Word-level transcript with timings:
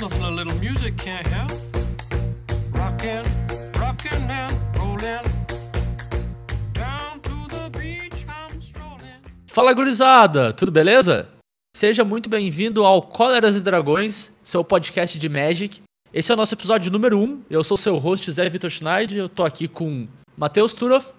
Nothing 0.00 0.22
a 0.22 0.30
little 0.30 0.54
music 0.58 0.96
can't 0.96 1.26
help. 1.26 1.50
Rockin', 2.72 3.24
rockin' 3.78 4.30
and 4.30 4.52
rollin'. 4.78 5.20
Fala 9.46 9.72
gurizada, 9.74 10.52
tudo 10.52 10.70
beleza? 10.72 11.28
Seja 11.76 12.04
muito 12.04 12.28
bem-vindo 12.30 12.84
ao 12.84 13.02
Cóleras 13.02 13.56
e 13.56 13.60
Dragões, 13.60 14.32
seu 14.42 14.64
podcast 14.64 15.18
de 15.18 15.28
Magic. 15.28 15.82
Esse 16.12 16.30
é 16.30 16.34
o 16.34 16.36
nosso 16.36 16.54
episódio 16.54 16.90
número 16.90 17.18
1. 17.18 17.44
Eu 17.50 17.62
sou 17.64 17.76
seu 17.76 17.98
host, 17.98 18.30
Zé 18.32 18.48
Vitor 18.48 18.70
Schneider. 18.70 19.18
Eu 19.18 19.28
tô 19.28 19.44
aqui 19.44 19.68
com 19.68 20.08
Matheus 20.36 20.72
Turoff 20.74 21.12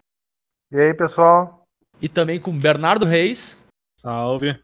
E 0.71 0.79
aí, 0.79 0.93
pessoal? 0.93 1.63
e 2.01 2.09
também 2.09 2.39
com 2.39 2.57
Bernardo 2.57 3.05
Reis. 3.05 3.63
Salve. 3.99 4.57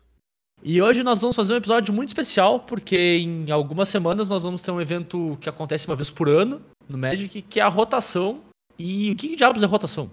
E 0.64 0.82
hoje 0.82 1.04
nós 1.04 1.22
vamos 1.22 1.36
fazer 1.36 1.54
um 1.54 1.58
episódio 1.58 1.94
muito 1.94 2.10
especial, 2.10 2.60
porque 2.60 3.18
em 3.18 3.52
algumas 3.52 3.90
semanas 3.90 4.30
nós 4.30 4.44
vamos 4.44 4.62
ter 4.62 4.72
um 4.72 4.82
evento 4.82 5.38
que 5.40 5.48
acontece 5.50 5.88
uma 5.88 5.96
vez 5.96 6.10
por 6.10 6.28
ano 6.28 6.62
no 6.90 6.98
Magic, 6.98 7.42
que 7.44 7.60
é 7.60 7.64
a 7.64 7.68
rotação. 7.70 8.42
E 8.78 9.12
o 9.12 9.16
que 9.16 9.36
diabos 9.36 9.62
é 9.64 9.66
rotação? 9.66 10.10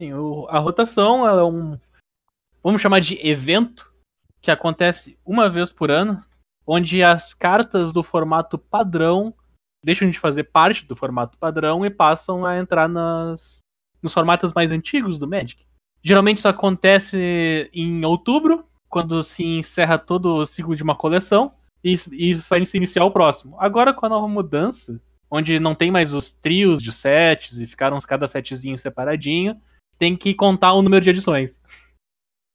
Sim, 0.00 0.12
o- 0.14 0.46
a 0.48 0.58
rotação 0.58 1.26
é 1.26 1.44
um. 1.44 1.78
Vamos 2.62 2.80
chamar 2.82 3.00
de 3.00 3.18
evento 3.26 3.92
que 4.40 4.50
acontece 4.50 5.18
uma 5.24 5.48
vez 5.48 5.70
por 5.72 5.90
ano, 5.90 6.20
onde 6.66 7.02
as 7.02 7.32
cartas 7.32 7.92
do 7.92 8.02
formato 8.02 8.58
padrão 8.58 9.32
deixam 9.84 10.10
de 10.10 10.18
fazer 10.18 10.44
parte 10.44 10.84
do 10.86 10.94
formato 10.96 11.38
padrão 11.38 11.84
e 11.86 11.90
passam 11.90 12.44
a 12.44 12.58
entrar 12.58 12.88
nas, 12.88 13.58
nos 14.02 14.12
formatos 14.12 14.52
mais 14.52 14.70
antigos 14.70 15.18
do 15.18 15.26
Magic. 15.26 15.64
Geralmente 16.02 16.38
isso 16.38 16.48
acontece 16.48 17.70
em 17.72 18.04
outubro, 18.04 18.67
quando 18.88 19.22
se 19.22 19.44
encerra 19.44 19.98
todo 19.98 20.36
o 20.36 20.46
ciclo 20.46 20.74
de 20.74 20.82
uma 20.82 20.96
coleção 20.96 21.52
e, 21.84 21.96
e 22.12 22.34
vai 22.34 22.64
se 22.64 22.76
iniciar 22.76 23.04
o 23.04 23.10
próximo. 23.10 23.56
Agora 23.60 23.92
com 23.92 24.06
a 24.06 24.08
nova 24.08 24.26
mudança, 24.26 25.00
onde 25.30 25.60
não 25.60 25.74
tem 25.74 25.90
mais 25.90 26.12
os 26.12 26.30
trios 26.30 26.82
de 26.82 26.90
sets 26.92 27.58
e 27.58 27.66
ficaram 27.66 27.98
cada 28.00 28.26
setzinho 28.26 28.78
separadinho, 28.78 29.60
tem 29.98 30.16
que 30.16 30.34
contar 30.34 30.72
o 30.72 30.82
número 30.82 31.04
de 31.04 31.10
edições. 31.10 31.60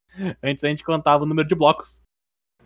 Antes 0.43 0.63
a 0.63 0.69
gente 0.69 0.83
contava 0.83 1.23
o 1.23 1.27
número 1.27 1.47
de 1.47 1.55
blocos. 1.55 2.01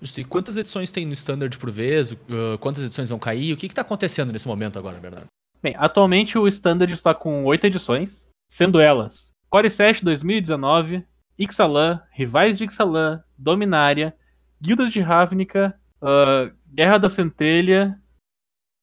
Justo, 0.01 0.21
E 0.21 0.23
quantas 0.23 0.57
edições 0.57 0.91
tem 0.91 1.05
no 1.05 1.13
Standard 1.13 1.57
por 1.57 1.71
vez? 1.71 2.11
Uh, 2.11 2.57
Quantas 2.59 2.83
edições 2.83 3.09
vão 3.09 3.17
cair? 3.17 3.53
O 3.53 3.57
que 3.57 3.65
está 3.65 3.81
acontecendo 3.81 4.31
nesse 4.31 4.47
momento 4.47 4.77
agora, 4.77 4.99
Bernardo? 4.99 5.27
Bem, 5.61 5.75
atualmente 5.75 6.37
o 6.37 6.47
Standard 6.47 6.93
está 6.93 7.15
com 7.15 7.43
oito 7.45 7.65
edições, 7.65 8.27
sendo 8.47 8.79
elas 8.79 9.31
Core 9.49 9.71
7 9.71 10.03
2019, 10.03 11.05
Ixalan, 11.37 12.01
Rivais 12.11 12.57
de 12.57 12.65
Ixalan, 12.65 13.23
Dominária, 13.37 14.17
Guildas 14.61 14.91
de 14.91 14.99
Ravnica, 14.99 15.79
ah, 16.01 16.51
Guerra 16.67 16.97
da 16.97 17.09
Centelha 17.09 18.01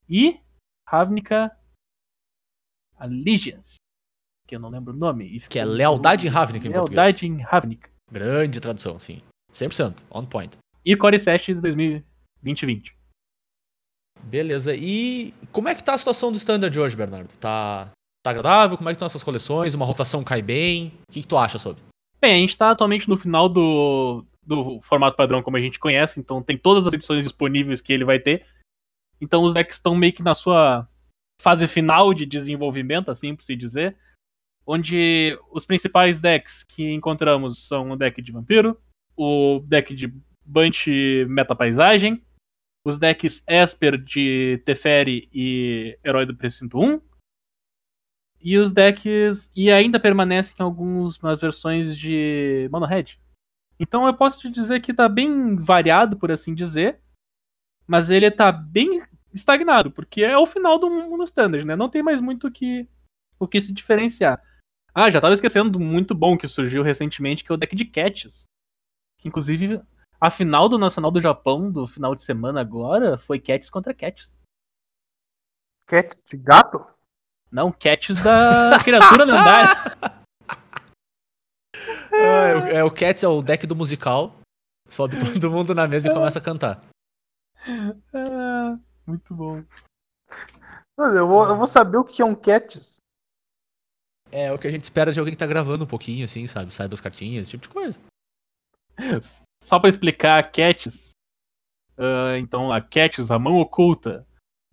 e 0.09 0.39
Ravnica 0.87 1.51
Allegiance, 2.97 3.77
que 4.47 4.55
eu 4.55 4.61
não 4.61 4.69
lembro 4.69 4.95
o 4.95 4.97
nome. 4.97 5.41
Que 5.49 5.59
é 5.59 5.65
Lealdade 5.65 6.27
em 6.27 6.31
Ravnica 6.31 6.69
em 6.69 6.73
português. 6.73 6.97
Lealdade 6.97 7.27
em 7.27 7.41
Ravnica. 7.41 7.91
Grande 8.11 8.61
tradução, 8.61 8.99
sim. 8.99 9.21
100%, 9.53 10.03
on 10.11 10.25
point. 10.25 10.57
E 10.85 10.97
Core 10.97 11.19
7 11.19 11.55
de 11.55 11.61
2020. 11.61 12.97
Beleza. 14.23 14.75
E 14.75 15.35
como 15.53 15.69
é 15.69 15.75
que 15.75 15.83
tá 15.83 15.95
a 15.95 15.99
situação 15.99 16.31
do 16.31 16.39
Standard 16.39 16.79
hoje, 16.79 16.97
Bernardo? 16.97 17.37
Tá, 17.37 17.91
tá 18.23 18.31
agradável? 18.31 18.77
Como 18.77 18.89
é 18.89 18.93
que 18.93 18.97
estão 18.97 19.07
essas 19.07 19.23
coleções? 19.23 19.75
Uma 19.75 19.87
rotação 19.87 20.23
cai 20.23 20.43
bem? 20.43 20.89
O 21.09 21.13
que, 21.13 21.23
que 21.23 21.29
tu 21.29 21.37
acha 21.37 21.59
sobre? 21.59 21.83
Bem, 22.25 22.37
a 22.37 22.39
gente 22.39 22.57
tá 22.57 22.71
atualmente 22.71 23.07
no 23.07 23.19
final 23.19 23.51
do, 23.51 24.25
do 24.43 24.81
formato 24.81 25.15
padrão 25.15 25.43
como 25.43 25.59
a 25.59 25.61
gente 25.61 25.79
conhece, 25.79 26.19
então 26.19 26.43
tem 26.43 26.57
todas 26.57 26.87
as 26.87 26.95
edições 26.95 27.23
disponíveis 27.23 27.83
que 27.83 27.93
ele 27.93 28.03
vai 28.03 28.19
ter. 28.19 28.47
Então 29.21 29.45
os 29.45 29.53
decks 29.53 29.77
estão 29.77 29.95
meio 29.95 30.11
que 30.11 30.23
na 30.23 30.35
sua 30.35 30.89
fase 31.39 31.69
final 31.69 32.15
de 32.15 32.25
desenvolvimento, 32.25 33.11
assim 33.11 33.37
por 33.37 33.43
se 33.43 33.55
dizer. 33.55 33.95
Onde 34.67 35.39
os 35.53 35.67
principais 35.67 36.19
decks 36.19 36.63
que 36.63 36.95
encontramos 36.95 37.69
são 37.69 37.91
o 37.91 37.97
deck 37.97 38.23
de 38.23 38.33
vampiro, 38.33 38.81
o 39.15 39.61
deck 39.63 39.95
de 39.95 40.11
Bunch 40.43 41.27
Meta 41.29 41.55
Paisagem, 41.55 42.25
os 42.87 42.99
decks 42.99 43.45
Esper 43.47 43.99
de 43.99 44.63
Teferi 44.65 45.29
e 45.31 45.99
Herói 46.03 46.25
do 46.25 46.35
Precinto 46.35 46.81
1, 46.81 47.03
e 48.45 48.59
os 48.59 48.71
decks. 48.71 49.51
E 49.57 49.73
ainda 49.73 49.99
permanecem 49.99 50.55
algumas 50.59 51.41
versões 51.41 51.97
de 51.97 52.69
Mono 52.71 52.85
Red. 52.85 53.19
Então 53.81 54.07
eu 54.07 54.15
posso 54.15 54.39
te 54.39 54.51
dizer 54.51 54.81
que 54.81 54.93
tá 54.93 55.09
bem 55.09 55.57
variado, 55.57 56.19
por 56.19 56.31
assim 56.31 56.55
dizer. 56.55 57.01
Mas 57.87 58.11
ele 58.11 58.31
tá 58.31 58.53
bem 58.53 59.03
estagnado, 59.33 59.91
porque 59.91 60.23
é 60.23 60.39
o 60.39 60.47
final 60.47 60.79
do 60.79 60.89
mundo 60.89 61.25
standard, 61.25 61.67
né? 61.67 61.75
Não 61.75 61.89
tem 61.89 62.03
mais 62.03 62.21
muito 62.21 62.51
que, 62.51 62.89
o 63.39 63.49
que 63.49 63.61
se 63.61 63.73
diferenciar. 63.73 64.41
Ah, 64.95 65.11
já 65.11 65.21
tava 65.21 65.35
esquecendo 65.35 65.71
do 65.71 65.81
muito 65.81 66.15
bom 66.15 66.39
que 66.39 66.47
surgiu 66.47 66.83
recentemente, 66.83 67.43
que 67.43 67.51
é 67.51 67.55
o 67.55 67.59
deck 67.59 67.75
de 67.75 67.85
Cats. 67.85 68.45
Que 69.19 69.29
inclusive 69.29 69.83
a 70.21 70.31
final 70.31 70.69
do 70.69 70.79
Nacional 70.79 71.11
do 71.11 71.21
Japão, 71.21 71.71
do 71.71 71.87
final 71.87 72.15
de 72.15 72.23
semana 72.23 72.61
agora, 72.61 73.19
foi 73.19 73.41
Cats 73.41 73.69
contra 73.69 73.93
Cats. 73.93 74.39
Cat 75.87 76.23
de 76.27 76.37
gato? 76.37 76.94
Não, 77.51 77.71
Cats 77.71 78.23
da 78.23 78.79
criatura 78.83 79.25
lendária. 79.25 79.71
Ah, 82.13 82.47
é, 82.49 82.57
o, 82.57 82.59
é 82.79 82.85
o 82.85 82.91
Cats, 82.91 83.23
é 83.23 83.29
o 83.29 83.43
deck 83.43 83.67
do 83.67 83.77
musical. 83.77 84.35
Sobe 84.89 85.17
todo 85.19 85.51
mundo 85.51 85.75
na 85.75 85.89
mesa 85.89 86.09
e 86.09 86.15
começa 86.15 86.39
a 86.39 86.43
cantar. 86.43 86.85
Ah, 88.13 88.79
muito 89.07 89.35
bom. 89.35 89.63
Olha, 90.99 91.19
Eu 91.19 91.27
vou, 91.27 91.49
eu 91.49 91.57
vou 91.57 91.67
saber 91.67 91.97
o 91.97 92.05
que 92.05 92.23
é 92.23 92.25
um 92.25 92.35
Cats. 92.35 92.97
É 94.31 94.53
o 94.53 94.59
que 94.59 94.67
a 94.67 94.71
gente 94.71 94.83
espera 94.83 95.13
de 95.13 95.19
alguém 95.21 95.33
que 95.33 95.39
tá 95.39 95.47
gravando 95.47 95.85
um 95.85 95.89
pouquinho, 95.89 96.25
assim, 96.25 96.47
sabe? 96.47 96.75
Saiba 96.75 96.95
as 96.95 97.01
cartinhas, 97.01 97.43
esse 97.43 97.53
tipo 97.53 97.63
de 97.63 97.69
coisa. 97.69 98.01
Só 99.63 99.79
pra 99.79 99.89
explicar, 99.89 100.51
Cats. 100.51 101.13
ah, 101.99 102.37
então, 102.39 102.73
a 102.73 102.81
Cats, 102.81 103.31
a 103.31 103.39
mão 103.39 103.57
oculta. 103.57 104.27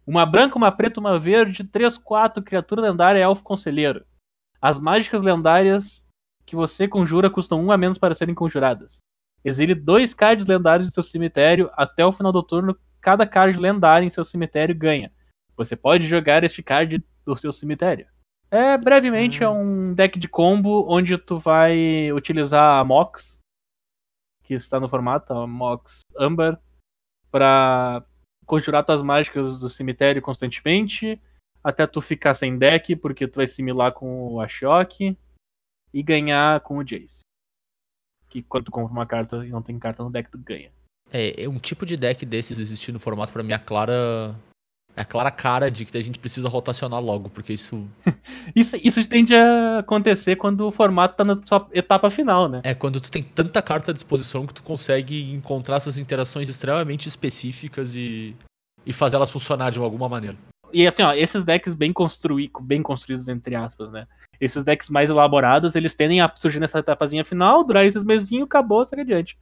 Uma 0.05 0.25
branca, 0.25 0.57
uma 0.57 0.71
preta, 0.71 0.99
uma 0.99 1.19
verde, 1.19 1.63
3, 1.63 1.97
4, 1.97 2.43
criatura 2.43 2.81
lendária 2.81 3.19
elfo 3.19 3.43
conselheiro. 3.43 4.05
As 4.61 4.79
mágicas 4.79 5.23
lendárias 5.23 6.05
que 6.45 6.55
você 6.55 6.87
conjura 6.87 7.29
custam 7.29 7.63
um 7.63 7.71
a 7.71 7.77
menos 7.77 7.97
para 7.97 8.15
serem 8.15 8.35
conjuradas. 8.35 8.99
Exile 9.43 9.73
dois 9.73 10.13
cards 10.13 10.45
lendários 10.45 10.87
em 10.87 10.91
seu 10.91 11.03
cemitério. 11.03 11.69
Até 11.73 12.05
o 12.05 12.11
final 12.11 12.31
do 12.31 12.43
turno, 12.43 12.77
cada 12.99 13.25
card 13.25 13.57
lendário 13.57 14.05
em 14.05 14.09
seu 14.09 14.23
cemitério 14.23 14.75
ganha. 14.75 15.11
Você 15.57 15.75
pode 15.75 16.07
jogar 16.07 16.43
este 16.43 16.61
card 16.61 17.03
do 17.25 17.37
seu 17.37 17.51
cemitério. 17.51 18.07
É, 18.49 18.77
brevemente, 18.77 19.43
é 19.43 19.49
um 19.49 19.93
deck 19.93 20.19
de 20.19 20.27
combo 20.27 20.85
onde 20.87 21.17
tu 21.17 21.39
vai 21.39 22.11
utilizar 22.11 22.79
a 22.79 22.83
Mox, 22.83 23.39
que 24.43 24.53
está 24.53 24.79
no 24.79 24.89
formato, 24.89 25.33
a 25.33 25.47
Mox 25.47 26.01
Amber, 26.19 26.59
para 27.31 28.03
conjurar 28.51 28.83
tuas 28.83 29.01
mágicas 29.01 29.57
do 29.57 29.69
cemitério 29.69 30.21
constantemente, 30.21 31.17
até 31.63 31.87
tu 31.87 32.01
ficar 32.01 32.33
sem 32.33 32.57
deck, 32.57 32.97
porque 32.97 33.25
tu 33.25 33.37
vai 33.37 33.47
similar 33.47 33.93
com 33.93 34.33
o 34.33 34.41
Ashok, 34.41 35.17
e 35.93 36.03
ganhar 36.03 36.59
com 36.59 36.77
o 36.77 36.83
Jace. 36.83 37.21
Que 38.27 38.43
quando 38.43 38.65
tu 38.65 38.71
compra 38.71 38.91
uma 38.91 39.05
carta 39.05 39.45
e 39.45 39.49
não 39.49 39.61
tem 39.61 39.79
carta 39.79 40.03
no 40.03 40.11
deck, 40.11 40.29
tu 40.29 40.37
ganha. 40.37 40.69
É, 41.09 41.45
é 41.45 41.47
um 41.47 41.59
tipo 41.59 41.85
de 41.85 41.95
deck 41.95 42.25
desses 42.25 42.59
existir 42.59 42.91
no 42.91 42.99
formato 42.99 43.31
pra 43.31 43.41
mim 43.41 43.53
a 43.53 43.59
clara. 43.59 44.35
É 44.95 45.01
a 45.01 45.05
clara 45.05 45.31
cara 45.31 45.71
de 45.71 45.85
que 45.85 45.97
a 45.97 46.01
gente 46.01 46.19
precisa 46.19 46.49
rotacionar 46.49 47.01
logo, 47.01 47.29
porque 47.29 47.53
isso 47.53 47.87
Isso, 48.55 48.77
isso 48.83 49.07
tende 49.07 49.35
a 49.35 49.79
acontecer 49.79 50.35
quando 50.35 50.67
o 50.67 50.71
formato 50.71 51.15
tá 51.15 51.23
na 51.23 51.39
sua 51.45 51.67
etapa 51.71 52.09
final, 52.09 52.49
né? 52.49 52.61
é 52.63 52.73
quando 52.73 52.99
tu 52.99 53.11
tem 53.11 53.23
tanta 53.23 53.61
carta 53.61 53.91
à 53.91 53.93
disposição 53.93 54.45
que 54.45 54.53
tu 54.53 54.63
consegue 54.63 55.31
encontrar 55.31 55.77
essas 55.77 55.97
interações 55.97 56.49
extremamente 56.49 57.07
específicas 57.07 57.95
e, 57.95 58.35
e 58.85 58.93
fazer 58.93 59.15
elas 59.15 59.31
funcionar 59.31 59.71
de 59.71 59.79
alguma 59.79 60.09
maneira. 60.09 60.37
E 60.73 60.87
assim, 60.87 61.03
ó, 61.03 61.13
esses 61.13 61.43
decks 61.43 61.73
bem, 61.73 61.91
construí 61.91 62.49
bem 62.61 62.81
construídos, 62.81 63.27
entre 63.27 63.55
aspas, 63.55 63.91
né? 63.91 64.07
Esses 64.39 64.63
decks 64.63 64.89
mais 64.89 65.09
elaborados, 65.09 65.75
eles 65.75 65.93
tendem 65.93 66.21
a 66.21 66.31
surgir 66.35 66.59
nessa 66.59 66.79
etapazinha 66.79 67.25
final, 67.25 67.63
durar 67.63 67.85
esses 67.85 68.03
mesinhos, 68.03 68.45
acabou, 68.45 68.83
segue 68.85 69.01
adiante. 69.01 69.37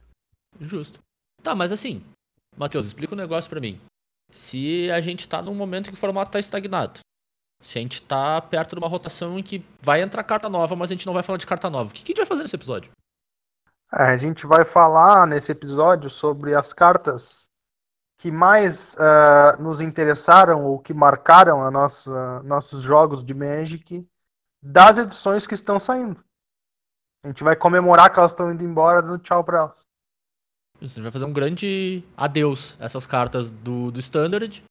Justo. 0.60 0.98
Tá, 1.42 1.54
mas 1.54 1.72
assim, 1.72 2.02
Matheus, 2.56 2.86
explica 2.86 3.14
um 3.14 3.18
negócio 3.18 3.48
pra 3.48 3.60
mim. 3.60 3.80
Se 4.30 4.90
a 4.90 5.00
gente 5.00 5.28
tá 5.28 5.42
num 5.42 5.54
momento 5.54 5.88
que 5.88 5.94
o 5.94 5.98
formato 5.98 6.32
tá 6.32 6.38
estagnado, 6.38 7.00
se 7.60 7.78
a 7.78 7.82
gente 7.82 8.02
tá 8.02 8.40
perto 8.40 8.74
de 8.74 8.80
uma 8.80 8.88
rotação 8.88 9.38
em 9.38 9.42
que 9.42 9.64
vai 9.82 10.00
entrar 10.00 10.24
carta 10.24 10.48
nova, 10.48 10.74
mas 10.74 10.90
a 10.90 10.94
gente 10.94 11.06
não 11.06 11.12
vai 11.12 11.22
falar 11.22 11.38
de 11.38 11.46
carta 11.46 11.68
nova, 11.68 11.90
o 11.90 11.92
que, 11.92 12.02
que 12.02 12.12
a 12.12 12.12
gente 12.12 12.18
vai 12.18 12.26
fazer 12.26 12.42
nesse 12.42 12.56
episódio? 12.56 12.92
É, 13.92 14.04
a 14.04 14.16
gente 14.16 14.46
vai 14.46 14.64
falar 14.64 15.26
nesse 15.26 15.50
episódio 15.50 16.08
sobre 16.08 16.54
as 16.54 16.72
cartas 16.72 17.50
que 18.18 18.30
mais 18.30 18.96
ah, 18.98 19.56
nos 19.58 19.80
interessaram 19.80 20.64
ou 20.64 20.78
que 20.78 20.94
marcaram 20.94 21.62
a 21.62 21.70
nossa, 21.70 22.42
nossos 22.42 22.82
jogos 22.82 23.24
de 23.24 23.34
Magic 23.34 24.06
das 24.62 24.98
edições 24.98 25.46
que 25.46 25.54
estão 25.54 25.80
saindo. 25.80 26.22
A 27.24 27.28
gente 27.28 27.42
vai 27.42 27.56
comemorar 27.56 28.12
que 28.12 28.18
elas 28.18 28.30
estão 28.30 28.52
indo 28.52 28.62
embora, 28.62 29.02
dando 29.02 29.18
tchau 29.18 29.42
pra 29.42 29.58
elas. 29.58 29.89
A 30.80 30.86
gente 30.86 31.00
vai 31.02 31.10
fazer 31.10 31.26
um 31.26 31.32
grande 31.32 32.02
adeus 32.16 32.76
a 32.80 32.86
essas 32.86 33.06
cartas 33.06 33.50
do, 33.50 33.90
do 33.90 34.00
Standard 34.00 34.62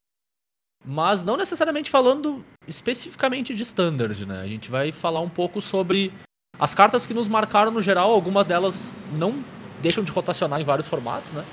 Mas 0.84 1.24
não 1.24 1.38
necessariamente 1.38 1.90
falando 1.90 2.44
especificamente 2.68 3.54
de 3.54 3.62
standard, 3.62 4.26
né? 4.26 4.42
A 4.42 4.48
gente 4.48 4.72
vai 4.72 4.92
falar 4.92 5.22
um 5.22 5.30
pouco 5.30 5.62
sobre 5.62 6.12
as 6.58 6.74
cartas 6.74 7.06
que 7.06 7.14
nos 7.14 7.28
marcaram 7.28 7.72
no 7.72 7.82
geral, 7.82 8.12
algumas 8.12 8.46
delas 8.46 9.00
não 9.14 9.44
deixam 9.82 10.04
de 10.04 10.12
rotacionar 10.12 10.60
em 10.60 10.64
vários 10.64 10.88
formatos, 10.88 11.32
né? 11.32 11.46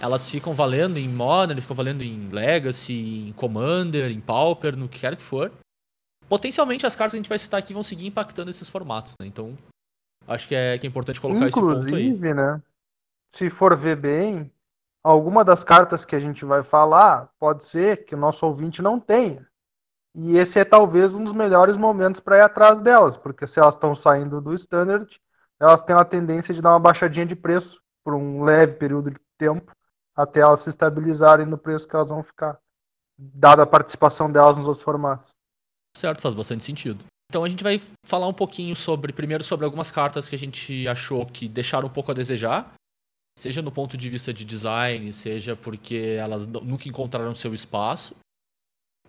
Elas 0.00 0.28
ficam 0.28 0.54
valendo 0.54 0.98
em 0.98 1.08
Modern, 1.08 1.60
ficam 1.60 1.76
valendo 1.76 2.02
em 2.02 2.28
Legacy, 2.28 3.28
em 3.28 3.32
Commander, 3.32 4.10
em 4.10 4.20
Pauper, 4.20 4.76
no 4.76 4.88
que 4.88 5.00
quer 5.00 5.16
que 5.16 5.22
for. 5.22 5.50
Potencialmente 6.28 6.86
as 6.86 6.94
cartas 6.94 7.12
que 7.12 7.16
a 7.16 7.20
gente 7.20 7.28
vai 7.28 7.38
citar 7.38 7.58
aqui 7.58 7.74
vão 7.74 7.82
seguir 7.82 8.06
impactando 8.06 8.50
esses 8.50 8.68
formatos, 8.68 9.14
né? 9.20 9.26
Então, 9.26 9.56
acho 10.28 10.46
que 10.46 10.54
é, 10.54 10.78
que 10.78 10.86
é 10.86 10.88
importante 10.88 11.20
colocar 11.20 11.48
esse 11.48 11.60
ponto 11.60 11.94
aí. 11.94 12.06
Inclusive, 12.08 12.34
né? 12.34 12.62
Se 13.34 13.50
for 13.50 13.76
ver 13.76 13.96
bem, 13.96 14.48
alguma 15.02 15.44
das 15.44 15.64
cartas 15.64 16.04
que 16.04 16.14
a 16.14 16.20
gente 16.20 16.44
vai 16.44 16.62
falar 16.62 17.28
pode 17.36 17.64
ser 17.64 18.04
que 18.04 18.14
o 18.14 18.18
nosso 18.18 18.46
ouvinte 18.46 18.80
não 18.80 19.00
tenha. 19.00 19.44
E 20.14 20.38
esse 20.38 20.60
é 20.60 20.64
talvez 20.64 21.16
um 21.16 21.24
dos 21.24 21.32
melhores 21.32 21.76
momentos 21.76 22.20
para 22.20 22.38
ir 22.38 22.42
atrás 22.42 22.80
delas, 22.80 23.16
porque 23.16 23.44
se 23.44 23.58
elas 23.58 23.74
estão 23.74 23.92
saindo 23.92 24.40
do 24.40 24.54
standard, 24.54 25.20
elas 25.58 25.82
têm 25.82 25.96
a 25.96 26.04
tendência 26.04 26.54
de 26.54 26.62
dar 26.62 26.74
uma 26.74 26.78
baixadinha 26.78 27.26
de 27.26 27.34
preço 27.34 27.82
por 28.04 28.14
um 28.14 28.44
leve 28.44 28.74
período 28.74 29.10
de 29.10 29.18
tempo, 29.36 29.72
até 30.14 30.38
elas 30.38 30.60
se 30.60 30.68
estabilizarem 30.68 31.44
no 31.44 31.58
preço 31.58 31.88
que 31.88 31.96
elas 31.96 32.10
vão 32.10 32.22
ficar, 32.22 32.56
dada 33.18 33.64
a 33.64 33.66
participação 33.66 34.30
delas 34.30 34.56
nos 34.56 34.68
outros 34.68 34.84
formatos. 34.84 35.32
Certo, 35.96 36.22
faz 36.22 36.34
bastante 36.34 36.62
sentido. 36.62 37.04
Então 37.28 37.42
a 37.42 37.48
gente 37.48 37.64
vai 37.64 37.82
falar 38.06 38.28
um 38.28 38.32
pouquinho 38.32 38.76
sobre, 38.76 39.12
primeiro 39.12 39.42
sobre 39.42 39.64
algumas 39.64 39.90
cartas 39.90 40.28
que 40.28 40.36
a 40.36 40.38
gente 40.38 40.86
achou 40.86 41.26
que 41.26 41.48
deixaram 41.48 41.88
um 41.88 41.92
pouco 41.92 42.12
a 42.12 42.14
desejar, 42.14 42.72
seja 43.36 43.60
no 43.62 43.72
ponto 43.72 43.96
de 43.96 44.08
vista 44.08 44.32
de 44.32 44.44
design, 44.44 45.12
seja 45.12 45.56
porque 45.56 46.16
elas 46.18 46.46
nu- 46.46 46.60
nunca 46.60 46.88
encontraram 46.88 47.34
seu 47.34 47.52
espaço. 47.52 48.14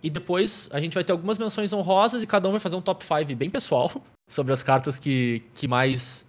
E 0.04 0.10
depois 0.10 0.70
a 0.72 0.80
gente 0.82 0.94
vai 0.94 1.04
ter 1.04 1.12
algumas 1.12 1.38
menções 1.38 1.72
honrosas 1.74 2.22
e 2.22 2.28
cada 2.28 2.48
um 2.48 2.52
vai 2.52 2.60
fazer 2.60 2.76
um 2.76 2.82
top 2.82 3.04
5 3.04 3.36
bem 3.36 3.50
pessoal 3.50 3.92
sobre 4.30 4.54
as 4.54 4.62
cartas 4.62 5.00
que, 5.00 5.44
que 5.54 5.68
mais 5.68 6.26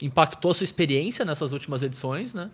impactou 0.00 0.52
sua 0.54 0.64
experiência 0.64 1.24
nessas 1.24 1.52
últimas 1.52 1.82
edições, 1.82 2.34
né? 2.34 2.50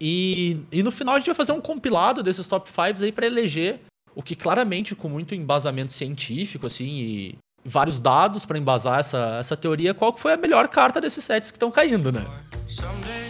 E, 0.00 0.60
e 0.70 0.82
no 0.82 0.92
final 0.92 1.16
a 1.16 1.18
gente 1.18 1.26
vai 1.26 1.34
fazer 1.34 1.52
um 1.52 1.60
compilado 1.60 2.22
desses 2.22 2.46
top 2.46 2.70
5 2.70 3.02
aí 3.02 3.10
para 3.12 3.26
eleger 3.26 3.80
o 4.14 4.22
que 4.22 4.34
claramente 4.36 4.94
com 4.94 5.08
muito 5.08 5.34
embasamento 5.34 5.92
científico 5.92 6.66
assim 6.66 6.88
e 6.88 7.38
vários 7.64 7.98
dados 7.98 8.46
para 8.46 8.58
embasar 8.58 9.00
essa, 9.00 9.36
essa 9.40 9.56
teoria, 9.56 9.92
qual 9.92 10.12
que 10.12 10.20
foi 10.20 10.32
a 10.32 10.36
melhor 10.36 10.68
carta 10.68 11.00
desses 11.00 11.24
sets 11.24 11.50
que 11.50 11.56
estão 11.56 11.70
caindo, 11.70 12.12
né? 12.12 12.24
Someday, 12.68 13.27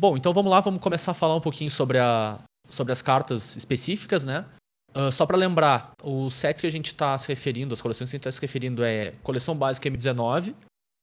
Bom, 0.00 0.16
então 0.16 0.32
vamos 0.32 0.50
lá, 0.50 0.60
vamos 0.60 0.80
começar 0.80 1.10
a 1.10 1.14
falar 1.14 1.36
um 1.36 1.42
pouquinho 1.42 1.70
sobre, 1.70 1.98
a, 1.98 2.38
sobre 2.70 2.90
as 2.90 3.02
cartas 3.02 3.54
específicas, 3.54 4.24
né? 4.24 4.46
Ah, 4.94 5.12
só 5.12 5.26
para 5.26 5.36
lembrar, 5.36 5.92
os 6.02 6.34
sets 6.34 6.60
que 6.60 6.66
a 6.66 6.70
gente 6.70 6.86
está 6.86 7.16
se 7.18 7.28
referindo, 7.28 7.74
as 7.74 7.82
coleções 7.82 8.08
que 8.08 8.16
a 8.16 8.18
gente 8.18 8.26
está 8.26 8.32
se 8.32 8.40
referindo 8.40 8.82
é 8.82 9.12
Coleção 9.22 9.54
Básica 9.54 9.90
M19, 9.90 10.54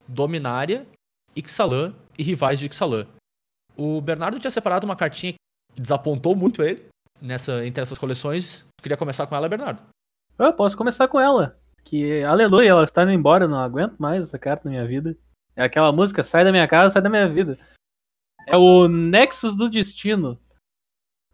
Dominária, 0.06 0.84
Ixalan 1.36 1.94
e 2.18 2.24
Rivais 2.24 2.58
de 2.58 2.66
Ixalan. 2.66 3.06
O 3.78 4.00
Bernardo 4.00 4.40
tinha 4.40 4.50
separado 4.50 4.84
uma 4.84 4.96
cartinha 4.96 5.34
que 5.72 5.80
desapontou 5.80 6.34
muito 6.34 6.62
ele 6.64 6.84
nessa, 7.22 7.64
entre 7.64 7.80
essas 7.80 7.96
coleções. 7.96 8.62
Eu 8.62 8.82
queria 8.82 8.96
começar 8.96 9.24
com 9.26 9.36
ela, 9.36 9.48
Bernardo. 9.48 9.80
Eu 10.36 10.52
posso 10.52 10.76
começar 10.76 11.06
com 11.06 11.20
ela. 11.20 11.56
Que, 11.84 12.24
aleluia, 12.24 12.70
ela 12.70 12.84
está 12.84 13.04
indo 13.04 13.12
embora, 13.12 13.44
eu 13.44 13.48
não 13.48 13.60
aguento 13.60 13.96
mais 13.98 14.26
essa 14.26 14.38
carta 14.38 14.64
na 14.64 14.72
minha 14.72 14.86
vida. 14.86 15.16
É 15.54 15.62
aquela 15.62 15.92
música, 15.92 16.24
sai 16.24 16.44
da 16.44 16.50
minha 16.50 16.66
casa, 16.66 16.94
sai 16.94 17.02
da 17.02 17.08
minha 17.08 17.28
vida. 17.28 17.56
É 18.46 18.56
o 18.56 18.88
Nexus 18.88 19.54
do 19.56 19.70
Destino. 19.70 20.40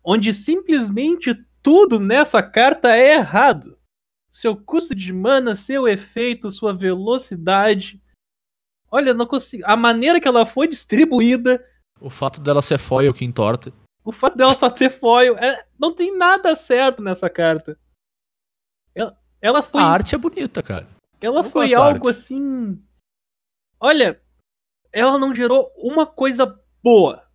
Onde 0.03 0.33
simplesmente 0.35 1.35
tudo 1.63 1.99
nessa 1.99 2.43
carta 2.43 2.95
é 2.95 3.15
errado. 3.15 3.79
Seu 4.31 4.55
custo 4.55 4.95
de 4.95 5.13
mana, 5.13 5.57
seu 5.57 5.89
efeito, 5.89 6.51
sua 6.51 6.75
velocidade. 6.75 8.03
Olha, 8.91 9.15
não 9.15 9.27
consigo. 9.27 9.63
A 9.67 9.77
maneira 9.77 10.21
que 10.21 10.29
ela 10.29 10.45
foi 10.45 10.69
distribuída, 10.69 11.65
O 12.05 12.11
fato 12.11 12.39
dela 12.39 12.61
ser 12.61 12.77
foil 12.79 13.15
que 13.15 13.25
entorta. 13.25 13.73
o 14.05 14.13
fato 14.13 14.37
dela 14.37 14.55
só 14.55 14.69
ter 14.69 14.91
foil, 14.91 15.39
é- 15.39 15.67
não 15.79 15.95
tem 15.95 16.15
nada 16.17 16.55
certo 16.55 17.03
nessa 17.03 17.31
carta. 17.31 17.79
Ela, 18.95 19.19
ela 19.41 19.63
foi 19.63 19.81
A 19.81 19.85
arte 19.87 20.15
é 20.15 20.19
bonita, 20.19 20.63
cara. 20.63 20.87
Ela 21.19 21.41
Eu 21.41 21.45
foi 21.45 21.73
algo 21.73 22.09
assim. 22.11 22.79
Olha, 23.81 24.21
ela 24.93 25.19
não 25.19 25.35
gerou 25.35 25.73
uma 25.79 26.07
coisa 26.07 26.61
boa 26.83 27.27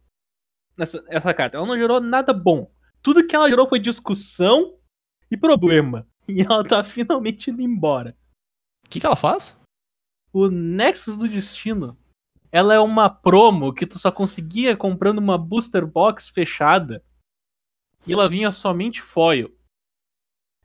nessa 0.78 1.04
essa 1.08 1.34
carta. 1.34 1.58
Ela 1.58 1.66
não 1.66 1.76
gerou 1.76 2.00
nada 2.00 2.32
bom. 2.32 2.72
Tudo 3.02 3.26
que 3.26 3.36
ela 3.36 3.50
gerou 3.50 3.68
foi 3.68 3.80
discussão 3.80 4.78
e 5.32 5.36
problema. 5.36 6.08
E 6.32 6.42
ela 6.44 6.64
tá 6.64 6.84
finalmente 6.84 7.50
indo 7.50 7.60
embora. 7.60 8.16
O 8.86 8.90
que, 8.92 9.00
que 9.00 9.06
ela 9.08 9.16
faz? 9.16 9.60
O 10.32 10.48
Nexus 10.48 11.18
do 11.18 11.28
Destino. 11.28 11.98
Ela 12.52 12.74
é 12.74 12.80
uma 12.80 13.10
promo 13.10 13.74
que 13.74 13.86
tu 13.86 14.00
só 14.00 14.12
conseguia 14.12 14.76
comprando 14.76 15.20
uma 15.20 15.38
booster 15.38 15.86
box 15.86 16.30
fechada. 16.30 17.04
E 18.08 18.14
ela 18.14 18.28
vinha 18.28 18.52
somente 18.52 19.02
foil. 19.02 19.56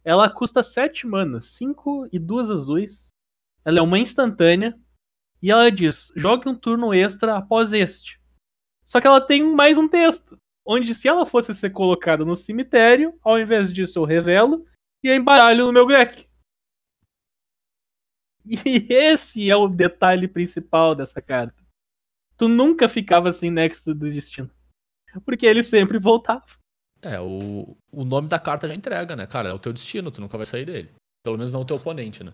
Ela 0.03 0.31
custa 0.31 0.63
7 0.63 1.07
manas, 1.07 1.45
5 1.51 2.09
e 2.13 2.19
2 2.19 2.51
azuis. 2.51 3.09
Ela 3.65 3.79
é 3.79 3.83
uma 3.83 3.99
instantânea. 3.99 4.79
E 5.43 5.51
ela 5.51 5.71
diz: 5.71 6.13
jogue 6.17 6.49
um 6.49 6.55
turno 6.55 6.95
extra 6.95 7.37
após 7.37 7.73
este. 7.73 8.21
Só 8.87 9.01
que 9.01 9.07
ela 9.07 9.21
tem 9.21 9.43
mais 9.43 9.77
um 9.77 9.89
texto. 9.89 10.37
Onde, 10.67 10.95
se 10.95 11.09
ela 11.09 11.27
fosse 11.27 11.55
ser 11.55 11.71
colocada 11.71 12.25
no 12.25 12.37
cemitério, 12.37 13.19
ao 13.23 13.39
invés 13.39 13.73
disso 13.73 13.99
eu 13.99 14.05
revelo 14.05 14.67
e 15.03 15.09
eu 15.09 15.15
embaralho 15.15 15.67
no 15.67 15.73
meu 15.73 15.87
deck. 15.87 16.27
E 18.47 18.57
esse 18.93 19.51
é 19.51 19.57
o 19.57 19.69
detalhe 19.69 20.29
principal 20.29 20.95
dessa 20.95 21.21
carta. 21.21 21.64
Tu 22.37 22.49
nunca 22.49 22.89
ficava 22.89 23.31
sem 23.33 23.51
Nexo 23.51 23.85
do 23.85 23.95
Destino. 23.95 24.51
Porque 25.25 25.47
ele 25.47 25.63
sempre 25.63 25.99
voltava. 25.99 26.45
É, 27.01 27.21
o, 27.21 27.77
o 27.93 28.05
nome 28.05 28.29
da 28.29 28.39
carta 28.39 28.67
já 28.67 28.75
entrega, 28.75 29.15
né, 29.15 29.27
cara? 29.27 29.51
É 29.51 29.53
o 29.53 29.59
teu 29.59 29.73
destino, 29.73 30.11
tu 30.11 30.21
nunca 30.21 30.37
vai 30.37 30.47
sair 30.47 30.65
dele. 30.65 30.91
Pelo 31.23 31.37
menos 31.37 31.53
não 31.53 31.61
o 31.61 31.65
teu 31.65 31.77
oponente, 31.77 32.25
né? 32.25 32.33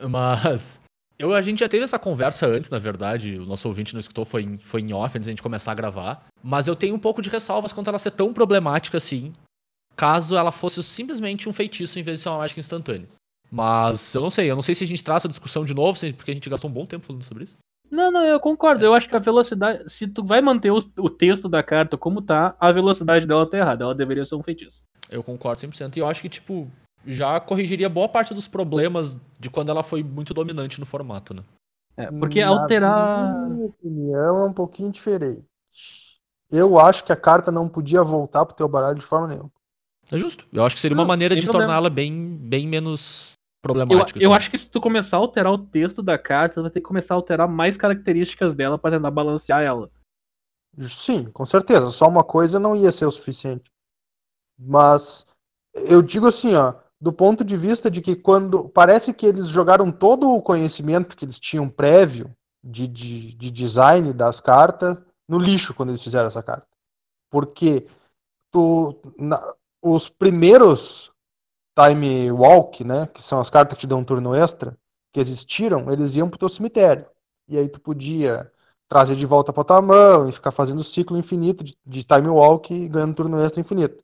Mas. 0.00 0.80
Eu, 1.18 1.32
a 1.32 1.40
gente 1.40 1.60
já 1.60 1.68
teve 1.68 1.84
essa 1.84 1.98
conversa 1.98 2.46
antes, 2.46 2.68
na 2.68 2.78
verdade. 2.78 3.38
O 3.38 3.46
nosso 3.46 3.66
ouvinte 3.68 3.94
não 3.94 4.00
escutou, 4.00 4.24
foi 4.24 4.42
em, 4.42 4.58
foi 4.58 4.82
em 4.82 4.92
off 4.92 5.16
antes 5.16 5.26
da 5.26 5.32
gente 5.32 5.42
começar 5.42 5.72
a 5.72 5.74
gravar. 5.74 6.26
Mas 6.42 6.66
eu 6.66 6.76
tenho 6.76 6.94
um 6.94 6.98
pouco 6.98 7.22
de 7.22 7.30
ressalvas 7.30 7.72
quanto 7.72 7.88
ela 7.88 7.98
ser 7.98 8.10
tão 8.10 8.34
problemática 8.34 8.98
assim. 8.98 9.32
Caso 9.94 10.36
ela 10.36 10.52
fosse 10.52 10.82
simplesmente 10.82 11.48
um 11.48 11.54
feitiço 11.54 11.98
em 11.98 12.02
vez 12.02 12.18
de 12.18 12.22
ser 12.24 12.28
uma 12.28 12.38
mágica 12.38 12.60
instantânea. 12.60 13.08
Mas 13.50 14.14
eu 14.14 14.20
não 14.20 14.28
sei, 14.28 14.50
eu 14.50 14.54
não 14.54 14.62
sei 14.62 14.74
se 14.74 14.84
a 14.84 14.86
gente 14.86 15.02
traz 15.02 15.22
essa 15.22 15.28
discussão 15.28 15.64
de 15.64 15.72
novo, 15.72 15.98
porque 16.16 16.32
a 16.32 16.34
gente 16.34 16.50
gastou 16.50 16.68
um 16.68 16.74
bom 16.74 16.84
tempo 16.84 17.06
falando 17.06 17.22
sobre 17.22 17.44
isso. 17.44 17.56
Não, 17.90 18.10
não, 18.10 18.24
eu 18.24 18.40
concordo. 18.40 18.84
Eu 18.84 18.94
acho 18.94 19.08
que 19.08 19.16
a 19.16 19.20
velocidade. 19.20 19.88
Se 19.90 20.06
tu 20.06 20.24
vai 20.24 20.40
manter 20.40 20.70
o, 20.70 20.78
o 20.98 21.08
texto 21.10 21.48
da 21.48 21.62
carta 21.62 21.96
como 21.96 22.20
tá, 22.22 22.56
a 22.58 22.72
velocidade 22.72 23.26
dela 23.26 23.48
tá 23.48 23.58
errada. 23.58 23.84
Ela 23.84 23.94
deveria 23.94 24.24
ser 24.24 24.34
um 24.34 24.42
feitiço. 24.42 24.82
Eu 25.10 25.22
concordo 25.22 25.60
100%. 25.60 25.96
E 25.96 26.00
eu 26.00 26.06
acho 26.06 26.20
que, 26.22 26.28
tipo, 26.28 26.68
já 27.06 27.38
corrigiria 27.38 27.88
boa 27.88 28.08
parte 28.08 28.34
dos 28.34 28.48
problemas 28.48 29.16
de 29.38 29.48
quando 29.48 29.70
ela 29.70 29.82
foi 29.82 30.02
muito 30.02 30.34
dominante 30.34 30.80
no 30.80 30.86
formato, 30.86 31.32
né? 31.32 31.42
É, 31.96 32.10
porque 32.10 32.44
Na 32.44 32.48
alterar. 32.48 33.48
minha 33.48 33.66
opinião 33.66 34.38
é 34.38 34.44
um 34.48 34.52
pouquinho 34.52 34.90
diferente. 34.90 35.44
Eu 36.50 36.78
acho 36.78 37.04
que 37.04 37.12
a 37.12 37.16
carta 37.16 37.50
não 37.50 37.68
podia 37.68 38.02
voltar 38.02 38.44
pro 38.44 38.54
teu 38.56 38.68
baralho 38.68 38.98
de 38.98 39.04
forma 39.06 39.28
nenhuma. 39.28 39.50
É 40.10 40.18
justo. 40.18 40.46
Eu 40.52 40.64
acho 40.64 40.74
que 40.76 40.80
seria 40.80 40.94
uma 40.96 41.02
Não, 41.02 41.08
maneira 41.08 41.34
sem 41.34 41.40
de 41.40 41.46
problema. 41.46 41.66
torná-la 41.72 41.90
bem, 41.90 42.36
bem 42.36 42.66
menos 42.68 43.32
Eu, 43.68 43.74
problemática. 43.74 44.18
eu 44.18 44.30
assim. 44.30 44.36
acho 44.36 44.50
que 44.50 44.58
se 44.58 44.68
tu 44.68 44.80
começar 44.80 45.16
a 45.16 45.20
alterar 45.20 45.52
o 45.52 45.58
texto 45.58 46.02
da 46.02 46.18
carta, 46.18 46.56
tu 46.56 46.62
vai 46.62 46.70
ter 46.70 46.80
que 46.80 46.86
começar 46.86 47.14
a 47.14 47.16
alterar 47.16 47.48
mais 47.48 47.76
características 47.76 48.54
dela 48.54 48.78
pra 48.78 48.90
tentar 48.90 49.10
balancear 49.10 49.62
ela. 49.62 49.90
Sim, 50.78 51.24
com 51.30 51.44
certeza. 51.44 51.88
Só 51.90 52.06
uma 52.08 52.22
coisa 52.24 52.58
não 52.58 52.76
ia 52.76 52.92
ser 52.92 53.06
o 53.06 53.10
suficiente. 53.10 53.70
Mas 54.58 55.26
eu 55.74 56.02
digo 56.02 56.26
assim, 56.26 56.54
ó, 56.54 56.74
do 57.00 57.12
ponto 57.12 57.44
de 57.44 57.56
vista 57.56 57.90
de 57.90 58.00
que 58.00 58.16
quando 58.16 58.68
parece 58.68 59.12
que 59.12 59.26
eles 59.26 59.48
jogaram 59.48 59.92
todo 59.92 60.30
o 60.30 60.42
conhecimento 60.42 61.16
que 61.16 61.24
eles 61.24 61.38
tinham 61.38 61.68
prévio 61.68 62.30
de, 62.64 62.88
de, 62.88 63.34
de 63.34 63.50
design 63.50 64.12
das 64.12 64.40
cartas 64.40 64.96
no 65.28 65.38
lixo 65.38 65.74
quando 65.74 65.90
eles 65.90 66.02
fizeram 66.02 66.26
essa 66.26 66.42
carta. 66.42 66.66
Porque 67.30 67.86
tu, 68.50 68.96
na- 69.18 69.54
os 69.82 70.08
primeiros 70.08 71.12
time 71.78 72.30
walk, 72.32 72.82
né, 72.84 73.06
que 73.12 73.22
são 73.22 73.38
as 73.38 73.50
cartas 73.50 73.76
que 73.76 73.82
te 73.82 73.86
dão 73.86 74.00
um 74.00 74.04
turno 74.04 74.34
extra, 74.34 74.76
que 75.12 75.20
existiram, 75.20 75.90
eles 75.92 76.14
iam 76.16 76.28
pro 76.28 76.38
teu 76.38 76.48
cemitério. 76.48 77.06
E 77.48 77.58
aí 77.58 77.68
tu 77.68 77.80
podia 77.80 78.50
trazer 78.88 79.16
de 79.16 79.26
volta 79.26 79.52
pra 79.52 79.64
tua 79.64 79.82
mão 79.82 80.28
e 80.28 80.32
ficar 80.32 80.50
fazendo 80.50 80.82
ciclo 80.82 81.18
infinito 81.18 81.64
de, 81.64 81.76
de 81.84 82.04
time 82.04 82.28
walk 82.28 82.72
e 82.72 82.88
ganhando 82.88 83.14
turno 83.14 83.40
extra 83.42 83.60
infinito. 83.60 84.02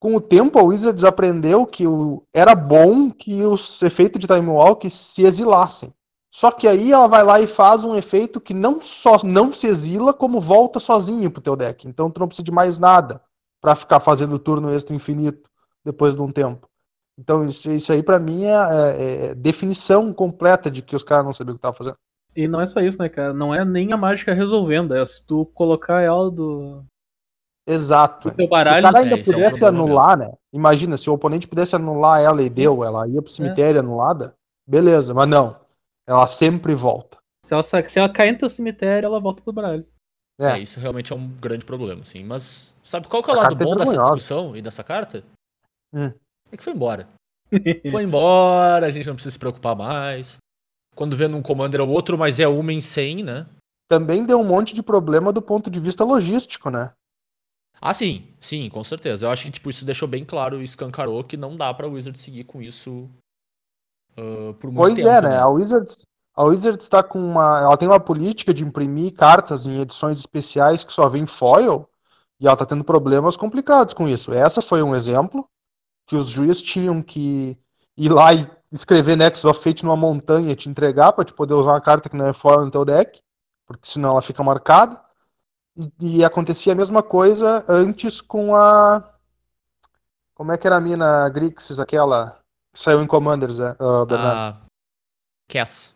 com 0.00 0.14
o 0.16 0.20
tempo 0.20 0.58
a 0.58 0.62
Wizards 0.62 1.04
aprendeu 1.04 1.66
que 1.66 1.86
o, 1.86 2.22
era 2.32 2.54
bom 2.54 3.10
que 3.10 3.42
os 3.42 3.82
efeitos 3.82 4.20
de 4.20 4.26
Time 4.26 4.48
Walk 4.48 4.88
se 4.90 5.24
exilassem. 5.24 5.94
Só 6.30 6.50
que 6.50 6.68
aí 6.68 6.92
ela 6.92 7.06
vai 7.06 7.22
lá 7.24 7.40
e 7.40 7.46
faz 7.46 7.84
um 7.84 7.96
efeito 7.96 8.40
que 8.40 8.52
não 8.52 8.80
só 8.80 9.18
não 9.24 9.52
se 9.52 9.66
exila, 9.66 10.12
como 10.12 10.40
volta 10.40 10.78
sozinho 10.80 11.30
pro 11.30 11.40
teu 11.40 11.56
deck. 11.56 11.88
Então 11.88 12.10
tu 12.10 12.20
não 12.20 12.26
precisa 12.26 12.44
de 12.44 12.50
mais 12.52 12.78
nada 12.78 13.22
para 13.60 13.74
ficar 13.74 14.00
fazendo 14.00 14.38
turno 14.38 14.74
extra 14.74 14.94
infinito 14.94 15.48
depois 15.84 16.14
de 16.14 16.22
um 16.22 16.30
tempo. 16.30 16.68
Então 17.18 17.44
isso, 17.44 17.70
isso 17.70 17.92
aí 17.92 18.02
para 18.02 18.18
mim 18.18 18.44
é, 18.44 18.50
é, 18.50 19.26
é, 19.26 19.34
definição 19.34 20.12
completa 20.12 20.70
de 20.70 20.82
que 20.82 20.96
os 20.96 21.04
caras 21.04 21.24
não 21.24 21.32
sabiam 21.32 21.52
o 21.52 21.56
que 21.56 21.58
estavam 21.58 21.76
fazendo. 21.76 21.96
E 22.34 22.48
não 22.48 22.60
é 22.60 22.66
só 22.66 22.80
isso, 22.80 22.98
né, 22.98 23.08
cara? 23.08 23.32
Não 23.32 23.54
é 23.54 23.64
nem 23.64 23.92
a 23.92 23.96
mágica 23.96 24.34
resolvendo, 24.34 24.94
é 24.94 25.04
se 25.04 25.24
tu 25.24 25.46
colocar 25.46 26.00
ela 26.00 26.30
do. 26.30 26.82
Exato. 27.66 28.30
Do 28.30 28.36
teu 28.36 28.48
baralho, 28.48 28.84
se 28.84 28.90
o 28.90 28.92
cara 28.92 29.04
ainda 29.04 29.16
é, 29.16 29.20
esse 29.20 29.30
é 29.30 29.32
um 29.32 29.38
pudesse 29.38 29.64
anular, 29.64 30.18
né? 30.18 30.32
Imagina, 30.52 30.96
se 30.96 31.08
o 31.08 31.14
oponente 31.14 31.46
pudesse 31.46 31.76
anular 31.76 32.20
ela 32.20 32.42
e 32.42 32.50
deu, 32.50 32.82
ela 32.82 33.06
ia 33.08 33.22
pro 33.22 33.30
cemitério 33.30 33.80
anulada, 33.80 34.34
beleza, 34.68 35.14
mas 35.14 35.28
não. 35.28 35.56
Ela 36.06 36.26
sempre 36.26 36.74
volta. 36.74 37.16
Se 37.46 37.54
ela, 37.54 37.62
se 37.62 37.98
ela 37.98 38.12
cair 38.12 38.32
no 38.32 38.38
teu 38.38 38.48
cemitério, 38.50 39.06
ela 39.06 39.20
volta 39.20 39.42
pro 39.42 39.52
baralho. 39.52 39.86
É. 40.38 40.46
É. 40.46 40.58
isso 40.58 40.80
realmente 40.80 41.12
é 41.12 41.16
um 41.16 41.28
grande 41.28 41.64
problema, 41.64 42.02
sim. 42.04 42.24
Mas 42.24 42.74
sabe 42.82 43.06
qual 43.06 43.22
que 43.22 43.30
é 43.30 43.34
o 43.34 43.38
A 43.38 43.42
lado 43.42 43.62
é 43.62 43.64
bom 43.64 43.76
dessa 43.76 43.96
discussão 43.96 44.56
e 44.56 44.60
dessa 44.60 44.82
carta? 44.82 45.22
Hum. 45.94 46.12
É 46.50 46.56
que 46.56 46.64
foi 46.64 46.72
embora. 46.72 47.08
Foi 47.90 48.02
embora, 48.02 48.86
a 48.86 48.90
gente 48.90 49.06
não 49.06 49.14
precisa 49.14 49.32
se 49.32 49.38
preocupar 49.38 49.76
mais. 49.76 50.38
Quando 50.94 51.16
vê 51.16 51.28
num 51.28 51.42
Commander 51.42 51.80
é 51.80 51.84
o 51.84 51.88
outro, 51.88 52.18
mas 52.18 52.40
é 52.40 52.48
uma 52.48 52.72
em 52.72 52.80
100, 52.80 53.22
né? 53.22 53.46
Também 53.88 54.24
deu 54.24 54.40
um 54.40 54.44
monte 54.44 54.74
de 54.74 54.82
problema 54.82 55.32
do 55.32 55.42
ponto 55.42 55.70
de 55.70 55.78
vista 55.78 56.04
logístico, 56.04 56.70
né? 56.70 56.92
Ah, 57.80 57.92
sim, 57.92 58.26
sim, 58.40 58.68
com 58.70 58.82
certeza. 58.82 59.26
Eu 59.26 59.30
acho 59.30 59.44
que 59.44 59.52
tipo, 59.52 59.70
isso 59.70 59.84
deixou 59.84 60.08
bem 60.08 60.24
claro 60.24 60.60
e 60.60 60.64
escancarou 60.64 61.22
que 61.22 61.36
não 61.36 61.56
dá 61.56 61.72
pra 61.72 61.86
Wizard 61.86 62.18
seguir 62.18 62.44
com 62.44 62.62
isso 62.62 63.10
ah, 64.16 64.54
por 64.58 64.70
muito 64.70 64.76
Pois 64.76 64.94
tempo. 64.94 65.08
é, 65.08 65.20
né? 65.20 65.38
A 65.38 65.48
Wizards, 65.48 66.06
a 66.34 66.44
Wizards 66.44 66.88
tá 66.88 67.02
com 67.02 67.18
uma. 67.18 67.60
Ela 67.60 67.76
tem 67.76 67.88
uma 67.88 68.00
política 68.00 68.54
de 68.54 68.64
imprimir 68.64 69.12
cartas 69.14 69.66
em 69.66 69.80
edições 69.80 70.18
especiais 70.18 70.84
que 70.84 70.92
só 70.92 71.08
vem 71.08 71.26
foil, 71.26 71.88
e 72.40 72.46
ela 72.46 72.56
tá 72.56 72.64
tendo 72.64 72.84
problemas 72.84 73.36
complicados 73.36 73.94
com 73.94 74.08
isso. 74.08 74.32
Essa 74.32 74.62
foi 74.62 74.82
um 74.82 74.94
exemplo 74.94 75.46
que 76.06 76.16
os 76.16 76.28
juízes 76.28 76.62
tinham 76.62 77.02
que 77.02 77.58
ir 77.96 78.08
lá 78.08 78.32
e 78.32 78.48
escrever 78.72 79.16
Nexus 79.16 79.44
of 79.44 79.60
Fate 79.60 79.84
numa 79.84 79.96
montanha 79.96 80.52
e 80.52 80.56
te 80.56 80.68
entregar 80.68 81.12
pra 81.12 81.24
te 81.24 81.32
poder 81.32 81.54
usar 81.54 81.72
uma 81.72 81.80
carta 81.80 82.08
que 82.08 82.16
não 82.16 82.26
é 82.26 82.32
foil 82.32 82.64
no 82.64 82.70
teu 82.70 82.84
deck, 82.84 83.20
porque 83.66 83.88
senão 83.88 84.10
ela 84.10 84.22
fica 84.22 84.42
marcada. 84.42 85.00
E, 85.76 86.18
e 86.18 86.24
acontecia 86.24 86.72
a 86.72 86.76
mesma 86.76 87.02
coisa 87.02 87.64
antes 87.68 88.20
com 88.20 88.54
a. 88.54 89.12
Como 90.34 90.52
é 90.52 90.58
que 90.58 90.66
era 90.66 90.76
a 90.76 90.80
mina 90.80 91.28
Grixis, 91.28 91.78
aquela 91.78 92.38
que 92.72 92.80
saiu 92.80 93.00
em 93.02 93.06
Commanders, 93.06 93.60
é, 93.60 93.76
ah, 93.78 94.04
Bernardo? 94.04 94.58
A 94.58 94.64
Cass. 95.48 95.94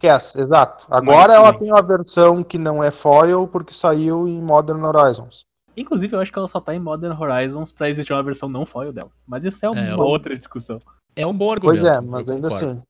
Cass, 0.00 0.34
exato. 0.36 0.86
Agora 0.90 1.28
Mas, 1.28 1.36
ela 1.36 1.52
sim. 1.52 1.58
tem 1.60 1.72
uma 1.72 1.82
versão 1.82 2.42
que 2.42 2.58
não 2.58 2.82
é 2.82 2.90
foil 2.90 3.46
porque 3.46 3.72
saiu 3.72 4.26
em 4.26 4.42
Modern 4.42 4.82
Horizons. 4.82 5.46
Inclusive, 5.76 6.14
eu 6.14 6.20
acho 6.20 6.32
que 6.32 6.38
ela 6.38 6.48
só 6.48 6.60
tá 6.60 6.74
em 6.74 6.80
Modern 6.80 7.16
Horizons 7.20 7.72
pra 7.72 7.88
existir 7.88 8.12
uma 8.12 8.22
versão 8.22 8.48
não 8.48 8.66
foil 8.66 8.92
dela. 8.92 9.10
Mas 9.26 9.44
isso 9.44 9.64
é 9.64 9.70
uma 9.70 9.80
É, 9.80 9.92
eu- 9.92 9.98
outra 10.00 10.36
discussão. 10.36 10.80
É 11.16 11.26
um 11.26 11.32
bom 11.36 11.54
Pois 11.60 11.78
argumento. 11.78 11.86
é, 11.86 12.00
mas 12.00 12.30
ainda 12.30 12.48
concordo. 12.48 12.70
assim. 12.70 12.82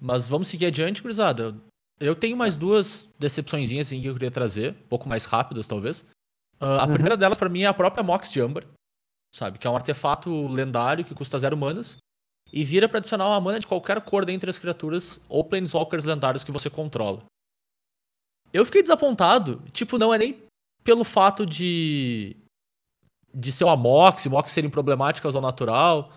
Mas 0.00 0.28
vamos 0.28 0.48
seguir 0.48 0.66
adiante, 0.66 1.02
gurizada. 1.02 1.54
Eu 2.00 2.14
tenho 2.16 2.36
mais 2.36 2.56
duas 2.56 3.08
decepçõezinhas 3.18 3.86
assim, 3.86 4.00
que 4.00 4.06
eu 4.08 4.12
queria 4.14 4.30
trazer, 4.30 4.72
um 4.84 4.88
pouco 4.88 5.08
mais 5.08 5.24
rápidas, 5.24 5.66
talvez. 5.66 6.04
Ah, 6.60 6.82
a 6.82 6.86
Uhum. 6.86 6.92
primeira 6.94 7.16
delas, 7.16 7.38
pra 7.38 7.48
mim, 7.48 7.62
é 7.62 7.66
a 7.66 7.74
própria 7.74 8.02
Mox 8.02 8.32
Jumper, 8.32 8.66
sabe? 9.32 9.58
Que 9.58 9.66
é 9.66 9.70
um 9.70 9.76
artefato 9.76 10.48
lendário 10.48 11.04
que 11.04 11.14
custa 11.14 11.38
zero 11.38 11.56
manas 11.56 11.96
e 12.52 12.64
vira 12.64 12.88
pra 12.88 12.98
adicionar 12.98 13.28
uma 13.28 13.40
mana 13.40 13.60
de 13.60 13.66
qualquer 13.66 14.00
cor 14.00 14.24
dentre 14.24 14.50
as 14.50 14.58
criaturas 14.58 15.20
ou 15.28 15.44
planeswalkers 15.44 16.04
lendários 16.04 16.42
que 16.44 16.50
você 16.52 16.68
controla. 16.68 17.22
Eu 18.52 18.64
fiquei 18.64 18.82
desapontado, 18.82 19.62
tipo, 19.72 19.96
não 19.98 20.12
é 20.12 20.18
nem 20.18 20.42
pelo 20.82 21.04
fato 21.04 21.46
de 21.46 22.36
de 23.34 23.50
ser 23.50 23.64
uma 23.64 23.76
Mox, 23.76 24.26
Mox 24.26 24.52
serem 24.52 24.68
problemáticas 24.68 25.34
ao 25.34 25.40
natural, 25.40 26.12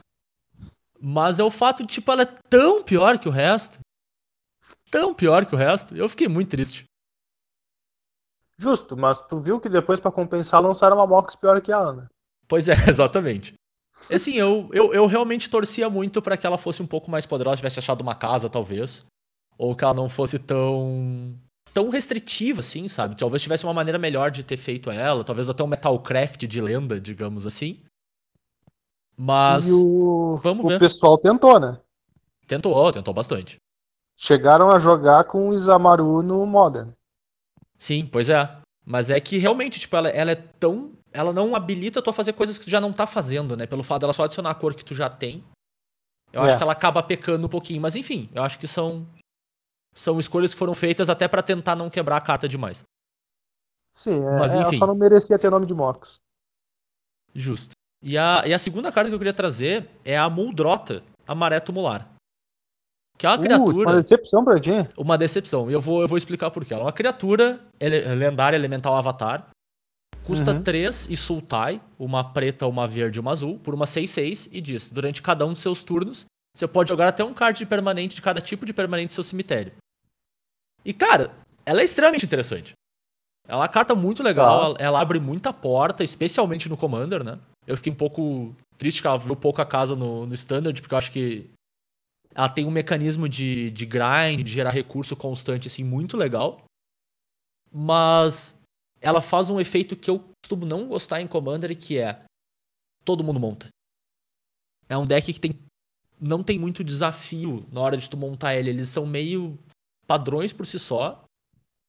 mas 1.00 1.39
é 1.39 1.43
o 1.43 1.51
fato 1.51 1.86
de, 1.86 1.93
tipo, 1.93 2.12
ela 2.12 2.24
é 2.24 2.34
tão 2.50 2.84
pior 2.84 3.17
que 3.17 3.27
o 3.27 3.31
resto. 3.31 3.79
Tão 4.91 5.13
pior 5.13 5.45
que 5.45 5.55
o 5.55 5.57
resto. 5.57 5.95
Eu 5.95 6.10
fiquei 6.10 6.27
muito 6.27 6.50
triste. 6.50 6.86
Justo, 8.57 8.95
mas 8.95 9.22
tu 9.22 9.39
viu 9.39 9.60
que 9.60 9.69
depois 9.69 10.00
pra 10.00 10.12
compensar 10.12 10.62
lançaram 10.62 10.98
uma 10.98 11.07
Mox 11.07 11.36
pior 11.36 11.62
que 11.62 11.72
ela, 11.72 11.93
né? 11.93 12.07
Pois 12.48 12.67
é, 12.67 12.74
exatamente. 12.89 13.53
Assim, 14.10 14.34
eu, 14.34 14.69
eu, 14.72 14.93
eu 14.93 15.05
realmente 15.07 15.50
torcia 15.50 15.89
muito 15.89 16.22
pra 16.22 16.38
que 16.38 16.45
ela 16.45 16.57
fosse 16.57 16.81
um 16.81 16.88
pouco 16.88 17.10
mais 17.10 17.25
poderosa, 17.25 17.57
tivesse 17.57 17.79
achado 17.79 18.01
uma 18.01 18.15
casa, 18.15 18.50
talvez. 18.50 19.05
Ou 19.57 19.75
que 19.75 19.84
ela 19.84 19.93
não 19.93 20.07
fosse 20.07 20.38
tão. 20.38 21.38
Tão 21.75 21.89
restritiva, 21.89 22.62
assim, 22.62 22.88
sabe? 22.88 23.17
Talvez 23.17 23.44
tivesse 23.44 23.65
uma 23.65 23.74
maneira 23.74 24.00
melhor 24.00 24.32
de 24.32 24.46
ter 24.46 24.55
feito 24.55 24.89
ela. 24.89 25.25
Talvez 25.25 25.50
até 25.50 25.62
um 25.62 25.67
Metalcraft 25.67 26.46
de 26.48 26.62
lenda, 26.62 27.01
digamos 27.01 27.46
assim. 27.46 27.75
Mas. 29.17 29.67
e 29.67 29.74
o, 29.74 30.39
vamos 30.41 30.65
o 30.65 30.70
ver. 30.70 30.79
pessoal 30.79 31.17
tentou, 31.17 31.60
né? 31.60 31.77
Tentou, 32.48 32.91
tentou 32.94 33.13
bastante. 33.13 33.58
Chegaram 34.17 34.72
a 34.72 34.79
jogar 34.79 35.25
com 35.25 35.50
o 35.50 35.53
Isamaru 35.53 36.24
no 36.24 36.46
Modern. 36.46 36.91
Sim, 37.77 38.05
pois 38.10 38.29
é. 38.29 38.58
Mas 38.86 39.10
é 39.10 39.20
que 39.20 39.38
realmente, 39.38 39.77
tipo, 39.77 39.96
ela, 39.98 40.08
ela 40.10 40.32
é 40.32 40.36
tão. 40.36 40.94
Ela 41.12 41.34
não 41.34 41.55
habilita 41.55 42.01
tu 42.01 42.10
a 42.10 42.13
fazer 42.13 42.34
coisas 42.34 42.58
que 42.58 42.65
tu 42.65 42.72
já 42.72 42.79
não 42.79 42.94
tá 42.94 43.05
fazendo, 43.05 43.58
né? 43.58 43.65
Pelo 43.65 43.84
fato 43.84 44.01
dela 44.01 44.13
só 44.13 44.24
adicionar 44.24 44.51
a 44.51 44.55
cor 44.55 44.74
que 44.74 44.86
tu 44.86 44.96
já 44.96 45.10
tem. 45.10 45.44
Eu 46.32 46.41
É. 46.44 46.48
acho 46.48 46.58
que 46.58 46.63
ela 46.63 46.72
acaba 46.74 47.03
pecando 47.03 47.48
um 47.48 47.50
pouquinho. 47.50 47.82
Mas 47.82 47.96
enfim, 47.98 48.29
eu 48.34 48.44
acho 48.44 48.58
que 48.60 48.67
são. 48.67 49.05
São 49.98 50.20
escolhas 50.20 50.54
que 50.54 50.60
foram 50.60 50.74
feitas 50.75 51.10
até 51.10 51.28
pra 51.28 51.42
tentar 51.42 51.75
não 51.75 51.90
quebrar 51.90 52.18
a 52.18 52.22
carta 52.22 52.48
demais. 52.48 52.84
Sim, 53.94 54.22
é, 54.25 54.40
Mas, 54.40 54.54
ela 54.54 54.68
enfim. 54.68 54.78
só 54.78 54.86
não 54.88 54.96
merecia 54.96 55.40
ter 55.40 55.50
nome 55.50 55.66
de 55.66 55.74
Mox. 55.74 56.16
Justo. 57.34 57.72
E 58.04 58.18
a, 58.18 58.44
e 58.46 58.54
a 58.54 58.60
segunda 58.60 58.92
carta 58.92 59.10
que 59.10 59.16
eu 59.16 59.20
queria 59.20 59.34
trazer 59.34 59.90
é 60.04 60.18
a 60.18 60.30
Muldrota, 60.30 61.02
a 61.28 61.34
Maré 61.34 61.60
Tumular. 61.60 62.10
Que 63.18 63.25
é 63.25 63.30
uma 63.30 63.38
Uh, 63.38 63.42
criatura. 63.42 63.90
uma 63.92 64.02
decepção 64.02 64.44
pra 64.44 64.60
ti. 64.60 64.72
Uma 64.98 65.18
decepção. 65.18 65.70
E 65.70 65.74
eu 65.74 65.80
vou, 65.80 66.02
eu 66.02 66.08
vou 66.08 66.18
explicar 66.18 66.52
por 66.52 66.66
quê. 66.66 66.74
Ela 66.74 66.84
é 66.84 66.86
uma 66.88 66.94
criatura 66.94 67.62
ele- 67.80 68.02
lendária 68.16 68.58
elemental 68.58 68.94
avatar. 68.96 69.50
Custa 70.25 70.52
Uhum. 70.52 70.62
3 70.64 71.08
e 71.10 71.16
Sultai, 71.16 71.82
uma 71.98 72.34
preta, 72.34 72.68
uma 72.68 72.88
verde 72.88 73.20
e 73.20 73.22
uma 73.22 73.32
azul, 73.32 73.60
por 73.60 73.74
uma 73.74 73.86
6-6, 73.86 74.50
e 74.52 74.60
diz: 74.60 74.90
durante 74.90 75.22
cada 75.22 75.46
um 75.46 75.54
de 75.54 75.60
seus 75.60 75.82
turnos, 75.84 76.25
você 76.54 76.68
pode 76.68 76.90
jogar 76.90 77.08
até 77.08 77.24
um 77.24 77.34
card 77.34 77.58
de 77.60 77.66
permanente 77.66 78.16
de 78.16 78.22
cada 78.22 78.42
tipo 78.42 78.66
de 78.66 78.74
permanente 78.74 79.08
do 79.08 79.14
seu 79.14 79.24
cemitério. 79.24 79.72
E, 80.86 80.94
cara, 80.94 81.36
ela 81.65 81.82
é 81.82 81.84
extremamente 81.84 82.25
interessante. 82.25 82.74
Ela 83.48 83.58
é 83.58 83.62
uma 83.63 83.70
carta 83.70 83.94
muito 83.96 84.24
legal, 84.24 84.60
Tá. 84.60 84.65
ela, 84.65 84.77
ela 84.80 85.01
abre 85.01 85.20
muita 85.20 85.51
porta, 85.51 86.04
especialmente 86.04 86.70
no 86.70 86.77
Commander, 86.77 87.24
né? 87.24 87.39
Eu 87.68 87.75
fiquei 87.75 87.92
um 87.92 87.96
pouco 87.96 88.56
triste 88.77 89.01
que 89.01 89.08
ela 89.08 89.18
viu 89.18 89.36
pouco 89.36 89.62
a 89.62 89.65
casa 89.65 89.96
no, 89.96 90.25
no 90.25 90.34
Standard, 90.34 90.80
porque 90.82 90.94
eu 90.94 90.98
acho 90.98 91.12
que 91.12 91.50
ela 92.34 92.50
tem 92.50 92.65
um 92.65 92.72
mecanismo 92.72 93.27
de, 93.30 93.72
de 93.72 93.86
grind, 93.86 94.44
de 94.44 94.51
gerar 94.51 94.72
recurso 94.72 95.15
constante, 95.15 95.68
assim, 95.68 95.84
muito 95.84 96.18
legal. 96.18 96.63
Mas 97.72 98.60
ela 99.01 99.22
faz 99.22 99.50
um 99.50 99.60
efeito 99.60 99.96
que 99.96 100.10
eu 100.10 100.20
costumo 100.44 100.65
não 100.65 100.88
gostar 100.88 101.22
em 101.22 101.27
Commander, 101.27 101.75
que 101.77 101.98
é 101.98 102.24
todo 103.04 103.24
mundo 103.24 103.39
monta. 103.39 103.68
É 104.88 104.98
um 104.98 105.06
deck 105.06 105.34
que 105.34 105.39
tem 105.39 105.60
não 106.20 106.42
tem 106.42 106.58
muito 106.58 106.84
desafio 106.84 107.65
na 107.72 107.82
hora 107.82 107.98
de 107.98 108.10
tu 108.10 108.15
montar 108.15 108.56
ele. 108.56 108.70
Eles 108.70 108.88
são 108.88 109.06
meio 109.06 109.60
padrões 110.08 110.54
por 110.54 110.66
si 110.66 110.80
só. 110.80 111.24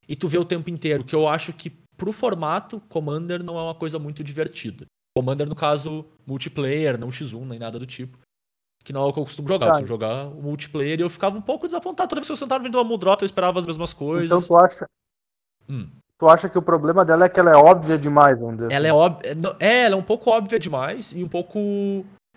E 0.09 0.15
tu 0.15 0.29
vê 0.29 0.39
o 0.39 0.45
tempo 0.45 0.71
inteiro, 0.71 1.05
que 1.05 1.15
eu 1.15 1.27
acho 1.27 1.53
que 1.53 1.71
pro 1.97 2.13
formato, 2.13 2.81
Commander 2.89 3.43
não 3.43 3.59
é 3.59 3.63
uma 3.63 3.75
coisa 3.75 3.99
muito 3.99 4.23
divertida. 4.23 4.87
Commander, 5.17 5.49
no 5.49 5.55
caso, 5.57 6.05
multiplayer, 6.27 6.99
não 6.99 7.09
X1, 7.09 7.47
nem 7.47 7.59
nada 7.59 7.79
do 7.79 7.87
tipo. 7.87 8.19
Que 8.85 8.93
não 8.93 9.03
é 9.03 9.07
o 9.07 9.13
que 9.13 9.19
eu 9.19 9.25
costumo 9.25 9.49
jogar. 9.49 9.67
Eu 9.67 9.71
costumo 9.71 9.89
jogar 9.89 10.27
o 10.27 10.43
multiplayer 10.43 11.01
e 11.01 11.03
eu 11.03 11.11
ficava 11.11 11.37
um 11.37 11.41
pouco 11.41 11.67
desapontado. 11.67 12.09
Toda 12.09 12.21
vez 12.21 12.29
que 12.29 12.33
eu 12.33 12.37
sentava 12.37 12.63
vendo 12.63 12.77
uma 12.77 12.85
Muldrota, 12.85 13.25
eu 13.25 13.27
esperava 13.27 13.59
as 13.59 13.67
mesmas 13.67 13.93
coisas. 13.93 14.27
Então 14.27 14.41
tu 14.41 14.57
acha. 14.57 14.87
Hum. 15.69 15.89
Tu 16.19 16.29
acha 16.29 16.49
que 16.49 16.57
o 16.57 16.63
problema 16.63 17.05
dela 17.05 17.25
é 17.25 17.29
que 17.29 17.39
ela 17.39 17.51
é 17.51 17.57
óbvia 17.57 17.99
demais, 17.99 18.39
vamos 18.39 18.57
dizer 18.57 18.73
Ela 18.73 18.87
é 18.87 18.91
assim. 18.91 18.99
óbvia. 18.99 19.37
É, 19.59 19.85
ela 19.85 19.95
é 19.97 19.99
um 19.99 20.03
pouco 20.03 20.31
óbvia 20.31 20.59
demais 20.59 21.13
e 21.13 21.23
um 21.25 21.29
pouco. 21.29 21.59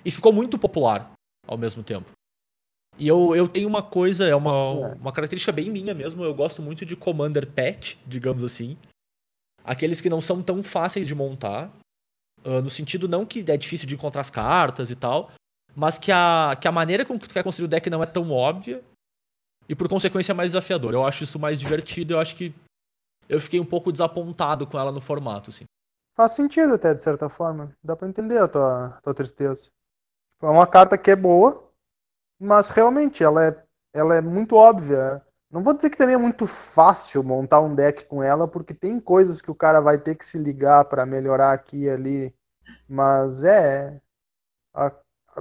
E 0.03 0.11
ficou 0.11 0.33
muito 0.33 0.57
popular 0.57 1.11
ao 1.47 1.57
mesmo 1.57 1.83
tempo. 1.83 2.09
E 2.99 3.07
eu, 3.07 3.33
eu 3.35 3.47
tenho 3.47 3.67
uma 3.67 3.81
coisa, 3.81 4.27
é 4.27 4.35
uma, 4.35 4.51
É. 4.51 4.93
uma 4.95 5.11
característica 5.13 5.51
bem 5.51 5.69
minha 5.69 5.93
mesmo. 5.93 6.23
Eu 6.23 6.33
gosto 6.33 6.61
muito 6.61 6.85
de 6.85 6.95
Commander 6.95 7.47
Pet, 7.49 7.97
digamos 8.05 8.43
assim. 8.43 8.77
Aqueles 9.63 10.01
que 10.01 10.09
não 10.09 10.19
são 10.21 10.41
tão 10.43 10.61
fáceis 10.63 11.07
de 11.07 11.15
montar. 11.15 11.71
ah, 12.45 12.61
no 12.61 12.69
sentido 12.69 13.07
não 13.07 13.25
que 13.25 13.43
é 13.51 13.57
difícil 13.57 13.87
de 13.87 13.95
encontrar 13.95 14.21
as 14.21 14.29
cartas 14.29 14.89
e 14.91 14.95
tal. 14.95 15.31
Mas 15.75 15.97
que 15.97 16.11
a, 16.11 16.57
que 16.59 16.67
a 16.67 16.71
maneira 16.71 17.05
com 17.05 17.17
que 17.19 17.27
tu 17.27 17.33
quer 17.33 17.43
construir 17.43 17.65
o 17.65 17.69
deck 17.69 17.89
não 17.89 18.01
é 18.03 18.05
tão 18.05 18.31
óbvia. 18.31 18.83
E 19.67 19.75
por 19.75 19.87
consequência 19.87 20.31
é 20.31 20.35
mais 20.35 20.51
desafiador. 20.51 20.93
Eu 20.93 21.05
acho 21.05 21.23
isso 21.23 21.37
mais 21.39 21.59
divertido. 21.59 22.13
Eu 22.13 22.19
acho 22.19 22.35
que 22.35 22.53
eu 23.29 23.39
fiquei 23.39 23.59
um 23.59 23.65
pouco 23.65 23.91
desapontado 23.91 24.65
com 24.65 24.79
ela 24.79 24.91
no 24.91 24.99
formato, 24.99 25.51
assim. 25.51 25.65
Faz 26.17 26.31
sentido 26.33 26.73
até, 26.73 26.93
de 26.93 27.03
certa 27.03 27.29
forma. 27.29 27.71
Dá 27.83 27.95
pra 27.95 28.07
entender 28.09 28.39
a 28.39 28.47
tua, 28.47 28.97
tua 29.03 29.13
tristeza. 29.13 29.69
É 30.41 30.47
uma 30.47 30.65
carta 30.65 30.97
que 30.97 31.11
é 31.11 31.15
boa, 31.15 31.68
mas 32.39 32.69
realmente 32.69 33.23
ela 33.23 33.45
é, 33.45 33.55
ela 33.93 34.15
é 34.15 34.21
muito 34.21 34.55
óbvia. 34.55 35.21
Não 35.51 35.63
vou 35.63 35.73
dizer 35.73 35.89
que 35.89 35.97
também 35.97 36.15
é 36.15 36.17
muito 36.17 36.45
fácil 36.45 37.23
montar 37.23 37.59
um 37.59 37.73
deck 37.73 38.05
com 38.05 38.21
ela, 38.21 38.47
porque 38.47 38.73
tem 38.73 38.99
coisas 38.99 39.41
que 39.41 39.49
o 39.49 39.55
cara 39.55 39.79
vai 39.79 39.97
ter 39.97 40.15
que 40.15 40.25
se 40.25 40.37
ligar 40.37 40.85
pra 40.85 41.05
melhorar 41.05 41.53
aqui 41.53 41.83
e 41.85 41.89
ali. 41.89 42.33
Mas 42.87 43.43
é. 43.43 43.97
a- 44.73 44.91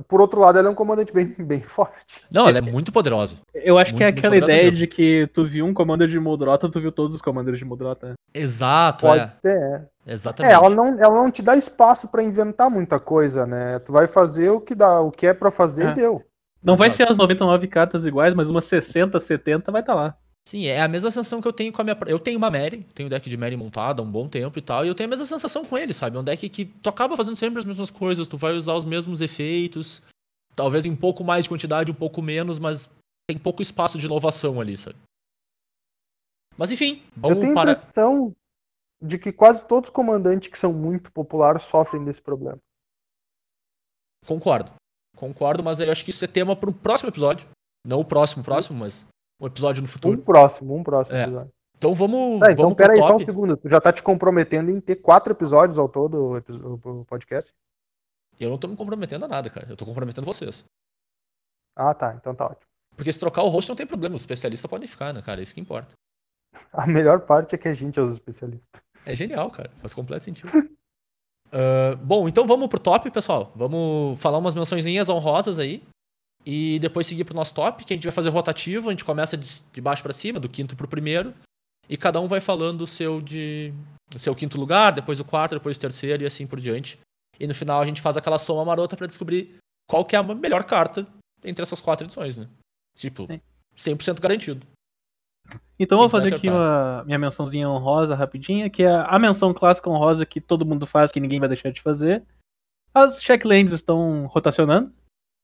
por 0.06 0.20
outro 0.20 0.38
lado, 0.40 0.56
ela 0.58 0.68
é 0.68 0.70
um 0.70 0.74
comandante 0.76 1.12
bem, 1.12 1.26
bem 1.38 1.60
forte. 1.60 2.24
Não, 2.30 2.48
ela 2.48 2.58
é 2.58 2.60
muito 2.60 2.92
poderosa. 2.92 3.36
Eu 3.54 3.76
acho 3.78 3.94
que 3.96 4.02
é 4.02 4.06
Muito 4.06 4.18
aquela 4.18 4.36
ideia 4.36 4.64
mesmo. 4.64 4.78
de 4.78 4.86
que 4.86 5.26
tu 5.32 5.44
viu 5.44 5.66
um 5.66 5.74
Commander 5.74 6.06
de 6.08 6.20
Muldrota, 6.20 6.70
tu 6.70 6.80
viu 6.80 6.92
todos 6.92 7.16
os 7.16 7.22
Commanders 7.22 7.58
de 7.58 7.64
Muldrota. 7.64 8.14
Exato, 8.32 9.06
Pode 9.06 9.22
é. 9.22 9.32
ser, 9.40 9.58
é. 9.58 9.86
Exatamente. 10.06 10.52
É, 10.52 10.54
ela 10.54 10.70
não, 10.70 10.86
ela 11.00 11.14
não 11.22 11.30
te 11.30 11.42
dá 11.42 11.56
espaço 11.56 12.06
pra 12.08 12.22
inventar 12.22 12.70
muita 12.70 13.00
coisa, 13.00 13.44
né? 13.46 13.78
Tu 13.80 13.90
vai 13.92 14.06
fazer 14.06 14.50
o 14.50 14.60
que 14.60 14.74
dá, 14.74 15.00
o 15.00 15.10
que 15.10 15.26
é 15.26 15.34
pra 15.34 15.50
fazer 15.50 15.86
É. 15.86 15.90
e 15.90 15.94
deu. 15.94 16.22
Não 16.62 16.76
vai 16.76 16.90
ser 16.90 17.08
as 17.08 17.16
99 17.16 17.68
cartas 17.68 18.04
iguais, 18.04 18.34
mas 18.34 18.48
umas 18.50 18.64
60, 18.64 19.18
70 19.20 19.70
vai 19.70 19.80
estar 19.80 19.94
lá. 19.94 20.16
Sim, 20.46 20.66
é 20.66 20.80
a 20.80 20.88
mesma 20.88 21.10
sensação 21.10 21.42
que 21.42 21.46
eu 21.48 21.52
tenho 21.52 21.72
com 21.72 21.82
a 21.82 21.84
minha. 21.84 21.96
Eu 22.06 22.18
tenho 22.18 22.38
uma 22.38 22.50
Mary, 22.50 22.82
tenho 22.94 23.06
o 23.06 23.10
deck 23.10 23.28
de 23.28 23.36
Mary 23.36 23.56
montado 23.56 24.00
há 24.00 24.04
um 24.04 24.10
bom 24.10 24.26
tempo 24.28 24.58
e 24.58 24.62
tal, 24.62 24.84
e 24.84 24.88
eu 24.88 24.94
tenho 24.94 25.08
a 25.08 25.10
mesma 25.10 25.26
sensação 25.26 25.64
com 25.64 25.76
ele, 25.76 25.92
sabe? 25.92 26.16
É 26.16 26.20
um 26.20 26.24
deck 26.24 26.48
que 26.48 26.64
tu 26.64 26.88
acaba 26.88 27.16
fazendo 27.16 27.36
sempre 27.36 27.58
as 27.58 27.64
mesmas 27.64 27.90
coisas, 27.90 28.26
tu 28.26 28.38
vai 28.38 28.54
usar 28.54 28.72
os 28.74 28.84
mesmos 28.84 29.20
efeitos, 29.20 30.02
talvez 30.54 30.86
em 30.86 30.90
um 30.90 30.96
pouco 30.96 31.22
mais 31.22 31.44
de 31.44 31.50
quantidade, 31.50 31.90
um 31.90 31.94
pouco 31.94 32.22
menos, 32.22 32.58
mas 32.58 32.88
tem 33.28 33.38
pouco 33.38 33.60
espaço 33.60 33.98
de 33.98 34.06
inovação 34.06 34.58
ali, 34.58 34.76
sabe? 34.76 34.96
Mas 36.56 36.72
enfim, 36.72 37.02
Eu 37.16 37.20
vamos 37.20 37.38
tenho 37.40 37.52
a 37.52 37.54
para. 37.54 37.72
impressão 37.72 38.34
de 39.00 39.18
que 39.18 39.30
quase 39.30 39.62
todos 39.68 39.90
os 39.90 39.94
comandantes 39.94 40.50
que 40.50 40.58
são 40.58 40.72
muito 40.72 41.12
populares 41.12 41.62
sofrem 41.64 42.04
desse 42.04 42.22
problema. 42.22 42.58
Concordo. 44.26 44.77
Concordo, 45.18 45.62
mas 45.62 45.80
eu 45.80 45.90
acho 45.90 46.04
que 46.04 46.10
isso 46.10 46.24
é 46.24 46.28
tema 46.28 46.54
para 46.54 46.70
um 46.70 46.72
próximo 46.72 47.10
episódio. 47.10 47.48
Não 47.86 48.00
o 48.00 48.04
próximo, 48.04 48.42
próximo, 48.44 48.78
mas 48.78 49.06
um 49.40 49.46
episódio 49.46 49.82
no 49.82 49.88
Um 49.88 49.90
futuro. 49.90 50.18
próximo, 50.22 50.74
um 50.76 50.82
próximo 50.82 51.16
É. 51.16 51.22
episódio. 51.24 51.52
Então 51.76 51.94
vamos, 51.94 52.40
Tá, 52.40 52.52
então 52.52 52.64
vamos 52.64 52.76
pera 52.76 52.92
aí 52.92 52.98
só 53.00 53.08
um 53.08 53.12
top. 53.12 53.24
segundo. 53.24 53.56
Tu 53.56 53.68
já 53.68 53.80
tá 53.80 53.92
te 53.92 54.02
comprometendo 54.02 54.70
em 54.70 54.80
ter 54.80 54.96
quatro 54.96 55.32
episódios 55.32 55.78
ao 55.78 55.88
todo 55.88 56.40
o 56.84 57.04
podcast? 57.04 57.52
Eu 58.38 58.50
não 58.50 58.58
tô 58.58 58.68
me 58.68 58.76
comprometendo 58.76 59.24
a 59.24 59.28
nada, 59.28 59.48
cara. 59.50 59.66
Eu 59.70 59.76
tô 59.76 59.84
comprometendo 59.84 60.24
vocês. 60.24 60.64
Ah, 61.76 61.94
tá. 61.94 62.14
Então 62.14 62.34
tá 62.34 62.46
ótimo. 62.46 62.66
Porque 62.96 63.12
se 63.12 63.20
trocar 63.20 63.42
o 63.42 63.48
host 63.48 63.68
não 63.68 63.76
tem 63.76 63.86
problema, 63.86 64.14
os 64.16 64.22
especialistas 64.22 64.68
podem 64.68 64.88
ficar, 64.88 65.12
né, 65.12 65.22
cara? 65.22 65.40
É 65.40 65.42
isso 65.42 65.54
que 65.54 65.60
importa. 65.60 65.94
A 66.72 66.86
melhor 66.86 67.20
parte 67.20 67.54
é 67.54 67.58
que 67.58 67.68
a 67.68 67.74
gente 67.74 67.98
é 67.98 68.02
os 68.02 68.12
especialistas. 68.12 68.68
É 69.06 69.14
genial, 69.14 69.50
cara. 69.50 69.70
Faz 69.80 69.94
completo 69.94 70.24
sentido. 70.24 70.50
Ah, 71.52 71.96
bom, 71.96 72.28
então 72.28 72.46
vamos 72.46 72.68
pro 72.68 72.78
top, 72.78 73.10
pessoal. 73.10 73.52
Vamos 73.54 74.18
falar 74.20 74.38
umas 74.38 74.54
mençõezinhas 74.54 75.08
honrosas 75.08 75.58
aí. 75.58 75.82
E 76.46 76.78
depois 76.78 77.06
seguir 77.06 77.24
pro 77.24 77.34
nosso 77.34 77.52
top, 77.52 77.84
que 77.84 77.92
a 77.92 77.96
gente 77.96 78.04
vai 78.04 78.12
fazer 78.12 78.30
rotativo. 78.30 78.88
A 78.88 78.92
gente 78.92 79.04
começa 79.04 79.36
de, 79.36 79.62
de 79.72 79.80
baixo 79.80 80.02
pra 80.02 80.12
cima, 80.12 80.40
do 80.40 80.48
quinto 80.48 80.76
pro 80.76 80.88
primeiro. 80.88 81.34
E 81.88 81.96
cada 81.96 82.20
um 82.20 82.26
vai 82.26 82.40
falando 82.40 82.82
o 82.82 82.86
seu 82.86 83.20
de. 83.20 83.72
O 84.14 84.18
seu 84.18 84.34
quinto 84.34 84.58
lugar, 84.58 84.92
depois 84.92 85.20
o 85.20 85.24
quarto, 85.24 85.54
depois 85.54 85.76
o 85.76 85.80
terceiro 85.80 86.22
e 86.22 86.26
assim 86.26 86.46
por 86.46 86.58
diante. 86.58 86.98
E 87.38 87.46
no 87.46 87.54
final 87.54 87.80
a 87.80 87.86
gente 87.86 88.00
faz 88.00 88.16
aquela 88.16 88.38
soma 88.38 88.64
marota 88.64 88.96
pra 88.96 89.06
descobrir 89.06 89.58
qual 89.86 90.04
que 90.04 90.16
é 90.16 90.18
a 90.18 90.22
melhor 90.22 90.64
carta 90.64 91.06
entre 91.44 91.62
essas 91.62 91.80
quatro 91.80 92.06
edições, 92.06 92.36
né? 92.36 92.48
Tipo, 92.96 93.26
Sim. 93.76 93.94
100% 93.94 94.20
garantido. 94.20 94.66
Então 95.78 95.96
eu 95.96 96.00
vou 96.00 96.10
fazer 96.10 96.34
aqui 96.34 96.48
uma, 96.48 97.04
minha 97.04 97.18
mençãozinha 97.18 97.68
honrosa 97.68 98.14
rapidinha, 98.14 98.68
que 98.68 98.82
é 98.82 98.90
a 98.92 99.18
menção 99.18 99.54
clássica 99.54 99.88
honrosa 99.88 100.26
que 100.26 100.40
todo 100.40 100.66
mundo 100.66 100.86
faz, 100.86 101.12
que 101.12 101.20
ninguém 101.20 101.38
vai 101.38 101.48
deixar 101.48 101.70
de 101.70 101.80
fazer. 101.80 102.24
As 102.92 103.22
checklands 103.22 103.72
estão 103.72 104.26
rotacionando. 104.26 104.92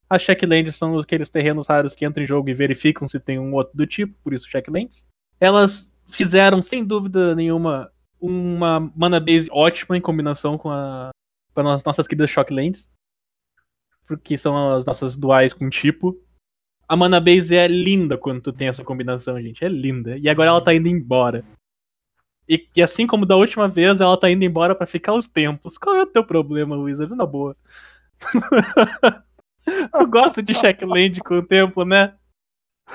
As 0.09 0.21
checklands 0.21 0.75
são 0.75 0.99
aqueles 0.99 1.29
terrenos 1.29 1.67
raros 1.67 1.95
que 1.95 2.05
entram 2.05 2.23
em 2.23 2.27
jogo 2.27 2.49
e 2.49 2.53
verificam 2.53 3.07
se 3.07 3.19
tem 3.19 3.39
um 3.39 3.53
outro 3.53 3.75
do 3.75 3.87
tipo, 3.87 4.13
por 4.23 4.33
isso 4.33 4.49
checklands. 4.49 5.05
Elas 5.39 5.91
fizeram, 6.07 6.61
sem 6.61 6.83
dúvida 6.83 7.33
nenhuma, 7.33 7.91
uma 8.19 8.79
mana 8.95 9.19
base 9.19 9.49
ótima 9.51 9.97
em 9.97 10.01
combinação 10.01 10.57
com, 10.57 10.69
a, 10.69 11.09
com 11.53 11.67
as 11.67 11.83
nossas 11.83 12.07
queridas 12.07 12.29
shocklands. 12.29 12.91
Porque 14.05 14.37
são 14.37 14.73
as 14.73 14.85
nossas 14.85 15.17
duais 15.17 15.53
com 15.53 15.69
tipo. 15.69 16.21
A 16.87 16.95
mana 16.95 17.19
base 17.19 17.55
é 17.55 17.67
linda 17.67 18.17
quando 18.17 18.41
tu 18.41 18.53
tem 18.53 18.67
essa 18.67 18.83
combinação, 18.83 19.41
gente. 19.41 19.65
É 19.65 19.67
linda. 19.67 20.17
E 20.17 20.29
agora 20.29 20.49
ela 20.49 20.63
tá 20.63 20.73
indo 20.73 20.87
embora. 20.87 21.43
E, 22.47 22.67
e 22.75 22.81
assim 22.81 23.07
como 23.07 23.25
da 23.25 23.35
última 23.35 23.67
vez, 23.67 23.99
ela 23.99 24.19
tá 24.19 24.29
indo 24.29 24.43
embora 24.43 24.75
pra 24.75 24.85
ficar 24.85 25.13
os 25.13 25.27
tempos. 25.27 25.77
Qual 25.77 25.95
é 25.95 26.03
o 26.03 26.07
teu 26.07 26.23
problema, 26.23 26.77
Wizard? 26.77 27.15
Na 27.15 27.25
boa. 27.25 27.57
tu 29.91 30.07
gosta 30.07 30.43
de 30.43 30.53
checkland 30.53 31.19
com 31.21 31.39
o 31.39 31.45
tempo, 31.45 31.83
né? 31.83 32.15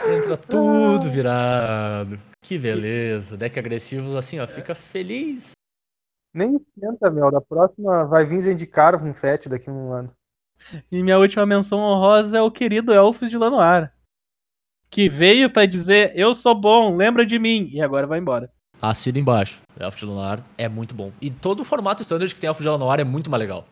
Entra 0.06 0.36
tudo 0.36 1.10
virado. 1.10 2.18
Que 2.42 2.56
beleza. 2.58 3.36
Deck 3.36 3.58
agressivo, 3.58 4.16
assim, 4.16 4.38
ó, 4.38 4.46
fica 4.46 4.74
feliz. 4.74 5.52
Nem 6.32 6.54
esquenta, 6.54 7.10
meu. 7.10 7.30
Da 7.30 7.40
próxima 7.40 8.04
vai 8.04 8.24
vir 8.24 8.40
Zendikar 8.40 8.98
com 8.98 9.12
Fett 9.12 9.48
daqui 9.48 9.68
a 9.68 9.72
um 9.72 9.92
ano. 9.92 10.12
E 10.90 11.02
minha 11.02 11.18
última 11.18 11.44
menção 11.46 11.78
honrosa 11.78 12.38
é 12.38 12.42
o 12.42 12.50
querido 12.50 12.92
Elfos 12.92 13.30
de 13.30 13.36
Lanoir. 13.36 13.92
Que 14.88 15.08
veio 15.08 15.50
pra 15.50 15.66
dizer, 15.66 16.12
eu 16.14 16.34
sou 16.34 16.54
bom, 16.54 16.96
lembra 16.96 17.24
de 17.24 17.38
mim. 17.38 17.70
E 17.72 17.80
agora 17.80 18.06
vai 18.06 18.18
embora. 18.18 18.52
Assina 18.80 19.18
embaixo. 19.18 19.62
Elfo 19.78 19.98
de 19.98 20.06
Lunar 20.06 20.42
é 20.56 20.68
muito 20.68 20.94
bom. 20.94 21.12
E 21.20 21.30
todo 21.30 21.60
o 21.60 21.64
formato 21.64 22.02
standard 22.02 22.34
que 22.34 22.40
tem 22.40 22.48
Elfo 22.48 22.62
de 22.62 22.68
Lunar 22.68 22.98
é 22.98 23.04
muito 23.04 23.30
mais 23.30 23.40
legal. 23.40 23.66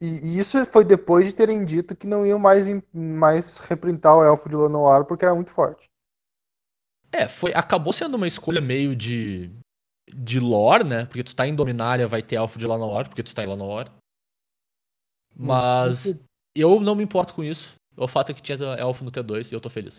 E, 0.00 0.38
isso 0.38 0.64
foi 0.66 0.84
depois 0.84 1.26
de 1.26 1.34
terem 1.34 1.64
dito 1.64 1.96
que 1.96 2.06
não 2.06 2.24
iam 2.24 2.38
mais, 2.38 2.66
mais 2.92 3.58
reprintar 3.58 4.16
o 4.16 4.22
Elfo 4.22 4.48
de 4.48 4.56
Lanoir 4.56 5.04
porque 5.04 5.24
era 5.24 5.34
muito 5.34 5.50
forte. 5.50 5.86
É, 7.12 7.28
foi, 7.28 7.52
acabou 7.54 7.92
sendo 7.92 8.14
uma 8.14 8.26
escolha 8.26 8.60
meio 8.60 8.94
de 8.94 9.50
de 10.14 10.38
lore, 10.38 10.84
né? 10.84 11.04
Porque 11.06 11.24
tu 11.24 11.34
tá 11.34 11.46
em 11.46 11.54
Dominária, 11.54 12.06
vai 12.06 12.22
ter 12.22 12.36
Elfo 12.36 12.58
de 12.58 12.66
Lanor, 12.66 13.08
porque 13.08 13.22
tu 13.22 13.34
tá 13.34 13.42
em 13.42 13.46
Lanor. 13.46 13.90
Mas 15.38 16.18
eu 16.54 16.80
não 16.80 16.94
me 16.94 17.04
importo 17.04 17.34
com 17.34 17.44
isso. 17.44 17.74
O 17.96 18.08
fato 18.08 18.30
é 18.30 18.34
que 18.34 18.42
tinha 18.42 18.56
Elfo 18.78 19.04
no 19.04 19.10
T2 19.10 19.52
e 19.52 19.54
eu 19.54 19.60
tô 19.60 19.68
feliz. 19.68 19.98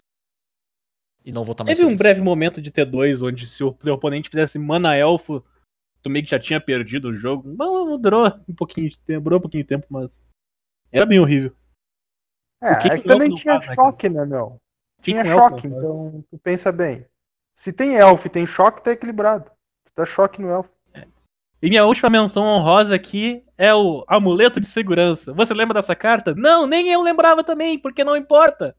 E 1.23 1.31
não 1.31 1.43
vou 1.43 1.51
estar 1.51 1.63
mais 1.63 1.77
Teve 1.77 1.85
um 1.85 1.89
feliz. 1.89 1.99
breve 1.99 2.21
momento 2.21 2.61
de 2.61 2.71
T2 2.71 3.25
onde 3.25 3.45
se 3.47 3.63
o 3.63 3.73
teu 3.73 3.93
oponente 3.93 4.29
fizesse 4.29 4.57
mana 4.57 4.95
elfo, 4.95 5.43
tu 6.01 6.09
meio 6.09 6.23
que 6.23 6.31
já 6.31 6.39
tinha 6.39 6.59
perdido 6.61 7.09
o 7.09 7.15
jogo. 7.15 7.53
Não, 7.53 7.99
durou 7.99 8.27
um 8.47 8.55
pouquinho 8.55 8.89
de 8.89 8.97
tempo, 8.99 9.23
durou 9.23 9.39
um 9.39 9.41
pouquinho 9.41 9.63
de 9.63 9.67
tempo, 9.67 9.85
mas 9.89 10.25
era 10.91 11.05
bem 11.05 11.19
horrível. 11.19 11.55
É, 12.61 12.71
O 12.73 12.79
que 12.79 12.87
é 12.87 12.97
que 12.99 13.07
também 13.07 13.29
elfo 13.29 13.29
não 13.29 13.35
tinha 13.35 13.53
faz, 13.55 13.67
né, 13.67 13.75
choque, 13.75 14.09
né, 14.09 14.25
meu? 14.25 14.57
Tinha 15.01 15.21
elfo 15.21 15.31
choque, 15.33 15.61
faz? 15.69 15.73
então 15.73 16.23
tu 16.29 16.37
pensa 16.39 16.71
bem. 16.71 17.05
Se 17.53 17.73
tem 17.73 17.95
elfo 17.95 18.27
e 18.27 18.29
tem 18.29 18.45
choque, 18.45 18.83
tá 18.83 18.91
equilibrado. 18.91 19.51
Tu 19.85 19.91
dá 19.95 20.05
choque 20.05 20.41
no 20.41 20.49
elfo. 20.49 20.69
E 21.61 21.69
minha 21.69 21.85
última 21.85 22.09
menção 22.09 22.43
honrosa 22.43 22.93
aqui 22.93 23.43
é 23.57 23.73
o 23.73 24.05
amuleto 24.07 24.59
de 24.59 24.67
segurança. 24.67 25.33
Você 25.33 25.53
lembra 25.53 25.75
dessa 25.75 25.95
carta? 25.95 26.35
Não, 26.35 26.67
nem 26.67 26.89
eu 26.89 27.01
lembrava 27.01 27.43
também, 27.43 27.79
porque 27.79 28.03
não 28.03 28.15
importa. 28.15 28.75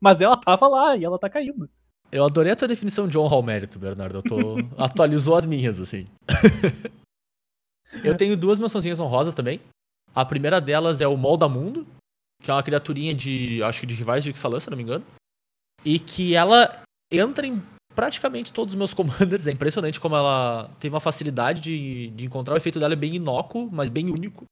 Mas 0.00 0.20
ela 0.20 0.36
tava 0.36 0.68
lá 0.68 0.96
e 0.96 1.04
ela 1.04 1.18
tá 1.18 1.28
caindo. 1.28 1.68
Eu 2.12 2.24
adorei 2.24 2.52
a 2.52 2.56
tua 2.56 2.68
definição 2.68 3.08
de 3.08 3.18
honra 3.18 3.34
ao 3.34 3.42
mérito, 3.42 3.78
Bernardo. 3.78 4.18
Eu 4.18 4.22
tô... 4.22 4.56
Atualizou 4.78 5.36
as 5.36 5.46
minhas, 5.46 5.80
assim. 5.80 6.06
eu 8.04 8.16
tenho 8.16 8.36
duas 8.36 8.58
mençãozinhas 8.58 9.00
honrosas 9.00 9.34
também. 9.34 9.60
A 10.14 10.24
primeira 10.24 10.60
delas 10.60 11.00
é 11.00 11.08
o 11.08 11.16
Moldamundo, 11.16 11.84
que 12.40 12.50
é 12.50 12.54
uma 12.54 12.62
criaturinha 12.62 13.12
de. 13.12 13.60
acho 13.64 13.80
que 13.80 13.86
de 13.86 13.96
rivais 13.96 14.22
de 14.22 14.30
Ixalan, 14.30 14.60
se 14.60 14.70
não 14.70 14.76
me 14.76 14.84
engano. 14.84 15.04
E 15.84 15.98
que 15.98 16.36
ela 16.36 16.68
entra 17.10 17.44
em 17.44 17.60
praticamente 17.94 18.52
todos 18.52 18.74
os 18.74 18.78
meus 18.78 18.92
commanders. 18.94 19.46
É 19.46 19.52
impressionante 19.52 20.00
como 20.00 20.16
ela 20.16 20.70
tem 20.80 20.90
uma 20.90 21.00
facilidade 21.00 21.60
de, 21.60 22.08
de 22.08 22.26
encontrar. 22.26 22.54
O 22.54 22.56
efeito 22.56 22.80
dela 22.80 22.94
é 22.94 22.96
bem 22.96 23.14
inócuo, 23.14 23.68
mas 23.70 23.88
bem 23.88 24.10
único. 24.10 24.44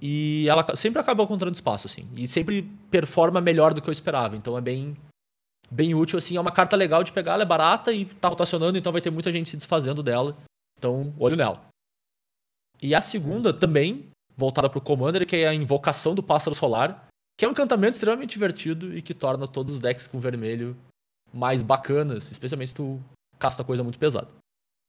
E 0.00 0.46
ela 0.48 0.64
sempre 0.76 1.00
acaba 1.00 1.22
encontrando 1.22 1.54
espaço, 1.54 1.86
assim. 1.86 2.08
E 2.16 2.26
sempre 2.26 2.62
performa 2.90 3.40
melhor 3.40 3.74
do 3.74 3.82
que 3.82 3.88
eu 3.88 3.92
esperava. 3.92 4.34
Então 4.34 4.56
é 4.56 4.60
bem, 4.60 4.96
bem 5.70 5.94
útil, 5.94 6.18
assim. 6.18 6.36
É 6.36 6.40
uma 6.40 6.52
carta 6.52 6.74
legal 6.74 7.04
de 7.04 7.12
pegar, 7.12 7.34
ela 7.34 7.42
é 7.42 7.46
barata 7.46 7.92
e 7.92 8.06
tá 8.06 8.28
rotacionando, 8.28 8.78
então 8.78 8.92
vai 8.92 9.00
ter 9.00 9.10
muita 9.10 9.30
gente 9.30 9.50
se 9.50 9.56
desfazendo 9.56 10.02
dela. 10.02 10.36
Então, 10.78 11.12
olho 11.18 11.36
nela. 11.36 11.62
E 12.82 12.94
a 12.94 13.00
segunda 13.02 13.52
também, 13.52 14.08
voltada 14.34 14.70
pro 14.70 14.80
Commander, 14.80 15.26
que 15.26 15.36
é 15.36 15.48
a 15.48 15.54
Invocação 15.54 16.14
do 16.14 16.22
Pássaro 16.22 16.56
Solar, 16.56 17.06
que 17.38 17.44
é 17.44 17.48
um 17.48 17.50
encantamento 17.50 17.94
extremamente 17.94 18.30
divertido 18.30 18.96
e 18.96 19.02
que 19.02 19.12
torna 19.12 19.46
todos 19.46 19.74
os 19.74 19.80
decks 19.80 20.06
com 20.06 20.18
vermelho 20.18 20.74
mais 21.32 21.62
bacanas, 21.62 22.30
especialmente 22.30 22.68
se 22.68 22.74
tu 22.74 23.00
casta 23.38 23.64
coisa 23.64 23.82
muito 23.82 23.98
pesada. 23.98 24.28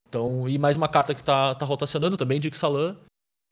Então, 0.07 0.47
e 0.47 0.57
mais 0.57 0.75
uma 0.75 0.89
carta 0.89 1.15
que 1.15 1.23
tá, 1.23 1.55
tá 1.55 1.65
rotacionando 1.65 2.17
também 2.17 2.39
de 2.39 2.49
Ixalan. 2.49 2.97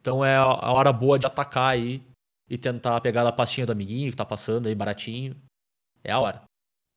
Então 0.01 0.23
é 0.23 0.35
a 0.35 0.71
hora 0.71 0.91
boa 0.91 1.19
de 1.19 1.25
atacar 1.25 1.73
aí 1.73 2.03
e 2.49 2.57
tentar 2.57 2.99
pegar 3.01 3.27
a 3.27 3.31
pastinha 3.31 3.65
do 3.65 3.71
amiguinho 3.71 4.11
que 4.11 4.17
tá 4.17 4.25
passando 4.25 4.67
aí 4.67 4.75
baratinho. 4.75 5.35
É 6.03 6.11
a 6.11 6.19
hora. 6.19 6.43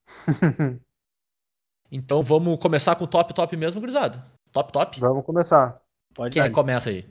Então 1.94 2.22
vamos 2.22 2.59
começar 2.59 2.96
com 2.96 3.05
o 3.05 3.07
top 3.07 3.35
top 3.35 3.55
mesmo, 3.55 3.78
gurizada. 3.78 4.24
Top 4.50 4.72
top? 4.72 4.98
Vamos 4.98 5.26
começar. 5.26 5.78
Pode 6.14 6.33
Quem 6.33 6.42
é 6.42 6.48
que 6.48 6.55
começa 6.55 6.88
aí? 6.88 7.07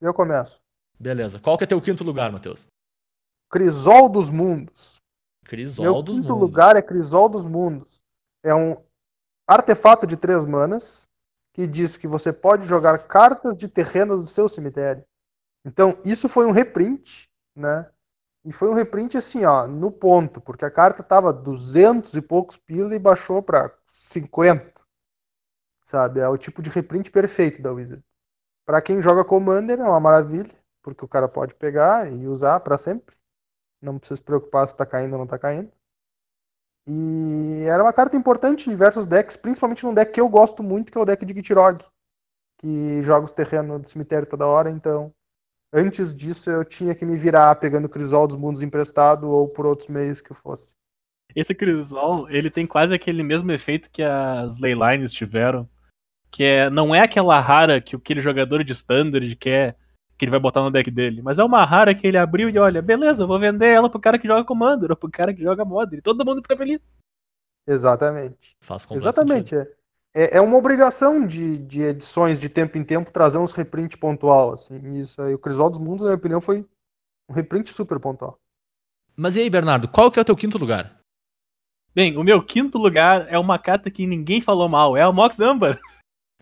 Eu 0.00 0.12
começo. 0.12 0.60
Beleza. 0.98 1.38
Qual 1.38 1.56
que 1.56 1.62
é 1.62 1.66
teu 1.68 1.80
quinto 1.80 2.02
lugar, 2.02 2.32
Matheus? 2.32 2.66
Crisol 3.48 4.08
dos 4.08 4.28
Mundos. 4.28 5.00
Crisol 5.52 5.84
Meu 5.84 6.02
dos 6.02 6.16
quinto 6.16 6.28
Mundos. 6.30 6.40
lugar 6.40 6.76
é 6.76 6.80
Crisol 6.80 7.28
dos 7.28 7.44
Mundos. 7.44 8.00
É 8.42 8.54
um 8.54 8.74
artefato 9.46 10.06
de 10.06 10.16
três 10.16 10.46
manas 10.46 11.06
que 11.52 11.66
diz 11.66 11.94
que 11.94 12.06
você 12.06 12.32
pode 12.32 12.64
jogar 12.64 13.06
cartas 13.06 13.58
de 13.58 13.68
terreno 13.68 14.16
do 14.16 14.26
seu 14.26 14.48
cemitério. 14.48 15.04
Então, 15.62 15.98
isso 16.06 16.26
foi 16.26 16.46
um 16.46 16.52
reprint, 16.52 17.30
né? 17.54 17.86
E 18.46 18.50
foi 18.50 18.70
um 18.70 18.72
reprint 18.72 19.18
assim, 19.18 19.44
ó, 19.44 19.66
no 19.66 19.92
ponto, 19.92 20.40
porque 20.40 20.64
a 20.64 20.70
carta 20.70 21.02
tava 21.02 21.34
200 21.34 22.14
e 22.14 22.22
poucos 22.22 22.56
pila 22.56 22.94
e 22.94 22.98
baixou 22.98 23.42
para 23.42 23.70
50. 23.88 24.72
Sabe? 25.84 26.20
É 26.20 26.28
o 26.30 26.38
tipo 26.38 26.62
de 26.62 26.70
reprint 26.70 27.10
perfeito 27.10 27.60
da 27.60 27.70
Wizard. 27.70 28.02
Para 28.64 28.80
quem 28.80 29.02
joga 29.02 29.22
Commander 29.22 29.80
é 29.80 29.84
uma 29.84 30.00
maravilha, 30.00 30.56
porque 30.82 31.04
o 31.04 31.08
cara 31.08 31.28
pode 31.28 31.54
pegar 31.56 32.10
e 32.10 32.26
usar 32.26 32.58
para 32.60 32.78
sempre. 32.78 33.14
Não 33.82 33.98
precisa 33.98 34.16
se 34.16 34.22
preocupar 34.22 34.68
se 34.68 34.76
tá 34.76 34.86
caindo 34.86 35.12
ou 35.14 35.18
não 35.18 35.26
tá 35.26 35.38
caindo. 35.38 35.70
E 36.86 37.64
era 37.68 37.82
uma 37.82 37.92
carta 37.92 38.16
importante 38.16 38.68
em 38.68 38.72
diversos 38.72 39.06
decks, 39.06 39.36
principalmente 39.36 39.84
num 39.84 39.94
deck 39.94 40.12
que 40.12 40.20
eu 40.20 40.28
gosto 40.28 40.62
muito, 40.62 40.90
que 40.90 40.98
é 40.98 41.00
o 41.00 41.04
deck 41.04 41.24
de 41.24 41.34
Gitrog, 41.34 41.84
que 42.58 43.02
joga 43.02 43.26
os 43.26 43.32
terrenos 43.32 43.82
do 43.82 43.88
cemitério 43.88 44.26
toda 44.26 44.46
hora, 44.46 44.70
então 44.70 45.12
antes 45.72 46.14
disso 46.14 46.50
eu 46.50 46.64
tinha 46.64 46.94
que 46.94 47.04
me 47.04 47.16
virar 47.16 47.54
pegando 47.56 47.88
Crisol 47.88 48.26
dos 48.26 48.36
Mundos 48.36 48.62
emprestado 48.62 49.28
ou 49.28 49.48
por 49.48 49.66
outros 49.66 49.88
meios 49.88 50.20
que 50.20 50.34
fosse. 50.34 50.74
Esse 51.34 51.54
Crisol, 51.54 52.28
ele 52.28 52.50
tem 52.50 52.66
quase 52.66 52.94
aquele 52.94 53.22
mesmo 53.22 53.50
efeito 53.52 53.90
que 53.90 54.02
as 54.02 54.58
Leylines 54.58 55.12
tiveram. 55.12 55.68
Que 56.30 56.44
é, 56.44 56.70
não 56.70 56.94
é 56.94 57.00
aquela 57.00 57.38
rara 57.40 57.80
que 57.80 57.96
aquele 57.96 58.20
jogador 58.20 58.64
de 58.64 58.72
standard 58.72 59.36
quer 59.36 59.76
que 60.22 60.24
ele 60.24 60.30
vai 60.30 60.38
botar 60.38 60.62
no 60.62 60.70
deck 60.70 60.88
dele, 60.88 61.20
mas 61.20 61.40
é 61.40 61.42
uma 61.42 61.64
rara 61.64 61.92
que 61.92 62.06
ele 62.06 62.16
abriu 62.16 62.48
e 62.48 62.56
olha, 62.56 62.80
beleza, 62.80 63.26
vou 63.26 63.40
vender 63.40 63.66
ela 63.66 63.90
pro 63.90 63.98
cara 63.98 64.16
que 64.16 64.28
joga 64.28 64.44
Commander 64.44 64.92
ou 64.92 64.96
pro 64.96 65.10
cara 65.10 65.34
que 65.34 65.42
joga 65.42 65.64
Modern. 65.64 65.98
E 65.98 66.00
todo 66.00 66.24
mundo 66.24 66.40
fica 66.42 66.56
feliz. 66.56 66.96
Exatamente. 67.66 68.56
Faz 68.60 68.86
Exatamente. 68.88 69.56
É. 69.56 69.68
É, 70.14 70.36
é 70.36 70.40
uma 70.40 70.56
obrigação 70.56 71.26
de, 71.26 71.58
de 71.58 71.82
edições 71.82 72.38
de 72.38 72.48
tempo 72.48 72.78
em 72.78 72.84
tempo 72.84 73.10
trazer 73.10 73.38
uns 73.38 73.52
reprint 73.52 73.98
pontual, 73.98 74.52
assim. 74.52 74.76
Isso 75.00 75.20
aí, 75.20 75.34
o 75.34 75.38
Crisol 75.40 75.70
dos 75.70 75.80
Mundos, 75.80 76.02
na 76.02 76.10
minha 76.10 76.18
opinião, 76.18 76.40
foi 76.40 76.64
um 77.28 77.32
reprint 77.32 77.72
super 77.72 77.98
pontual. 77.98 78.38
Mas 79.16 79.34
e 79.34 79.40
aí, 79.40 79.50
Bernardo, 79.50 79.88
qual 79.88 80.08
que 80.08 80.20
é 80.20 80.22
o 80.22 80.24
teu 80.24 80.36
quinto 80.36 80.56
lugar? 80.56 81.00
Bem, 81.92 82.16
o 82.16 82.22
meu 82.22 82.40
quinto 82.44 82.78
lugar 82.78 83.26
é 83.28 83.38
uma 83.38 83.58
carta 83.58 83.90
que 83.90 84.06
ninguém 84.06 84.40
falou 84.40 84.68
mal, 84.68 84.96
é 84.96 85.02
a 85.02 85.10
Mox 85.10 85.40
Amber. 85.40 85.80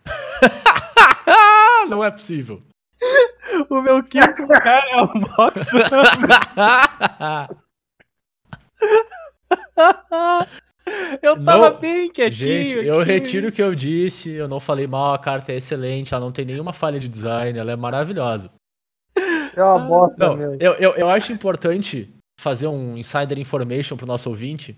Não 1.88 2.04
é 2.04 2.10
possível. 2.10 2.60
O 3.68 3.82
meu 3.82 4.02
quinto 4.02 4.42
lugar 4.42 4.82
é 4.86 4.94
a 4.94 5.04
Mox 5.06 5.66
Eu 11.22 11.42
tava 11.44 11.70
Não, 11.70 11.80
bem 11.80 12.10
quietinho. 12.10 12.66
Gente, 12.66 12.86
eu 12.86 13.00
aqui. 13.00 13.12
retiro 13.12 13.48
o 13.48 13.52
que 13.52 13.62
eu 13.62 13.74
disse, 13.74 14.30
eu 14.30 14.48
não 14.48 14.58
falei 14.58 14.86
mal, 14.86 15.14
a 15.14 15.18
carta 15.18 15.52
é 15.52 15.56
excelente, 15.56 16.14
ela 16.14 16.24
não 16.24 16.32
tem 16.32 16.44
nenhuma 16.44 16.72
falha 16.72 16.98
de 16.98 17.08
design, 17.08 17.58
ela 17.58 17.70
é 17.72 17.76
maravilhosa. 17.76 18.50
É 19.54 19.62
uma 19.62 19.78
bosta 19.78 20.16
Não, 20.18 20.36
mesmo. 20.36 20.56
eu, 20.60 20.72
eu, 20.74 20.92
eu 20.94 21.10
acho 21.10 21.32
importante 21.32 22.08
fazer 22.40 22.66
um 22.66 22.96
insider 22.96 23.38
information 23.38 23.96
pro 23.96 24.06
nosso 24.06 24.28
ouvinte, 24.30 24.76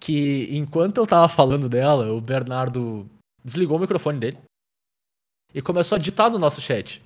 que 0.00 0.48
enquanto 0.56 0.98
eu 0.98 1.06
tava 1.06 1.28
falando 1.28 1.68
dela, 1.68 2.10
o 2.12 2.20
Bernardo 2.20 3.08
desligou 3.44 3.76
o 3.76 3.80
microfone 3.80 4.18
dele 4.18 4.38
e 5.54 5.60
começou 5.60 5.96
a 5.96 5.98
digitar 5.98 6.30
no 6.30 6.38
nosso 6.38 6.60
chat. 6.60 7.02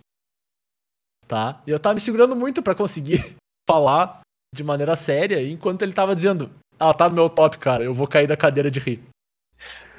Tá? 1.27 1.63
E 1.67 1.71
eu 1.71 1.81
tava 1.81 1.95
me 1.95 2.01
segurando 2.01 2.37
muito 2.37 2.63
pra 2.63 2.75
conseguir 2.75 3.37
falar 3.69 4.21
de 4.55 4.63
maneira 4.63 4.95
séria, 4.95 5.43
enquanto 5.43 5.83
ele 5.83 5.93
tava 5.93 6.15
dizendo, 6.15 6.51
ah, 6.79 6.95
tá 6.95 7.09
no 7.09 7.15
meu 7.15 7.29
top, 7.29 7.59
cara, 7.59 7.83
eu 7.83 7.93
vou 7.93 8.07
cair 8.07 8.27
da 8.27 8.37
cadeira 8.37 8.71
de 8.71 8.79
rir. 8.79 9.03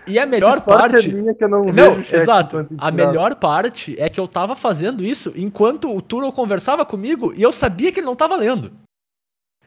E 0.07 0.19
a 0.19 0.25
melhor 0.25 0.59
sorte 0.59 0.91
parte... 0.91 1.09
é 1.09 1.13
minha 1.13 1.33
que 1.33 1.43
eu 1.43 1.49
não, 1.49 1.65
Não, 1.65 1.99
exato. 1.99 2.67
A 2.77 2.91
melhor 2.91 3.35
parte 3.35 3.99
é 3.99 4.07
que 4.07 4.19
eu 4.19 4.27
tava 4.27 4.55
fazendo 4.55 5.03
isso 5.03 5.33
enquanto 5.35 5.95
o 5.95 6.01
Turo 6.01 6.31
conversava 6.31 6.85
comigo 6.85 7.33
e 7.33 7.41
eu 7.41 7.51
sabia 7.51 7.91
que 7.91 7.99
ele 7.99 8.05
não 8.05 8.15
tava 8.15 8.35
lendo. 8.35 8.71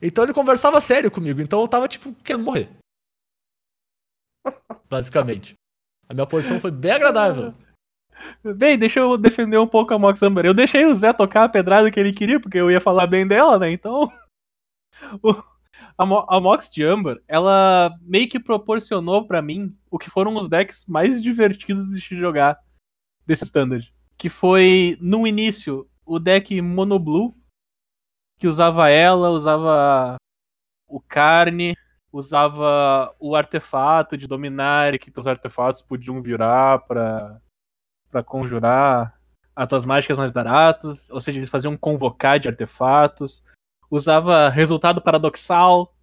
Então 0.00 0.24
ele 0.24 0.32
conversava 0.32 0.80
sério 0.80 1.10
comigo, 1.10 1.40
então 1.40 1.60
eu 1.60 1.66
tava, 1.66 1.88
tipo, 1.88 2.12
querendo 2.22 2.44
morrer. 2.44 2.70
Basicamente. 4.88 5.54
A 6.08 6.14
minha 6.14 6.26
posição 6.26 6.60
foi 6.60 6.70
bem 6.70 6.92
agradável. 6.92 7.52
Bem, 8.56 8.78
deixa 8.78 9.00
eu 9.00 9.16
defender 9.16 9.58
um 9.58 9.66
pouco 9.66 9.92
a 9.94 9.98
Mox 9.98 10.22
Amber. 10.22 10.44
Eu 10.46 10.54
deixei 10.54 10.84
o 10.86 10.94
Zé 10.94 11.12
tocar 11.12 11.44
a 11.44 11.48
pedrada 11.48 11.90
que 11.90 11.98
ele 11.98 12.12
queria, 12.12 12.40
porque 12.40 12.58
eu 12.58 12.70
ia 12.70 12.80
falar 12.80 13.06
bem 13.06 13.26
dela, 13.26 13.58
né? 13.58 13.70
Então. 13.70 14.10
o- 15.22 15.42
a, 15.96 16.06
Mo- 16.06 16.26
a 16.28 16.40
Mox 16.40 16.70
de 16.72 16.84
Amber, 16.84 17.22
ela 17.26 17.92
meio 18.02 18.28
que 18.28 18.38
proporcionou 18.40 19.26
pra 19.26 19.42
mim 19.42 19.76
o 19.90 19.98
que 19.98 20.10
foram 20.10 20.34
os 20.36 20.48
decks 20.48 20.84
mais 20.86 21.22
divertidos 21.22 21.88
de 21.90 22.00
se 22.00 22.16
jogar 22.16 22.58
desse 23.26 23.44
standard. 23.44 23.92
Que 24.16 24.28
foi, 24.28 24.96
no 25.00 25.26
início, 25.26 25.88
o 26.04 26.18
deck 26.18 26.60
Mono 26.60 26.98
Blue, 26.98 27.36
que 28.38 28.46
usava 28.48 28.88
ela, 28.88 29.30
usava 29.30 30.16
o 30.88 31.00
Carne, 31.00 31.76
usava 32.12 33.14
o 33.18 33.34
artefato 33.36 34.16
de 34.16 34.26
dominar, 34.26 34.98
que 34.98 35.12
os 35.16 35.26
artefatos 35.26 35.82
podiam 35.82 36.22
virar 36.22 36.80
pra 36.86 37.40
para 38.10 38.22
conjurar 38.22 39.18
atos 39.54 39.84
mágicas 39.84 40.16
mais 40.16 40.30
baratos, 40.30 41.10
ou 41.10 41.20
seja, 41.20 41.38
eles 41.38 41.50
faziam 41.50 41.76
convocar 41.76 42.38
de 42.38 42.48
artefatos, 42.48 43.42
usava 43.90 44.48
resultado 44.48 45.00
paradoxal, 45.00 45.94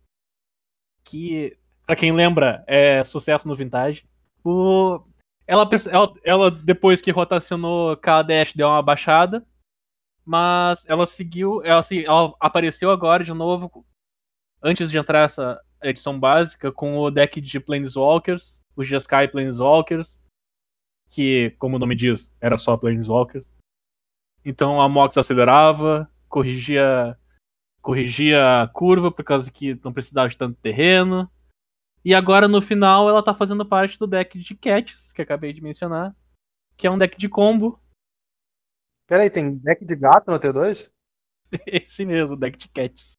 que 1.03 1.57
pra 1.85 1.95
quem 1.95 2.11
lembra 2.11 2.63
é 2.67 3.01
sucesso 3.03 3.47
no 3.47 3.55
vintage. 3.55 4.05
O 4.43 5.01
ela, 5.47 5.69
ela, 5.91 6.13
ela, 6.23 6.51
depois 6.51 7.01
que 7.01 7.11
rotacionou 7.11 7.95
KDS 7.97 8.53
deu 8.55 8.67
uma 8.67 8.81
baixada, 8.81 9.45
mas 10.25 10.85
ela 10.89 11.05
seguiu, 11.05 11.63
ela, 11.63 11.81
ela 12.03 12.33
apareceu 12.39 12.89
agora 12.89 13.23
de 13.23 13.31
novo 13.31 13.85
antes 14.61 14.89
de 14.89 14.97
entrar 14.97 15.25
essa 15.25 15.61
edição 15.83 16.19
básica 16.19 16.71
com 16.71 16.97
o 16.97 17.11
deck 17.11 17.39
de 17.39 17.59
Planeswalkers, 17.59 18.63
os 18.75 18.87
Jeskai 18.87 19.27
Planeswalkers, 19.27 20.23
que, 21.09 21.51
como 21.59 21.75
o 21.75 21.79
nome 21.79 21.95
diz, 21.95 22.33
era 22.39 22.57
só 22.57 22.75
Planeswalkers. 22.77 23.53
Então 24.43 24.79
a 24.79 24.87
Mox 24.87 25.17
acelerava, 25.17 26.09
corrigia 26.27 27.17
corrigia 27.81 28.63
a 28.63 28.67
curva 28.67 29.11
por 29.11 29.23
causa 29.23 29.51
que 29.51 29.79
não 29.83 29.93
precisava 29.93 30.27
de 30.27 30.35
tanto 30.35 30.59
terreno. 30.59 31.29
E 32.03 32.15
agora 32.15 32.47
no 32.47 32.59
final 32.59 33.07
ela 33.07 33.23
tá 33.23 33.33
fazendo 33.33 33.63
parte 33.63 33.99
do 33.99 34.07
deck 34.07 34.39
de 34.39 34.55
Cats, 34.55 35.13
que 35.13 35.21
acabei 35.21 35.53
de 35.53 35.61
mencionar, 35.61 36.15
que 36.75 36.87
é 36.87 36.91
um 36.91 36.97
deck 36.97 37.15
de 37.15 37.29
combo. 37.29 37.79
Peraí, 39.07 39.29
tem 39.29 39.55
deck 39.57 39.85
de 39.85 39.95
gato 39.95 40.31
no 40.31 40.39
T2? 40.39 40.91
Esse 41.67 42.05
mesmo, 42.05 42.35
deck 42.35 42.57
de 42.57 42.69
Cats. 42.69 43.13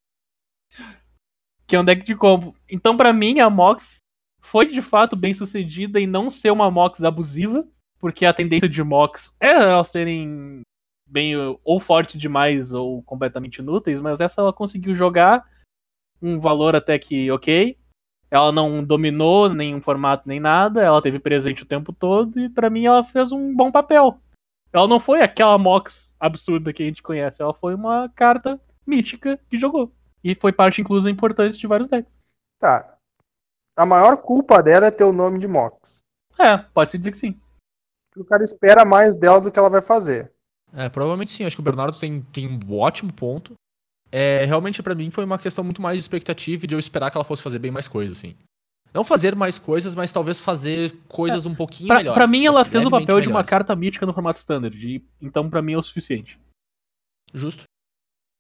Que 1.65 1.77
é 1.77 1.81
um 1.81 1.85
deck 1.85 2.05
de 2.05 2.17
combo. 2.17 2.57
Então, 2.69 2.97
pra 2.97 3.13
mim, 3.13 3.39
a 3.39 3.49
Mox 3.49 3.99
foi 4.41 4.69
de 4.69 4.83
fato 4.83 5.15
bem 5.17 5.33
sucedida 5.33 6.01
em 6.01 6.07
não 6.07 6.29
ser 6.29 6.51
uma 6.51 6.71
Mox 6.71 7.05
abusiva, 7.05 7.69
porque 7.99 8.27
a 8.27 8.35
tendência 8.35 8.69
de 8.69 8.83
Mox 8.83 9.35
é 9.41 9.51
elas 9.51 9.89
serem 9.89 10.61
bem 11.07 11.35
ou 11.65 11.81
fortes 11.81 12.21
demais 12.21 12.73
ou 12.73 13.03
completamente 13.03 13.59
inúteis, 13.59 14.01
mas 14.01 14.21
essa 14.21 14.41
ela 14.41 14.53
conseguiu 14.53 14.95
jogar 14.95 15.49
um 16.21 16.41
valor 16.41 16.75
até 16.75 16.99
que 16.99 17.31
ok. 17.31 17.79
Ela 18.29 18.51
não 18.51 18.83
dominou 18.83 19.49
nenhum 19.49 19.81
formato 19.81 20.27
nem 20.27 20.41
nada, 20.41 20.83
ela 20.83 21.01
teve 21.01 21.21
presente 21.21 21.63
o 21.63 21.67
tempo 21.67 21.93
todo 21.93 22.41
e 22.41 22.49
pra 22.49 22.69
mim 22.69 22.85
ela 22.85 23.05
fez 23.05 23.31
um 23.31 23.55
bom 23.55 23.71
papel. 23.71 24.21
Ela 24.73 24.89
não 24.89 24.99
foi 24.99 25.23
aquela 25.23 25.57
Mox 25.57 26.15
absurda 26.19 26.73
que 26.73 26.83
a 26.83 26.87
gente 26.87 27.03
conhece, 27.03 27.41
ela 27.41 27.55
foi 27.55 27.75
uma 27.75 28.09
carta 28.11 28.61
mítica 28.87 29.39
que 29.49 29.57
jogou. 29.57 29.93
E 30.25 30.35
foi 30.35 30.53
parte, 30.53 30.81
inclusive, 30.81 31.13
importante 31.13 31.57
de 31.57 31.67
vários 31.69 31.89
decks. 31.89 32.19
Tá. 32.59 32.97
A 33.77 33.87
maior 33.87 34.17
culpa 34.17 34.63
dela 34.63 34.87
é 34.87 34.91
ter 34.91 35.05
o 35.05 35.13
nome 35.13 35.39
de 35.39 35.47
Mox. 35.47 35.99
É, 36.39 36.59
pode-se 36.59 36.99
dizer 36.99 37.13
que 37.13 37.19
sim. 37.19 37.41
O 38.17 38.25
cara 38.25 38.43
espera 38.43 38.85
mais 38.85 39.15
dela 39.15 39.41
do 39.41 39.51
que 39.53 39.59
ela 39.59 39.69
vai 39.71 39.83
fazer. 39.83 40.33
É, 40.73 40.89
provavelmente 40.89 41.31
sim. 41.31 41.45
Acho 41.45 41.57
que 41.57 41.61
o 41.61 41.65
Bernardo 41.65 41.99
tem, 41.99 42.21
tem 42.23 42.49
um 42.49 42.75
ótimo 42.79 43.13
ponto. 43.13 43.53
É, 44.11 44.45
realmente, 44.45 44.83
pra 44.83 44.95
mim, 44.95 45.11
foi 45.11 45.25
uma 45.25 45.39
questão 45.39 45.63
muito 45.65 45.83
mais 45.83 45.97
de 45.97 46.01
expectativa 46.01 46.65
e 46.65 46.69
de 46.69 46.75
eu 46.75 46.79
esperar 46.79 47.11
que 47.11 47.17
ela 47.17 47.25
fosse 47.25 47.43
fazer 47.43 47.59
bem 47.59 47.71
mais 47.71 47.87
coisas, 47.89 48.17
assim. 48.17 48.35
Não 48.95 49.05
fazer 49.05 49.35
mais 49.37 49.59
coisas, 49.59 49.95
mas 49.95 50.11
talvez 50.13 50.41
fazer 50.41 50.97
coisas 51.09 51.45
um 51.45 51.55
pouquinho 51.55 51.89
Pra, 51.89 51.97
melhores. 51.99 52.17
pra 52.17 52.27
mim, 52.27 52.47
ela 52.47 52.65
fez 52.65 52.87
o 52.87 52.91
papel 52.91 53.21
de 53.21 53.27
uma 53.29 53.35
melhores. 53.35 53.51
carta 53.51 53.77
mítica 53.77 54.07
no 54.07 54.15
formato 54.15 54.39
standard. 54.39 54.77
e- 54.87 55.05
então, 55.21 55.51
pra 55.51 55.61
mim, 55.61 55.75
é 55.75 55.79
o 55.79 55.83
suficiente. 55.83 56.39
Justo. 57.35 57.65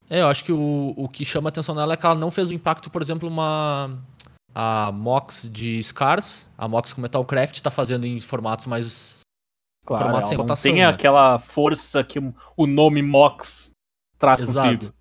É, 0.09 0.21
eu 0.23 0.29
acho 0.29 0.45
que 0.45 0.53
o, 0.53 0.95
o 0.97 1.09
que 1.09 1.25
chama 1.25 1.49
atenção 1.49 1.75
nela 1.75 1.95
é 1.95 1.97
que 1.97 2.07
ela 2.07 2.15
não 2.15 2.31
fez 2.31 2.49
o 2.49 2.55
impacto, 2.55 2.89
por 2.89 3.03
exemplo, 3.03 3.29
uma. 3.29 3.99
A 4.55 4.91
Mox 4.93 5.51
de 5.53 5.83
Scars, 5.83 6.49
a 6.57 6.67
Mox 6.67 6.93
com 6.95 7.03
Metalcraft 7.03 7.61
tá 7.61 7.71
fazendo 7.71 8.07
em 8.07 8.19
formatos 8.21 8.65
mais 8.65 9.21
Claro, 9.87 10.05
formato 10.05 10.57
sem 10.57 10.73
tem 10.73 10.83
né? 10.83 10.89
aquela 10.89 11.39
força 11.39 12.03
que 12.03 12.19
o 12.57 12.67
nome 12.67 13.01
Mox 13.03 13.71
traz 14.19 14.41
Exato. 14.41 14.75
consigo. 14.75 14.97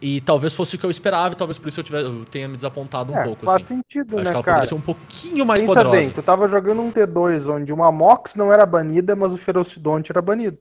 E 0.00 0.20
talvez 0.20 0.54
fosse 0.54 0.76
o 0.76 0.78
que 0.78 0.86
eu 0.86 0.90
esperava, 0.90 1.34
e 1.34 1.36
talvez 1.36 1.58
por 1.58 1.66
isso 1.66 1.80
eu, 1.80 1.84
tivesse, 1.84 2.04
eu 2.04 2.24
tenha 2.26 2.46
me 2.46 2.54
desapontado 2.54 3.12
um 3.12 3.16
é, 3.16 3.24
pouco, 3.24 3.44
faz 3.44 3.62
assim. 3.62 3.74
sentido, 3.74 4.14
Eu 4.14 4.20
acho 4.20 4.24
né, 4.26 4.30
que 4.30 4.36
ela 4.36 4.44
cara? 4.44 4.66
ser 4.66 4.74
um 4.74 4.80
pouquinho 4.80 5.44
mais 5.44 5.60
Pensa 5.60 5.74
poderosa. 5.74 5.96
bem, 5.96 6.12
tu 6.12 6.22
tava 6.22 6.46
jogando 6.46 6.80
um 6.80 6.92
T2 6.92 7.52
onde 7.52 7.72
uma 7.72 7.90
Mox 7.90 8.36
não 8.36 8.52
era 8.52 8.64
banida, 8.64 9.16
mas 9.16 9.32
o 9.32 9.36
Ferocidonte 9.36 10.12
era 10.12 10.22
banido. 10.22 10.60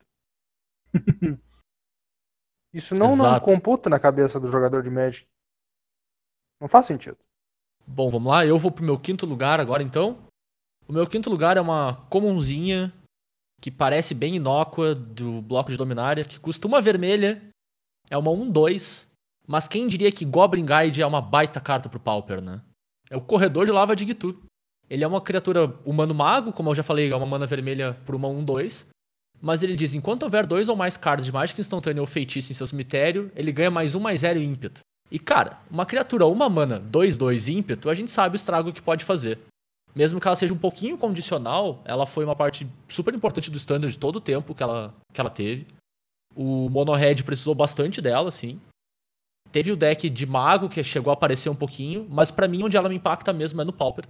Isso 2.74 2.96
não, 2.96 3.16
não 3.16 3.40
computa 3.40 3.92
na 3.92 4.00
cabeça 4.00 4.40
do 4.40 4.48
jogador 4.48 4.82
de 4.82 4.90
Magic. 4.90 5.28
Não 6.60 6.68
faz 6.68 6.88
sentido. 6.88 7.18
Bom, 7.86 8.10
vamos 8.10 8.32
lá. 8.32 8.44
Eu 8.44 8.58
vou 8.58 8.72
pro 8.72 8.84
meu 8.84 8.98
quinto 8.98 9.28
lugar 9.28 9.60
agora, 9.60 9.84
então. 9.84 10.18
O 10.88 10.94
meu 10.94 11.06
quinto 11.06 11.30
lugar 11.30 11.58
é 11.58 11.62
uma 11.62 12.06
comunzinha 12.10 12.92
que 13.62 13.72
parece 13.72 14.14
bem 14.14 14.36
inócua 14.36 14.94
do 14.94 15.42
bloco 15.42 15.72
de 15.72 15.78
Dominária, 15.78 16.24
que 16.24 16.40
custa 16.40 16.68
uma 16.68 16.82
vermelha, 16.82 17.42
é 18.10 18.18
uma 18.18 18.32
1-2, 18.32 19.08
mas 19.48 19.68
quem 19.68 19.88
diria 19.88 20.12
que 20.12 20.26
Goblin 20.26 20.66
Guide 20.66 21.02
é 21.02 21.08
uma 21.08 21.22
baita 21.22 21.60
carta 21.60 21.90
pro 21.90 22.00
Pauper, 22.00 22.42
né? 22.42 22.62
É 23.10 23.18
o 23.18 23.22
Corredor 23.22 23.66
de 23.66 23.72
Lava 23.72 23.96
de 23.96 24.06
Gitu. 24.06 24.38
Ele 24.90 25.04
é 25.04 25.08
uma 25.08 25.22
criatura 25.22 25.74
humano-mago, 25.86 26.54
como 26.54 26.70
eu 26.70 26.76
já 26.76 26.84
falei, 26.84 27.12
é 27.12 27.16
uma 27.16 27.26
mana 27.26 27.46
vermelha 27.46 27.98
por 28.06 28.16
uma 28.16 28.28
1-2, 28.28 28.86
mas 29.42 29.62
ele 29.62 29.76
diz, 29.76 29.94
enquanto 29.94 30.24
houver 30.24 30.46
dois 30.46 30.70
ou 30.70 30.76
mais 30.76 30.98
cards 30.98 31.26
de 31.26 31.32
mágica 31.32 31.62
instantânea 31.62 32.02
ou 32.02 32.08
feitiço 32.08 32.52
em 32.52 32.56
seu 32.56 32.66
cemitério, 32.66 33.32
ele 33.36 33.52
ganha 33.52 33.72
mais 33.72 33.96
um, 33.96 34.00
mais 34.00 34.22
zero 34.22 34.40
ímpeto. 34.40 34.82
E 35.12 35.20
cara, 35.20 35.60
uma 35.70 35.86
criatura 35.86 36.26
uma 36.26 36.50
mana 36.50 36.80
2-2 36.80 37.54
ímpeto, 37.54 37.90
a 37.90 37.94
gente 37.94 38.12
sabe 38.12 38.36
o 38.36 38.38
estrago 38.38 38.74
que 38.74 38.82
pode 38.82 39.06
fazer. 39.06 39.40
Mesmo 39.98 40.22
que 40.22 40.28
ela 40.28 40.36
seja 40.36 40.54
um 40.54 40.58
pouquinho 40.60 40.96
condicional, 40.96 41.82
ela 41.84 42.06
foi 42.06 42.24
uma 42.24 42.36
parte 42.36 42.70
super 42.88 43.12
importante 43.16 43.50
do 43.50 43.58
standard 43.58 43.98
todo 43.98 44.18
o 44.18 44.22
tempo 44.22 44.54
que 44.54 44.62
ela, 44.62 44.94
que 45.12 45.20
ela 45.20 45.30
teve. 45.32 45.66
O 46.36 46.70
Mono 46.70 46.94
Red 46.94 47.24
precisou 47.24 47.56
bastante 47.56 48.00
dela, 48.00 48.30
sim. 48.30 48.62
Teve 49.52 49.72
o 49.72 49.76
deck 49.76 50.08
de 50.08 50.26
mago 50.28 50.70
que 50.70 50.84
chegou 50.84 51.10
a 51.10 51.16
aparecer 51.16 51.50
um 51.50 51.56
pouquinho, 51.56 52.06
mas 52.12 52.30
pra 52.30 52.48
mim 52.48 52.62
onde 52.62 52.78
ela 52.78 52.88
me 52.88 52.94
impacta 52.94 53.34
mesmo 53.34 53.60
é 53.60 53.66
no 53.66 53.74
Pauper. 53.74 54.06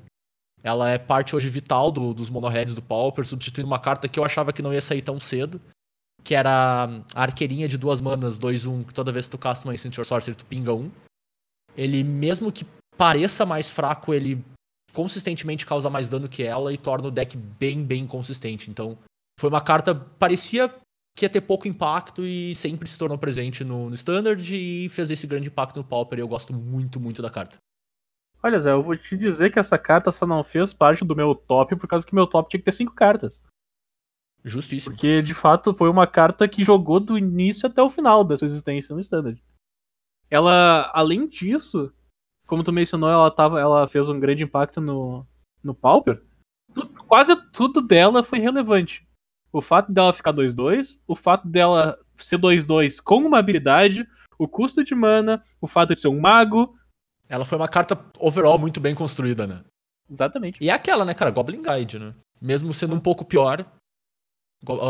Ela 0.62 0.90
é 0.90 0.98
parte 0.98 1.34
hoje 1.34 1.48
vital 1.48 1.90
do- 1.90 2.14
dos 2.14 2.30
Mono 2.30 2.50
Reds 2.50 2.76
do 2.76 2.82
Pauper, 2.82 3.26
substituindo 3.26 3.68
uma 3.68 3.80
carta 3.80 4.10
que 4.10 4.20
eu 4.20 4.26
achava 4.26 4.52
que 4.52 4.62
não 4.62 4.74
ia 4.74 4.82
sair 4.82 5.02
tão 5.02 5.22
cedo, 5.22 5.62
que 6.22 6.36
era 6.36 6.90
a 7.16 7.22
arqueirinha 7.22 7.66
de 7.66 7.78
duas 7.78 8.02
manas 8.02 8.38
2-1, 8.38 8.84
que 8.84 8.94
toda 8.94 9.10
vez 9.14 9.28
que 9.28 9.32
tu 9.32 9.38
casta 9.38 9.66
uma 9.66 9.74
Instant 9.74 9.98
or 10.00 10.06
Sorcery 10.06 10.36
tu 10.36 10.44
pinga 10.44 10.74
um. 10.74 10.92
Ele, 11.78 12.04
mesmo 12.04 12.52
que 12.52 12.66
pareça 12.98 13.46
mais 13.46 13.70
fraco, 13.70 14.14
ele 14.14 14.44
consistentemente 14.94 15.66
causa 15.66 15.90
mais 15.90 16.10
dano 16.10 16.30
que 16.30 16.44
ela 16.44 16.74
e 16.74 16.78
torna 16.78 17.08
o 17.08 17.12
deck 17.12 17.38
bem, 17.38 17.84
bem 17.84 18.08
consistente. 18.08 18.70
Então, 18.70 18.98
foi 19.40 19.50
uma 19.50 19.62
carta, 19.62 19.94
parecia 19.94 20.74
que 21.16 21.26
ia 21.26 21.30
ter 21.30 21.42
pouco 21.42 21.68
impacto 21.68 22.26
e 22.26 22.54
sempre 22.54 22.88
se 22.88 22.98
tornou 22.98 23.18
presente 23.18 23.64
no, 23.64 23.90
no 23.90 23.96
Standard 23.96 24.56
e 24.56 24.88
fez 24.90 25.10
esse 25.10 25.26
grande 25.26 25.48
impacto 25.48 25.78
no 25.78 25.84
Pauper 25.84 26.20
e 26.20 26.22
eu 26.22 26.28
gosto 26.28 26.54
muito, 26.54 27.00
muito 27.00 27.22
da 27.22 27.30
carta. 27.30 27.58
Olha, 28.42 28.60
Zé, 28.60 28.72
eu 28.72 28.84
vou 28.84 28.96
te 28.96 29.18
dizer 29.18 29.52
que 29.52 29.58
essa 29.58 29.80
carta 29.80 30.12
só 30.12 30.26
não 30.28 30.44
fez 30.44 30.74
parte 30.74 31.04
do 31.04 31.16
meu 31.16 31.34
top 31.34 31.76
por 31.76 31.88
causa 31.88 32.06
que 32.06 32.14
meu 32.14 32.28
top 32.28 32.50
tinha 32.50 32.60
que 32.60 32.66
ter 32.66 32.72
cinco 32.72 32.94
cartas. 32.94 33.42
Justíssimo. 34.46 34.94
Porque, 34.94 35.22
de 35.22 35.34
fato, 35.34 35.74
foi 35.74 35.90
uma 35.90 36.06
carta 36.06 36.48
que 36.48 36.64
jogou 36.64 37.00
do 37.00 37.18
início 37.18 37.68
até 37.68 37.82
o 37.82 37.90
final 37.90 38.24
da 38.24 38.38
sua 38.38 38.46
existência 38.46 38.94
no 38.94 39.02
Standard. 39.02 39.42
Ela, 40.30 40.92
além 40.94 41.28
disso, 41.28 41.92
como 42.48 42.64
tu 42.64 42.74
mencionou, 42.74 43.10
ela, 43.10 43.30
tava, 43.30 43.60
ela 43.60 43.88
fez 43.88 44.10
um 44.10 44.20
grande 44.20 44.44
impacto 44.44 44.82
no, 44.82 45.26
no 45.64 45.74
Pauper. 45.76 46.22
Tu- 46.74 46.88
quase 47.08 47.36
tudo 47.52 47.82
dela 47.82 48.24
foi 48.24 48.40
relevante. 48.40 49.06
O 49.52 49.62
fato 49.62 49.92
dela 49.92 50.12
ficar 50.14 50.34
2-2, 50.34 51.00
o 51.08 51.16
fato 51.16 51.48
dela 51.48 51.98
ser 52.16 52.38
2-2 52.40 53.00
com 53.02 53.18
uma 53.18 53.40
habilidade, 53.40 54.08
o 54.40 54.48
custo 54.48 54.84
de 54.84 54.96
mana, 54.96 55.44
o 55.62 55.68
fato 55.68 55.94
de 55.94 56.00
ser 56.00 56.08
um 56.08 56.20
mago. 56.20 56.76
Ela 57.30 57.46
foi 57.46 57.58
uma 57.58 57.68
carta 57.68 57.98
overall 58.20 58.58
muito 58.58 58.80
bem 58.80 58.96
construída, 58.96 59.46
né? 59.46 59.64
Exatamente. 60.10 60.58
E 60.64 60.70
é 60.70 60.74
aquela, 60.74 61.04
né, 61.04 61.14
cara? 61.14 61.32
Goblin 61.32 61.62
Guide, 61.62 62.00
né? 62.00 62.14
Mesmo 62.42 62.74
sendo 62.74 62.96
um 62.96 63.00
pouco 63.00 63.26
pior, 63.26 63.66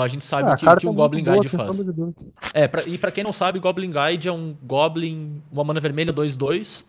a 0.01 0.07
gente 0.07 0.23
sabe 0.23 0.49
Ah, 0.49 0.53
o 0.53 0.57
que, 0.57 0.61
que 0.61 0.67
um 0.67 0.69
é 0.69 0.75
muito 0.85 0.95
Goblin 0.95 1.23
boa, 1.23 1.35
Guide 1.37 1.49
faz. 1.49 1.79
É, 2.53 2.67
pra- 2.67 2.83
e 2.83 2.97
pra 2.97 3.11
quem 3.11 3.23
não 3.23 3.33
sabe, 3.33 3.59
Goblin 3.59 3.91
Guide 3.91 4.27
é 4.27 4.31
um 4.31 4.53
Goblin, 4.53 5.41
uma 5.51 5.63
mana 5.63 5.79
vermelha 5.79 6.13
2-2, 6.13 6.85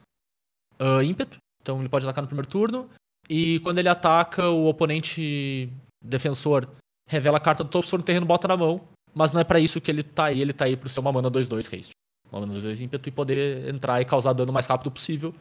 ah, 0.78 1.02
ímpeto. 1.02 1.38
Então 1.62 1.80
ele 1.80 1.88
pode 1.88 2.06
atacar 2.06 2.22
no 2.22 2.28
primeiro 2.28 2.48
turno. 2.48 2.88
E 3.28 3.60
quando 3.60 3.78
ele 3.78 3.88
ataca, 3.88 4.48
o 4.48 4.66
oponente 4.66 5.70
defensor 6.02 6.68
revela 7.06 7.36
a 7.38 7.40
carta 7.40 7.64
do 7.64 7.70
topo, 7.70 7.86
for 7.86 7.98
no 7.98 8.04
terreno, 8.04 8.24
bota 8.24 8.48
na 8.48 8.56
mão. 8.56 8.80
Mas 9.14 9.32
não 9.32 9.40
é 9.40 9.44
pra 9.44 9.60
isso 9.60 9.80
que 9.80 9.90
ele 9.90 10.02
tá 10.02 10.26
aí, 10.26 10.40
ele 10.40 10.52
tá 10.52 10.66
aí 10.66 10.76
pro 10.76 10.88
ser 10.88 11.00
uma 11.00 11.12
mana 11.12 11.30
2-2 11.30 11.66
haste. 11.72 11.92
Uma 12.30 12.40
mana 12.40 12.54
2-2 12.54 12.80
ímpeto 12.80 13.08
e 13.08 13.12
poder 13.12 13.68
entrar 13.68 14.00
e 14.00 14.04
causar 14.04 14.32
dano 14.32 14.50
o 14.50 14.54
mais 14.54 14.66
rápido 14.66 14.90
possível. 14.90 15.34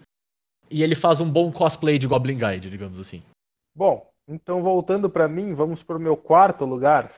E 0.70 0.84
ele 0.84 0.96
faz 0.96 1.20
um 1.20 1.30
bom 1.30 1.52
cosplay 1.52 1.98
de 1.98 2.08
Goblin 2.08 2.38
Guide, 2.38 2.70
digamos 2.70 3.00
assim. 3.00 3.22
Bom, 3.76 4.10
então 4.28 4.62
voltando 4.62 5.10
pra 5.10 5.28
mim, 5.28 5.54
vamos 5.54 5.84
pro 5.84 6.00
meu 6.00 6.18
quarto 6.18 6.66
lugar. 6.66 7.12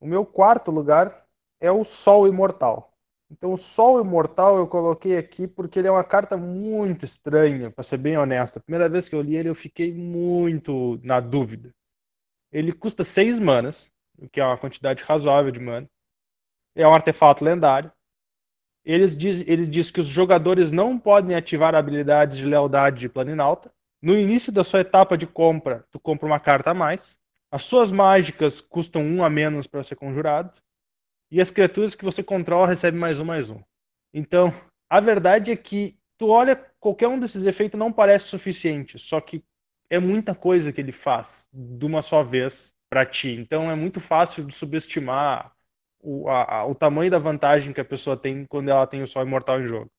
O 0.00 0.06
meu 0.06 0.24
quarto 0.26 0.70
lugar 0.70 1.24
é 1.60 1.70
o 1.70 1.84
Sol 1.84 2.26
Imortal. 2.26 2.89
Então, 3.30 3.52
o 3.52 3.56
Sol 3.56 4.00
Imortal 4.00 4.56
eu 4.58 4.66
coloquei 4.66 5.16
aqui 5.16 5.46
porque 5.46 5.78
ele 5.78 5.86
é 5.86 5.90
uma 5.90 6.02
carta 6.02 6.36
muito 6.36 7.04
estranha, 7.04 7.70
pra 7.70 7.84
ser 7.84 7.96
bem 7.96 8.18
honesto. 8.18 8.56
A 8.56 8.60
primeira 8.60 8.88
vez 8.88 9.08
que 9.08 9.14
eu 9.14 9.22
li 9.22 9.36
ele, 9.36 9.48
eu 9.48 9.54
fiquei 9.54 9.94
muito 9.94 11.00
na 11.04 11.20
dúvida. 11.20 11.72
Ele 12.50 12.72
custa 12.72 13.04
6 13.04 13.38
manas, 13.38 13.92
o 14.18 14.28
que 14.28 14.40
é 14.40 14.44
uma 14.44 14.58
quantidade 14.58 15.04
razoável 15.04 15.52
de 15.52 15.60
mana. 15.60 15.88
É 16.74 16.86
um 16.86 16.92
artefato 16.92 17.44
lendário. 17.44 17.92
Ele 18.84 19.06
diz, 19.06 19.46
ele 19.46 19.66
diz 19.66 19.90
que 19.90 20.00
os 20.00 20.06
jogadores 20.06 20.72
não 20.72 20.98
podem 20.98 21.36
ativar 21.36 21.74
habilidades 21.74 22.36
de 22.36 22.46
lealdade 22.46 22.98
de 22.98 23.08
Planinalta. 23.08 23.72
No 24.02 24.16
início 24.16 24.50
da 24.50 24.64
sua 24.64 24.80
etapa 24.80 25.16
de 25.16 25.26
compra, 25.26 25.86
tu 25.90 26.00
compra 26.00 26.26
uma 26.26 26.40
carta 26.40 26.70
a 26.70 26.74
mais. 26.74 27.16
As 27.52 27.62
suas 27.62 27.92
mágicas 27.92 28.60
custam 28.60 29.02
um 29.02 29.22
a 29.22 29.30
menos 29.30 29.66
para 29.66 29.84
ser 29.84 29.94
conjurado. 29.94 30.52
E 31.30 31.40
as 31.40 31.50
criaturas 31.50 31.94
que 31.94 32.04
você 32.04 32.22
controla 32.22 32.66
recebem 32.66 32.98
mais 33.00 33.20
um, 33.20 33.24
mais 33.24 33.50
um. 33.50 33.60
Então, 34.12 34.52
a 34.88 35.00
verdade 35.00 35.52
é 35.52 35.56
que 35.56 35.96
tu 36.18 36.28
olha, 36.28 36.56
qualquer 36.80 37.08
um 37.08 37.18
desses 37.18 37.46
efeitos 37.46 37.78
não 37.78 37.92
parece 37.92 38.26
suficiente. 38.26 38.98
Só 38.98 39.20
que 39.20 39.44
é 39.88 39.98
muita 39.98 40.34
coisa 40.34 40.72
que 40.72 40.80
ele 40.80 40.92
faz 40.92 41.46
de 41.52 41.86
uma 41.86 42.02
só 42.02 42.22
vez 42.22 42.74
para 42.88 43.06
ti. 43.06 43.30
Então 43.30 43.70
é 43.70 43.74
muito 43.76 44.00
fácil 44.00 44.44
de 44.44 44.54
subestimar 44.54 45.52
o, 46.00 46.28
a- 46.28 46.66
o 46.66 46.74
tamanho 46.74 47.10
da 47.10 47.18
vantagem 47.18 47.72
que 47.72 47.80
a 47.80 47.84
pessoa 47.84 48.16
tem 48.16 48.44
quando 48.46 48.68
ela 48.70 48.86
tem 48.86 49.02
o 49.02 49.06
Sol 49.06 49.22
Imortal 49.22 49.60
em 49.60 49.66
jogo. 49.66 49.90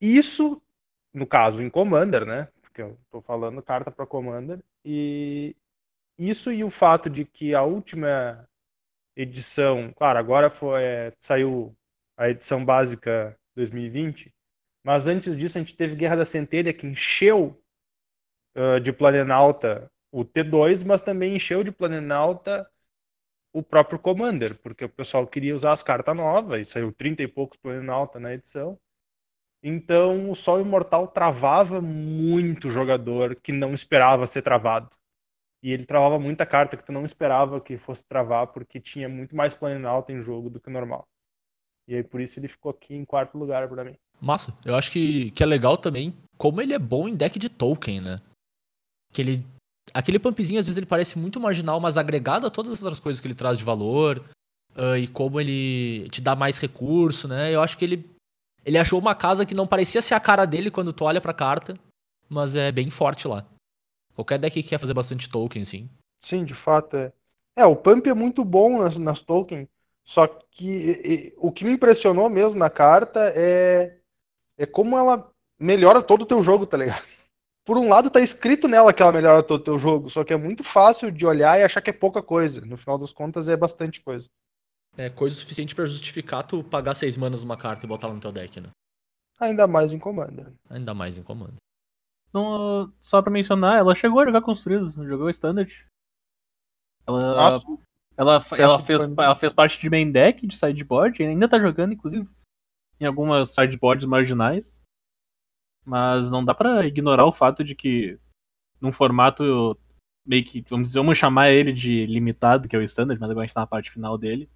Isso, 0.00 0.60
no 1.12 1.26
caso, 1.26 1.62
em 1.62 1.70
Commander, 1.70 2.26
né? 2.26 2.48
Porque 2.62 2.82
eu 2.82 2.98
tô 3.10 3.20
falando 3.22 3.62
carta 3.62 3.90
para 3.90 4.06
Commander. 4.06 4.62
E 4.84 5.56
isso 6.18 6.52
e 6.52 6.64
o 6.64 6.70
fato 6.70 7.10
de 7.10 7.24
que 7.24 7.54
a 7.54 7.62
última 7.64 8.48
edição, 9.16 9.92
claro, 9.96 10.18
agora 10.18 10.50
foi, 10.50 10.82
é, 10.82 11.12
saiu 11.18 11.76
a 12.16 12.28
edição 12.30 12.64
básica 12.64 13.36
2020, 13.54 14.32
mas 14.84 15.06
antes 15.06 15.36
disso 15.36 15.58
a 15.58 15.60
gente 15.60 15.76
teve 15.76 15.96
Guerra 15.96 16.16
da 16.16 16.26
Centelha 16.26 16.72
que 16.72 16.86
encheu 16.86 17.60
ah, 18.54 18.78
de 18.78 18.92
Planenauta 18.92 19.90
o 20.12 20.24
T2, 20.24 20.84
mas 20.84 21.02
também 21.02 21.34
encheu 21.34 21.64
de 21.64 21.72
Planenauta 21.72 22.68
o 23.52 23.62
próprio 23.62 23.98
Commander, 23.98 24.56
porque 24.60 24.84
o 24.84 24.88
pessoal 24.88 25.26
queria 25.26 25.54
usar 25.54 25.72
as 25.72 25.82
cartas 25.82 26.16
novas, 26.16 26.60
e 26.60 26.70
saiu 26.70 26.92
30 26.92 27.22
e 27.22 27.28
poucos 27.28 27.58
Planenauta 27.58 28.20
na 28.20 28.34
edição. 28.34 28.78
Então 29.62 30.30
o 30.30 30.34
Sol 30.36 30.60
Imortal 30.60 31.08
travava 31.08 31.80
muito 31.80 32.70
jogador 32.70 33.34
que 33.36 33.52
não 33.52 33.74
esperava 33.74 34.26
ser 34.26 34.42
travado. 34.42 34.90
E 35.64 35.72
ele 35.72 35.86
travava 35.86 36.18
muita 36.18 36.44
carta 36.44 36.76
que 36.76 36.84
tu 36.84 36.92
não 36.92 37.06
esperava 37.06 37.58
que 37.58 37.78
fosse 37.78 38.04
travar, 38.04 38.48
porque 38.48 38.78
tinha 38.78 39.08
muito 39.08 39.34
mais 39.34 39.54
Planenauta 39.54 40.12
em 40.12 40.20
jogo 40.20 40.50
do 40.50 40.60
que 40.60 40.68
normal. 40.68 41.08
E 41.88 41.94
aí 41.94 42.02
por 42.04 42.20
isso 42.20 42.38
ele 42.38 42.48
ficou 42.48 42.70
aqui 42.70 42.94
em 42.94 43.02
quarto 43.02 43.38
lugar 43.38 43.66
pra 43.66 43.82
mim. 43.82 43.96
Massa. 44.20 44.54
Eu 44.62 44.74
acho 44.74 44.92
que, 44.92 45.30
que 45.30 45.42
é 45.42 45.46
legal 45.46 45.78
também 45.78 46.12
como 46.36 46.60
ele 46.60 46.74
é 46.74 46.78
bom 46.78 47.08
em 47.08 47.14
deck 47.14 47.38
de 47.38 47.48
token, 47.48 48.02
né? 48.02 48.20
Que 49.10 49.22
ele. 49.22 49.46
Aquele 49.94 50.18
pumpzinho, 50.18 50.60
às 50.60 50.66
vezes, 50.66 50.76
ele 50.76 50.86
parece 50.86 51.18
muito 51.18 51.40
marginal, 51.40 51.80
mas 51.80 51.96
agregado 51.96 52.46
a 52.46 52.50
todas 52.50 52.72
as 52.72 52.82
outras 52.82 53.00
coisas 53.00 53.20
que 53.20 53.26
ele 53.26 53.34
traz 53.34 53.58
de 53.58 53.64
valor. 53.64 54.22
ah, 54.76 54.98
e 54.98 55.06
como 55.06 55.40
ele 55.40 56.08
te 56.10 56.20
dá 56.20 56.36
mais 56.36 56.58
recurso, 56.58 57.26
né? 57.26 57.54
Eu 57.54 57.62
acho 57.62 57.78
que 57.78 57.84
ele. 57.86 58.04
Ele 58.66 58.76
achou 58.76 58.98
uma 58.98 59.14
casa 59.14 59.46
que 59.46 59.54
não 59.54 59.66
parecia 59.66 60.02
ser 60.02 60.14
a 60.14 60.20
cara 60.20 60.44
dele 60.44 60.70
quando 60.70 60.92
tu 60.92 61.04
olha 61.04 61.20
pra 61.20 61.32
carta, 61.32 61.78
mas 62.28 62.54
é 62.54 62.70
bem 62.70 62.90
forte 62.90 63.26
lá. 63.28 63.46
Qualquer 64.14 64.38
deck 64.38 64.62
que 64.62 64.68
quer 64.68 64.78
fazer 64.78 64.94
bastante 64.94 65.28
token, 65.28 65.62
assim. 65.62 65.88
Sim, 66.20 66.44
de 66.44 66.54
fato 66.54 66.96
é. 66.96 67.12
É, 67.56 67.64
o 67.64 67.76
Pump 67.76 68.06
é 68.08 68.14
muito 68.14 68.44
bom 68.44 68.82
nas, 68.82 68.96
nas 68.96 69.20
tokens, 69.20 69.68
só 70.04 70.26
que 70.26 70.66
e- 70.66 71.14
e, 71.28 71.34
o 71.36 71.52
que 71.52 71.64
me 71.64 71.72
impressionou 71.72 72.28
mesmo 72.28 72.58
na 72.58 72.68
carta 72.68 73.32
é, 73.34 73.98
é 74.58 74.66
como 74.66 74.98
ela 74.98 75.30
melhora 75.58 76.02
todo 76.02 76.22
o 76.22 76.26
teu 76.26 76.42
jogo, 76.42 76.66
tá 76.66 76.76
ligado? 76.76 77.04
por 77.64 77.78
um 77.78 77.88
lado 77.88 78.10
tá 78.10 78.20
escrito 78.20 78.68
nela 78.68 78.92
que 78.92 79.02
ela 79.02 79.12
melhora 79.12 79.42
todo 79.42 79.60
o 79.60 79.64
teu 79.64 79.78
jogo, 79.78 80.10
só 80.10 80.22
que 80.22 80.32
é 80.32 80.36
muito 80.36 80.62
fácil 80.62 81.10
de 81.10 81.24
olhar 81.24 81.58
e 81.58 81.64
achar 81.64 81.80
que 81.80 81.90
é 81.90 81.94
pouca 81.94 82.22
coisa. 82.22 82.60
No 82.60 82.76
final 82.76 82.98
das 82.98 83.12
contas 83.12 83.48
é 83.48 83.56
bastante 83.56 84.00
coisa. 84.02 84.28
É 84.96 85.08
coisa 85.08 85.34
suficiente 85.34 85.74
pra 85.74 85.86
justificar 85.86 86.46
tu 86.46 86.62
pagar 86.62 86.94
seis 86.94 87.16
manas 87.16 87.42
numa 87.42 87.56
carta 87.56 87.84
e 87.84 87.88
botar 87.88 88.06
ela 88.06 88.14
no 88.14 88.20
teu 88.20 88.30
deck, 88.30 88.60
né? 88.60 88.68
Ainda 89.40 89.66
mais 89.66 89.90
em 89.90 89.98
comando. 89.98 90.54
Ainda 90.68 90.94
mais 90.94 91.18
em 91.18 91.22
comando. 91.22 91.56
Não, 92.34 92.92
só 93.00 93.22
pra 93.22 93.30
mencionar, 93.30 93.78
ela 93.78 93.94
chegou 93.94 94.18
a 94.18 94.24
jogar 94.24 94.42
construídos, 94.42 94.94
jogou 94.94 95.30
standard. 95.30 95.86
Ela, 97.06 97.60
ela, 98.16 98.40
Você 98.40 98.60
ela, 98.60 98.80
fez, 98.80 99.02
ela 99.02 99.36
fez 99.36 99.52
parte 99.52 99.80
de 99.80 99.88
main 99.88 100.10
deck, 100.10 100.44
de 100.44 100.56
sideboard, 100.56 101.22
ainda 101.22 101.48
tá 101.48 101.60
jogando, 101.60 101.92
inclusive, 101.92 102.28
em 102.98 103.06
algumas 103.06 103.54
sideboards 103.54 104.04
marginais. 104.04 104.82
Mas 105.86 106.28
não 106.28 106.44
dá 106.44 106.52
pra 106.52 106.84
ignorar 106.84 107.24
o 107.24 107.32
fato 107.32 107.62
de 107.62 107.74
que, 107.74 108.18
num 108.80 108.90
formato 108.90 109.78
meio 110.26 110.44
que, 110.44 110.62
vamos 110.62 110.88
dizer, 110.88 110.98
vamos 110.98 111.18
chamar 111.18 111.50
ele 111.50 111.72
de 111.72 112.04
limitado, 112.06 112.66
que 112.66 112.74
é 112.74 112.78
o 112.78 112.82
standard, 112.82 113.20
mas 113.20 113.30
agora 113.30 113.44
a 113.44 113.46
gente 113.46 113.54
tá 113.54 113.60
na 113.60 113.66
parte 113.66 113.92
final 113.92 114.18
dele. 114.18 114.50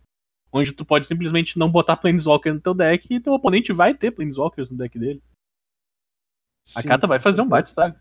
Onde 0.50 0.72
tu 0.72 0.84
pode 0.84 1.06
simplesmente 1.06 1.58
não 1.58 1.70
botar 1.70 1.96
Planeswalker 1.96 2.54
no 2.54 2.60
teu 2.60 2.74
deck 2.74 3.14
e 3.14 3.20
teu 3.20 3.34
oponente 3.34 3.72
vai 3.72 3.94
ter 3.94 4.10
Planeswalkers 4.10 4.70
no 4.70 4.78
deck 4.78 4.98
dele. 4.98 5.22
A 6.74 6.82
Sim. 6.82 6.88
carta 6.88 7.06
vai 7.06 7.20
fazer 7.20 7.40
um 7.42 7.48
bate, 7.48 7.70
sabe? 7.70 7.98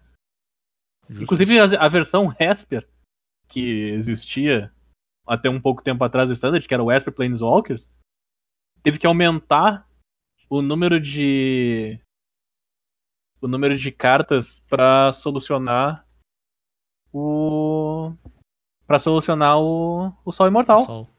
Justo. 1.10 1.24
Inclusive 1.24 1.60
a, 1.60 1.86
a 1.86 1.88
versão 1.88 2.36
Esper, 2.40 2.88
que 3.48 3.92
existia 3.92 4.72
até 5.26 5.50
um 5.50 5.60
pouco 5.62 5.82
tempo 5.82 6.04
atrás 6.04 6.30
do 6.30 6.34
Standard, 6.34 6.68
que 6.68 6.74
era 6.74 6.84
o 6.84 6.92
Esper 6.92 7.14
Planeswalkers, 7.14 7.94
teve 8.84 9.00
que 9.00 9.08
aumentar 9.08 9.88
o 10.50 10.62
número 10.62 11.00
de. 11.00 12.00
o 13.42 13.48
número 13.48 13.76
de 13.76 13.92
cartas 13.92 14.60
pra 14.70 15.12
solucionar 15.12 16.06
o. 17.14 18.14
pra 18.86 19.00
solucionar 19.00 19.60
o, 19.60 20.14
o 20.26 20.32
Sol 20.32 20.48
Imortal. 20.48 20.86
Sol. 20.86 21.10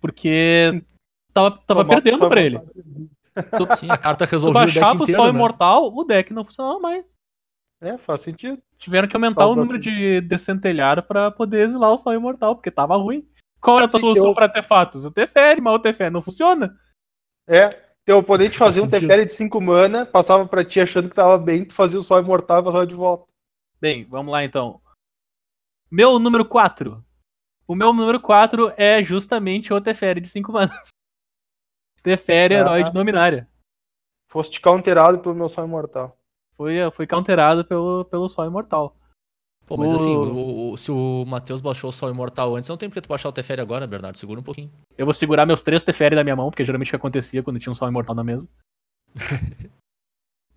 Porque 0.00 0.84
tava, 1.32 1.50
tava 1.58 1.82
Tomar- 1.84 1.94
perdendo 2.02 2.18
tomar- 2.18 2.30
pra 2.30 2.40
ele. 3.52 3.76
Sim, 3.76 3.90
a 3.90 3.96
carta 3.98 4.26
Tu 4.26 4.30
resolveu 4.30 4.62
o 4.62 4.64
deck 4.66 4.74
baixava 4.80 5.00
o 5.00 5.02
inteiro, 5.02 5.22
Sol 5.22 5.32
né? 5.32 5.38
Imortal, 5.38 5.94
o 5.94 6.04
deck 6.04 6.32
não 6.32 6.44
funcionava 6.44 6.78
mais. 6.78 7.14
É, 7.80 7.98
faz 7.98 8.22
sentido. 8.22 8.60
Tiveram 8.78 9.06
que 9.06 9.14
aumentar 9.16 9.46
o 9.46 9.54
número 9.54 9.78
de 9.78 10.20
descentelhar 10.22 11.02
pra 11.06 11.30
poder 11.30 11.60
exilar 11.60 11.92
o 11.92 11.98
Sol 11.98 12.14
Imortal, 12.14 12.54
porque 12.56 12.70
tava 12.70 12.96
ruim. 12.96 13.28
Qual 13.60 13.76
era 13.76 13.86
a 13.86 13.88
tua 13.88 14.00
Sim, 14.00 14.06
solução 14.06 14.28
eu- 14.28 14.34
pra 14.34 14.46
artefatos? 14.46 15.04
O 15.04 15.10
Teferi, 15.10 15.60
mas 15.60 15.74
o 15.74 15.78
Teferi 15.78 16.10
não 16.10 16.22
funciona. 16.22 16.74
É, 17.48 17.68
teu 18.04 18.18
oponente 18.18 18.56
Faz 18.56 18.68
fazia 18.76 18.82
um 18.82 18.90
sentido. 18.90 19.08
Teferi 19.08 19.26
de 19.26 19.34
5 19.34 19.60
mana, 19.60 20.06
passava 20.06 20.46
pra 20.46 20.64
ti 20.64 20.80
achando 20.80 21.08
que 21.08 21.14
tava 21.14 21.36
bem, 21.38 21.64
tu 21.64 21.74
fazia 21.74 21.98
o 21.98 22.02
sol 22.02 22.20
imortal 22.20 22.60
e 22.60 22.64
passava 22.64 22.86
de 22.86 22.94
volta. 22.94 23.24
Bem, 23.80 24.04
vamos 24.04 24.32
lá 24.32 24.42
então. 24.44 24.80
Meu 25.90 26.18
número 26.18 26.44
4. 26.44 27.04
O 27.68 27.74
meu 27.74 27.92
número 27.92 28.20
4 28.20 28.72
é 28.76 29.02
justamente 29.02 29.72
o 29.72 29.80
Teferi 29.80 30.20
de 30.20 30.28
5 30.28 30.52
manas. 30.52 30.88
Teferi, 32.10 32.54
Ah. 32.54 32.58
herói 32.60 32.84
de 32.84 32.92
Dominária. 32.92 33.48
Foste 34.30 34.60
counterado 34.60 35.18
pelo 35.18 35.34
meu 35.34 35.48
sol 35.48 35.64
imortal. 35.64 36.16
Foi, 36.56 36.74
foi 36.92 37.06
counterado 37.06 37.64
pelo, 37.64 38.04
pelo 38.06 38.28
Sol 38.28 38.46
Imortal. 38.46 38.96
Pô, 39.66 39.76
mas 39.76 39.90
O- 39.90 39.94
assim, 39.96 40.16
o- 40.16 40.70
o- 40.72 40.76
se 40.76 40.90
o 40.92 41.24
Matheus 41.26 41.60
baixou 41.60 41.90
o 41.90 41.92
Sol 41.92 42.08
Imortal 42.08 42.54
antes, 42.56 42.68
não 42.68 42.76
tem 42.78 42.88
porque 42.88 43.00
tu 43.02 43.08
baixar 43.08 43.28
o 43.28 43.32
Teferi 43.32 43.60
agora, 43.60 43.86
Bernardo. 43.86 44.16
Segura 44.16 44.40
um 44.40 44.42
pouquinho. 44.42 44.70
Eu 44.96 45.04
vou 45.04 45.12
segurar 45.12 45.44
meus 45.44 45.60
três 45.60 45.82
Teferi 45.82 46.14
na 46.14 46.22
minha 46.24 46.36
mão, 46.36 46.48
porque 46.50 46.64
geralmente 46.64 46.88
o 46.88 46.90
que 46.92 46.96
acontecia 46.96 47.42
quando 47.42 47.58
tinha 47.58 47.70
um 47.72 47.74
Sol 47.74 47.88
Imortal 47.88 48.14
na 48.14 48.24
mesa. 48.24 48.48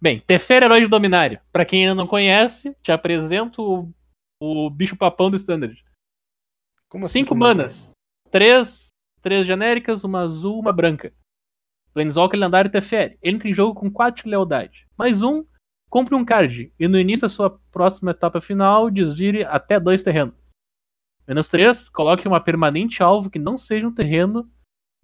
Bem, 0.01 0.21
Teferi, 0.21 0.65
herói 0.65 0.81
de 0.81 0.87
Dominária. 0.87 1.41
Pra 1.51 1.65
quem 1.65 1.81
ainda 1.81 1.95
não 1.95 2.07
conhece, 2.07 2.73
te 2.81 2.91
apresento 2.91 3.61
o, 4.41 4.65
o 4.65 4.69
bicho 4.69 4.95
papão 4.95 5.29
do 5.29 5.35
Standard. 5.35 5.83
Como 6.87 7.05
assim, 7.05 7.19
Cinco 7.19 7.35
manas. 7.35 7.91
Três, 8.31 8.89
três 9.21 9.45
genéricas, 9.45 10.03
uma 10.05 10.21
azul, 10.21 10.57
uma 10.59 10.71
branca. 10.71 11.11
Planeswalker 11.93 12.39
lendário 12.39 12.71
Teferi. 12.71 13.17
Entra 13.23 13.49
em 13.49 13.53
jogo 13.53 13.73
com 13.73 13.89
4 13.91 14.23
de 14.23 14.29
lealdade. 14.29 14.87
Mais 14.97 15.21
um, 15.21 15.43
compre 15.89 16.15
um 16.15 16.23
card. 16.23 16.71
E 16.79 16.87
no 16.87 16.99
início 16.99 17.23
da 17.23 17.29
sua 17.29 17.59
próxima 17.71 18.11
etapa 18.11 18.39
final, 18.39 18.89
desvire 18.89 19.43
até 19.43 19.79
dois 19.79 20.03
terrenos. 20.03 20.51
Menos 21.27 21.47
3, 21.47 21.89
coloque 21.89 22.27
uma 22.27 22.41
permanente 22.41 23.03
alvo 23.03 23.29
que 23.29 23.37
não 23.37 23.57
seja 23.57 23.87
um 23.87 23.93
terreno 23.93 24.49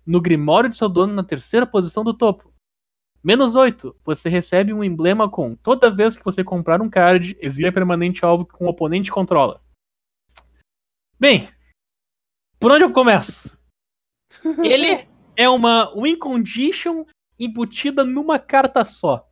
no 0.05 0.21
grimório 0.21 0.69
de 0.69 0.77
seu 0.77 0.89
dono 0.89 1.13
na 1.13 1.23
terceira 1.23 1.65
posição 1.65 2.03
do 2.03 2.13
topo. 2.13 2.53
Menos 3.23 3.55
8, 3.55 3.95
você 4.03 4.29
recebe 4.29 4.71
um 4.71 4.83
emblema 4.83 5.29
com 5.29 5.55
toda 5.55 5.93
vez 5.93 6.15
que 6.15 6.23
você 6.23 6.43
comprar 6.43 6.81
um 6.81 6.89
card, 6.89 7.35
exile 7.39 7.67
a 7.67 7.73
permanente 7.73 8.23
alvo 8.23 8.45
que 8.45 8.63
um 8.63 8.67
oponente 8.67 9.11
controla. 9.11 9.61
Bem, 11.19 11.47
por 12.59 12.71
onde 12.71 12.83
eu 12.83 12.91
começo? 12.91 13.57
Ele 14.63 15.07
é 15.37 15.49
uma 15.49 15.93
win 15.95 16.17
condition 16.17 17.05
embutida 17.39 18.03
numa 18.03 18.39
carta 18.39 18.85
só, 18.85 19.29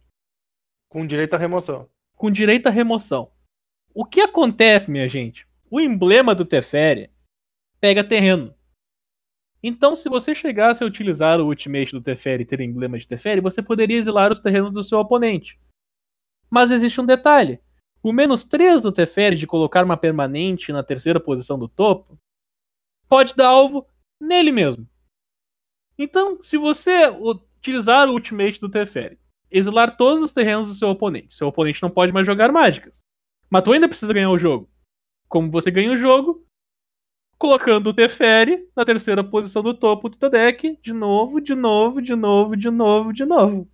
Com 0.90 1.06
direito 1.08 1.34
à 1.34 1.38
remoção. 1.38 1.90
com 2.16 2.32
direito 2.32 2.68
à 2.68 2.70
remoção. 2.70 3.32
O 3.94 4.06
que 4.06 4.22
acontece, 4.22 4.92
minha 4.92 5.08
gente? 5.08 5.48
O 5.70 5.80
emblema 5.80 6.34
do 6.36 6.46
Teferi 6.46 7.12
pega 7.80 8.04
terreno. 8.04 8.54
Então, 9.62 9.96
se 9.96 10.10
você 10.10 10.36
chegasse 10.36 10.84
a 10.84 10.88
utilizar 10.88 11.40
o 11.40 11.46
ultimate 11.46 11.92
do 11.92 12.02
Teferi 12.02 12.44
e 12.44 12.46
ter 12.46 12.60
emblema 12.60 12.98
de 12.98 13.08
Teferi, 13.08 13.40
você 13.40 13.62
poderia 13.62 13.98
exilar 13.98 14.32
os 14.32 14.40
terrenos 14.40 14.72
do 14.72 14.84
seu 14.84 15.00
oponente. 15.00 15.60
Mas 16.50 16.70
existe 16.70 17.00
um 17.00 17.06
detalhe. 17.06 17.60
O 18.02 18.12
menos 18.12 18.44
3 18.44 18.82
do 18.82 18.92
Teferi 18.92 19.38
de 19.38 19.48
colocar 19.48 19.86
uma 19.86 19.96
permanente 19.96 20.74
na 20.74 20.84
terceira 20.84 21.20
posição 21.20 21.58
do 21.58 21.70
topo 21.70 22.20
pode 23.08 23.34
dar 23.36 23.48
alvo 23.48 23.88
nele 24.20 24.52
mesmo. 24.52 24.88
Então, 25.98 26.42
se 26.42 26.58
você 26.58 27.08
utilizar 27.10 28.10
o 28.10 28.14
ultimate 28.14 28.60
do 28.60 28.70
Teferi, 28.70 29.20
exilar 29.52 29.96
todos 29.96 30.22
os 30.22 30.32
terrenos 30.32 30.68
do 30.68 30.74
seu 30.74 30.90
oponente, 30.90 31.36
seu 31.36 31.48
oponente 31.48 31.82
não 31.82 31.90
pode 31.90 32.12
mais 32.12 32.26
jogar 32.26 32.52
mágicas. 32.52 33.02
Mas 33.50 33.64
tu 33.64 33.72
ainda 33.72 33.88
precisa 33.88 34.12
ganhar 34.14 34.32
o 34.32 34.38
jogo. 34.38 34.70
Como 35.30 35.52
você 35.52 35.70
ganha 35.70 35.92
o 35.92 35.98
jogo? 35.98 36.44
Colocando 37.38 37.88
o 37.88 37.94
Teferi 37.94 38.68
na 38.76 38.86
terceira 38.86 39.24
posição 39.24 39.62
do 39.62 39.74
topo 39.74 40.10
do 40.10 40.18
teu 40.18 40.30
deck, 40.30 40.80
de 40.82 40.94
novo, 40.94 41.40
de 41.42 41.54
novo, 41.54 42.02
de 42.02 42.16
novo, 42.16 42.56
de 42.56 42.70
novo, 42.70 43.14
de 43.14 43.26
novo. 43.26 43.70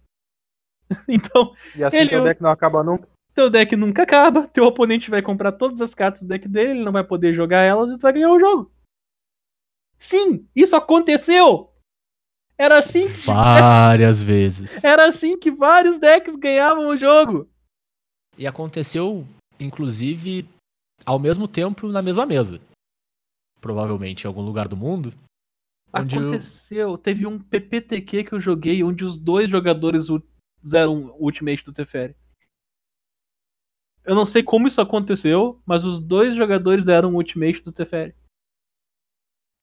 Então, 1.08 1.54
E 1.76 1.84
assim 1.84 1.98
Ele- 1.98 2.10
teu 2.10 2.24
deck 2.24 2.42
não 2.42 2.50
acaba 2.50 2.84
nunca. 2.84 3.08
teu 3.36 3.48
deck 3.50 3.76
nunca 3.76 4.04
acaba, 4.04 4.48
teu 4.48 4.66
oponente 4.66 5.10
vai 5.10 5.22
comprar 5.22 5.52
todas 5.52 5.80
as 5.82 5.94
cartas 5.94 6.24
do 6.24 6.28
deck 6.28 6.48
dele, 6.48 6.72
ele 6.72 6.84
não 6.84 6.92
vai 6.92 7.04
poder 7.04 7.32
jogar 7.34 7.62
elas 7.62 7.92
e 7.92 7.98
tu 7.98 8.02
vai 8.02 8.12
ganhar 8.14 8.32
o 8.32 8.40
jogo. 8.40 8.72
Sim, 10.00 10.48
isso 10.56 10.76
aconteceu! 10.76 11.69
Era 12.60 12.78
assim 12.80 13.08
que, 13.08 13.26
Várias 13.26 14.20
vezes. 14.22 14.84
era 14.84 15.08
assim 15.08 15.40
que 15.40 15.50
vários 15.50 15.98
decks 15.98 16.36
ganhavam 16.36 16.88
o 16.90 16.98
jogo. 16.98 17.50
E 18.38 18.46
aconteceu, 18.46 19.26
inclusive, 19.60 20.48
ao 21.06 21.18
mesmo 21.18 21.48
tempo 21.48 21.88
na 21.88 22.02
mesma 22.02 22.26
mesa. 22.26 22.60
Provavelmente 23.62 24.24
em 24.24 24.28
algum 24.28 24.42
lugar 24.42 24.68
do 24.68 24.76
mundo. 24.78 25.14
Eu- 25.94 26.02
Aconteceu. 26.02 26.98
Teve 26.98 27.26
um 27.26 27.40
PPTQ 27.40 28.24
que 28.26 28.34
eu 28.34 28.42
joguei 28.42 28.84
onde 28.84 29.04
os 29.06 29.18
dois 29.18 29.50
jogadores 29.50 30.10
o 30.10 30.22
ultimate 31.18 31.64
do 31.64 31.74
Teferi. 31.74 32.16
Eu 34.04 34.16
não 34.16 34.26
sei 34.26 34.44
como 34.44 34.68
isso 34.68 34.82
aconteceu, 34.82 35.62
mas 35.66 35.86
os 35.86 36.00
dois 36.00 36.36
jogadores 36.36 36.84
deram 36.84 37.14
o 37.14 37.16
ultimate 37.16 37.62
do 37.64 37.72
Teferi. 37.72 38.14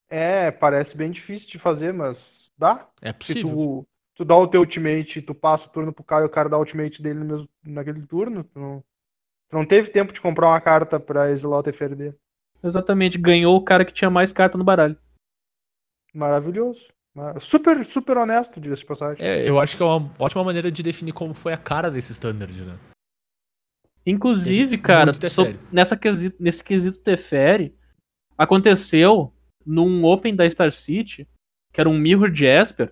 É, 0.09 0.51
parece 0.51 0.97
bem 0.97 1.11
difícil 1.11 1.49
de 1.49 1.59
fazer, 1.59 1.93
mas 1.93 2.46
dá. 2.59 2.89
É 3.03 3.09
Se 3.13 3.15
possível. 3.19 3.51
tu, 3.51 3.89
tu 4.17 4.25
dá 4.25 4.37
o 4.37 4.47
teu 4.49 4.61
ultimate, 4.61 5.23
tu 5.23 5.35
passa 5.35 5.69
o 5.69 5.71
turno 5.73 5.93
pro 5.93 6.05
cara 6.05 6.25
e 6.25 6.27
o 6.27 6.31
cara 6.31 6.49
dá 6.49 6.57
o 6.57 6.61
ultimate 6.61 7.03
dele 7.03 7.19
no 7.21 7.25
mesmo, 7.25 7.49
naquele 7.65 8.05
turno, 8.07 8.45
tu 8.45 8.59
não, 8.59 8.81
tu 9.51 9.57
não 9.57 9.67
teve 9.67 9.91
tempo 9.91 10.13
de 10.13 10.21
comprar 10.21 10.49
uma 10.49 10.61
carta 10.61 10.99
pra 11.01 11.31
exilar 11.31 11.59
o 11.61 11.63
Teferi 11.63 11.95
dele. 11.95 12.17
Exatamente, 12.63 13.19
ganhou 13.19 13.55
o 13.57 13.63
cara 13.65 13.85
que 13.85 13.93
tinha 13.93 14.11
mais 14.11 14.33
carta 14.33 14.57
no 14.59 14.65
baralho. 14.65 14.97
Maravilhoso. 16.15 16.81
Mar- 17.15 17.41
Super, 17.41 17.85
super 17.85 18.17
honesto, 18.19 18.61
diga-se 18.61 18.83
de 18.83 18.87
passagem. 18.89 19.25
É, 19.25 19.49
eu 19.49 19.59
acho 19.61 19.77
que 19.77 19.83
é 19.83 19.87
uma 19.87 20.11
ótima 20.19 20.45
maneira 20.45 20.71
de 20.71 20.83
definir 20.83 21.13
como 21.13 21.33
foi 21.35 21.53
a 21.53 21.59
cara 21.59 21.91
desse 21.91 22.13
standard, 22.13 22.53
né? 22.63 22.79
Inclusive, 24.05 24.79
cara, 24.79 25.13
so- 25.13 25.43
nessa 25.73 25.97
quesito, 25.97 26.37
nesse 26.41 26.63
quesito 26.63 26.99
Teferi, 27.01 27.75
aconteceu 28.39 29.33
num 29.65 30.05
Open 30.05 30.35
da 30.35 30.49
Star 30.49 30.71
City, 30.71 31.27
que 31.77 31.81
era 31.83 31.91
um 31.91 31.99
Mirror 31.99 32.35
Jasper, 32.35 32.91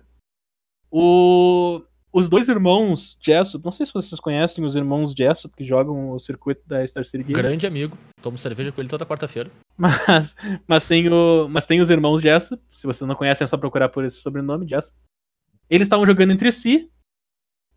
o, 0.91 1.81
os 2.13 2.29
dois 2.29 2.47
irmãos 2.47 3.17
Jessup, 3.19 3.65
não 3.65 3.71
sei 3.71 3.83
se 3.83 3.91
vocês 3.91 4.21
conhecem 4.21 4.63
os 4.63 4.75
irmãos 4.75 5.11
Jessup 5.11 5.55
que 5.55 5.63
jogam 5.63 6.11
o 6.11 6.19
circuito 6.19 6.61
da 6.67 6.85
Star 6.85 7.03
City 7.03 7.23
Games, 7.23 7.35
Grande 7.35 7.65
amigo. 7.65 7.97
Tomo 8.21 8.37
cerveja 8.37 8.71
com 8.71 8.79
ele 8.79 8.87
toda 8.87 9.03
quarta-feira. 9.03 9.49
mas, 9.75 10.35
mas, 10.67 10.87
tem 10.87 11.11
o, 11.11 11.47
mas 11.49 11.65
tem 11.65 11.81
os 11.81 11.89
irmãos 11.89 12.21
Jessup, 12.21 12.61
se 12.69 12.85
vocês 12.85 13.07
não 13.07 13.15
conhecem 13.15 13.43
é 13.43 13.47
só 13.47 13.57
procurar 13.57 13.89
por 13.89 14.05
esse 14.05 14.17
sobrenome, 14.17 14.67
Jessup. 14.67 14.95
Eles 15.67 15.87
estavam 15.87 16.05
jogando 16.05 16.31
entre 16.31 16.51
si 16.51 16.87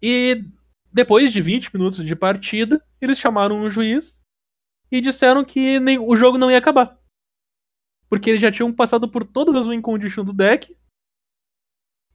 e 0.02 0.44
depois 0.92 1.32
de 1.32 1.40
20 1.40 1.74
minutos 1.74 2.04
de 2.04 2.14
partida, 2.14 2.84
eles 3.00 3.18
chamaram 3.18 3.56
um 3.56 3.70
juiz 3.70 4.20
e 4.92 5.00
disseram 5.00 5.42
que 5.42 5.80
nem, 5.80 5.98
o 5.98 6.14
jogo 6.14 6.36
não 6.36 6.50
ia 6.50 6.58
acabar. 6.58 6.98
Porque 8.10 8.28
eles 8.28 8.42
já 8.42 8.52
tinham 8.52 8.70
passado 8.74 9.08
por 9.08 9.24
todas 9.24 9.56
as 9.56 9.66
win 9.66 9.80
conditions 9.80 10.26
do 10.26 10.34
deck 10.34 10.76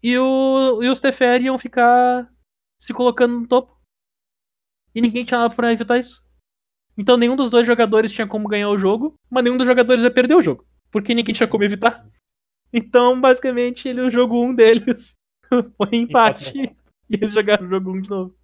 e, 0.03 0.17
o, 0.17 0.83
e 0.83 0.89
os 0.89 0.99
Teferi 0.99 1.45
iam 1.45 1.57
ficar 1.57 2.29
se 2.77 2.93
colocando 2.93 3.39
no 3.39 3.47
topo. 3.47 3.79
E 4.93 5.01
ninguém 5.01 5.23
tinha 5.23 5.39
nada 5.39 5.55
pra 5.55 5.71
evitar 5.71 5.97
isso. 5.97 6.21
Então 6.97 7.17
nenhum 7.17 7.35
dos 7.35 7.49
dois 7.49 7.65
jogadores 7.65 8.11
tinha 8.11 8.27
como 8.27 8.47
ganhar 8.47 8.69
o 8.69 8.77
jogo, 8.77 9.15
mas 9.29 9.43
nenhum 9.43 9.57
dos 9.57 9.65
jogadores 9.65 10.03
ia 10.03 10.11
perder 10.11 10.35
o 10.35 10.41
jogo. 10.41 10.67
Porque 10.91 11.15
ninguém 11.15 11.33
tinha 11.33 11.47
como 11.47 11.63
evitar. 11.63 12.05
Então, 12.71 13.19
basicamente, 13.19 13.87
ele, 13.87 14.01
o 14.01 14.09
jogo 14.09 14.43
1 14.43 14.49
um 14.49 14.55
deles 14.55 15.15
foi 15.77 15.89
empate. 15.93 16.57
e 17.09 17.15
eles 17.15 17.33
jogaram 17.33 17.65
o 17.65 17.69
jogo 17.69 17.91
1 17.91 17.93
um 17.93 18.01
de 18.01 18.09
novo. 18.09 18.35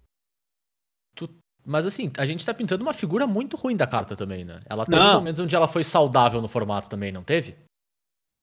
Mas 1.64 1.86
assim, 1.86 2.10
a 2.18 2.24
gente 2.24 2.44
tá 2.44 2.54
pintando 2.54 2.82
uma 2.82 2.94
figura 2.94 3.26
muito 3.26 3.56
ruim 3.56 3.76
da 3.76 3.86
carta 3.86 4.16
também, 4.16 4.44
né? 4.44 4.60
Ela 4.68 4.86
teve 4.86 4.98
Não. 4.98 5.14
momentos 5.14 5.40
onde 5.40 5.54
ela 5.54 5.68
foi 5.68 5.84
saudável 5.84 6.40
no 6.40 6.48
formato 6.48 6.88
também, 6.88 7.12
não 7.12 7.22
teve? 7.22 7.54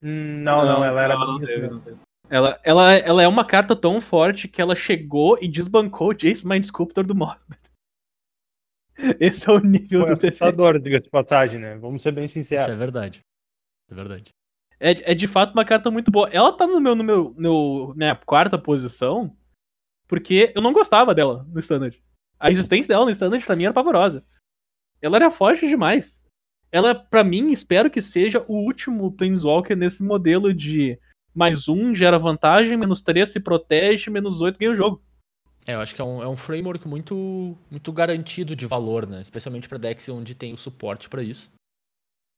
Hum, 0.03 0.43
não, 0.43 0.63
não, 0.63 0.85
ela 0.85 1.01
era 1.01 1.15
não 1.17 1.39
bem 1.39 1.47
teve, 1.47 1.67
não 1.67 1.81
teve. 1.81 1.97
Ela, 2.29 2.59
ela, 2.63 2.93
ela 2.93 3.23
é 3.23 3.27
uma 3.27 3.45
carta 3.45 3.75
tão 3.75 4.01
forte 4.01 4.47
que 4.47 4.61
ela 4.61 4.75
chegou 4.75 5.37
e 5.41 5.47
desbancou 5.47 6.09
o 6.09 6.13
Jace 6.13 6.45
Mind 6.45 6.65
Sculptor 6.65 7.05
do 7.05 7.15
Modern. 7.15 7.41
Esse 9.19 9.49
é 9.49 9.53
o 9.53 9.59
nível 9.59 10.01
Foi 10.01 10.09
do 10.09 10.17
TF. 10.17 10.27
assustador, 10.27 10.79
diga-se 10.79 11.05
de 11.05 11.09
passagem, 11.09 11.59
né? 11.59 11.77
Vamos 11.77 12.01
ser 12.01 12.11
bem 12.11 12.25
Isso 12.25 12.33
sinceros. 12.33 12.67
é 12.67 12.75
verdade. 12.75 13.21
É 13.89 13.95
verdade. 13.95 14.29
É, 14.79 15.11
é 15.11 15.15
de 15.15 15.27
fato 15.27 15.53
uma 15.53 15.65
carta 15.65 15.89
muito 15.89 16.11
boa. 16.11 16.29
Ela 16.29 16.55
tá 16.55 16.67
no 16.67 16.79
meu, 16.79 16.95
no 16.95 17.03
meu, 17.03 17.33
no, 17.37 17.93
minha 17.95 18.15
quarta 18.15 18.57
posição 18.57 19.35
porque 20.07 20.53
eu 20.55 20.61
não 20.61 20.73
gostava 20.73 21.13
dela 21.13 21.45
no 21.51 21.59
Standard. 21.59 22.01
A 22.39 22.49
existência 22.49 22.87
dela 22.87 23.05
no 23.05 23.11
Standard 23.11 23.45
pra 23.45 23.55
mim 23.55 23.65
era 23.65 23.73
pavorosa. 23.73 24.25
Ela 25.01 25.17
era 25.17 25.29
forte 25.29 25.67
demais. 25.67 26.25
Ela, 26.71 26.95
pra 26.95 27.23
mim, 27.23 27.51
espero 27.51 27.89
que 27.89 28.01
seja 28.01 28.43
o 28.47 28.53
último 28.53 29.11
Planeswalker 29.11 29.75
nesse 29.75 30.03
modelo 30.03 30.53
de 30.53 30.99
mais 31.37 31.69
um 31.69 31.93
gera 31.95 32.17
vantagem, 32.17 32.75
menos 32.75 32.99
três 32.99 33.29
se 33.29 33.39
protege, 33.39 34.09
menos 34.09 34.41
oito 34.41 34.57
ganha 34.57 34.71
o 34.71 34.75
jogo. 34.75 34.99
É, 35.67 35.75
eu 35.75 35.79
acho 35.79 35.93
que 35.93 36.01
é 36.01 36.03
um, 36.03 36.23
é 36.23 36.27
um 36.27 36.35
framework 36.35 36.87
muito, 36.87 37.55
muito 37.69 37.91
garantido 37.91 38.55
de 38.55 38.65
valor, 38.65 39.05
né? 39.05 39.21
Especialmente 39.21 39.69
para 39.69 39.77
decks 39.77 40.09
onde 40.09 40.33
tem 40.33 40.51
o 40.51 40.57
suporte 40.57 41.07
para 41.07 41.21
isso. 41.21 41.51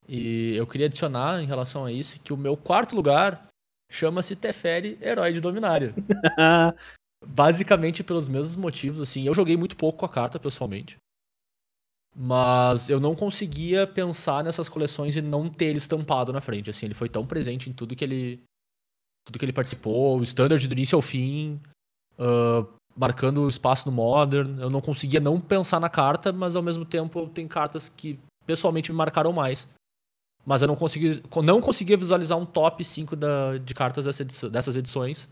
E 0.06 0.54
eu 0.54 0.66
queria 0.66 0.86
adicionar 0.86 1.42
em 1.42 1.46
relação 1.46 1.84
a 1.84 1.92
isso 1.92 2.20
que 2.20 2.32
o 2.32 2.36
meu 2.36 2.56
quarto 2.56 2.94
lugar 2.94 3.48
chama-se 3.90 4.36
Teferi 4.36 4.98
Herói 5.00 5.32
de 5.32 5.40
Dominária. 5.40 5.94
Basicamente 7.24 8.04
pelos 8.04 8.28
mesmos 8.28 8.56
motivos, 8.56 9.00
assim. 9.00 9.24
Eu 9.24 9.34
joguei 9.34 9.56
muito 9.56 9.76
pouco 9.76 10.00
com 10.00 10.06
a 10.06 10.08
carta, 10.08 10.38
pessoalmente. 10.38 10.98
Mas 12.14 12.90
eu 12.90 12.98
não 12.98 13.14
conseguia 13.14 13.86
pensar 13.86 14.42
nessas 14.42 14.68
coleções 14.68 15.16
e 15.16 15.22
não 15.22 15.48
ter 15.48 15.66
ele 15.66 15.78
estampado 15.78 16.32
na 16.32 16.40
frente. 16.40 16.68
Assim, 16.68 16.86
ele 16.86 16.94
foi 16.94 17.08
tão 17.08 17.24
presente 17.24 17.70
em 17.70 17.72
tudo 17.72 17.94
que 17.94 18.04
ele. 18.04 18.42
Tudo 19.24 19.38
que 19.38 19.44
ele 19.44 19.52
participou, 19.52 20.18
o 20.18 20.22
standard 20.22 20.66
do 20.66 20.72
início 20.72 20.96
ao 20.96 21.02
fim. 21.02 21.60
ah, 22.18 22.66
marcando 22.96 23.48
espaço 23.48 23.88
no 23.88 23.94
Modern. 23.94 24.58
Eu 24.60 24.68
não 24.68 24.80
conseguia 24.80 25.20
não 25.20 25.40
pensar 25.40 25.80
na 25.80 25.88
carta, 25.88 26.32
mas 26.32 26.54
ao 26.56 26.62
mesmo 26.62 26.84
tempo 26.84 27.28
tem 27.28 27.46
cartas 27.48 27.88
que 27.88 28.18
pessoalmente 28.44 28.90
me 28.90 28.98
marcaram 28.98 29.32
mais. 29.32 29.68
Mas 30.44 30.60
eu 30.60 30.68
não 30.68 30.76
consegui, 30.76 31.22
não 31.44 31.60
conseguia 31.60 31.96
visualizar 31.96 32.36
um 32.36 32.44
top 32.44 32.84
5 32.84 33.14
da, 33.14 33.58
de 33.58 33.74
cartas 33.74 34.04
dessa 34.06 34.22
edição- 34.22 34.50
dessas 34.50 34.76
edições 34.76 35.28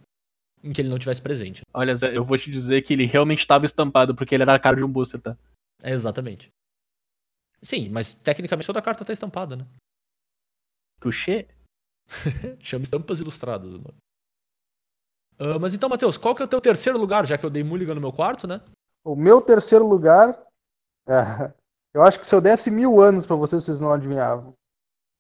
em 0.62 0.72
que 0.72 0.80
ele 0.80 0.88
não 0.88 0.98
tivesse 0.98 1.20
presente. 1.20 1.62
Olha, 1.74 1.94
Zé, 1.94 2.16
eu 2.16 2.24
vou 2.24 2.38
te 2.38 2.50
dizer 2.50 2.82
que 2.82 2.92
ele 2.92 3.06
realmente 3.06 3.40
estava 3.40 3.64
estampado 3.66 4.14
porque 4.14 4.34
ele 4.34 4.42
era 4.44 4.54
a 4.54 4.58
cara 4.58 4.76
de 4.76 4.84
um 4.84 4.90
booster, 4.90 5.20
tá? 5.20 5.36
É, 5.82 5.92
exatamente. 5.92 6.48
Sim, 7.60 7.88
mas 7.88 8.12
tecnicamente 8.12 8.66
toda 8.66 8.80
carta 8.82 9.04
tá 9.04 9.12
estampada, 9.12 9.56
né? 9.56 9.66
Touché? 11.00 11.46
Chama 12.58 12.82
estampas 12.82 13.20
ilustradas, 13.20 13.72
mano. 13.72 13.94
Ah, 15.38 15.58
mas 15.58 15.72
então, 15.72 15.88
Matheus, 15.88 16.18
qual 16.18 16.34
que 16.34 16.42
é 16.42 16.44
o 16.44 16.48
teu 16.48 16.60
terceiro 16.60 16.98
lugar, 16.98 17.24
já 17.24 17.38
que 17.38 17.46
eu 17.46 17.50
dei 17.50 17.62
mulligan 17.62 17.94
no 17.94 18.00
meu 18.00 18.12
quarto, 18.12 18.46
né? 18.46 18.60
O 19.04 19.14
meu 19.14 19.40
terceiro 19.40 19.86
lugar, 19.86 20.44
é, 21.06 21.52
eu 21.94 22.02
acho 22.02 22.18
que 22.18 22.26
se 22.26 22.34
eu 22.34 22.40
desse 22.40 22.70
mil 22.70 23.00
anos 23.00 23.24
pra 23.24 23.36
vocês, 23.36 23.64
vocês 23.64 23.80
não 23.80 23.92
adivinhavam. 23.92 24.54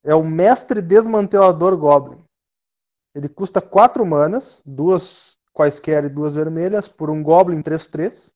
É 0.04 0.14
o 0.14 0.24
Mestre 0.24 0.82
Desmantelador 0.82 1.76
Goblin. 1.76 2.22
Ele 3.14 3.28
custa 3.28 3.60
4 3.60 4.04
manas, 4.04 4.62
duas 4.64 5.36
quaisquer 5.52 6.04
e 6.04 6.08
duas 6.08 6.34
vermelhas, 6.34 6.86
por 6.86 7.10
um 7.10 7.22
Goblin 7.22 7.62
3-3. 7.62 8.32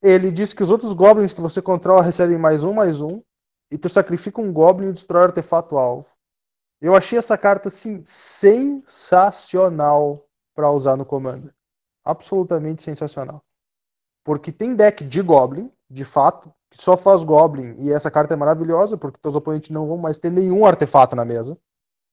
Ele 0.00 0.30
diz 0.30 0.52
que 0.52 0.62
os 0.62 0.70
outros 0.70 0.92
Goblins 0.92 1.32
que 1.32 1.40
você 1.40 1.60
controla 1.60 2.02
recebem 2.02 2.38
mais 2.38 2.62
um, 2.62 2.72
mais 2.72 3.00
um. 3.00 3.20
E 3.70 3.78
tu 3.78 3.88
sacrifica 3.88 4.40
um 4.40 4.52
Goblin 4.52 4.90
e 4.90 4.92
destrói 4.92 5.22
o 5.22 5.24
artefato 5.26 5.76
alvo. 5.76 6.06
Eu 6.80 6.94
achei 6.94 7.18
essa 7.18 7.38
carta, 7.38 7.68
assim, 7.68 8.02
sensacional 8.04 10.26
pra 10.54 10.70
usar 10.70 10.96
no 10.96 11.04
comando. 11.04 11.52
Absolutamente 12.04 12.82
sensacional. 12.82 13.42
Porque 14.24 14.52
tem 14.52 14.74
deck 14.74 15.04
de 15.04 15.22
Goblin, 15.22 15.70
de 15.88 16.04
fato, 16.04 16.52
que 16.70 16.82
só 16.82 16.96
faz 16.96 17.24
Goblin, 17.24 17.76
e 17.78 17.92
essa 17.92 18.10
carta 18.10 18.34
é 18.34 18.36
maravilhosa, 18.36 18.96
porque 18.96 19.20
teus 19.20 19.34
oponentes 19.34 19.70
não 19.70 19.86
vão 19.86 19.96
mais 19.96 20.18
ter 20.18 20.30
nenhum 20.30 20.66
artefato 20.66 21.14
na 21.14 21.24
mesa. 21.24 21.58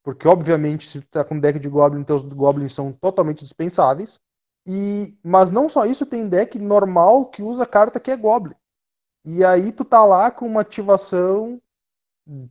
Porque, 0.03 0.28
obviamente, 0.28 0.88
se 0.88 1.01
tu 1.01 1.07
tá 1.09 1.24
com 1.24 1.39
deck 1.39 1.59
de 1.59 1.70
Goblin, 1.70 2.03
teus 2.03 2.24
Goblins 2.24 2.74
são 2.74 2.91
totalmente 2.91 3.43
dispensáveis. 3.43 4.20
E, 4.66 5.18
mas 5.24 5.51
não 5.51 5.70
só 5.70 5.86
isso, 5.86 6.05
tem 6.05 6.28
deck 6.28 6.57
normal 6.59 7.28
que 7.28 7.41
usa 7.41 7.66
carta 7.66 7.99
que 7.99 8.12
é 8.12 8.18
Goblin. 8.18 8.55
E 9.24 9.45
aí 9.45 9.72
tu 9.72 9.86
tá 9.86 10.03
lá 10.03 10.32
com 10.32 10.47
uma 10.47 10.62
ativação, 10.62 11.62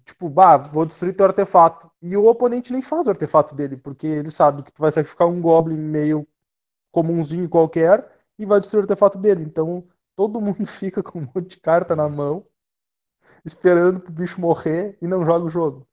tipo, 0.04 0.28
bah, 0.28 0.56
vou 0.56 0.86
destruir 0.86 1.16
teu 1.16 1.26
artefato. 1.26 1.89
E 2.02 2.16
o 2.16 2.26
oponente 2.26 2.72
nem 2.72 2.80
faz 2.80 3.06
o 3.06 3.10
artefato 3.10 3.54
dele, 3.54 3.76
porque 3.76 4.06
ele 4.06 4.30
sabe 4.30 4.62
que 4.62 4.72
tu 4.72 4.80
vai 4.80 4.90
sacrificar 4.90 5.28
um 5.28 5.40
Goblin 5.40 5.76
meio 5.76 6.26
comunzinho 6.90 7.48
qualquer 7.48 8.10
e 8.38 8.46
vai 8.46 8.58
destruir 8.58 8.80
o 8.80 8.84
artefato 8.84 9.18
dele. 9.18 9.42
Então 9.42 9.86
todo 10.16 10.40
mundo 10.40 10.66
fica 10.66 11.02
com 11.02 11.20
um 11.20 11.28
monte 11.34 11.50
de 11.50 11.60
carta 11.60 11.94
na 11.94 12.08
mão, 12.08 12.46
esperando 13.44 14.00
pro 14.00 14.12
bicho 14.12 14.40
morrer 14.40 14.96
e 15.00 15.06
não 15.06 15.24
joga 15.24 15.46
o 15.46 15.50
jogo. 15.50 15.86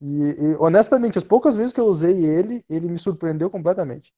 E, 0.00 0.06
e, 0.06 0.56
honestamente, 0.60 1.18
as 1.18 1.24
poucas 1.24 1.56
vezes 1.56 1.72
que 1.72 1.80
eu 1.80 1.86
usei 1.86 2.24
ele, 2.24 2.64
ele 2.68 2.88
me 2.88 2.98
surpreendeu 2.98 3.50
completamente. 3.50 4.12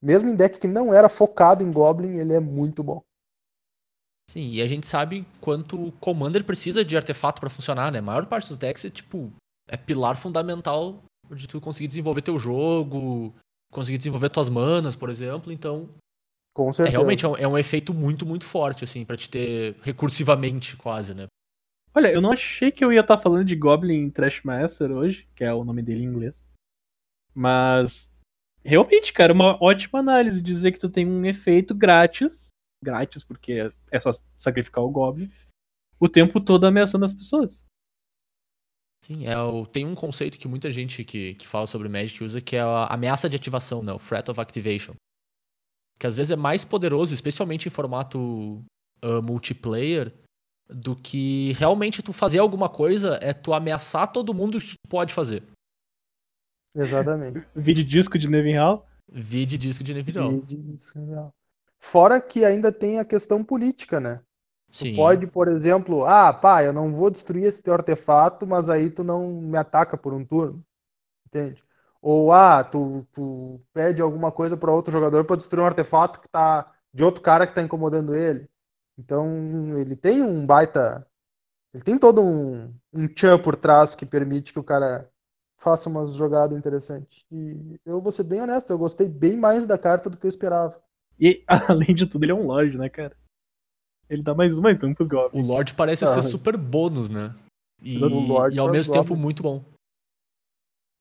Mesmo 0.00 0.28
em 0.28 0.36
deck 0.36 0.60
que 0.60 0.68
não 0.68 0.94
era 0.94 1.08
focado 1.08 1.64
em 1.64 1.72
Goblin, 1.72 2.18
ele 2.18 2.32
é 2.32 2.40
muito 2.40 2.84
bom. 2.84 3.02
Sim, 4.30 4.50
e 4.50 4.62
a 4.62 4.66
gente 4.66 4.86
sabe 4.86 5.26
quanto 5.40 5.88
o 5.88 5.92
Commander 5.92 6.44
precisa 6.44 6.84
de 6.84 6.96
artefato 6.96 7.40
pra 7.40 7.50
funcionar, 7.50 7.90
né? 7.90 7.98
A 7.98 8.02
maior 8.02 8.26
parte 8.26 8.48
dos 8.48 8.58
decks 8.58 8.84
é 8.84 8.90
tipo. 8.90 9.32
É 9.68 9.76
pilar 9.76 10.16
fundamental 10.16 11.04
de 11.30 11.46
tu 11.46 11.60
conseguir 11.60 11.88
desenvolver 11.88 12.22
teu 12.22 12.38
jogo, 12.38 13.34
conseguir 13.70 13.98
desenvolver 13.98 14.30
tuas 14.30 14.48
manas, 14.48 14.96
por 14.96 15.10
exemplo. 15.10 15.52
Então, 15.52 15.88
Com 16.54 16.70
é, 16.70 16.72
certeza. 16.72 16.96
realmente 16.96 17.24
é 17.24 17.28
um, 17.28 17.36
é 17.36 17.46
um 17.48 17.58
efeito 17.58 17.92
muito, 17.92 18.24
muito 18.24 18.44
forte, 18.44 18.84
assim, 18.84 19.04
pra 19.04 19.16
te 19.16 19.28
ter 19.28 19.76
recursivamente, 19.82 20.76
quase, 20.76 21.14
né? 21.14 21.26
Olha, 21.94 22.12
eu 22.12 22.20
não 22.20 22.32
achei 22.32 22.70
que 22.70 22.84
eu 22.84 22.92
ia 22.92 23.00
estar 23.00 23.18
falando 23.18 23.44
de 23.44 23.56
Goblin 23.56 24.10
Trashmaster 24.10 24.90
hoje, 24.90 25.28
que 25.34 25.42
é 25.44 25.52
o 25.52 25.64
nome 25.64 25.82
dele 25.82 26.04
em 26.04 26.06
inglês. 26.06 26.40
Mas 27.34 28.08
realmente, 28.64 29.12
cara, 29.12 29.32
uma 29.32 29.62
ótima 29.62 29.98
análise 29.98 30.42
dizer 30.42 30.72
que 30.72 30.78
tu 30.78 30.88
tem 30.88 31.06
um 31.06 31.24
efeito 31.24 31.74
grátis, 31.74 32.48
grátis 32.82 33.24
porque 33.24 33.72
é 33.90 34.00
só 34.00 34.12
sacrificar 34.38 34.84
o 34.84 34.90
Goblin, 34.90 35.30
o 35.98 36.08
tempo 36.08 36.40
todo 36.40 36.66
ameaçando 36.66 37.04
as 37.04 37.12
pessoas. 37.12 37.64
Sim, 39.04 39.26
é 39.26 39.38
o, 39.40 39.64
tem 39.66 39.86
um 39.86 39.94
conceito 39.94 40.38
que 40.38 40.48
muita 40.48 40.70
gente 40.70 41.04
que, 41.04 41.34
que 41.34 41.46
fala 41.46 41.66
sobre 41.66 41.88
Magic 41.88 42.22
usa, 42.22 42.40
que 42.40 42.56
é 42.56 42.60
a 42.60 42.86
ameaça 42.86 43.28
de 43.28 43.36
ativação, 43.36 43.82
né? 43.82 43.92
O 43.92 43.98
Threat 43.98 44.30
of 44.30 44.40
Activation. 44.40 44.94
Que 45.98 46.06
às 46.06 46.16
vezes 46.16 46.30
é 46.30 46.36
mais 46.36 46.64
poderoso, 46.64 47.14
especialmente 47.14 47.66
em 47.66 47.70
formato 47.70 48.62
ah, 49.02 49.20
multiplayer, 49.22 50.12
do 50.68 50.94
que 50.94 51.52
realmente 51.52 52.02
tu 52.02 52.12
fazer 52.12 52.38
alguma 52.38 52.68
coisa, 52.68 53.18
é 53.22 53.32
tu 53.32 53.52
ameaçar 53.52 54.12
todo 54.12 54.34
mundo 54.34 54.58
que 54.60 54.74
tu 54.74 54.88
pode 54.88 55.14
fazer. 55.14 55.42
Exatamente. 56.74 57.42
Vídeo 57.56 57.84
disco 57.84 58.18
de 58.18 58.28
Nevin 58.28 58.56
Hall. 58.56 58.86
Vide 59.10 59.56
disco 59.56 59.82
de 59.82 59.94
de- 60.02 61.30
Fora 61.80 62.20
que 62.20 62.44
ainda 62.44 62.70
tem 62.70 62.98
a 62.98 63.04
questão 63.04 63.42
política, 63.42 63.98
né? 63.98 64.20
Sim. 64.70 64.92
Tu 64.92 64.96
pode, 64.96 65.26
por 65.26 65.48
exemplo, 65.48 66.04
ah, 66.04 66.32
pá, 66.32 66.62
eu 66.62 66.72
não 66.72 66.92
vou 66.94 67.10
destruir 67.10 67.44
esse 67.44 67.62
teu 67.62 67.72
artefato, 67.74 68.46
mas 68.46 68.68
aí 68.68 68.90
tu 68.90 69.02
não 69.02 69.28
me 69.40 69.56
ataca 69.56 69.96
por 69.96 70.12
um 70.12 70.24
turno. 70.24 70.62
Entende? 71.26 71.62
Ou, 72.00 72.32
ah, 72.32 72.62
tu, 72.64 73.06
tu 73.12 73.60
pede 73.72 74.02
alguma 74.02 74.30
coisa 74.30 74.56
para 74.56 74.72
outro 74.72 74.92
jogador 74.92 75.24
para 75.24 75.36
destruir 75.36 75.62
um 75.62 75.66
artefato 75.66 76.20
que 76.20 76.28
tá 76.28 76.72
de 76.92 77.04
outro 77.04 77.22
cara 77.22 77.46
que 77.46 77.54
tá 77.54 77.62
incomodando 77.62 78.14
ele. 78.14 78.48
Então, 78.98 79.78
ele 79.78 79.96
tem 79.96 80.22
um 80.22 80.44
baita. 80.46 81.06
Ele 81.74 81.82
tem 81.84 81.98
todo 81.98 82.22
um, 82.22 82.72
um 82.92 83.08
tchan 83.08 83.38
por 83.38 83.56
trás 83.56 83.94
que 83.94 84.06
permite 84.06 84.52
que 84.52 84.58
o 84.58 84.64
cara 84.64 85.10
faça 85.58 85.88
umas 85.88 86.14
jogadas 86.14 86.56
interessantes. 86.56 87.24
E 87.30 87.78
eu 87.84 88.00
vou 88.00 88.12
ser 88.12 88.22
bem 88.22 88.40
honesto, 88.40 88.70
eu 88.70 88.78
gostei 88.78 89.08
bem 89.08 89.36
mais 89.36 89.66
da 89.66 89.76
carta 89.76 90.08
do 90.08 90.16
que 90.16 90.26
eu 90.26 90.30
esperava. 90.30 90.80
E, 91.20 91.42
além 91.68 91.94
de 91.94 92.06
tudo, 92.06 92.24
ele 92.24 92.32
é 92.32 92.34
um 92.34 92.46
Lorde, 92.46 92.78
né, 92.78 92.88
cara? 92.88 93.16
Ele 94.08 94.22
dá 94.22 94.34
mais 94.34 94.56
um, 94.56 94.62
mais 94.62 94.82
um 94.82 94.94
pros 94.94 95.08
Goblins. 95.08 95.44
O 95.44 95.46
Lorde 95.46 95.74
parece 95.74 96.04
Ah. 96.04 96.08
ser 96.08 96.22
super 96.22 96.56
bônus, 96.56 97.08
né? 97.10 97.34
E, 97.82 97.98
e 97.98 98.02
ao 98.58 98.66
pras 98.66 98.72
mesmo 98.72 98.94
tempo 98.94 99.14
muito 99.16 99.42
bom. 99.42 99.64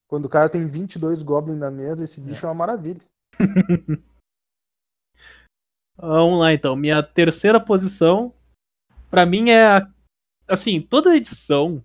Quando 0.10 0.26
o 0.26 0.30
cara 0.30 0.50
tem 0.50 0.68
22 0.68 1.22
Goblins 1.24 1.58
na 1.60 1.72
mesa, 1.72 2.04
esse 2.04 2.20
bicho 2.22 2.46
é, 2.46 2.50
uma 2.50 2.56
maravilha. 2.56 3.02
Vamos 5.98 6.40
lá 6.40 6.54
então. 6.54 6.76
Minha 6.76 7.02
terceira 7.02 7.60
posição, 7.64 8.34
pra 9.10 9.26
mim 9.26 9.50
é 9.50 9.66
a- 9.78 9.92
assim, 10.48 10.80
toda 10.82 11.16
edição, 11.16 11.84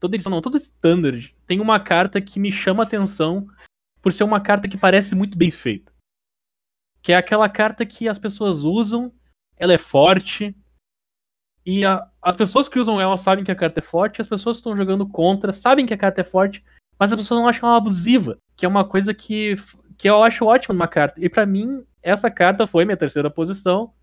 toda 0.00 0.16
edição 0.16 0.30
não, 0.32 0.40
todo 0.42 0.56
standard 0.56 1.36
tem 1.46 1.60
uma 1.60 1.78
carta 1.82 2.20
que 2.22 2.40
me 2.40 2.50
chama 2.50 2.82
atenção 2.82 3.46
por 4.00 4.12
ser 4.12 4.24
uma 4.24 4.40
carta 4.42 4.68
que 4.68 4.78
parece 4.78 5.14
muito 5.14 5.36
bem 5.36 5.50
feita. 5.50 5.92
Que 7.02 7.12
é 7.12 7.16
aquela 7.16 7.48
carta 7.50 7.84
que 7.84 8.08
as 8.08 8.18
pessoas 8.18 8.60
usam, 8.60 9.12
ela 9.56 9.72
é 9.72 9.78
forte 9.78 10.54
e 11.66 11.84
a- 11.84 12.10
as 12.20 12.36
pessoas 12.36 12.68
que 12.68 12.78
usam 12.78 13.00
ela 13.00 13.16
sabem 13.16 13.44
que 13.44 13.50
a 13.50 13.56
carta 13.56 13.80
é 13.80 13.82
forte, 13.82 14.20
as 14.20 14.28
pessoas 14.28 14.56
que 14.56 14.60
estão 14.60 14.76
jogando 14.76 15.06
contra 15.08 15.52
sabem 15.52 15.86
que 15.86 15.94
a 15.94 15.98
carta 15.98 16.20
é 16.20 16.24
forte, 16.24 16.64
mas 16.98 17.12
as 17.12 17.18
pessoas 17.18 17.40
não 17.40 17.48
acham 17.48 17.68
ela 17.68 17.78
abusiva, 17.78 18.38
que 18.56 18.64
é 18.66 18.68
uma 18.68 18.86
coisa 18.88 19.12
que 19.14 19.54
que 19.96 20.10
eu 20.10 20.24
acho 20.24 20.44
ótima 20.44 20.74
numa 20.74 20.88
carta. 20.88 21.20
E 21.24 21.28
pra 21.28 21.46
mim, 21.46 21.86
essa 22.02 22.28
carta 22.28 22.66
foi 22.66 22.84
minha 22.84 22.96
terceira 22.96 23.30
posição. 23.30 23.94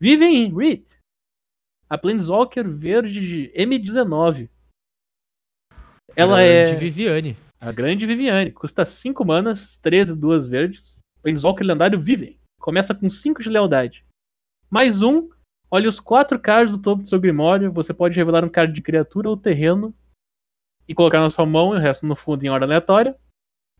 Vivem 0.00 0.54
Reed. 0.56 0.86
A 1.88 1.98
Planeswalker 1.98 2.66
verde 2.66 3.20
de 3.20 3.52
M19. 3.54 4.48
Ela 6.16 6.36
Grande 6.38 6.70
é 6.70 6.74
Viviane. 6.76 7.36
a 7.60 7.70
grande 7.72 8.06
Viviane. 8.06 8.52
Custa 8.52 8.86
5 8.86 9.22
manas, 9.22 9.76
13 9.76 10.16
duas 10.16 10.48
verdes. 10.48 11.00
Planeswalker 11.22 11.66
lendário 11.66 12.00
Vivem. 12.00 12.40
Começa 12.58 12.94
com 12.94 13.10
5 13.10 13.42
de 13.42 13.50
lealdade. 13.50 14.02
Mais 14.76 15.00
um. 15.00 15.30
Olha 15.70 15.88
os 15.88 15.98
quatro 15.98 16.38
cards 16.38 16.70
do 16.70 16.82
topo 16.82 17.02
do 17.02 17.08
seu 17.08 17.18
Grimório. 17.18 17.72
Você 17.72 17.94
pode 17.94 18.14
revelar 18.14 18.44
um 18.44 18.48
card 18.50 18.74
de 18.74 18.82
criatura 18.82 19.30
ou 19.30 19.34
terreno 19.34 19.96
e 20.86 20.94
colocar 20.94 21.18
na 21.18 21.30
sua 21.30 21.46
mão 21.46 21.72
e 21.72 21.78
o 21.78 21.80
resto 21.80 22.04
no 22.04 22.14
fundo 22.14 22.44
em 22.44 22.50
ordem 22.50 22.66
aleatória. 22.66 23.16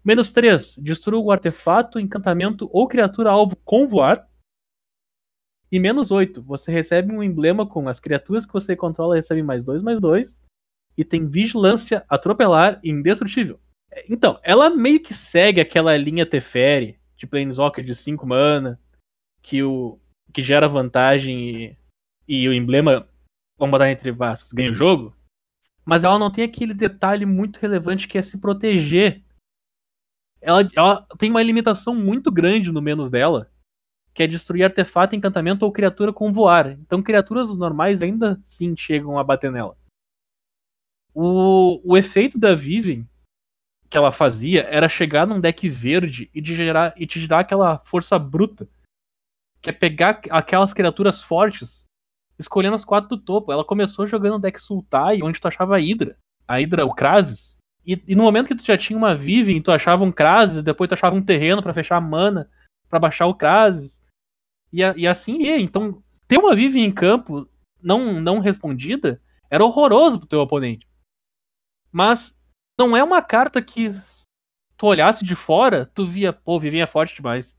Menos 0.03 0.33
3. 0.33 0.79
Destrua 0.79 1.21
o 1.21 1.31
artefato, 1.31 2.01
encantamento 2.01 2.67
ou 2.73 2.89
criatura 2.89 3.29
alvo 3.29 3.57
com 3.57 3.87
voar. 3.87 4.27
E 5.71 5.79
menos 5.79 6.11
8. 6.11 6.43
Você 6.45 6.73
recebe 6.73 7.13
um 7.13 7.23
emblema 7.23 7.69
com 7.69 7.87
as 7.91 8.01
criaturas 8.01 8.47
que 8.47 8.55
você 8.55 8.75
controla 8.75 9.17
recebem 9.17 9.43
mais 9.43 9.67
2, 9.67 9.83
mais 9.83 10.01
2. 10.01 10.41
E 10.97 11.05
tem 11.05 11.27
vigilância, 11.27 12.07
atropelar 12.09 12.81
e 12.83 12.89
indestrutível. 12.89 13.61
Então, 14.09 14.41
ela 14.43 14.71
meio 14.71 15.03
que 15.03 15.13
segue 15.13 15.61
aquela 15.61 15.95
linha 15.95 16.25
Teferi 16.25 16.99
de 17.19 17.27
Planeswalker 17.27 17.85
de 17.85 17.95
5 17.95 18.27
mana, 18.27 18.81
que, 19.43 19.63
o, 19.63 20.01
que 20.37 20.43
gera 20.43 20.69
vantagem 20.69 21.49
e, 21.49 21.77
e 22.29 22.47
o 22.47 22.53
emblema, 22.53 23.09
vamos 23.59 23.71
botar 23.71 23.91
entre 23.91 24.11
aspas, 24.11 24.53
ganha 24.53 24.71
o 24.71 24.75
jogo. 24.75 25.17
Mas 25.83 26.05
ela 26.05 26.19
não 26.19 26.31
tem 26.31 26.45
aquele 26.45 26.75
detalhe 26.75 27.25
muito 27.25 27.57
relevante 27.57 28.07
que 28.07 28.19
é 28.19 28.23
se 28.23 28.37
proteger. 28.37 29.25
Ela, 30.39 30.69
ela 30.77 31.07
tem 31.17 31.31
uma 31.31 31.43
limitação 31.43 31.95
muito 31.95 32.31
grande 32.31 32.71
no 32.71 32.83
menos 32.83 33.09
dela, 33.09 33.51
que 34.13 34.23
é 34.23 34.27
destruir 34.27 34.65
artefato, 34.65 35.17
encantamento 35.17 35.65
ou 35.65 35.73
criatura 35.73 36.13
com 36.13 36.31
voar. 36.31 36.73
Então 36.73 37.03
criaturas 37.03 37.49
normais 37.57 38.03
ainda 38.03 38.39
sim 38.45 38.77
chegam 38.77 39.19
a 39.19 39.25
bater 39.25 39.51
nela. 39.51 39.75
O, 41.15 41.81
o 41.83 41.97
efeito 41.97 42.39
da 42.39 42.55
Viven 42.55 43.09
que 43.89 43.97
ela 43.97 44.13
fazia 44.13 44.65
era 44.65 44.87
chegar 44.87 45.27
num 45.27 45.41
deck 45.41 45.67
verde 45.67 46.29
e, 46.35 46.43
de 46.43 46.55
gerar, 46.55 46.93
e 46.95 47.07
te 47.07 47.27
dar 47.27 47.39
aquela 47.39 47.79
força 47.79 48.19
bruta. 48.19 48.69
Que 49.67 49.71
é 49.71 49.73
pegar 49.73 50.21
aquelas 50.31 50.73
criaturas 50.73 51.25
fortes, 51.25 51.85
escolhendo 52.39 52.77
as 52.77 52.85
quatro 52.85 53.09
do 53.09 53.19
topo. 53.19 53.51
Ela 53.51 53.65
começou 53.65 54.07
jogando 54.07 54.39
deck 54.39 54.63
Sultai, 54.63 55.21
onde 55.25 55.41
tu 55.41 55.49
achava 55.49 55.75
a 55.75 55.81
Hydra. 55.81 56.17
A 56.47 56.59
Hydra, 56.59 56.87
o 56.87 56.95
Krasis. 56.95 57.57
E, 57.85 58.01
e 58.07 58.15
no 58.15 58.23
momento 58.23 58.47
que 58.47 58.55
tu 58.55 58.65
já 58.65 58.79
tinha 58.79 58.97
uma 58.97 59.13
Viven, 59.13 59.61
tu 59.61 59.73
achava 59.73 60.05
um 60.05 60.13
Krasis, 60.13 60.63
depois 60.63 60.87
tu 60.87 60.95
achava 60.95 61.17
um 61.17 61.21
terreno 61.21 61.65
pra 61.65 61.73
fechar 61.73 61.97
a 61.97 62.01
mana, 62.01 62.49
pra 62.89 63.01
baixar 63.01 63.27
o 63.27 63.35
Krasis. 63.35 64.01
E, 64.73 64.83
e 64.83 65.05
assim 65.05 65.37
ia. 65.43 65.59
Então, 65.59 66.01
ter 66.29 66.39
uma 66.39 66.55
Viven 66.55 66.85
em 66.85 66.93
campo 66.93 67.49
não, 67.83 68.21
não 68.21 68.39
respondida 68.39 69.21
era 69.51 69.65
horroroso 69.65 70.21
pro 70.21 70.29
teu 70.29 70.39
oponente. 70.39 70.87
Mas 71.91 72.41
não 72.79 72.97
é 72.97 73.03
uma 73.03 73.21
carta 73.21 73.61
que 73.61 73.91
tu 74.77 74.87
olhasse 74.87 75.25
de 75.25 75.35
fora, 75.35 75.91
tu 75.93 76.07
via, 76.07 76.33
pô, 76.33 76.61
Viven 76.61 76.83
é 76.83 76.87
forte 76.87 77.17
demais. 77.17 77.57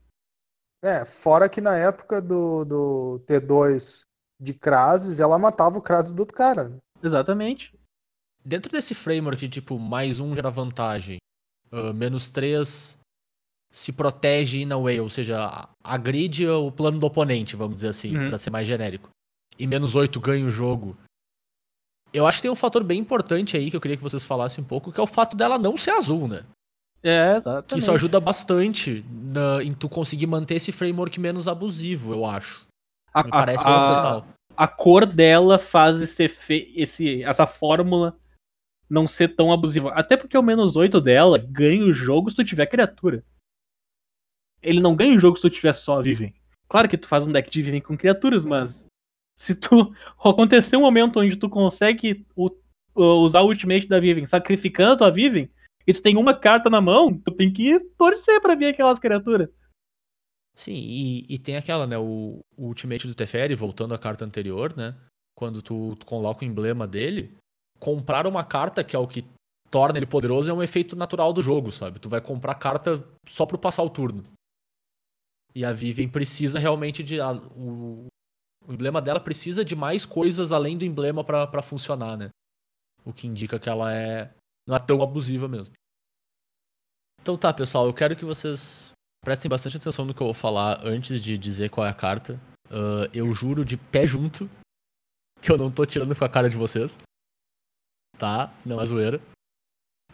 É, 0.82 1.04
fora 1.04 1.48
que 1.48 1.60
na 1.60 1.76
época 1.76 2.20
do, 2.22 2.64
do 2.64 3.20
T2 3.26 4.02
de 4.40 4.54
Krasis, 4.54 5.18
ela 5.18 5.38
matava 5.38 5.78
o 5.78 5.82
Krasis 5.82 6.12
do 6.12 6.20
outro 6.20 6.36
cara. 6.36 6.76
Exatamente. 7.02 7.72
Dentro 8.44 8.70
desse 8.70 8.94
framework 8.94 9.36
de 9.40 9.48
tipo, 9.48 9.78
mais 9.78 10.20
um 10.20 10.34
gera 10.34 10.50
vantagem, 10.50 11.18
ah, 11.72 11.92
menos 11.92 12.30
três 12.30 12.96
se 13.70 13.92
protege 13.92 14.62
in 14.62 14.72
a 14.72 14.78
way, 14.78 14.98
ou 15.00 15.10
seja, 15.10 15.68
agride 15.84 16.46
o 16.48 16.72
plano 16.72 16.98
do 16.98 17.06
oponente, 17.06 17.54
vamos 17.56 17.76
dizer 17.76 17.88
assim, 17.88 18.16
Uhum. 18.16 18.28
pra 18.28 18.38
ser 18.38 18.50
mais 18.50 18.66
genérico. 18.66 19.10
E 19.58 19.66
menos 19.66 19.94
oito 19.94 20.18
ganha 20.20 20.46
o 20.46 20.50
jogo. 20.50 20.96
Eu 22.12 22.26
acho 22.26 22.38
que 22.38 22.42
tem 22.42 22.50
um 22.50 22.56
fator 22.56 22.82
bem 22.82 22.98
importante 23.00 23.56
aí 23.56 23.70
que 23.70 23.76
eu 23.76 23.80
queria 23.80 23.96
que 23.96 24.02
vocês 24.02 24.24
falassem 24.24 24.64
um 24.64 24.66
pouco, 24.66 24.90
que 24.90 24.98
é 24.98 25.02
o 25.02 25.06
fato 25.06 25.36
dela 25.36 25.58
não 25.58 25.76
ser 25.76 25.90
azul, 25.90 26.26
né? 26.26 26.46
É, 27.02 27.36
exatamente. 27.36 27.72
Que 27.74 27.78
isso 27.78 27.92
ajuda 27.92 28.18
bastante 28.20 29.04
na- 29.10 29.62
em 29.62 29.72
tu 29.72 29.88
conseguir 29.88 30.26
manter 30.26 30.56
esse 30.56 30.72
framework 30.72 31.18
menos 31.20 31.46
abusivo, 31.48 32.12
eu 32.12 32.24
acho. 32.26 32.66
a, 33.14 33.22
Me 33.22 33.28
a- 33.28 33.32
parece 33.32 33.64
a- 33.66 33.88
sinal. 33.94 34.26
a 34.56 34.68
cor 34.68 35.06
dela 35.06 35.58
faz 35.58 36.00
esse, 36.02 36.24
efe- 36.24 36.72
esse 36.76 37.22
essa 37.22 37.46
fórmula 37.46 38.16
não 38.90 39.06
ser 39.08 39.28
tão 39.34 39.52
abusiva. 39.52 39.90
Até 39.92 40.16
porque 40.16 40.36
o 40.36 40.42
menos 40.42 40.76
8 40.76 41.00
dela 41.00 41.38
ganha 41.38 41.84
o 41.84 41.92
jogo 41.92 42.30
se 42.30 42.36
tu 42.36 42.44
tiver 42.44 42.66
criatura. 42.66 43.24
Ele 44.62 44.80
não 44.80 44.94
ganha 44.96 45.16
o 45.16 45.20
jogo 45.20 45.36
se 45.36 45.42
tu 45.42 45.50
tiver 45.50 45.72
só 45.72 46.00
Viven. 46.02 46.34
Claro 46.68 46.88
que 46.88 46.98
tu 46.98 47.06
faz 47.08 47.26
um 47.26 47.32
deck 47.32 47.50
de 47.50 47.62
Viven 47.62 47.80
com 47.80 47.96
criaturas, 47.96 48.44
mas 48.44 48.86
se 49.38 49.54
tu 49.54 49.92
acontecer 50.18 50.76
um 50.76 50.80
momento 50.82 51.20
onde 51.20 51.36
tu 51.36 51.48
consegue 51.48 52.26
o- 52.36 52.50
o- 52.94 53.22
usar 53.24 53.40
o 53.42 53.46
ultimate 53.46 53.86
da 53.88 54.00
Viven 54.00 54.26
sacrificando 54.26 54.92
a 54.92 54.96
tua 54.96 55.10
Viven 55.10 55.48
e 55.88 55.92
tu 55.92 56.02
tem 56.02 56.16
uma 56.16 56.38
carta 56.38 56.68
na 56.68 56.80
mão, 56.80 57.18
tu 57.18 57.32
tem 57.32 57.50
que 57.52 57.80
torcer 57.96 58.40
pra 58.40 58.54
ver 58.54 58.66
aquelas 58.66 58.98
criaturas. 58.98 59.48
Sim, 60.54 60.74
e, 60.74 61.24
e 61.28 61.38
tem 61.38 61.56
aquela, 61.56 61.86
né? 61.86 61.96
O, 61.96 62.40
o 62.56 62.66
ultimate 62.66 63.06
do 63.06 63.14
Teferi, 63.14 63.54
voltando 63.54 63.94
à 63.94 63.98
carta 63.98 64.24
anterior, 64.24 64.76
né? 64.76 64.94
Quando 65.36 65.62
tu, 65.62 65.94
tu 65.96 66.04
coloca 66.04 66.44
o 66.44 66.48
emblema 66.48 66.86
dele, 66.86 67.32
comprar 67.78 68.26
uma 68.26 68.44
carta, 68.44 68.82
que 68.84 68.94
é 68.96 68.98
o 68.98 69.06
que 69.06 69.24
torna 69.70 69.98
ele 69.98 70.06
poderoso, 70.06 70.50
é 70.50 70.54
um 70.54 70.62
efeito 70.62 70.96
natural 70.96 71.32
do 71.32 71.42
jogo, 71.42 71.70
sabe? 71.70 72.00
Tu 72.00 72.08
vai 72.08 72.20
comprar 72.20 72.54
carta 72.56 73.02
só 73.26 73.46
pro 73.46 73.58
passar 73.58 73.82
o 73.84 73.90
turno. 73.90 74.24
E 75.54 75.64
a 75.64 75.72
Vivian 75.72 76.08
precisa 76.08 76.58
realmente 76.58 77.02
de. 77.02 77.20
a- 77.20 77.32
o, 77.32 78.06
o 78.66 78.72
emblema 78.72 79.00
dela 79.00 79.20
precisa 79.20 79.64
de 79.64 79.74
mais 79.76 80.04
coisas 80.04 80.52
além 80.52 80.76
do 80.76 80.84
emblema 80.84 81.24
pra 81.24 81.62
funcionar, 81.62 82.16
né? 82.16 82.30
O 83.06 83.12
que 83.12 83.26
indica 83.26 83.58
que 83.58 83.68
ela 83.68 83.94
é. 83.94 84.30
Não 84.68 84.76
é 84.76 84.78
tão 84.78 85.02
abusiva 85.02 85.48
mesmo. 85.48 85.74
Então 87.22 87.38
tá, 87.38 87.52
pessoal, 87.52 87.86
eu 87.86 87.94
quero 87.94 88.14
que 88.14 88.24
vocês 88.24 88.92
prestem 89.24 89.48
bastante 89.48 89.78
atenção 89.78 90.04
no 90.04 90.12
que 90.12 90.20
eu 90.20 90.26
vou 90.26 90.34
falar 90.34 90.86
antes 90.86 91.22
de 91.22 91.38
dizer 91.38 91.70
qual 91.70 91.86
é 91.86 91.90
a 91.90 91.94
carta. 91.94 92.38
Ah, 92.70 93.08
eu 93.14 93.32
juro 93.32 93.64
de 93.64 93.78
pé 93.78 94.06
junto 94.06 94.48
que 95.40 95.50
eu 95.50 95.56
não 95.56 95.70
tô 95.70 95.86
tirando 95.86 96.14
com 96.14 96.24
a 96.24 96.28
cara 96.28 96.50
de 96.50 96.56
vocês. 96.56 96.98
Tá? 98.18 98.52
Não 98.64 98.80
é 98.80 98.84
zoeira. 98.84 99.20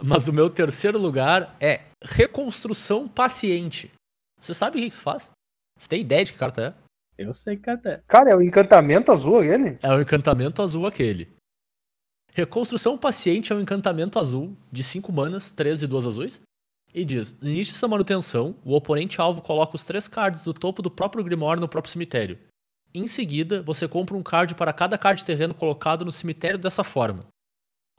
Mas 0.03 0.29
o 0.29 0.33
meu 0.33 0.49
terceiro 0.49 0.99
lugar 0.99 1.57
é 1.61 1.87
Reconstrução 2.03 3.09
Paciente. 3.09 3.91
Você 4.39 4.55
sabe 4.55 4.79
o 4.79 4.81
que 4.81 4.89
isso 4.89 5.03
faz? 5.03 5.31
Você 5.79 5.89
tem 5.89 6.01
ideia 6.01 6.25
de 6.25 6.33
que 6.33 6.39
carta 6.39 6.63
é? 6.69 6.85
Eu 7.17 7.33
sei 7.33 7.57
que 7.57 7.71
até. 7.71 8.03
Cara, 8.07 8.31
é 8.31 8.37
o 8.37 8.43
encantamento 8.43 9.11
azul 9.11 9.39
aquele? 9.39 9.79
É 9.83 9.89
o 9.91 10.01
encantamento 10.01 10.61
azul 10.61 10.87
aquele. 10.87 11.33
Reconstrução 12.35 12.99
Paciente 12.99 13.53
é 13.53 13.57
um 13.57 13.61
encantamento 13.61 14.19
azul 14.19 14.57
de 14.71 14.83
5 14.83 15.13
manas, 15.13 15.53
13 15.53 15.85
e 15.85 15.89
2 15.89 16.07
azuis. 16.07 16.43
E 16.93 17.05
diz: 17.05 17.33
no 17.41 17.49
início 17.49 17.73
dessa 17.73 17.87
manutenção, 17.87 18.57
o 18.65 18.75
oponente 18.75 19.21
alvo 19.21 19.41
coloca 19.41 19.77
os 19.77 19.85
três 19.85 20.09
cards 20.09 20.45
do 20.45 20.53
topo 20.53 20.83
do 20.83 20.91
próprio 20.91 21.23
Grimório 21.23 21.61
no 21.61 21.69
próprio 21.69 21.93
cemitério. 21.93 22.37
Em 22.93 23.07
seguida, 23.07 23.63
você 23.63 23.87
compra 23.87 24.17
um 24.17 24.23
card 24.23 24.57
para 24.57 24.73
cada 24.73 24.99
card 24.99 25.21
de 25.21 25.25
terreno 25.25 25.55
colocado 25.55 26.05
no 26.05 26.11
cemitério 26.11 26.59
dessa 26.59 26.83
forma. 26.83 27.25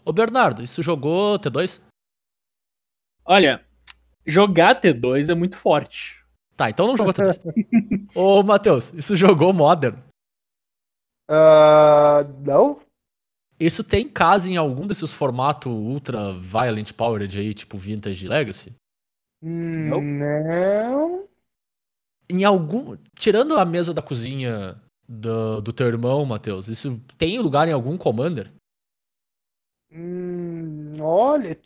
Ô 0.04 0.12
Bernardo, 0.12 0.62
isso 0.62 0.84
jogou 0.84 1.40
T2? 1.40 1.82
Olha, 3.26 3.66
jogar 4.26 4.80
T2 4.82 5.30
é 5.30 5.36
muito 5.36 5.58
forte. 5.58 6.22
Tá, 6.58 6.70
então 6.70 6.88
não 6.88 6.98
jogou 6.98 7.14
T2. 7.14 8.08
Ô 8.14 8.44
Matheus, 8.44 8.94
isso 8.94 9.16
jogou 9.16 9.54
Modern? 9.54 9.98
Ah, 11.30 12.26
não? 12.40 12.85
Isso 13.60 13.84
tem 13.84 14.08
casa 14.08 14.50
em 14.50 14.58
algum 14.58 14.86
desses 14.86 15.14
formatos 15.14 15.72
Ultra 15.72 16.34
Violent 16.34 16.92
Powered 16.94 17.40
aí, 17.40 17.54
tipo 17.54 17.78
Vintage 17.78 18.28
Legacy? 18.28 18.76
Não. 19.42 20.02
Não. 20.02 21.28
em 22.30 22.44
algum. 22.44 22.98
Tirando 23.18 23.58
a 23.58 23.66
mesa 23.66 23.94
da 23.94 24.02
cozinha 24.02 24.82
do, 25.08 25.62
do 25.62 25.72
teu 25.72 25.88
irmão, 25.88 26.26
Matheus, 26.26 26.68
isso 26.68 27.00
tem 27.18 27.40
lugar 27.40 27.68
em 27.68 27.72
algum 27.72 27.98
Commander? 27.98 28.52
Hum, 29.92 30.94
olha, 31.00 31.58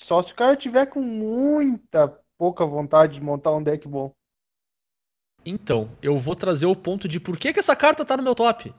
só 0.00 0.22
se 0.22 0.32
o 0.32 0.36
cara 0.36 0.56
tiver 0.56 0.86
com 0.86 1.00
muita 1.00 2.08
pouca 2.36 2.64
vontade 2.66 3.14
de 3.14 3.20
montar 3.20 3.54
um 3.54 3.62
deck 3.62 3.86
bom. 3.86 4.12
Então, 5.44 5.90
eu 6.02 6.18
vou 6.18 6.34
trazer 6.34 6.66
o 6.66 6.76
ponto 6.76 7.06
de 7.06 7.20
por 7.20 7.38
que, 7.38 7.52
que 7.52 7.60
essa 7.60 7.76
carta 7.76 8.04
tá 8.04 8.16
no 8.16 8.22
meu 8.22 8.34
top. 8.34 8.74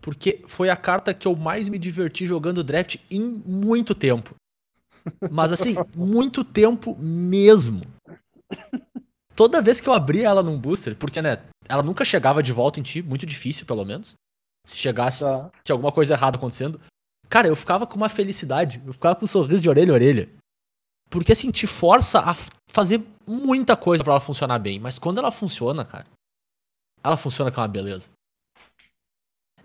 Porque 0.00 0.42
foi 0.46 0.70
a 0.70 0.76
carta 0.76 1.12
que 1.12 1.26
eu 1.26 1.34
mais 1.36 1.68
me 1.68 1.78
diverti 1.78 2.26
jogando 2.26 2.64
draft 2.64 2.96
em 3.10 3.20
muito 3.20 3.94
tempo. 3.94 4.34
Mas 5.30 5.52
assim, 5.52 5.74
muito 5.96 6.44
tempo 6.44 6.96
mesmo. 6.98 7.82
Toda 9.34 9.62
vez 9.62 9.80
que 9.80 9.88
eu 9.88 9.92
abria 9.92 10.26
ela 10.28 10.42
num 10.42 10.58
booster, 10.58 10.96
porque 10.96 11.22
né, 11.22 11.40
ela 11.68 11.82
nunca 11.82 12.04
chegava 12.04 12.42
de 12.42 12.52
volta 12.52 12.80
em 12.80 12.82
ti, 12.82 13.02
muito 13.02 13.24
difícil 13.24 13.66
pelo 13.66 13.84
menos. 13.84 14.14
Se 14.66 14.76
chegasse, 14.76 15.20
Tá. 15.20 15.50
tinha 15.64 15.74
alguma 15.74 15.92
coisa 15.92 16.14
errada 16.14 16.36
acontecendo. 16.36 16.80
Cara, 17.28 17.46
eu 17.46 17.56
ficava 17.56 17.86
com 17.86 17.96
uma 17.96 18.08
felicidade, 18.08 18.82
eu 18.84 18.92
ficava 18.92 19.14
com 19.14 19.24
um 19.24 19.28
sorriso 19.28 19.62
de 19.62 19.68
orelha 19.68 19.92
a 19.92 19.94
orelha. 19.94 20.28
Porque 21.10 21.32
assim, 21.32 21.50
te 21.50 21.66
força 21.66 22.20
a 22.20 22.36
fazer 22.70 23.02
muita 23.26 23.76
coisa 23.76 24.02
pra 24.02 24.14
ela 24.14 24.20
funcionar 24.20 24.58
bem. 24.58 24.78
Mas 24.78 24.98
quando 24.98 25.18
ela 25.18 25.30
funciona, 25.30 25.84
cara, 25.84 26.06
ela 27.02 27.16
funciona 27.16 27.50
com 27.50 27.60
uma 27.60 27.68
beleza. 27.68 28.10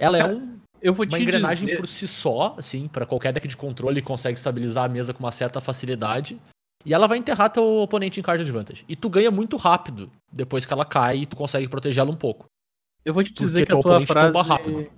Ela 0.04 0.18
é 0.20 0.26
um- 0.26 0.54
Eu 0.84 0.94
vou 0.94 1.06
uma 1.06 1.18
engrenagem 1.18 1.66
dizer, 1.68 1.78
por 1.80 1.88
si 1.88 2.06
só, 2.06 2.56
assim, 2.58 2.90
pra 2.90 3.06
qualquer 3.06 3.32
deck 3.32 3.48
de 3.48 3.56
controle 3.56 4.02
consegue 4.02 4.38
estabilizar 4.38 4.84
a 4.84 4.90
mesa 4.90 5.14
com 5.14 5.24
uma 5.24 5.32
certa 5.32 5.62
facilidade. 5.62 6.38
E 6.86 6.94
ela 6.94 7.08
vai 7.08 7.18
enterrar 7.18 7.50
teu 7.50 7.64
oponente 7.78 8.20
em 8.20 8.24
card 8.24 8.44
advantage. 8.44 8.84
E 8.90 8.94
tu 8.98 9.10
ganha 9.10 9.32
muito 9.32 9.56
rápido 9.56 10.12
depois 10.30 10.66
que 10.66 10.74
ela 10.74 10.84
cai 10.84 11.20
e 11.20 11.26
tu 11.26 11.38
consegue 11.38 11.70
proteger 11.70 12.02
ela 12.02 12.12
um 12.12 12.16
pouco. 12.18 12.48
eu 13.06 13.14
vou 13.14 13.24
te 13.24 13.30
porque 13.32 13.46
dizer 13.46 13.60
que 13.62 13.68
teu 13.68 13.80
a 13.80 13.82
tua 13.82 13.92
oponente 13.94 14.12
frase. 14.12 14.38
rápido. 14.50 14.92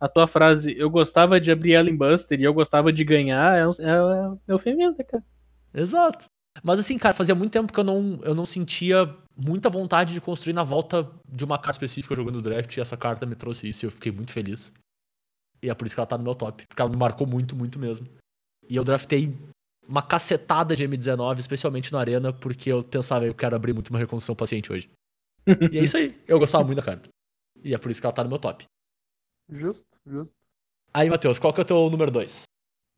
A 0.00 0.08
tua 0.08 0.26
frase, 0.26 0.74
eu 0.76 0.90
gostava 0.90 1.40
de 1.40 1.52
abrir 1.52 1.74
ela 1.74 1.88
em 1.88 1.96
Buster 1.96 2.40
e 2.40 2.42
eu 2.42 2.52
gostava 2.52 2.92
de 2.92 3.04
ganhar, 3.04 3.56
é, 3.56 3.68
um- 3.68 3.70
é, 3.78 4.32
é 4.48 4.52
eufemismo, 4.52 4.96
cara. 5.04 5.22
Exato. 5.72 6.24
Mas 6.62 6.80
assim, 6.80 6.98
cara, 6.98 7.14
fazia 7.14 7.34
muito 7.34 7.52
tempo 7.52 7.72
que 7.72 7.80
eu 7.80 7.84
não, 7.84 8.20
eu 8.22 8.34
não 8.34 8.44
sentia 8.44 9.14
muita 9.36 9.70
vontade 9.70 10.12
de 10.12 10.20
construir 10.20 10.52
na 10.52 10.64
volta 10.64 11.10
de 11.28 11.44
uma 11.44 11.56
carta 11.56 11.72
específica 11.72 12.14
jogando 12.14 12.42
draft 12.42 12.76
e 12.76 12.80
essa 12.80 12.96
carta 12.96 13.24
me 13.24 13.34
trouxe 13.34 13.68
isso 13.68 13.84
e 13.84 13.86
eu 13.86 13.90
fiquei 13.90 14.12
muito 14.12 14.32
feliz. 14.32 14.72
E 15.62 15.70
é 15.70 15.74
por 15.74 15.86
isso 15.86 15.94
que 15.94 16.00
ela 16.00 16.06
tá 16.06 16.18
no 16.18 16.24
meu 16.24 16.34
top. 16.34 16.66
Porque 16.66 16.80
ela 16.80 16.90
me 16.90 16.96
marcou 16.96 17.26
muito, 17.26 17.54
muito 17.54 17.78
mesmo. 17.78 18.06
E 18.68 18.76
eu 18.76 18.84
draftei 18.84 19.36
uma 19.86 20.02
cacetada 20.02 20.74
de 20.76 20.86
M19, 20.86 21.38
especialmente 21.38 21.92
na 21.92 22.00
arena, 22.00 22.32
porque 22.32 22.70
eu 22.70 22.82
pensava, 22.82 23.26
eu 23.26 23.34
quero 23.34 23.56
abrir 23.56 23.72
muito 23.72 23.90
uma 23.90 23.98
reconstrução 23.98 24.34
paciente 24.34 24.72
hoje. 24.72 24.90
e 25.70 25.78
é 25.78 25.82
isso 25.82 25.96
aí. 25.96 26.18
Eu 26.26 26.38
gostava 26.38 26.64
muito 26.64 26.78
da 26.78 26.84
carta. 26.84 27.08
E 27.62 27.74
é 27.74 27.78
por 27.78 27.90
isso 27.90 28.00
que 28.00 28.06
ela 28.06 28.14
tá 28.14 28.22
no 28.22 28.30
meu 28.30 28.38
top. 28.38 28.64
Justo, 29.50 29.84
justo. 30.06 30.34
Aí, 30.92 31.08
Matheus, 31.10 31.38
qual 31.38 31.52
que 31.52 31.60
é 31.60 31.62
o 31.62 31.66
teu 31.66 31.90
número 31.90 32.10
2? 32.10 32.44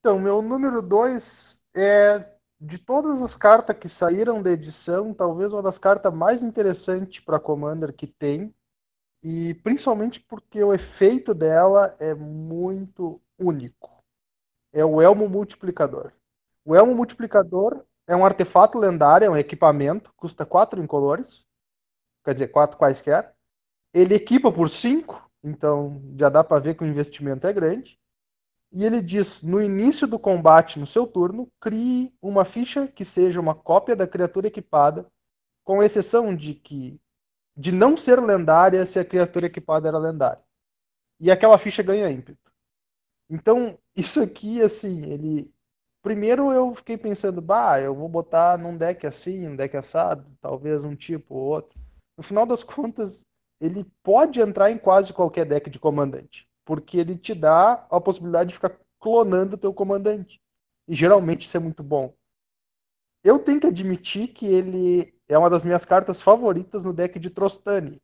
Então, 0.00 0.18
meu 0.18 0.40
número 0.42 0.80
2 0.82 1.58
é 1.76 2.32
de 2.64 2.78
todas 2.78 3.20
as 3.20 3.34
cartas 3.34 3.76
que 3.76 3.88
saíram 3.88 4.40
da 4.40 4.52
edição, 4.52 5.12
talvez 5.12 5.52
uma 5.52 5.62
das 5.62 5.78
cartas 5.78 6.14
mais 6.14 6.44
interessantes 6.44 7.18
para 7.18 7.40
Commander 7.40 7.92
que 7.92 8.06
tem. 8.06 8.54
E 9.20 9.54
principalmente 9.54 10.20
porque 10.20 10.62
o 10.62 10.72
efeito 10.72 11.34
dela 11.34 11.96
é 11.98 12.14
muito 12.14 13.20
único. 13.36 13.90
É 14.72 14.84
o 14.84 15.02
Elmo 15.02 15.28
Multiplicador. 15.28 16.12
O 16.64 16.76
Elmo 16.76 16.94
Multiplicador 16.94 17.84
é 18.06 18.14
um 18.14 18.24
artefato 18.24 18.78
lendário, 18.78 19.26
é 19.26 19.30
um 19.30 19.36
equipamento, 19.36 20.12
custa 20.16 20.46
4 20.46 20.80
incolores. 20.80 21.44
Quer 22.24 22.34
dizer, 22.34 22.48
4 22.48 22.78
quaisquer. 22.78 23.34
Ele 23.92 24.14
equipa 24.14 24.52
por 24.52 24.68
5, 24.68 25.28
então 25.42 26.00
já 26.16 26.28
dá 26.28 26.44
para 26.44 26.60
ver 26.60 26.76
que 26.76 26.84
o 26.84 26.86
investimento 26.86 27.44
é 27.44 27.52
grande. 27.52 28.00
E 28.72 28.84
ele 28.84 29.02
diz: 29.02 29.42
no 29.42 29.60
início 29.60 30.06
do 30.06 30.18
combate, 30.18 30.78
no 30.80 30.86
seu 30.86 31.06
turno, 31.06 31.46
crie 31.60 32.12
uma 32.22 32.44
ficha 32.44 32.88
que 32.88 33.04
seja 33.04 33.40
uma 33.40 33.54
cópia 33.54 33.94
da 33.94 34.08
criatura 34.08 34.46
equipada, 34.48 35.06
com 35.62 35.82
exceção 35.82 36.34
de 36.34 36.54
que 36.54 36.98
de 37.54 37.70
não 37.70 37.96
ser 37.96 38.18
lendária 38.18 38.84
se 38.86 38.98
a 38.98 39.04
criatura 39.04 39.46
equipada 39.46 39.88
era 39.88 39.98
lendária. 39.98 40.42
E 41.20 41.30
aquela 41.30 41.58
ficha 41.58 41.82
ganha 41.82 42.10
ímpeto. 42.10 42.50
Então, 43.28 43.78
isso 43.94 44.22
aqui, 44.22 44.62
assim, 44.62 45.02
ele. 45.04 45.54
Primeiro 46.02 46.50
eu 46.50 46.74
fiquei 46.74 46.98
pensando, 46.98 47.40
bah, 47.40 47.80
eu 47.80 47.94
vou 47.94 48.08
botar 48.08 48.58
num 48.58 48.76
deck 48.76 49.06
assim, 49.06 49.46
um 49.46 49.54
deck 49.54 49.76
assado, 49.76 50.26
talvez 50.40 50.82
um 50.82 50.96
tipo 50.96 51.34
ou 51.34 51.42
outro. 51.42 51.78
No 52.16 52.24
final 52.24 52.44
das 52.44 52.64
contas, 52.64 53.24
ele 53.60 53.86
pode 54.02 54.40
entrar 54.40 54.70
em 54.72 54.78
quase 54.78 55.12
qualquer 55.12 55.46
deck 55.46 55.70
de 55.70 55.78
comandante, 55.78 56.48
porque 56.64 56.98
ele 56.98 57.16
te 57.16 57.34
dá 57.34 57.86
a 57.90 58.00
possibilidade 58.00 58.50
de 58.50 58.54
ficar 58.54 58.78
clonando 59.00 59.56
o 59.56 59.58
teu 59.58 59.72
comandante. 59.74 60.40
E 60.88 60.94
geralmente 60.94 61.46
isso 61.46 61.56
é 61.56 61.60
muito 61.60 61.82
bom. 61.82 62.14
Eu 63.24 63.38
tenho 63.38 63.60
que 63.60 63.66
admitir 63.66 64.28
que 64.28 64.46
ele 64.46 65.14
é 65.28 65.38
uma 65.38 65.50
das 65.50 65.64
minhas 65.64 65.84
cartas 65.84 66.20
favoritas 66.20 66.84
no 66.84 66.92
deck 66.92 67.18
de 67.18 67.30
Trostani, 67.30 68.00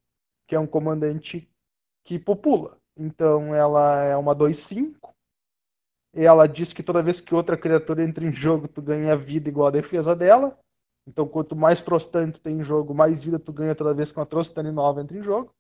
que 0.47 0.55
é 0.55 0.61
um 0.61 0.67
comandante 0.67 1.49
que 2.05 2.19
popula. 2.19 2.79
Então 2.97 3.55
ela 3.55 4.03
é 4.03 4.17
uma 4.17 4.35
2-5. 4.35 5.15
E 6.15 6.25
ela 6.25 6.47
diz 6.47 6.73
que 6.73 6.83
toda 6.83 7.03
vez 7.03 7.21
que 7.21 7.35
outra 7.35 7.57
criatura 7.57 8.03
entra 8.03 8.27
em 8.27 8.33
jogo, 8.33 8.67
tu 8.67 8.81
ganha 8.81 9.17
vida 9.17 9.49
igual 9.49 9.69
a 9.69 9.73
defesa 9.73 10.17
dela. 10.17 10.59
Então, 11.07 11.27
quanto 11.27 11.57
mais 11.57 11.81
Trostani 11.81 12.33
tu 12.33 12.41
tem 12.41 12.59
em 12.59 12.63
jogo, 12.63 12.95
mais 12.95 13.25
vida 13.25 13.39
tu 13.39 13.53
ganha 13.53 13.75
toda 13.75 13.95
vez 13.95 14.13
que 14.13 14.19
uma 14.19 14.27
Trostani 14.27 14.71
nova 14.71 15.01
entra 15.01 15.17
em 15.17 15.23
jogo. 15.23 15.55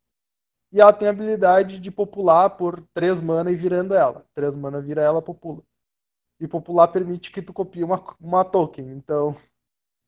E 0.70 0.80
ela 0.80 0.92
tem 0.92 1.08
a 1.08 1.10
habilidade 1.10 1.80
de 1.80 1.90
popular 1.90 2.50
por 2.50 2.80
3 2.92 3.20
mana 3.20 3.50
e 3.50 3.56
virando 3.56 3.94
ela. 3.94 4.24
3 4.34 4.54
mana 4.54 4.80
vira 4.80 5.02
ela, 5.02 5.22
popula. 5.22 5.62
E 6.40 6.46
popular 6.46 6.88
permite 6.88 7.32
que 7.32 7.42
tu 7.42 7.52
copie 7.52 7.82
uma, 7.82 8.04
uma 8.20 8.44
token. 8.44 8.90
Então, 8.90 9.34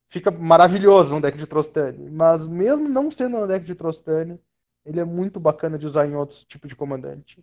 fica 0.08 0.30
maravilhoso 0.30 1.16
um 1.16 1.20
deck 1.20 1.38
de 1.38 1.46
Trostani. 1.46 2.10
Mas 2.10 2.46
mesmo 2.46 2.88
não 2.88 3.10
sendo 3.10 3.38
um 3.38 3.46
deck 3.46 3.64
de 3.64 3.74
Trostani, 3.74 4.38
ele 4.84 5.00
é 5.00 5.04
muito 5.04 5.40
bacana 5.40 5.78
de 5.78 5.86
usar 5.86 6.06
em 6.06 6.14
outros 6.14 6.44
tipos 6.44 6.68
de 6.68 6.76
comandante. 6.76 7.42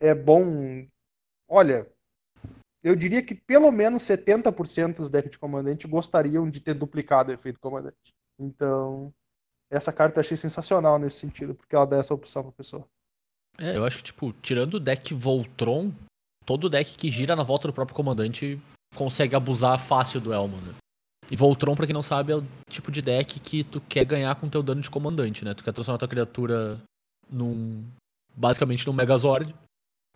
É 0.00 0.14
bom. 0.14 0.86
Olha, 1.48 1.90
eu 2.82 2.94
diria 2.94 3.22
que 3.22 3.34
pelo 3.34 3.72
menos 3.72 4.02
70% 4.02 4.96
dos 4.96 5.10
decks 5.10 5.32
de 5.32 5.38
comandante 5.38 5.88
gostariam 5.88 6.48
de 6.48 6.60
ter 6.60 6.74
duplicado 6.74 7.30
o 7.30 7.34
efeito 7.34 7.58
comandante. 7.58 8.14
Então, 8.38 9.12
essa 9.74 9.92
carta 9.92 10.18
eu 10.18 10.20
achei 10.20 10.36
sensacional 10.36 10.98
nesse 10.98 11.16
sentido, 11.18 11.54
porque 11.54 11.74
ela 11.74 11.86
dá 11.86 11.96
essa 11.96 12.14
opção 12.14 12.42
pra 12.42 12.52
pessoa. 12.52 12.86
É, 13.58 13.76
eu 13.76 13.84
acho 13.84 13.98
que, 13.98 14.04
tipo, 14.04 14.32
tirando 14.42 14.74
o 14.74 14.80
deck 14.80 15.14
Voltron, 15.14 15.92
todo 16.44 16.68
deck 16.68 16.96
que 16.96 17.10
gira 17.10 17.36
na 17.36 17.42
volta 17.42 17.68
do 17.68 17.74
próprio 17.74 17.96
comandante 17.96 18.60
consegue 18.94 19.34
abusar 19.34 19.78
fácil 19.78 20.20
do 20.20 20.32
Elmo, 20.32 20.56
né? 20.60 20.74
E 21.30 21.36
Voltron, 21.36 21.74
pra 21.74 21.86
quem 21.86 21.94
não 21.94 22.02
sabe, 22.02 22.32
é 22.32 22.36
o 22.36 22.44
tipo 22.68 22.90
de 22.90 23.00
deck 23.00 23.40
que 23.40 23.64
tu 23.64 23.80
quer 23.80 24.04
ganhar 24.04 24.34
com 24.36 24.48
teu 24.48 24.62
dano 24.62 24.80
de 24.80 24.90
comandante, 24.90 25.44
né? 25.44 25.54
Tu 25.54 25.64
quer 25.64 25.72
transformar 25.72 25.98
tua 25.98 26.08
criatura 26.08 26.80
num. 27.30 27.84
basicamente 28.36 28.86
num 28.86 28.92
Megazord 28.92 29.54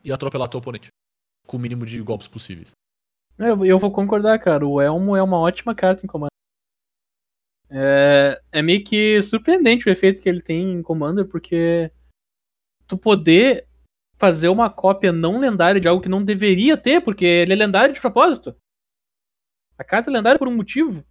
e 0.05 0.13
atropelar 0.13 0.49
teu 0.49 0.59
oponente. 0.59 0.89
Com 1.47 1.57
o 1.57 1.61
mínimo 1.61 1.87
de 1.87 2.01
golpes 2.03 2.29
possíveis. 2.29 2.73
Eu, 3.39 3.65
eu 3.65 3.79
vou 3.79 3.91
concordar, 3.91 4.39
cara. 4.39 4.67
O 4.67 4.81
Elmo 4.81 5.17
é 5.17 5.23
uma 5.23 5.39
ótima 5.39 5.75
carta 5.75 6.05
em 6.05 6.09
Commander. 6.09 6.29
É, 7.71 8.41
é 8.51 8.63
meio 8.63 8.83
que 8.83 9.21
surpreendente 9.23 9.89
o 9.89 9.93
efeito 9.93 10.23
que 10.23 10.29
ele 10.29 10.41
tem 10.41 10.73
em 10.73 10.83
Commander, 10.83 11.27
porque 11.27 11.93
tu 12.87 12.97
poder 12.97 13.67
fazer 14.19 14.49
uma 14.49 14.71
cópia 14.71 15.13
não 15.13 15.39
lendária 15.39 15.81
de 15.81 15.87
algo 15.87 16.03
que 16.03 16.09
não 16.09 16.25
deveria 16.25 16.77
ter, 16.77 17.03
porque 17.03 17.25
ele 17.25 17.53
é 17.53 17.57
lendário 17.57 17.95
de 17.95 18.01
propósito. 18.01 18.57
A 19.77 19.85
carta 19.85 20.11
é 20.11 20.13
lendária 20.13 20.39
por 20.39 20.49
um 20.49 20.57
motivo. 20.57 21.05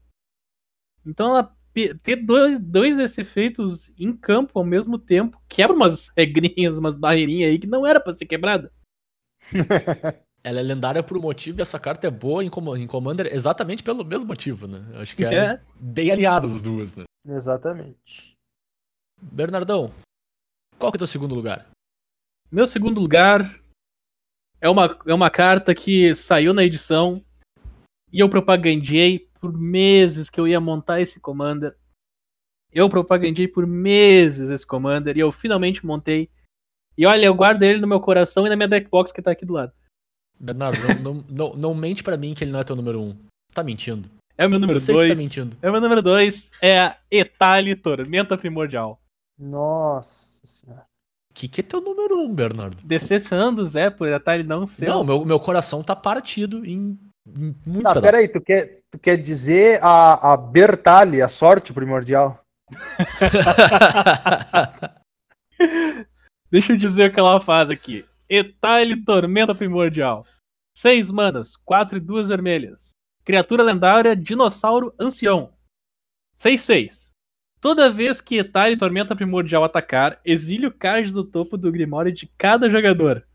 Então 1.06 1.30
ela 1.30 1.56
ter 2.04 2.16
dois, 2.16 2.58
dois 2.60 2.98
desses 2.98 3.20
efeitos 3.20 3.94
em 4.00 4.16
campo 4.16 4.58
ao 4.58 4.66
mesmo 4.66 4.98
tempo 4.98 5.40
quebra 5.48 5.76
umas 5.76 6.10
regrinhas, 6.18 6.80
umas 6.80 6.98
barreirinhas 6.98 7.52
aí 7.52 7.60
que 7.60 7.68
não 7.68 7.86
era 7.86 8.00
pra 8.00 8.14
ser 8.14 8.26
quebrada. 8.26 8.74
Ela 10.48 10.60
é 10.60 10.64
lendária 10.64 11.04
por 11.04 11.18
um 11.18 11.22
motivo 11.22 11.60
e 11.60 11.62
essa 11.62 11.80
carta 11.80 12.08
é 12.08 12.12
boa 12.12 12.44
em, 12.44 12.50
Com- 12.50 12.78
em 12.78 12.88
Commander 12.88 13.28
exatamente 13.34 13.84
pelo 13.84 14.06
mesmo 14.06 14.28
motivo, 14.28 14.68
né? 14.68 14.80
Acho 15.02 15.16
que 15.16 15.26
é, 15.26 15.34
É. 15.36 15.62
bem 15.80 16.10
alinhadas 16.12 16.54
as 16.54 16.62
duas, 16.62 16.96
né? 16.96 17.04
Exatamente. 17.28 18.34
Bernardão, 19.22 19.92
qual 20.78 20.92
que 20.92 20.96
é 20.96 21.00
o 21.00 21.00
teu 21.00 21.08
segundo 21.08 21.36
lugar? 21.36 21.68
Meu 22.52 22.66
segundo 22.68 23.02
lugar 23.02 23.42
é 24.62 24.70
uma, 24.70 24.98
é 25.06 25.14
uma 25.14 25.30
carta 25.30 25.76
que 25.76 26.14
saiu 26.16 26.54
na 26.54 26.64
edição 26.64 27.22
e 28.12 28.20
eu 28.22 28.30
propagandei 28.30 29.28
por 29.42 29.52
meses 29.52 30.30
que 30.30 30.40
eu 30.40 30.48
ia 30.48 30.60
montar 30.62 31.02
esse 31.02 31.20
Commander. 31.20 31.76
Eu 32.72 32.90
propagandei 32.90 33.48
por 33.48 33.68
meses 33.68 34.50
esse 34.50 34.66
Commander 34.66 35.18
e 35.18 35.20
eu 35.20 35.32
finalmente 35.32 35.86
montei. 35.86 36.30
E 36.98 37.06
olha, 37.06 37.26
eu 37.26 37.36
guardo 37.36 37.64
ele 37.64 37.80
no 37.82 37.88
meu 37.88 38.00
coração 38.00 38.46
e 38.46 38.50
na 38.50 38.56
minha 38.56 38.68
deckbox 38.68 39.12
que 39.12 39.22
tá 39.22 39.32
aqui 39.32 39.46
do 39.46 39.54
lado. 39.54 39.74
Bernardo, 40.40 40.80
não, 41.02 41.14
não, 41.14 41.24
não, 41.30 41.54
não 41.56 41.76
mente 41.76 42.04
pra 42.04 42.18
mim 42.18 42.34
que 42.34 42.44
ele 42.44 42.52
não 42.52 42.60
é 42.60 42.64
teu 42.64 42.76
número 42.76 43.02
um. 43.02 43.16
Tá 43.54 43.64
mentindo. 43.64 44.10
É 44.38 44.46
o 44.46 44.50
meu 44.50 44.60
número 44.60 44.78
Eu 44.78 44.82
sei 44.82 44.94
que 44.94 45.00
2. 45.00 45.08
você 45.10 45.16
tá 45.16 45.22
mentindo. 45.22 45.58
É 45.62 45.70
o 45.70 45.72
meu 45.72 45.82
número 45.82 46.02
2. 46.02 46.52
É 46.62 46.80
a 46.80 46.98
Etali 47.10 47.76
Tormenta 47.76 48.38
Primordial. 48.38 49.00
Nossa 49.40 50.40
senhora. 50.46 50.86
que, 51.34 51.48
que 51.48 51.62
é 51.62 51.64
teu 51.64 51.82
número 51.82 52.20
um, 52.20 52.34
Bernardo? 52.34 52.78
Decepcionando 52.84 53.62
o 53.62 53.66
Zé 53.66 53.90
por 53.90 54.08
Etali 54.08 54.44
não 54.44 54.68
ser. 54.68 54.88
Não, 54.88 55.04
meu, 55.04 55.26
meu 55.26 55.40
coração 55.40 55.84
tá 55.84 55.96
partido 55.96 56.64
em, 56.66 56.98
em 57.28 57.56
muitos 57.66 57.96
Ah, 57.96 58.02
peraí, 58.02 58.28
tu 58.28 58.40
quer, 58.40 58.82
tu 58.92 59.00
quer 59.00 59.18
dizer 59.18 59.80
a, 59.84 60.34
a 60.34 60.38
Bertali, 60.38 61.22
a 61.22 61.28
sorte 61.28 61.74
primordial? 61.74 62.40
Deixa 66.52 66.74
eu 66.74 66.78
dizer 66.78 67.10
o 67.10 67.14
que 67.14 67.20
ela 67.20 67.42
faz 67.42 67.70
aqui. 67.70 68.06
Etali 68.30 69.06
Tormenta 69.06 69.56
Primordial. 69.56 70.26
6 70.78 71.12
manas, 71.12 71.56
4 71.56 71.98
e 71.98 72.02
2 72.02 72.28
vermelhas. 72.28 72.92
Criatura 73.24 73.64
lendária, 73.64 74.18
dinossauro 74.18 74.94
ancião. 75.00 75.54
6-6. 76.38 77.10
Toda 77.62 77.90
vez 77.90 78.20
que 78.20 78.38
Etali 78.38 78.76
Tormenta 78.76 79.16
Primordial 79.16 79.64
atacar, 79.64 80.20
exile 80.26 80.68
o 80.68 80.74
card 80.74 81.14
do 81.14 81.24
topo 81.24 81.58
do 81.58 81.72
Grimório 81.72 82.12
de 82.12 82.28
cada 82.38 82.70
jogador. 82.70 83.26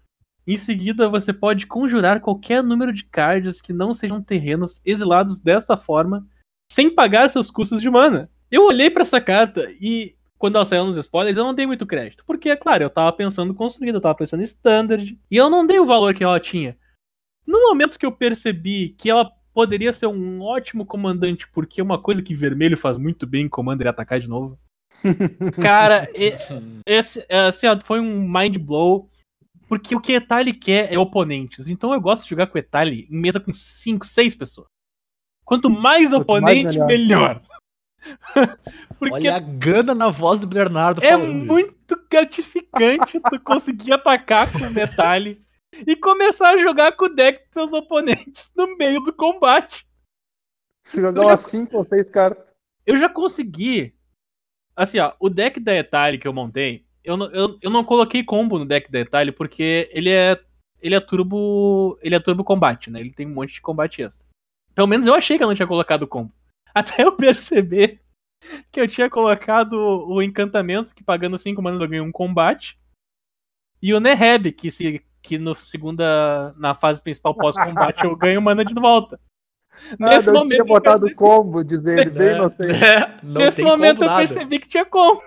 Em 0.46 0.58
seguida, 0.58 1.08
você 1.08 1.32
pode 1.32 1.66
conjurar 1.66 2.20
qualquer 2.20 2.62
número 2.62 2.92
de 2.92 3.04
cards 3.04 3.62
que 3.62 3.72
não 3.72 3.94
sejam 3.94 4.22
terrenos 4.22 4.82
exilados 4.84 5.40
desta 5.40 5.74
forma, 5.74 6.28
sem 6.70 6.94
pagar 6.94 7.30
seus 7.30 7.50
custos 7.50 7.80
de 7.80 7.88
mana. 7.88 8.30
Eu 8.50 8.66
olhei 8.66 8.90
pra 8.90 9.02
essa 9.02 9.22
carta 9.22 9.66
e 9.80 10.14
quando 10.42 10.56
ela 10.56 10.64
saiu 10.64 10.84
nos 10.84 10.96
spoilers, 10.96 11.38
eu 11.38 11.44
não 11.44 11.54
dei 11.54 11.68
muito 11.68 11.86
crédito. 11.86 12.24
Porque, 12.26 12.50
é 12.50 12.56
claro, 12.56 12.82
eu 12.82 12.90
tava 12.90 13.12
pensando 13.12 13.54
construído, 13.54 13.94
eu 13.94 14.00
tava 14.00 14.16
pensando 14.16 14.40
em 14.40 14.42
standard, 14.42 15.16
e 15.30 15.36
eu 15.36 15.48
não 15.48 15.64
dei 15.64 15.78
o 15.78 15.86
valor 15.86 16.12
que 16.14 16.24
ela 16.24 16.40
tinha. 16.40 16.76
No 17.46 17.60
momento 17.60 17.96
que 17.96 18.04
eu 18.04 18.10
percebi 18.10 18.88
que 18.98 19.08
ela 19.08 19.30
poderia 19.54 19.92
ser 19.92 20.08
um 20.08 20.42
ótimo 20.42 20.84
comandante, 20.84 21.46
porque 21.46 21.80
uma 21.80 21.96
coisa 21.96 22.20
que 22.20 22.34
vermelho 22.34 22.76
faz 22.76 22.98
muito 22.98 23.24
bem 23.24 23.44
em 23.44 23.48
Commander 23.48 23.86
é 23.86 23.90
atacar 23.90 24.18
de 24.18 24.28
novo. 24.28 24.58
Cara, 25.62 26.10
e- 26.12 26.34
esse, 26.84 27.24
assim, 27.30 27.68
ó, 27.68 27.78
foi 27.80 28.00
um 28.00 28.28
mind 28.28 28.56
blow. 28.56 29.08
Porque 29.68 29.94
o 29.94 30.00
que 30.00 30.14
Etali 30.14 30.52
quer 30.52 30.92
é 30.92 30.98
oponentes. 30.98 31.68
Então 31.68 31.94
eu 31.94 32.00
gosto 32.00 32.24
de 32.24 32.30
jogar 32.30 32.48
com 32.48 32.58
Etali 32.58 33.06
em 33.08 33.16
mesa 33.16 33.38
com 33.38 33.54
5, 33.54 34.04
6 34.04 34.34
pessoas. 34.34 34.66
Quanto 35.44 35.70
mais 35.70 36.10
Quanto 36.10 36.42
mais, 36.42 36.58
oponente, 36.58 36.78
melhor. 36.80 36.86
melhor. 36.88 37.42
porque 38.98 39.14
Olha 39.14 39.36
a 39.36 39.38
gana 39.38 39.94
na 39.94 40.10
voz 40.10 40.40
do 40.40 40.46
Bernardo 40.46 41.04
é 41.04 41.10
falando 41.10 41.36
isso. 41.36 41.46
muito 41.46 42.06
gratificante 42.10 43.20
tu 43.20 43.40
conseguir 43.40 43.92
atacar 43.92 44.50
com 44.52 44.58
o 44.58 44.70
Metali 44.70 45.40
e 45.86 45.96
começar 45.96 46.50
a 46.50 46.58
jogar 46.58 46.92
com 46.92 47.06
o 47.06 47.14
deck 47.14 47.44
dos 47.44 47.52
seus 47.52 47.72
oponentes 47.72 48.50
no 48.54 48.76
meio 48.76 49.00
do 49.00 49.12
combate. 49.12 49.86
Jogar 50.92 51.22
umas 51.22 51.40
5 51.40 51.76
ou 51.76 51.84
6 51.84 52.10
cartas. 52.10 52.52
Eu 52.84 52.98
já 52.98 53.08
consegui. 53.08 53.94
Assim, 54.74 54.98
ó, 54.98 55.12
o 55.20 55.28
deck 55.28 55.60
da 55.60 55.74
Etali 55.74 56.18
que 56.18 56.26
eu 56.26 56.32
montei, 56.32 56.84
eu 57.04 57.16
não, 57.16 57.26
eu, 57.26 57.58
eu 57.60 57.70
não 57.70 57.84
coloquei 57.84 58.24
combo 58.24 58.58
no 58.58 58.66
deck 58.66 58.90
da 58.90 59.00
Etali 59.00 59.32
porque 59.32 59.88
ele 59.92 60.10
é. 60.10 60.38
Ele 60.80 60.96
é 60.96 61.00
turbo. 61.00 61.96
Ele 62.02 62.14
é 62.14 62.20
turbo 62.20 62.42
combate, 62.42 62.90
né? 62.90 63.00
Ele 63.00 63.12
tem 63.12 63.26
um 63.26 63.34
monte 63.34 63.54
de 63.54 63.60
combate 63.60 64.02
extra. 64.02 64.26
Pelo 64.74 64.88
menos 64.88 65.06
eu 65.06 65.14
achei 65.14 65.36
que 65.36 65.44
eu 65.44 65.46
não 65.46 65.54
tinha 65.54 65.68
colocado 65.68 66.06
combo. 66.06 66.32
Até 66.74 67.04
eu 67.04 67.12
perceber 67.16 68.00
que 68.70 68.80
eu 68.80 68.88
tinha 68.88 69.08
colocado 69.08 69.74
o 69.74 70.22
encantamento, 70.22 70.94
que 70.94 71.04
pagando 71.04 71.38
5 71.38 71.62
manas 71.62 71.80
eu 71.80 71.88
ganhei 71.88 72.00
um 72.04 72.12
combate. 72.12 72.78
E 73.80 73.92
o 73.94 74.00
Neheb, 74.00 74.52
que, 74.52 74.70
se, 74.70 75.04
que 75.22 75.38
no 75.38 75.54
segunda. 75.54 76.52
Na 76.56 76.74
fase 76.74 77.02
principal 77.02 77.34
pós-combate 77.34 78.04
eu 78.04 78.16
ganho 78.16 78.40
mana 78.42 78.64
de 78.64 78.74
volta. 78.74 79.18
Ah, 80.02 80.16
eu 80.16 80.46
tinha 80.46 80.58
eu 80.60 80.66
botado 80.66 81.00
percebi- 81.00 81.14
combo, 81.16 81.64
dizer 81.64 82.00
ele 82.00 82.10
bem 82.12 82.28
É, 82.28 82.32
inocente. 82.36 82.84
é, 82.84 83.18
não 83.22 83.40
Nesse 83.40 83.56
tem 83.56 83.64
momento 83.64 84.02
eu 84.02 84.06
nada. 84.06 84.18
percebi 84.18 84.58
que 84.58 84.68
tinha 84.68 84.84
como. 84.84 85.22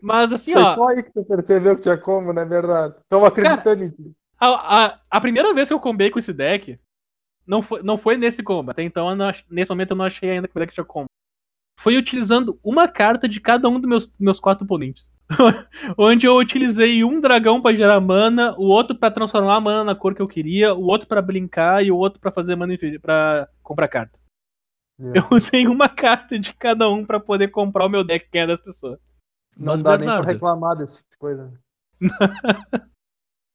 Mas 0.00 0.32
assim, 0.32 0.52
Foi 0.54 0.62
ó, 0.62 0.74
só 0.74 0.88
aí 0.88 1.02
que 1.02 1.12
tu 1.12 1.22
percebeu 1.24 1.76
que 1.76 1.82
tinha 1.82 1.98
como, 1.98 2.32
não 2.32 2.40
é 2.42 2.46
verdade? 2.46 2.94
Estão 3.00 3.24
acreditando 3.24 3.84
em 3.84 3.90
ti. 3.90 4.12
a, 4.38 4.86
a, 4.86 5.00
a 5.10 5.20
primeira 5.20 5.52
vez 5.52 5.68
que 5.68 5.74
eu 5.74 5.78
combei 5.80 6.10
com 6.10 6.18
esse 6.18 6.32
deck, 6.32 6.78
não 7.46 7.62
foi, 7.62 7.82
não 7.82 7.96
foi 7.96 8.16
nesse 8.16 8.42
combo. 8.42 8.70
Até 8.70 8.82
então, 8.82 9.14
não 9.14 9.30
nesse 9.50 9.70
momento 9.70 9.90
eu 9.92 9.96
não 9.96 10.04
achei 10.04 10.30
ainda 10.30 10.48
que 10.48 10.56
o 10.56 10.60
deck 10.60 10.72
tinha 10.72 10.84
combo. 10.84 11.06
Foi 11.78 11.96
utilizando 11.96 12.60
uma 12.62 12.86
carta 12.88 13.26
de 13.26 13.40
cada 13.40 13.68
um 13.68 13.80
dos 13.80 13.88
meus, 13.88 14.12
meus 14.18 14.38
quatro 14.38 14.64
oponentes. 14.64 15.12
Onde 15.96 16.26
eu 16.26 16.36
utilizei 16.36 17.02
um 17.02 17.20
dragão 17.20 17.62
pra 17.62 17.74
gerar 17.74 18.00
mana, 18.00 18.54
o 18.58 18.64
outro 18.64 18.96
pra 18.96 19.10
transformar 19.10 19.56
a 19.56 19.60
mana 19.60 19.84
na 19.84 19.94
cor 19.94 20.14
que 20.14 20.20
eu 20.20 20.28
queria, 20.28 20.74
o 20.74 20.82
outro 20.82 21.08
pra 21.08 21.22
brincar 21.22 21.82
e 21.84 21.90
o 21.90 21.96
outro 21.96 22.20
pra 22.20 22.30
fazer 22.30 22.54
mana 22.54 22.74
pra 23.00 23.48
comprar 23.62 23.88
carta. 23.88 24.18
Eu 24.98 25.26
usei 25.32 25.66
uma 25.66 25.88
carta 25.88 26.38
de 26.38 26.52
cada 26.52 26.90
um 26.90 27.06
pra 27.06 27.18
poder 27.18 27.48
comprar 27.48 27.86
o 27.86 27.88
meu 27.88 28.04
deck 28.04 28.28
que 28.30 28.36
é 28.36 28.46
das 28.46 28.60
pessoas. 28.60 29.00
Não 29.56 29.72
Mas, 29.72 29.82
dá 29.82 29.90
nem 29.92 30.00
Bernardo, 30.00 30.22
pra 30.22 30.32
reclamar 30.32 30.76
desse 30.76 30.96
tipo 30.96 31.10
de 31.10 31.16
coisa. 31.16 31.52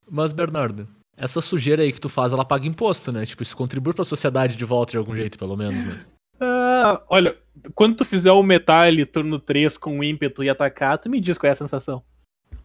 mas, 0.10 0.34
Bernardo, 0.34 0.88
essa 1.18 1.42
sujeira 1.42 1.84
aí 1.84 1.92
que 1.92 2.02
tu 2.02 2.10
faz, 2.10 2.34
ela 2.34 2.46
paga 2.46 2.68
imposto, 2.68 3.12
né? 3.12 3.26
Tipo, 3.26 3.44
isso 3.44 3.56
contribui 3.56 3.94
pra 3.94 4.04
sociedade 4.04 4.56
de 4.56 4.66
volta 4.66 4.92
de 4.92 4.98
algum 4.98 5.16
jeito, 5.16 5.38
pelo 5.38 5.56
menos, 5.56 5.86
né? 5.86 6.06
Ah, 6.40 7.02
olha, 7.10 7.38
quando 7.74 7.96
tu 7.96 8.06
fizer 8.06 8.32
o 8.32 8.44
Metal 8.44 8.86
turno 9.12 9.40
3 9.40 9.78
com 9.78 10.04
ímpeto 10.04 10.44
e 10.44 10.50
atacar, 10.50 10.98
tu 10.98 11.10
me 11.10 11.22
diz 11.22 11.38
qual 11.38 11.50
é 11.50 11.54
a 11.54 11.56
sensação. 11.56 12.04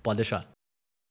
Pode 0.03 0.17
deixar. 0.17 0.47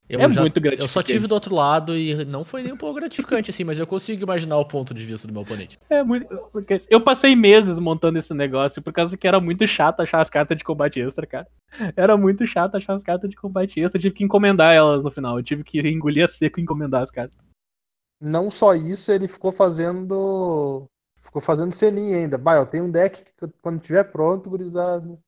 Eu, 0.09 0.21
É 0.21 0.29
já- 0.29 0.41
muito 0.41 0.57
eu 0.57 0.63
só 0.63 0.75
gratificante. 1.01 1.13
tive 1.13 1.27
do 1.27 1.33
outro 1.35 1.53
lado 1.53 1.95
e 1.95 2.25
não 2.25 2.43
foi 2.43 2.63
nem 2.63 2.73
um 2.73 2.77
pouco 2.77 2.95
gratificante, 2.99 3.51
assim, 3.51 3.63
mas 3.63 3.77
eu 3.77 3.85
consigo 3.85 4.23
imaginar 4.23 4.57
o 4.57 4.65
ponto 4.65 4.91
de 4.91 5.05
vista 5.05 5.27
do 5.27 5.33
meu 5.33 5.43
oponente. 5.43 5.79
É 5.87 6.03
muito. 6.03 6.27
porque 6.51 6.81
Eu 6.89 6.99
passei 6.99 7.35
meses 7.35 7.77
montando 7.77 8.17
esse 8.17 8.33
negócio 8.33 8.81
por 8.81 8.91
causa 8.91 9.15
que 9.15 9.27
era 9.27 9.39
muito 9.39 9.67
chato 9.67 9.99
achar 10.01 10.19
as 10.19 10.29
cartas 10.29 10.57
de 10.57 10.63
combate 10.63 10.99
extra, 10.99 11.27
cara. 11.27 11.47
Era 11.95 12.17
muito 12.17 12.47
chato 12.47 12.75
achar 12.75 12.95
as 12.95 13.03
cartas 13.03 13.29
de 13.29 13.35
combate 13.35 13.79
extra. 13.79 13.99
Eu 13.99 14.01
tive 14.01 14.15
que 14.15 14.23
encomendar 14.23 14.73
elas 14.73 15.03
no 15.03 15.11
final. 15.11 15.37
Eu 15.37 15.43
tive 15.43 15.63
que 15.63 15.79
engolir 15.79 16.23
a 16.23 16.27
seco 16.27 16.59
e 16.59 16.63
encomendar 16.63 17.03
as 17.03 17.11
cartas. 17.11 17.37
Não 18.19 18.49
só 18.49 18.73
isso, 18.73 19.11
ele 19.11 19.27
ficou 19.27 19.51
fazendo. 19.51 20.87
Ficou 21.21 21.41
fazendo 21.41 21.71
ceninha 21.71 22.17
ainda. 22.17 22.37
Bah, 22.37 22.55
eu 22.55 22.65
tenho 22.65 22.85
um 22.85 22.91
deck 22.91 23.21
que 23.23 23.31
quando 23.61 23.79
tiver 23.79 24.05
pronto, 24.05 24.49
gurizada. 24.49 25.19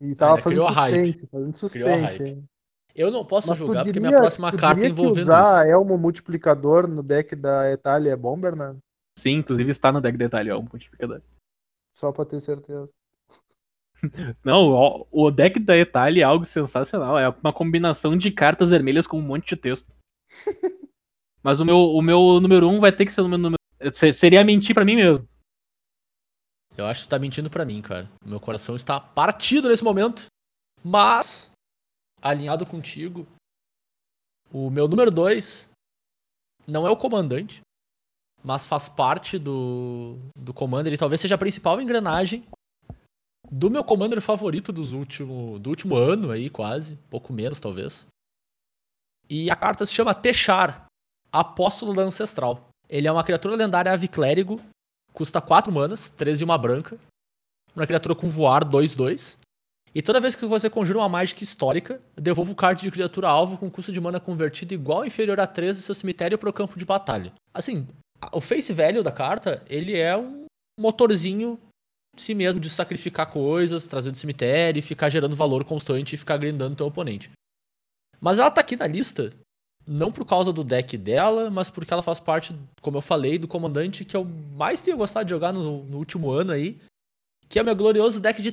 E 0.00 0.14
tava 0.14 0.38
fazendo 0.38 0.62
suspense, 0.62 1.26
fazendo 1.26 1.70
Criou 1.70 1.88
a 1.88 2.08
suspense. 2.08 2.44
Eu 2.94 3.10
não 3.10 3.24
posso 3.24 3.48
Mas 3.48 3.58
julgar 3.58 3.82
porque 3.84 3.92
diria- 3.92 4.08
minha 4.08 4.20
próxima 4.20 4.52
carta 4.56 4.86
envolvendo 4.86 5.14
que 5.14 5.20
usar 5.22 5.64
isso. 5.64 5.72
Elmo 5.74 5.98
multiplicador 5.98 6.86
no 6.86 7.02
deck 7.02 7.34
da 7.34 7.70
Etália 7.70 8.12
é 8.12 8.16
bom, 8.16 8.38
Bernardo? 8.38 8.78
Sim, 9.18 9.38
inclusive 9.38 9.70
está 9.70 9.90
no 9.90 10.00
deck 10.00 10.16
detalhe, 10.16 10.50
ó, 10.50 10.58
um 10.58 10.62
multiplicador. 10.70 11.20
Só 11.96 12.12
pra 12.12 12.24
ter 12.24 12.40
certeza. 12.40 12.88
Não, 14.44 15.06
o 15.10 15.30
deck 15.30 15.58
da 15.60 15.76
Etalha 15.76 16.20
é 16.20 16.24
algo 16.24 16.44
sensacional. 16.44 17.18
É 17.18 17.28
uma 17.28 17.52
combinação 17.52 18.16
de 18.16 18.30
cartas 18.30 18.70
vermelhas 18.70 19.06
com 19.06 19.18
um 19.18 19.22
monte 19.22 19.48
de 19.48 19.56
texto. 19.56 19.94
Mas 21.42 21.60
o 21.60 21.64
meu, 21.64 21.76
o 21.78 22.00
meu 22.02 22.40
número 22.40 22.68
1 22.68 22.74
um 22.74 22.80
vai 22.80 22.92
ter 22.92 23.04
que 23.06 23.12
ser 23.12 23.20
o 23.22 23.28
meu 23.28 23.38
número. 23.38 23.58
se- 23.92 24.12
Seria 24.12 24.44
mentir 24.44 24.74
pra 24.74 24.84
mim 24.84 24.96
mesmo. 24.96 25.26
Eu 26.76 26.86
acho 26.86 27.00
que 27.00 27.04
você 27.04 27.10
tá 27.10 27.18
mentindo 27.18 27.48
pra 27.50 27.64
mim, 27.64 27.80
cara. 27.82 28.08
Meu 28.24 28.40
coração 28.40 28.74
está 28.74 28.98
partido 28.98 29.68
nesse 29.68 29.84
momento. 29.84 30.26
Mas, 30.82 31.50
alinhado 32.24 32.64
contigo, 32.64 33.26
o 34.50 34.70
meu 34.70 34.88
número 34.88 35.10
2 35.10 35.70
não 36.66 36.86
é 36.86 36.90
o 36.90 36.96
comandante, 36.96 37.60
mas 38.42 38.64
faz 38.64 38.88
parte 38.88 39.38
do, 39.38 40.16
do 40.36 40.54
Commander 40.54 40.92
e 40.92 40.98
talvez 40.98 41.20
seja 41.20 41.34
a 41.34 41.38
principal 41.38 41.80
engrenagem 41.80 42.44
do 43.50 43.70
meu 43.70 43.84
Commander 43.84 44.20
favorito 44.20 44.72
dos 44.72 44.92
último, 44.92 45.58
do 45.58 45.70
último 45.70 45.96
ano 45.96 46.30
aí, 46.30 46.48
quase. 46.48 46.96
Pouco 47.10 47.32
menos, 47.32 47.60
talvez. 47.60 48.06
E 49.28 49.50
a 49.50 49.56
carta 49.56 49.84
se 49.86 49.92
chama 49.92 50.14
Techar, 50.14 50.86
Apóstolo 51.30 51.94
da 51.94 52.02
Ancestral. 52.02 52.68
Ele 52.88 53.06
é 53.06 53.12
uma 53.12 53.24
criatura 53.24 53.56
lendária 53.56 53.92
ave 53.92 54.08
clérigo 54.08 54.60
custa 55.14 55.40
4 55.40 55.72
manas, 55.72 56.10
13 56.10 56.42
e 56.42 56.44
uma 56.44 56.58
branca. 56.58 56.98
Uma 57.74 57.86
criatura 57.86 58.14
com 58.14 58.28
voar 58.28 58.64
2-2. 58.64 59.38
E 59.94 60.02
toda 60.02 60.20
vez 60.20 60.34
que 60.34 60.44
você 60.44 60.68
conjura 60.68 60.98
uma 60.98 61.08
mágica 61.08 61.44
histórica, 61.44 62.00
devolva 62.16 62.50
o 62.50 62.56
card 62.56 62.82
de 62.82 62.90
criatura 62.90 63.28
alvo 63.28 63.56
com 63.56 63.70
custo 63.70 63.92
de 63.92 64.00
mana 64.00 64.18
convertido 64.18 64.74
igual 64.74 64.98
ou 64.98 65.06
inferior 65.06 65.38
a 65.38 65.46
3 65.46 65.76
do 65.76 65.82
seu 65.82 65.94
cemitério 65.94 66.36
para 66.36 66.50
o 66.50 66.52
campo 66.52 66.76
de 66.76 66.84
batalha. 66.84 67.32
Assim, 67.52 67.86
o 68.32 68.40
face 68.40 68.72
value 68.72 69.04
da 69.04 69.12
carta, 69.12 69.62
ele 69.68 69.96
é 69.96 70.16
um 70.16 70.46
motorzinho 70.80 71.60
si 72.16 72.34
mesmo 72.34 72.60
de 72.60 72.70
sacrificar 72.70 73.30
coisas, 73.30 73.86
trazer 73.86 74.10
do 74.10 74.16
cemitério 74.16 74.78
e 74.78 74.82
ficar 74.82 75.08
gerando 75.08 75.36
valor 75.36 75.64
constante 75.64 76.14
e 76.14 76.18
ficar 76.18 76.36
grindando 76.36 76.76
teu 76.76 76.86
oponente. 76.86 77.30
Mas 78.20 78.38
ela 78.38 78.50
tá 78.50 78.60
aqui 78.60 78.76
na 78.76 78.86
lista 78.86 79.30
não 79.86 80.10
por 80.10 80.24
causa 80.24 80.52
do 80.52 80.64
deck 80.64 80.96
dela, 80.96 81.50
mas 81.50 81.70
porque 81.70 81.92
ela 81.92 82.02
faz 82.02 82.18
parte, 82.18 82.56
como 82.80 82.96
eu 82.96 83.02
falei, 83.02 83.38
do 83.38 83.46
comandante 83.46 84.04
que 84.04 84.16
eu 84.16 84.24
mais 84.24 84.80
tenho 84.80 84.96
gostado 84.96 85.26
de 85.26 85.30
jogar 85.30 85.52
no, 85.52 85.84
no 85.84 85.98
último 85.98 86.30
ano 86.30 86.52
aí, 86.52 86.80
que 87.48 87.58
é 87.58 87.62
o 87.62 87.64
meu 87.64 87.76
glorioso 87.76 88.20
deck 88.20 88.40
de 88.40 88.50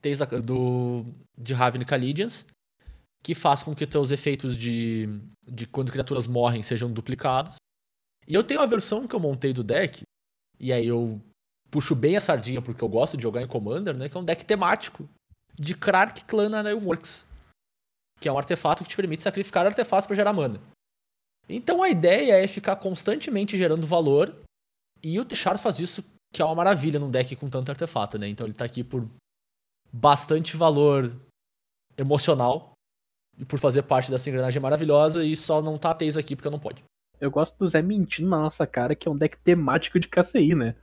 Teysa, 0.00 0.26
Teysa 0.26 0.42
do, 0.42 1.04
de 1.36 1.54
Ravnica 1.54 1.96
Legions, 1.96 2.46
que 3.22 3.34
faz 3.34 3.62
com 3.62 3.74
que 3.74 3.86
teus 3.86 4.10
efeitos 4.10 4.56
de, 4.56 5.08
de 5.46 5.66
quando 5.66 5.92
criaturas 5.92 6.26
morrem 6.26 6.62
sejam 6.62 6.92
duplicados. 6.92 7.56
E 8.26 8.34
eu 8.34 8.44
tenho 8.44 8.60
a 8.60 8.66
versão 8.66 9.08
que 9.08 9.14
eu 9.14 9.20
montei 9.20 9.52
do 9.52 9.64
deck, 9.64 10.02
e 10.60 10.72
aí 10.72 10.86
eu 10.86 11.20
puxo 11.70 11.94
bem 11.94 12.16
a 12.16 12.20
sardinha 12.20 12.62
porque 12.62 12.82
eu 12.82 12.88
gosto 12.88 13.16
de 13.16 13.22
jogar 13.22 13.42
em 13.42 13.48
Commander, 13.48 13.96
né, 13.96 14.08
que 14.08 14.16
é 14.16 14.20
um 14.20 14.24
deck 14.24 14.44
temático 14.44 15.08
de 15.58 15.74
Krark 15.74 16.24
Clan 16.24 16.50
Ironworks. 16.60 17.26
que 18.20 18.28
é 18.28 18.32
um 18.32 18.38
artefato 18.38 18.82
que 18.82 18.90
te 18.90 18.96
permite 18.96 19.22
sacrificar 19.22 19.66
artefatos 19.66 20.06
para 20.06 20.16
gerar 20.16 20.32
mana. 20.32 20.60
Então 21.48 21.82
a 21.82 21.88
ideia 21.88 22.42
é 22.42 22.46
ficar 22.46 22.76
constantemente 22.76 23.56
gerando 23.56 23.86
valor, 23.86 24.34
e 25.02 25.18
o 25.18 25.24
Techar 25.24 25.58
faz 25.58 25.78
isso, 25.78 26.04
que 26.32 26.42
é 26.42 26.44
uma 26.44 26.54
maravilha 26.54 26.98
num 26.98 27.10
deck 27.10 27.34
com 27.36 27.48
tanto 27.48 27.70
artefato, 27.70 28.18
né? 28.18 28.28
Então 28.28 28.46
ele 28.46 28.54
tá 28.54 28.64
aqui 28.64 28.82
por 28.84 29.08
bastante 29.92 30.56
valor 30.56 31.10
emocional 31.96 32.72
e 33.36 33.44
por 33.44 33.58
fazer 33.58 33.82
parte 33.82 34.10
dessa 34.10 34.28
engrenagem 34.28 34.60
maravilhosa 34.60 35.24
e 35.24 35.34
só 35.36 35.62
não 35.62 35.78
tá 35.78 35.94
Teis 35.94 36.16
aqui 36.16 36.34
porque 36.34 36.50
não 36.50 36.58
pode. 36.58 36.84
Eu 37.20 37.30
gosto 37.30 37.56
do 37.58 37.66
Zé 37.66 37.82
mentindo 37.82 38.28
na 38.28 38.38
nossa 38.38 38.66
cara 38.66 38.94
que 38.94 39.08
é 39.08 39.10
um 39.10 39.16
deck 39.16 39.36
temático 39.38 39.98
de 39.98 40.08
KCI, 40.08 40.54
né? 40.54 40.74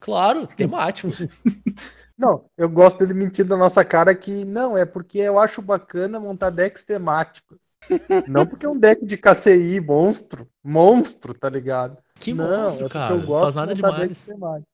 Claro, 0.00 0.46
temático. 0.46 1.08
Não, 2.16 2.44
eu 2.56 2.68
gosto 2.68 2.98
dele 2.98 3.12
mentindo 3.14 3.48
na 3.50 3.56
nossa 3.56 3.84
cara 3.84 4.14
que 4.14 4.44
não, 4.44 4.78
é 4.78 4.84
porque 4.84 5.18
eu 5.18 5.36
acho 5.36 5.60
bacana 5.60 6.20
montar 6.20 6.50
decks 6.50 6.84
temáticos. 6.84 7.76
não 8.28 8.46
porque 8.46 8.64
é 8.64 8.68
um 8.68 8.78
deck 8.78 9.04
de 9.04 9.16
KCI 9.16 9.80
monstro, 9.80 10.48
monstro, 10.62 11.34
tá 11.34 11.50
ligado? 11.50 11.98
Que 12.20 12.32
não, 12.32 12.46
monstro, 12.46 12.86
é 12.86 12.88
cara. 12.88 13.14
eu 13.14 13.18
Não 13.18 13.26
gosto 13.26 13.54
faz 13.54 13.54
de 13.54 13.60
nada 13.60 13.74
montar 13.74 13.90
demais. 13.90 14.08
decks 14.08 14.26
temáticos. 14.26 14.73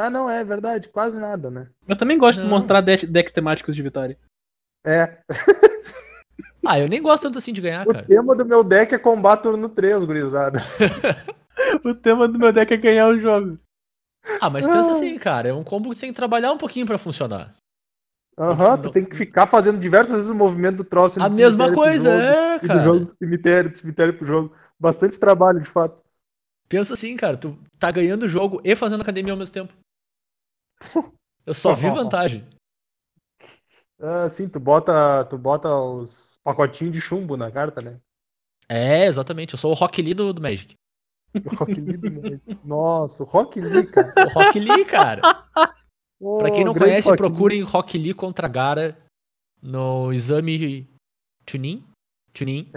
Ah, 0.00 0.10
não, 0.10 0.28
é 0.30 0.42
verdade, 0.44 0.88
quase 0.88 1.20
nada, 1.20 1.50
né? 1.50 1.68
Eu 1.86 1.96
também 1.96 2.16
gosto 2.16 2.38
Não. 2.38 2.44
de 2.46 2.50
mostrar 2.50 2.80
de- 2.80 3.06
decks 3.06 3.32
temáticos 3.32 3.74
de 3.76 3.82
vitória. 3.82 4.18
É, 4.84 5.18
Ah, 6.66 6.78
eu 6.78 6.88
nem 6.88 7.00
gosto 7.02 7.22
tanto 7.24 7.38
assim 7.38 7.52
de 7.52 7.60
ganhar, 7.60 7.86
o 7.86 7.92
cara. 7.92 8.06
tema 8.06 8.34
do 8.36 8.44
meu 8.44 8.62
deck 8.62 8.94
é 8.94 8.98
combate 8.98 9.42
turno 9.42 9.68
3, 9.68 10.04
gurizada. 10.04 10.60
O 11.84 11.94
tema 11.94 12.26
do 12.26 12.38
meu 12.38 12.52
deck 12.52 12.72
é 12.72 12.76
ganhar 12.76 13.06
o 13.08 13.18
jogo. 13.18 13.58
Ah, 14.40 14.48
mas 14.50 14.66
pensa 14.66 14.92
assim, 14.92 15.18
cara, 15.18 15.48
é 15.48 15.52
um 15.52 15.62
combo 15.64 15.90
que 15.90 15.96
você 15.96 16.02
tem 16.02 16.10
que 16.12 16.16
trabalhar 16.16 16.52
um 16.52 16.58
pouquinho 16.58 16.86
pra 16.86 16.96
funcionar. 16.98 17.54
Aham, 18.38 18.76
Não. 18.76 18.82
tu 18.82 18.90
tem 18.90 19.04
que 19.04 19.14
ficar 19.16 19.46
fazendo 19.46 19.78
diversas 19.78 20.14
vezes 20.16 20.30
o 20.30 20.34
movimento 20.34 20.76
do 20.78 20.84
troço. 20.84 21.20
A 21.22 21.28
do 21.28 21.34
mesma 21.34 21.72
coisa, 21.72 22.10
jogo, 22.10 22.22
é, 22.22 22.56
e 22.56 22.60
do 22.60 22.66
cara. 22.66 22.84
jogo 22.84 23.04
do 23.04 23.12
cemitério, 23.12 23.70
do 23.70 23.76
cemitério 23.76 24.16
pro 24.16 24.26
jogo. 24.26 24.54
Bastante 24.78 25.18
trabalho, 25.18 25.60
de 25.60 25.68
fato. 25.68 26.02
Pensa 26.68 26.94
assim, 26.94 27.14
cara, 27.16 27.36
tu 27.36 27.58
tá 27.78 27.90
ganhando 27.90 28.22
o 28.24 28.28
jogo 28.28 28.60
e 28.64 28.74
fazendo 28.76 29.02
academia 29.02 29.32
ao 29.32 29.38
mesmo 29.38 29.52
tempo. 29.52 29.72
Eu 31.46 31.54
só 31.54 31.74
vi 31.74 31.88
vantagem. 31.90 32.46
Ah, 34.00 34.28
sim, 34.28 34.48
tu 34.48 34.58
bota, 34.58 35.24
tu 35.26 35.36
bota 35.36 35.68
os 35.68 36.38
pacotinhos 36.42 36.92
de 36.94 37.00
chumbo 37.00 37.36
na 37.36 37.50
carta, 37.50 37.82
né? 37.82 38.00
É, 38.68 39.04
exatamente. 39.06 39.54
Eu 39.54 39.58
sou 39.58 39.72
o 39.72 39.74
Rock 39.74 40.00
Lee 40.00 40.14
do, 40.14 40.32
do 40.32 40.40
Magic. 40.40 40.74
O 41.44 41.54
Rock 41.54 41.74
Lee 41.74 41.96
do 41.96 42.10
Magic. 42.10 42.58
Nossa, 42.64 43.22
o 43.22 43.26
Rock 43.26 43.60
Lee, 43.60 43.86
cara. 43.86 44.12
O 44.26 44.32
Rock 44.32 44.58
Lee, 44.58 44.84
cara. 44.84 45.22
Ô, 46.20 46.38
Pra 46.38 46.50
quem 46.50 46.64
não 46.64 46.74
conhece, 46.74 47.08
Rock 47.08 47.22
Lee. 47.22 47.30
procurem 47.30 47.62
Rock 47.62 47.98
Lee 47.98 48.14
contra 48.14 48.48
Gara 48.48 48.98
no 49.62 50.12
exame 50.12 50.88
Chunin. 51.48 51.84
Chunin, 52.34 52.70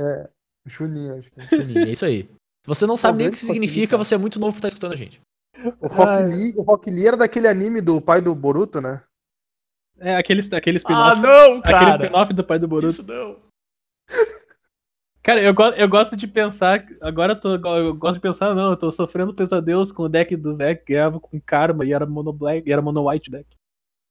Juninho, 0.66 1.18
acho 1.18 1.32
que. 1.32 1.40
é. 1.42 1.48
Chunin, 1.48 1.78
é 1.80 1.92
isso 1.92 2.06
aí. 2.06 2.24
Se 2.24 2.68
você 2.68 2.86
não 2.86 2.96
sabe 2.98 3.18
nem 3.20 3.28
o 3.28 3.32
que 3.32 3.38
Lee, 3.40 3.48
significa, 3.48 3.92
cara. 3.92 4.04
você 4.04 4.16
é 4.16 4.18
muito 4.18 4.40
novo 4.40 4.52
pra 4.54 4.60
estar 4.60 4.68
escutando 4.70 4.94
a 4.94 4.96
gente. 4.98 5.20
O 5.80 5.88
Rock, 5.88 6.10
Ai. 6.10 6.24
Lee, 6.26 6.54
o 6.58 6.62
Rock 6.62 6.90
Lee 6.92 7.08
era 7.08 7.18
daquele 7.18 7.48
anime 7.48 7.82
do 7.82 8.02
pai 8.02 8.22
do 8.22 8.34
Boruto, 8.36 8.82
né? 8.82 9.02
É 10.00 10.16
aquele, 10.16 10.42
aquele 10.56 10.78
Ah, 10.78 10.80
spin-off. 10.80 11.22
não, 11.22 11.58
aquele 11.60 11.62
cara. 11.80 12.04
spin-off 12.04 12.34
do 12.34 12.44
pai 12.44 12.60
do 12.60 12.68
Boruto. 12.68 12.92
Isso 12.94 13.04
não. 13.08 13.38
Cara, 15.22 15.42
eu, 15.42 15.54
go 15.54 15.64
eu 15.70 15.88
gosto 15.88 16.18
de 16.18 16.28
pensar. 16.28 16.86
Agora 17.02 17.34
eu, 17.34 17.40
tô, 17.40 17.56
eu 17.78 17.94
gosto 17.96 18.16
de 18.16 18.20
pensar, 18.22 18.54
não, 18.54 18.72
eu 18.72 18.78
tô 18.78 18.92
sofrendo 18.92 19.34
pesadelos 19.34 19.92
com 19.92 20.04
o 20.04 20.10
deck 20.10 20.36
do 20.36 20.52
Zé 20.52 20.76
que 20.76 20.94
ganhava 20.94 21.20
com 21.20 21.40
Karma 21.40 21.86
e 21.86 21.94
era 21.94 22.06
mono 22.06 22.34
black, 22.34 22.68
e 22.68 22.74
era 22.74 22.82
mono 22.82 23.08
white 23.10 23.32
deck. 23.32 23.48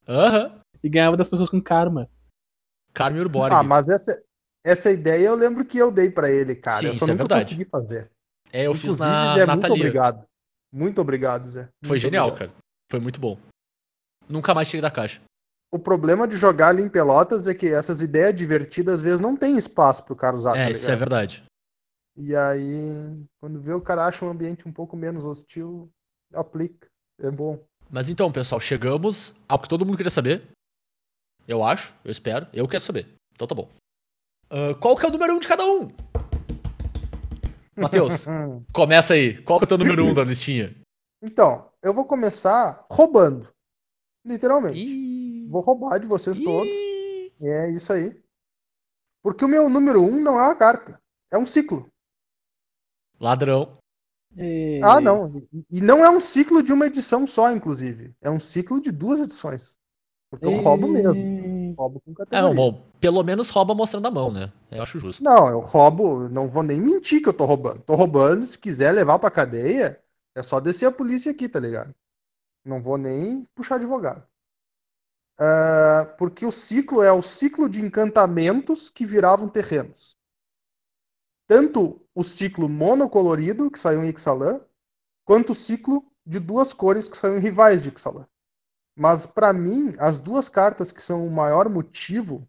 Aham. 0.08 0.58
E 0.82 0.88
ganhava 0.88 1.16
das 1.16 1.28
pessoas 1.28 1.50
com 1.50 1.60
Karma. 1.60 2.08
Carmen 2.94 3.20
Urborg. 3.20 3.54
Ah, 3.54 3.62
mas 3.62 3.88
essa, 3.90 4.22
essa 4.64 4.90
ideia 4.90 5.26
eu 5.26 5.34
lembro 5.34 5.64
que 5.66 5.76
eu 5.76 5.92
dei 5.92 6.10
pra 6.10 6.30
ele, 6.30 6.54
cara. 6.54 6.78
Sim, 6.78 6.86
eu 6.86 6.92
isso 6.92 7.00
só 7.00 7.06
é 7.06 7.08
nunca 7.14 7.24
verdade. 7.24 7.44
consegui 7.44 7.64
fazer. 7.66 8.10
É, 8.50 8.66
eu 8.66 8.74
fiz 8.74 8.84
Inclusive, 8.92 9.08
na 9.10 9.34
Zé, 9.34 9.46
muito 9.46 9.60
Natalia. 9.62 9.76
obrigado. 9.76 10.24
Muito 10.72 11.00
obrigado, 11.00 11.46
Zé. 11.48 11.68
Foi 11.84 11.90
Muito 11.96 12.02
genial, 12.02 12.28
obrigado. 12.28 12.48
cara. 12.50 12.62
Foi 12.90 13.00
muito 13.00 13.20
bom. 13.20 13.38
Nunca 14.28 14.54
mais 14.54 14.68
tirei 14.68 14.80
da 14.80 14.90
caixa. 14.90 15.20
O 15.70 15.78
problema 15.78 16.26
de 16.28 16.36
jogar 16.36 16.68
ali 16.68 16.82
em 16.82 16.88
Pelotas 16.88 17.46
é 17.46 17.54
que 17.54 17.66
essas 17.68 18.02
ideias 18.02 18.34
divertidas 18.34 18.94
às 18.94 19.00
vezes 19.00 19.20
não 19.20 19.36
tem 19.36 19.56
espaço 19.56 20.04
pro 20.04 20.16
cara 20.16 20.36
usar. 20.36 20.56
é, 20.56 20.64
tá 20.66 20.70
isso 20.70 20.90
é 20.90 20.96
verdade. 20.96 21.44
E 22.16 22.36
aí, 22.36 23.24
quando 23.40 23.58
vê 23.60 23.72
o 23.72 23.80
cara 23.80 24.06
acha 24.06 24.24
um 24.24 24.28
ambiente 24.28 24.68
um 24.68 24.72
pouco 24.72 24.96
menos 24.96 25.24
hostil, 25.24 25.90
aplica. 26.34 26.86
É 27.18 27.30
bom. 27.30 27.58
Mas 27.90 28.08
então, 28.08 28.30
pessoal, 28.30 28.60
chegamos 28.60 29.34
ao 29.48 29.58
que 29.58 29.68
todo 29.68 29.84
mundo 29.84 29.96
queria 29.96 30.10
saber. 30.10 30.42
Eu 31.48 31.64
acho, 31.64 31.94
eu 32.04 32.10
espero. 32.10 32.46
Eu 32.52 32.68
quero 32.68 32.82
saber. 32.82 33.08
Então 33.34 33.46
tá 33.46 33.54
bom. 33.54 33.68
Ah, 34.50 34.74
qual 34.78 34.96
que 34.96 35.04
é 35.06 35.08
o 35.08 35.12
número 35.12 35.34
um 35.34 35.38
de 35.40 35.48
cada 35.48 35.64
um? 35.64 35.90
Matheus, 37.76 38.26
Hum. 38.28 38.62
começa 38.72 39.14
aí. 39.14 39.42
Qual 39.42 39.58
que 39.58 39.64
é 39.64 39.66
o 39.66 39.68
teu 39.68 39.78
número 39.78 40.04
um 40.04 40.12
da 40.14 40.24
listinha? 40.24 40.74
Então, 41.22 41.70
eu 41.82 41.94
vou 41.94 42.04
começar 42.04 42.84
roubando. 42.90 43.48
Literalmente. 44.24 44.78
Ih, 44.78 45.46
Vou 45.48 45.60
roubar 45.62 45.98
de 45.98 46.06
vocês 46.06 46.38
todos. 46.38 46.68
ih. 46.68 47.32
É 47.40 47.70
isso 47.70 47.92
aí. 47.92 48.16
Porque 49.22 49.44
o 49.44 49.48
meu 49.48 49.68
número 49.68 50.02
um 50.02 50.20
não 50.20 50.38
é 50.38 50.44
uma 50.44 50.54
carta. 50.56 51.00
É 51.30 51.38
um 51.38 51.46
ciclo. 51.46 51.88
Ladrão. 53.20 53.78
E- 54.36 54.80
Ah, 54.82 55.00
não. 55.00 55.42
E 55.70 55.80
não 55.80 56.04
é 56.04 56.10
um 56.10 56.20
ciclo 56.20 56.62
de 56.62 56.72
uma 56.72 56.86
edição 56.86 57.26
só, 57.26 57.50
inclusive. 57.52 58.12
É 58.20 58.30
um 58.30 58.40
ciclo 58.40 58.80
de 58.80 58.90
duas 58.90 59.20
edições. 59.20 59.76
Porque 60.30 60.46
eu 60.46 60.56
roubo 60.56 60.88
mesmo. 60.88 61.12
Roubo 61.74 62.00
com 62.00 62.12
É, 62.12 62.14
categoria. 62.16 62.54
bom, 62.54 62.90
pelo 63.00 63.22
menos 63.22 63.48
rouba 63.50 63.74
mostrando 63.74 64.06
a 64.06 64.10
mão, 64.10 64.30
né? 64.32 64.52
Eu 64.70 64.82
acho 64.82 64.98
justo. 64.98 65.22
Não, 65.22 65.48
eu 65.48 65.60
roubo, 65.60 66.28
não 66.28 66.48
vou 66.48 66.62
nem 66.62 66.80
mentir 66.80 67.22
que 67.22 67.28
eu 67.28 67.32
tô 67.34 67.44
roubando. 67.44 67.82
Tô 67.82 67.94
roubando, 67.94 68.46
se 68.46 68.58
quiser 68.58 68.92
levar 68.92 69.18
pra 69.18 69.30
cadeia, 69.30 70.02
é 70.34 70.42
só 70.42 70.60
descer 70.60 70.86
a 70.86 70.92
polícia 70.92 71.30
aqui, 71.32 71.48
tá 71.48 71.60
ligado? 71.60 71.94
Não 72.64 72.82
vou 72.82 72.96
nem 72.98 73.44
puxar 73.54 73.76
advogado. 73.76 74.26
Ah, 75.38 76.14
porque 76.18 76.44
o 76.46 76.52
ciclo 76.52 77.02
é 77.02 77.10
o 77.12 77.22
ciclo 77.22 77.68
de 77.68 77.80
encantamentos 77.80 78.90
que 78.90 79.04
viravam 79.04 79.48
terrenos. 79.48 80.16
Tanto 81.46 82.00
o 82.14 82.22
ciclo 82.22 82.68
monocolorido, 82.68 83.70
que 83.70 83.78
saiu 83.78 84.04
em 84.04 84.08
Ixalan, 84.10 84.60
quanto 85.24 85.50
o 85.52 85.54
ciclo 85.54 86.04
de 86.24 86.38
duas 86.38 86.72
cores 86.72 87.08
que 87.08 87.16
saiu 87.16 87.36
em 87.38 87.40
rivais 87.40 87.82
de 87.82 87.88
Ixalan. 87.90 88.26
Mas 88.96 89.26
pra 89.26 89.52
mim, 89.52 89.94
as 89.98 90.18
duas 90.18 90.48
cartas 90.48 90.92
que 90.92 91.02
são 91.02 91.26
o 91.26 91.30
maior 91.30 91.68
motivo 91.68 92.48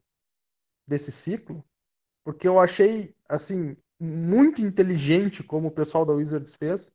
desse 0.88 1.12
ciclo 1.12 1.64
porque 2.24 2.48
eu 2.48 2.60
achei 2.60 3.16
assim 3.28 3.76
muito 4.00 4.62
inteligente 4.62 5.44
como 5.44 5.68
o 5.68 5.72
pessoal 5.72 6.06
da 6.06 6.14
Wizards 6.14 6.56
fez. 6.56 6.92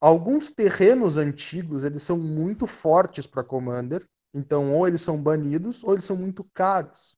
Alguns 0.00 0.50
terrenos 0.50 1.16
antigos 1.16 1.84
eles 1.84 2.02
são 2.02 2.18
muito 2.18 2.66
fortes 2.66 3.26
para 3.26 3.44
Commander, 3.44 4.06
então 4.32 4.74
ou 4.74 4.86
eles 4.86 5.02
são 5.02 5.22
banidos 5.22 5.82
ou 5.82 5.92
eles 5.92 6.04
são 6.04 6.16
muito 6.16 6.44
caros. 6.54 7.16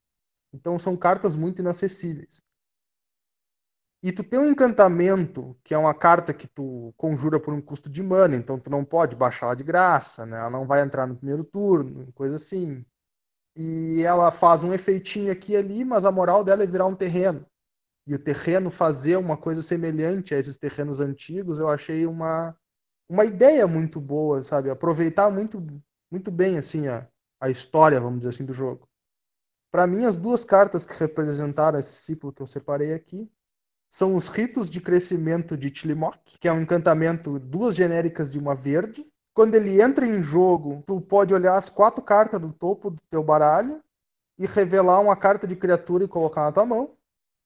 Então 0.52 0.78
são 0.78 0.96
cartas 0.96 1.34
muito 1.36 1.60
inacessíveis. 1.60 2.42
E 4.02 4.10
tu 4.12 4.24
tem 4.24 4.38
um 4.38 4.48
encantamento, 4.48 5.56
que 5.62 5.74
é 5.74 5.78
uma 5.78 5.94
carta 5.94 6.34
que 6.34 6.48
tu 6.48 6.92
conjura 6.96 7.38
por 7.38 7.54
um 7.54 7.60
custo 7.60 7.88
de 7.88 8.02
mana, 8.02 8.34
então 8.34 8.58
tu 8.58 8.68
não 8.68 8.84
pode 8.84 9.14
baixar 9.14 9.46
ela 9.46 9.54
de 9.54 9.62
graça, 9.62 10.26
né? 10.26 10.38
Ela 10.38 10.50
não 10.50 10.66
vai 10.66 10.82
entrar 10.82 11.06
no 11.06 11.16
primeiro 11.16 11.44
turno, 11.44 12.12
coisa 12.12 12.36
assim 12.36 12.84
e 13.54 14.02
ela 14.02 14.30
faz 14.32 14.64
um 14.64 14.72
efeitinho 14.72 15.30
aqui 15.30 15.52
e 15.52 15.56
ali, 15.56 15.84
mas 15.84 16.04
a 16.04 16.12
moral 16.12 16.42
dela 16.42 16.62
é 16.62 16.66
virar 16.66 16.86
um 16.86 16.94
terreno. 16.94 17.46
E 18.06 18.14
o 18.14 18.18
terreno 18.18 18.70
fazer 18.70 19.16
uma 19.16 19.36
coisa 19.36 19.62
semelhante 19.62 20.34
a 20.34 20.38
esses 20.38 20.56
terrenos 20.56 21.00
antigos, 21.00 21.58
eu 21.58 21.68
achei 21.68 22.06
uma, 22.06 22.56
uma 23.08 23.24
ideia 23.24 23.66
muito 23.66 24.00
boa, 24.00 24.42
sabe? 24.42 24.70
Aproveitar 24.70 25.30
muito, 25.30 25.64
muito 26.10 26.30
bem 26.30 26.58
assim 26.58 26.88
a, 26.88 27.06
a 27.40 27.50
história, 27.50 28.00
vamos 28.00 28.20
dizer 28.20 28.30
assim, 28.30 28.44
do 28.44 28.52
jogo. 28.52 28.88
Para 29.70 29.86
mim, 29.86 30.04
as 30.04 30.16
duas 30.16 30.44
cartas 30.44 30.84
que 30.84 30.94
representaram 30.94 31.78
esse 31.78 31.92
ciclo 31.92 32.32
que 32.32 32.42
eu 32.42 32.46
separei 32.46 32.92
aqui 32.92 33.30
são 33.92 34.16
os 34.16 34.26
ritos 34.26 34.70
de 34.70 34.80
crescimento 34.80 35.54
de 35.54 35.70
Tilimok, 35.70 36.38
que 36.40 36.48
é 36.48 36.52
um 36.52 36.62
encantamento, 36.62 37.38
duas 37.38 37.74
genéricas 37.74 38.32
de 38.32 38.38
uma 38.38 38.54
verde, 38.54 39.06
quando 39.34 39.54
ele 39.54 39.82
entra 39.82 40.06
em 40.06 40.22
jogo, 40.22 40.82
tu 40.86 40.98
pode 40.98 41.34
olhar 41.34 41.56
as 41.56 41.68
quatro 41.68 42.02
cartas 42.02 42.40
do 42.40 42.52
topo 42.54 42.90
do 42.90 43.00
teu 43.10 43.22
baralho 43.22 43.82
e 44.38 44.46
revelar 44.46 44.98
uma 45.00 45.14
carta 45.14 45.46
de 45.46 45.54
criatura 45.54 46.04
e 46.04 46.08
colocar 46.08 46.44
na 46.44 46.52
tua 46.52 46.64
mão. 46.64 46.96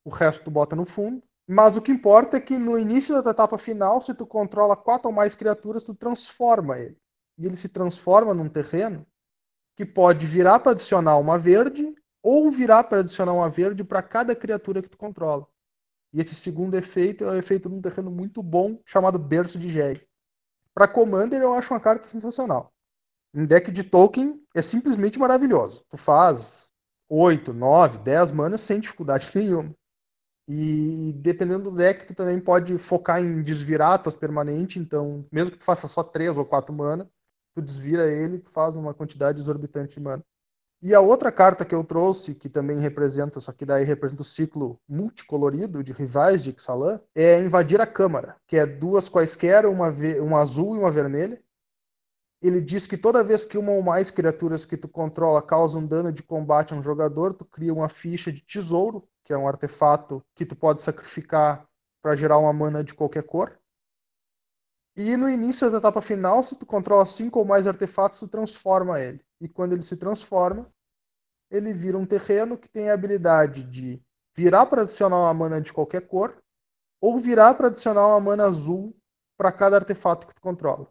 O 0.04 0.10
resto 0.10 0.44
tu 0.44 0.50
bota 0.50 0.76
no 0.76 0.84
fundo. 0.84 1.20
Mas 1.48 1.76
o 1.76 1.82
que 1.82 1.90
importa 1.90 2.36
é 2.36 2.40
que 2.40 2.56
no 2.56 2.78
início 2.78 3.14
da 3.14 3.22
tua 3.22 3.32
etapa 3.32 3.58
final, 3.58 4.00
se 4.00 4.14
tu 4.14 4.24
controla 4.24 4.76
quatro 4.76 5.08
ou 5.08 5.14
mais 5.14 5.34
criaturas, 5.34 5.82
tu 5.82 5.94
transforma 5.94 6.78
ele. 6.78 6.96
E 7.38 7.46
ele 7.46 7.56
se 7.56 7.68
transforma 7.68 8.32
num 8.32 8.48
terreno 8.48 9.04
que 9.76 9.84
pode 9.84 10.26
virar 10.26 10.60
para 10.60 10.72
adicionar 10.72 11.18
uma 11.18 11.38
verde 11.38 11.92
ou 12.22 12.50
virar 12.52 12.84
para 12.84 13.00
adicionar 13.00 13.32
uma 13.32 13.48
verde 13.48 13.82
para 13.84 14.02
cada 14.02 14.34
criatura 14.34 14.80
que 14.80 14.88
tu 14.88 14.96
controla. 14.96 15.46
E 16.12 16.20
esse 16.20 16.34
segundo 16.34 16.76
efeito 16.76 17.24
é 17.24 17.28
o 17.28 17.34
efeito 17.36 17.68
de 17.68 17.74
um 17.74 17.82
terreno 17.82 18.10
muito 18.10 18.42
bom 18.42 18.80
chamado 18.84 19.18
Berço 19.18 19.58
de 19.58 19.70
Géi. 19.70 20.00
Para 20.74 20.88
Commander, 20.88 21.40
eu 21.40 21.54
acho 21.54 21.72
uma 21.72 21.80
carta 21.80 22.08
sensacional. 22.08 22.72
Em 23.34 23.44
deck 23.44 23.70
de 23.70 23.84
token, 23.84 24.40
é 24.54 24.62
simplesmente 24.62 25.18
maravilhoso. 25.18 25.84
Tu 25.88 25.96
faz 25.96 26.72
8, 27.08 27.52
9, 27.52 27.98
10 27.98 28.32
manas 28.32 28.60
sem 28.60 28.80
dificuldade 28.80 29.30
nenhuma. 29.34 29.74
E 30.48 31.12
dependendo 31.16 31.70
do 31.70 31.76
deck, 31.76 32.06
tu 32.06 32.14
também 32.14 32.40
pode 32.40 32.78
focar 32.78 33.20
em 33.20 33.42
desvirar 33.42 34.02
tuas 34.02 34.14
permanentes, 34.14 34.80
então, 34.80 35.26
mesmo 35.32 35.52
que 35.52 35.58
tu 35.58 35.64
faça 35.64 35.88
só 35.88 36.04
3 36.04 36.38
ou 36.38 36.44
4 36.44 36.72
mana, 36.72 37.10
tu 37.54 37.60
desvira 37.60 38.10
ele 38.10 38.38
tu 38.38 38.50
faz 38.50 38.76
uma 38.76 38.94
quantidade 38.94 39.40
exorbitante 39.40 39.94
de 39.94 40.00
mana. 40.00 40.24
E 40.82 40.94
a 40.94 41.00
outra 41.00 41.32
carta 41.32 41.64
que 41.64 41.74
eu 41.74 41.82
trouxe, 41.82 42.34
que 42.34 42.48
também 42.48 42.78
representa, 42.78 43.40
só 43.40 43.50
que 43.50 43.64
daí 43.64 43.82
representa 43.82 44.22
o 44.22 44.24
ciclo 44.24 44.78
multicolorido 44.86 45.82
de 45.82 45.92
rivais 45.92 46.42
de 46.42 46.50
Ixalan, 46.50 47.00
é 47.14 47.40
Invadir 47.40 47.80
a 47.80 47.86
Câmara, 47.86 48.36
que 48.46 48.56
é 48.56 48.66
duas 48.66 49.08
quaisquer, 49.08 49.64
uma, 49.64 49.88
uma 50.20 50.40
azul 50.40 50.76
e 50.76 50.78
uma 50.78 50.90
vermelha. 50.90 51.42
Ele 52.42 52.60
diz 52.60 52.86
que 52.86 52.98
toda 52.98 53.24
vez 53.24 53.44
que 53.44 53.56
uma 53.56 53.72
ou 53.72 53.82
mais 53.82 54.10
criaturas 54.10 54.66
que 54.66 54.76
tu 54.76 54.86
controla 54.86 55.40
causam 55.40 55.84
dano 55.84 56.12
de 56.12 56.22
combate 56.22 56.74
a 56.74 56.76
um 56.76 56.82
jogador, 56.82 57.32
tu 57.32 57.44
cria 57.46 57.72
uma 57.72 57.88
ficha 57.88 58.30
de 58.30 58.42
tesouro, 58.42 59.08
que 59.24 59.32
é 59.32 59.38
um 59.38 59.48
artefato 59.48 60.22
que 60.34 60.44
tu 60.44 60.54
pode 60.54 60.82
sacrificar 60.82 61.66
para 62.02 62.14
gerar 62.14 62.38
uma 62.38 62.52
mana 62.52 62.84
de 62.84 62.94
qualquer 62.94 63.22
cor. 63.22 63.58
E 64.94 65.16
no 65.16 65.28
início 65.28 65.70
da 65.70 65.78
etapa 65.78 66.00
final, 66.00 66.42
se 66.42 66.54
tu 66.54 66.64
controla 66.64 67.04
cinco 67.04 67.38
ou 67.38 67.44
mais 67.44 67.66
artefatos, 67.66 68.20
tu 68.20 68.28
transforma 68.28 69.00
ele. 69.00 69.25
E 69.40 69.48
quando 69.48 69.72
ele 69.74 69.82
se 69.82 69.96
transforma, 69.96 70.70
ele 71.50 71.72
vira 71.72 71.98
um 71.98 72.06
terreno 72.06 72.56
que 72.58 72.68
tem 72.68 72.90
a 72.90 72.94
habilidade 72.94 73.62
de 73.64 74.02
virar 74.34 74.66
para 74.66 74.82
adicionar 74.82 75.16
uma 75.18 75.34
mana 75.34 75.60
de 75.60 75.72
qualquer 75.72 76.06
cor, 76.06 76.42
ou 77.00 77.18
virar 77.18 77.54
para 77.54 77.68
adicionar 77.68 78.06
uma 78.06 78.20
mana 78.20 78.46
azul 78.46 78.96
para 79.36 79.52
cada 79.52 79.76
artefato 79.76 80.26
que 80.26 80.34
tu 80.34 80.40
controla. 80.40 80.90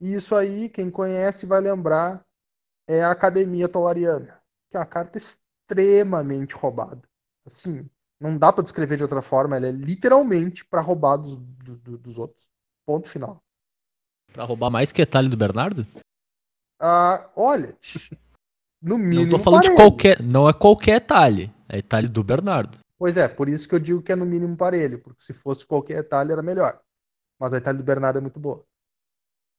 E 0.00 0.14
isso 0.14 0.34
aí, 0.34 0.68
quem 0.68 0.90
conhece 0.90 1.46
vai 1.46 1.60
lembrar, 1.60 2.24
é 2.86 3.02
a 3.02 3.10
Academia 3.10 3.68
Tolariana, 3.68 4.40
que 4.70 4.76
é 4.76 4.80
uma 4.80 4.86
carta 4.86 5.18
extremamente 5.18 6.54
roubada. 6.54 7.02
Assim, 7.46 7.88
não 8.18 8.36
dá 8.36 8.52
para 8.52 8.64
descrever 8.64 8.96
de 8.96 9.02
outra 9.02 9.22
forma, 9.22 9.56
ela 9.56 9.66
é 9.68 9.72
literalmente 9.72 10.64
para 10.64 10.80
roubar 10.80 11.18
dos, 11.18 11.36
do- 11.36 11.76
do- 11.76 11.98
dos 11.98 12.18
outros. 12.18 12.48
Ponto 12.86 13.08
final. 13.08 13.42
Pra 14.32 14.44
roubar 14.44 14.70
mais 14.70 14.92
que 14.92 15.02
Etalhe 15.02 15.28
do 15.28 15.36
Bernardo? 15.36 15.86
Ah, 16.78 17.28
olha, 17.34 17.76
no 18.80 18.96
mínimo. 18.96 19.22
Não 19.22 19.30
tô 19.30 19.38
falando 19.38 19.62
de 19.62 19.74
qualquer. 19.74 20.22
Não 20.22 20.48
é 20.48 20.52
qualquer 20.52 20.96
Etalhe. 20.96 21.52
É 21.68 21.78
Etalhe 21.78 22.08
do 22.08 22.22
Bernardo. 22.22 22.78
Pois 22.98 23.16
é, 23.16 23.28
por 23.28 23.48
isso 23.48 23.68
que 23.68 23.74
eu 23.74 23.78
digo 23.78 24.02
que 24.02 24.12
é 24.12 24.16
no 24.16 24.26
mínimo 24.26 24.56
parelho, 24.56 24.98
porque 25.00 25.22
se 25.22 25.32
fosse 25.32 25.64
qualquer 25.64 25.98
Itália 25.98 26.32
era 26.32 26.42
melhor. 26.42 26.80
Mas 27.38 27.52
a 27.54 27.58
Itália 27.58 27.78
do 27.78 27.84
Bernardo 27.84 28.18
é 28.18 28.20
muito 28.20 28.40
boa. 28.40 28.64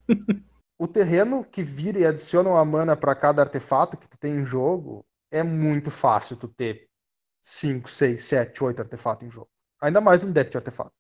o 0.78 0.88
terreno 0.88 1.46
que 1.46 1.64
vira 1.64 2.00
e 2.00 2.06
adiciona 2.06 2.50
uma 2.50 2.66
mana 2.66 2.98
para 2.98 3.16
cada 3.16 3.42
artefato 3.42 3.98
que 3.98 4.10
tu 4.10 4.18
tem 4.18 4.36
em 4.36 4.46
jogo 4.46 5.06
é 5.32 5.44
muito 5.44 5.90
fácil 5.90 6.36
tu 6.36 6.48
ter 6.48 6.90
5, 7.42 7.90
6, 7.90 8.24
7, 8.24 8.64
8 8.64 8.82
artefatos 8.82 9.28
em 9.28 9.32
jogo. 9.32 9.50
Ainda 9.82 10.02
mais 10.02 10.22
num 10.22 10.32
deck 10.32 10.52
de 10.52 10.58
artefato. 10.58 10.94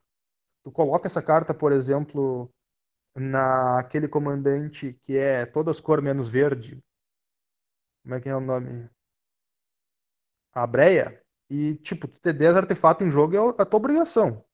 Tu 0.63 0.72
coloca 0.72 1.07
essa 1.07 1.22
carta, 1.22 1.53
por 1.53 1.72
exemplo, 1.72 2.49
naquele 3.20 4.07
comandante 4.07 4.93
que 5.03 5.17
é 5.17 5.45
todas 5.45 5.80
cor 5.80 6.01
menos 6.01 6.30
verde. 6.30 6.82
Como 8.03 8.15
é 8.15 8.22
que 8.22 8.30
é 8.30 8.36
o 8.36 8.41
nome? 8.41 8.89
A 10.53 10.65
Breia. 10.65 11.22
E, 11.49 11.76
tipo, 11.76 12.07
tu 12.07 12.20
ter 12.20 12.34
10 12.34 12.57
artefatos 12.57 13.05
em 13.05 13.11
jogo 13.11 13.36
é 13.36 13.61
a 13.61 13.65
tua 13.65 13.78
obrigação. 13.78 14.45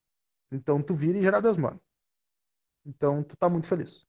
Então 0.52 0.82
tu 0.82 0.96
vira 0.96 1.18
e 1.18 1.24
gera 1.24 1.42
10 1.42 1.58
mana. 1.58 1.80
Então 2.86 3.24
tu 3.24 3.36
tá 3.36 3.50
muito 3.50 3.68
feliz. 3.68 4.06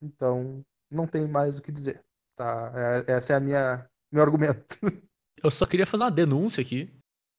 Então 0.00 0.64
não 0.90 1.06
tem 1.06 1.28
mais 1.28 1.58
o 1.58 1.62
que 1.62 1.72
dizer. 1.72 2.04
Tá? 2.36 2.72
É- 3.06 3.12
Essa 3.12 3.34
é 3.34 3.36
a 3.36 3.40
minha 3.40 3.90
meu 4.10 4.22
argumento. 4.22 4.78
Eu 5.42 5.50
só 5.50 5.66
queria 5.66 5.86
fazer 5.86 6.04
uma 6.04 6.10
denúncia 6.10 6.60
aqui. 6.60 6.94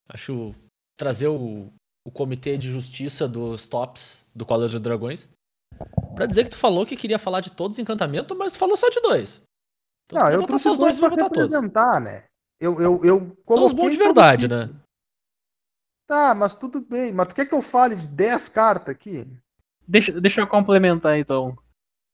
Acho 0.09 0.53
trazer 0.97 1.27
o, 1.27 1.71
o 2.03 2.11
comitê 2.11 2.57
de 2.57 2.69
justiça 2.69 3.27
dos 3.27 3.67
tops 3.67 4.25
do 4.35 4.45
Colégio 4.45 4.79
de 4.79 4.83
Dragões. 4.83 5.29
Pra 6.15 6.25
dizer 6.25 6.43
que 6.43 6.51
tu 6.51 6.57
falou 6.57 6.85
que 6.85 6.95
queria 6.95 7.17
falar 7.19 7.41
de 7.41 7.51
todos 7.51 7.75
os 7.75 7.79
encantamentos, 7.79 8.37
mas 8.37 8.53
tu 8.53 8.59
falou 8.59 8.77
só 8.77 8.89
de 8.89 9.01
dois. 9.01 9.41
Então, 10.05 10.21
Não, 10.21 10.29
eu 10.29 10.37
botar 10.37 10.47
trouxe 10.47 10.63
só 10.63 10.71
os 10.71 10.77
dois, 10.77 10.99
dois 10.99 10.99
pra 10.99 11.09
botar 11.09 11.29
todos. 11.29 12.01
né? 12.01 12.25
Eu, 12.59 12.79
eu, 12.79 13.03
eu 13.03 13.37
São 13.49 13.65
os 13.65 13.73
bons 13.73 13.91
de 13.91 13.97
verdade, 13.97 14.47
né? 14.47 14.69
Tá, 16.07 16.33
mas 16.35 16.55
tudo 16.55 16.81
bem. 16.81 17.13
Mas 17.13 17.27
tu 17.27 17.35
quer 17.35 17.45
que 17.45 17.55
eu 17.55 17.61
fale 17.61 17.95
de 17.95 18.07
10 18.07 18.49
cartas 18.49 18.89
aqui? 18.89 19.27
Deixa, 19.87 20.11
deixa 20.19 20.41
eu 20.41 20.47
complementar 20.47 21.17
então. 21.17 21.57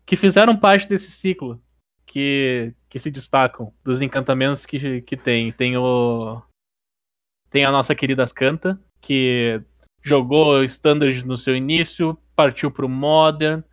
Que 0.06 0.16
fizeram 0.16 0.58
parte 0.58 0.88
desse 0.88 1.12
ciclo. 1.12 1.62
Que, 2.06 2.74
que 2.88 2.98
se 2.98 3.12
destacam 3.12 3.74
dos 3.84 4.02
encantamentos 4.02 4.66
que, 4.66 5.02
que 5.02 5.18
tem. 5.18 5.52
Tem 5.52 5.78
o. 5.78 6.42
Tem 7.52 7.66
a 7.66 7.72
nossa 7.72 7.94
querida 7.94 8.24
Ascanta, 8.24 8.80
que 9.02 9.62
jogou 10.02 10.64
Standard 10.64 11.26
no 11.26 11.38
seu 11.38 11.56
início, 11.56 12.18
partiu 12.36 12.72
pro 12.72 12.88
Modern. 12.88 13.64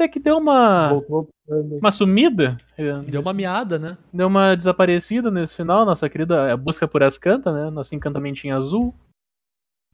Até 0.00 0.08
que 0.08 0.18
deu 0.18 0.38
uma, 0.38 0.88
Voltou. 0.94 1.28
uma 1.46 1.92
sumida. 1.92 2.58
Deu 3.06 3.20
uma 3.20 3.34
miada, 3.34 3.78
né? 3.78 3.98
Deu 4.10 4.28
uma 4.28 4.56
desaparecida 4.56 5.30
nesse 5.30 5.56
final, 5.56 5.84
nossa 5.84 6.08
querida 6.08 6.56
busca 6.56 6.88
por 6.88 7.02
Ascanta, 7.02 7.52
né? 7.52 7.68
Nosso 7.68 7.94
encantamentinho 7.94 8.56
azul. 8.56 8.94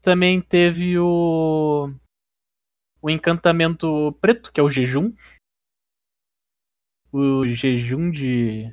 Também 0.02 0.40
teve 0.40 0.96
o. 0.96 1.92
O 3.02 3.10
encantamento 3.10 4.16
preto, 4.20 4.52
que 4.52 4.60
é 4.60 4.62
o 4.62 4.68
jejum. 4.68 5.12
O 7.12 7.44
jejum 7.48 8.08
de 8.12 8.72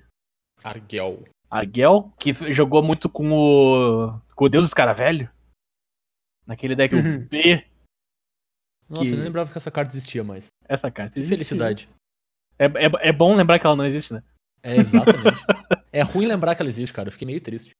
Argel. 0.63 1.23
Arguel, 1.49 2.13
que 2.19 2.31
jogou 2.53 2.83
muito 2.83 3.09
com 3.09 3.31
o. 3.31 4.19
com 4.35 4.45
o 4.45 4.49
Deus 4.49 4.65
Escaravelho. 4.65 5.31
Naquele 6.45 6.75
deck 6.75 6.93
o 6.93 6.99
B. 7.27 7.65
Nossa, 8.87 9.01
Que- 9.05 9.09
eu 9.13 9.15
nem 9.15 9.23
lembrava 9.25 9.51
que 9.51 9.57
essa 9.57 9.71
carta 9.71 9.95
existia 9.95 10.23
mais. 10.23 10.52
Essa 10.67 10.89
carta. 10.91 11.13
Que 11.13 11.19
existe. 11.19 11.35
felicidade. 11.35 11.89
É, 12.57 12.65
é, 12.65 13.09
é 13.09 13.11
bom 13.11 13.35
lembrar 13.35 13.59
que 13.59 13.65
ela 13.65 13.75
não 13.75 13.85
existe, 13.85 14.13
né? 14.13 14.23
É, 14.61 14.75
exatamente. 14.77 15.23
é 15.91 16.01
ruim 16.01 16.25
lembrar 16.25 16.55
que 16.55 16.61
ela 16.61 16.69
existe, 16.69 16.93
cara. 16.93 17.07
Eu 17.07 17.11
fiquei 17.11 17.25
meio 17.25 17.41
triste. 17.41 17.71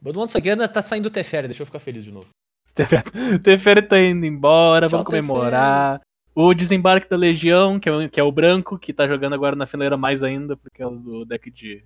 But 0.00 0.16
once 0.16 0.36
again, 0.36 0.56
tá 0.68 0.82
saindo 0.82 1.06
o 1.06 1.10
Teferi, 1.10 1.46
deixa 1.48 1.62
eu 1.62 1.66
ficar 1.66 1.78
feliz 1.78 2.02
de 2.04 2.10
novo. 2.10 2.28
Teferi- 2.74 3.38
Teferi 3.42 3.82
tá 3.82 3.98
indo 4.00 4.24
embora, 4.24 4.86
Tchau, 4.88 4.98
vamos 4.98 5.06
comemorar. 5.06 6.00
O 6.34 6.54
desembarque 6.54 7.08
da 7.08 7.16
Legião, 7.16 7.78
que 7.78 7.88
é, 7.88 7.92
o, 7.92 8.08
que 8.08 8.18
é 8.18 8.22
o 8.22 8.32
branco, 8.32 8.78
que 8.78 8.94
tá 8.94 9.06
jogando 9.06 9.34
agora 9.34 9.54
na 9.56 9.66
fileira 9.66 9.96
mais 9.96 10.22
ainda, 10.22 10.56
porque 10.56 10.82
é 10.82 10.86
o 10.86 10.96
do 10.96 11.24
deck 11.26 11.50
de, 11.50 11.84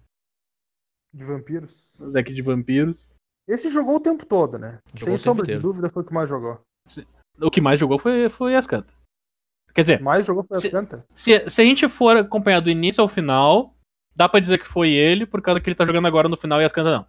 De 1.12 1.24
vampiros. 1.24 1.95
do 1.99 2.12
deck 2.12 2.32
de 2.32 2.42
vampiros. 2.42 3.14
Esse 3.49 3.70
jogou 3.70 3.97
o 3.97 4.01
tempo 4.01 4.24
todo, 4.24 4.59
né? 4.59 4.78
Jogou 4.95 5.07
Sem 5.07 5.14
o 5.16 5.18
sombra 5.18 5.45
de 5.47 5.59
dúvida 5.59 5.90
foi 5.90 6.03
o 6.03 6.07
que 6.07 6.14
mais 6.14 6.28
jogou. 6.28 6.61
O 7.40 7.51
que 7.51 7.61
mais 7.61 7.80
jogou 7.80 7.99
foi, 7.99 8.28
foi 8.28 8.55
Ascanta. 8.55 8.92
Quer 9.75 9.81
dizer, 9.81 10.01
Mais 10.01 10.25
jogou 10.25 10.45
foi 10.45 10.57
a 10.57 10.61
Se- 10.61 10.66
Ascanta. 10.68 11.05
se, 11.14 11.49
se 11.51 11.61
a 11.61 11.64
gente 11.64 11.89
for 11.89 12.16
acompanhar 12.16 12.61
do 12.61 12.70
início 12.70 13.03
ao 13.03 13.09
final, 13.09 13.75
dá 14.14 14.29
pra 14.29 14.39
dizer 14.41 14.59
que 14.59 14.66
foi 14.66 14.91
ele, 14.91 15.27
por 15.27 15.43
causa 15.43 15.61
que 15.61 15.68
ele 15.68 15.75
tá 15.75 15.85
jogando 15.85 16.07
agora 16.07 16.29
no 16.29 16.37
final 16.37 16.61
e 16.62 16.64
Ascanta 16.64 16.93
não. 16.97 17.07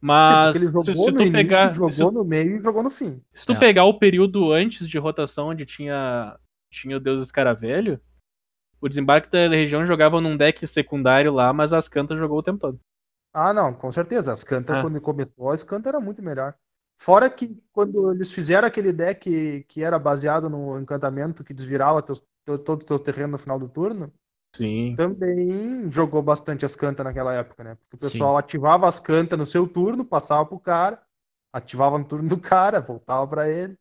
Mas 0.00 0.52
Porque 0.54 0.58
ele 0.64 0.72
jogou 0.72 0.84
se, 0.84 0.94
se 0.94 0.98
no 0.98 1.04
tu 1.06 1.10
início, 1.16 1.32
pegar. 1.32 1.72
jogou 1.74 1.92
Se, 1.92 2.04
no 2.04 2.24
meio 2.24 2.56
e 2.56 2.60
jogou 2.60 2.82
no 2.82 2.90
fim. 2.90 3.20
se 3.34 3.44
tu 3.46 3.52
É. 3.54 3.58
pegar 3.58 3.84
o 3.84 3.98
período 3.98 4.52
antes 4.52 4.88
de 4.88 4.96
rotação, 4.98 5.48
onde 5.48 5.66
tinha, 5.66 6.38
tinha 6.72 6.96
o 6.96 7.00
Deus 7.00 7.20
Escaravelho, 7.20 8.00
o 8.80 8.88
desembarque 8.88 9.28
da 9.28 9.48
região 9.48 9.84
jogava 9.84 10.20
num 10.20 10.36
deck 10.36 10.64
secundário 10.66 11.32
lá, 11.32 11.52
mas 11.52 11.72
Ascanta 11.72 12.16
jogou 12.16 12.38
o 12.38 12.42
tempo 12.42 12.60
todo. 12.60 12.80
Ah, 13.34 13.52
não, 13.52 13.74
com 13.74 13.90
certeza. 13.90 14.32
As 14.32 14.38
Ascanta, 14.40 14.78
Ah. 14.78 14.82
quando 14.82 15.00
começou, 15.00 15.50
a 15.50 15.54
Ascanta 15.54 15.88
era 15.88 16.00
muito 16.00 16.22
melhor. 16.22 16.54
Fora 17.00 17.30
que 17.30 17.62
quando 17.72 18.12
eles 18.12 18.32
fizeram 18.32 18.66
aquele 18.66 18.92
deck 18.92 19.64
que 19.68 19.84
era 19.84 19.98
baseado 19.98 20.50
no 20.50 20.78
encantamento 20.80 21.44
que 21.44 21.54
desvirava 21.54 22.02
teus, 22.02 22.22
teu- 22.44 22.58
todo 22.58 22.82
o 22.82 22.84
teu 22.84 22.98
terreno 22.98 23.32
no 23.32 23.38
final 23.38 23.58
do 23.58 23.68
turno, 23.68 24.12
Sim. 24.56 24.94
também 24.96 25.90
jogou 25.92 26.20
bastante 26.20 26.64
Ascanta 26.66 27.04
naquela 27.04 27.32
época, 27.34 27.62
né? 27.62 27.76
Porque 27.76 28.04
o 28.04 28.08
Sim. 28.08 28.12
pessoal 28.18 28.36
ativava 28.36 28.88
Ascanta 28.88 29.36
no 29.36 29.46
seu 29.46 29.66
turno, 29.68 30.04
passava 30.04 30.44
pro 30.44 30.58
cara, 30.58 31.00
ativava 31.52 31.96
no 31.98 32.04
turno 32.04 32.28
do 32.28 32.38
cara, 32.38 32.80
voltava 32.80 33.26
pra 33.28 33.48
ele. 33.48 33.76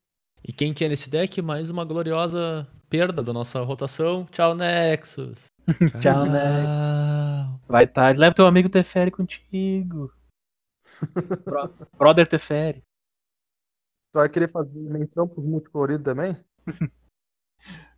E 0.47 0.53
quem 0.53 0.71
que 0.73 0.85
é 0.85 0.89
nesse 0.89 1.09
deck? 1.09 1.41
Mais 1.41 1.71
uma 1.71 1.83
gloriosa 1.83 2.67
perda 2.87 3.23
da 3.23 3.33
nossa 3.33 3.61
rotação. 3.63 4.25
Tchau, 4.31 4.53
Nexus. 4.53 5.47
Tchau, 6.01 6.23
Nexus. 6.25 7.59
Vai 7.67 7.87
tarde. 7.87 8.19
Leva 8.19 8.35
teu 8.35 8.45
amigo 8.45 8.69
Teferi 8.69 9.09
contigo. 9.09 10.13
Bro- 11.43 11.73
Brother 11.97 12.27
Teferi. 12.27 12.83
Tu 14.17 14.19
vai 14.19 14.29
querer 14.29 14.49
fazer 14.49 14.79
menção 14.79 15.27
pros 15.27 15.45
multicoloridos 15.45 16.03
também? 16.03 16.35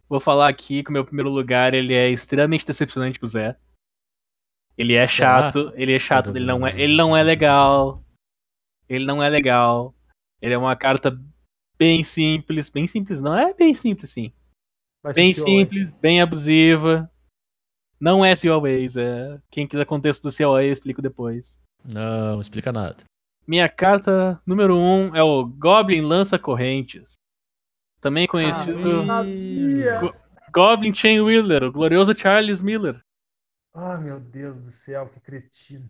Vou 0.10 0.20
falar 0.20 0.50
aqui 0.50 0.84
que 0.84 0.90
o 0.90 0.92
meu 0.92 1.06
primeiro 1.06 1.30
lugar 1.30 1.74
ele 1.74 1.94
é 1.94 2.10
extremamente 2.10 2.66
decepcionante 2.66 3.18
pro 3.18 3.30
Zé. 3.30 3.58
Ele 4.78 4.96
é 4.96 5.08
chato, 5.08 5.72
ele 5.76 5.96
é 5.96 6.00
chato, 6.00 6.36
ele 6.36 6.46
não 6.46 6.68
é, 6.68 6.78
ele 6.78 6.94
não 6.94 7.16
é 7.16 7.24
legal. 7.24 8.04
Ele 8.90 9.06
não 9.06 9.24
é 9.24 9.30
legal. 9.30 9.96
Ele 10.42 10.54
é 10.54 10.58
uma 10.58 10.76
carta 10.76 11.18
bem 11.78 12.04
simples, 12.04 12.70
bem 12.70 12.86
simples, 12.86 13.22
não 13.22 13.34
é 13.34 13.54
bem 13.54 13.74
simples 13.74 14.12
sim. 14.12 14.34
Vai 15.02 15.14
Bem 15.14 15.34
simples, 15.34 15.90
bem 16.02 16.22
abusiva. 16.22 17.10
Não 17.98 18.26
é 18.26 18.34
COAs, 18.36 18.98
é. 18.98 19.42
Quem 19.50 19.66
quiser 19.66 19.86
contexto 19.86 20.24
do 20.24 20.36
COA, 20.36 20.66
eu 20.66 20.74
explico 20.74 21.02
depois. 21.02 21.58
Não, 21.86 22.34
não 22.34 22.42
explica 22.42 22.74
nada. 22.74 23.06
Minha 23.50 23.68
carta 23.68 24.40
número 24.46 24.76
1 24.76 24.80
um 24.80 25.16
é 25.16 25.24
o 25.24 25.44
Goblin 25.44 26.02
Lança 26.02 26.38
Correntes. 26.38 27.16
Também 28.00 28.28
conhecido 28.28 29.08
Sabia! 29.08 30.14
Goblin 30.54 30.94
Chain 30.94 31.22
Wheeler, 31.22 31.64
o 31.64 31.72
glorioso 31.72 32.16
Charles 32.16 32.62
Miller. 32.62 33.02
Ah, 33.74 33.98
meu 33.98 34.20
Deus 34.20 34.60
do 34.60 34.70
céu, 34.70 35.10
que 35.10 35.20
cretino. 35.20 35.90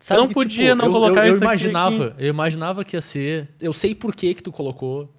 Sabe 0.00 0.18
não 0.18 0.28
que, 0.28 0.32
podia 0.34 0.74
não 0.74 0.86
eu, 0.86 0.92
colocar 0.92 1.26
eu, 1.26 1.26
eu 1.26 1.34
isso 1.34 1.44
aqui, 1.44 1.44
imaginava, 1.44 2.16
eu 2.18 2.28
imaginava 2.28 2.84
que 2.86 2.96
ia 2.96 3.02
ser. 3.02 3.54
Eu 3.60 3.74
sei 3.74 3.94
por 3.94 4.16
que 4.16 4.34
que 4.34 4.42
tu 4.42 4.50
colocou, 4.50 5.14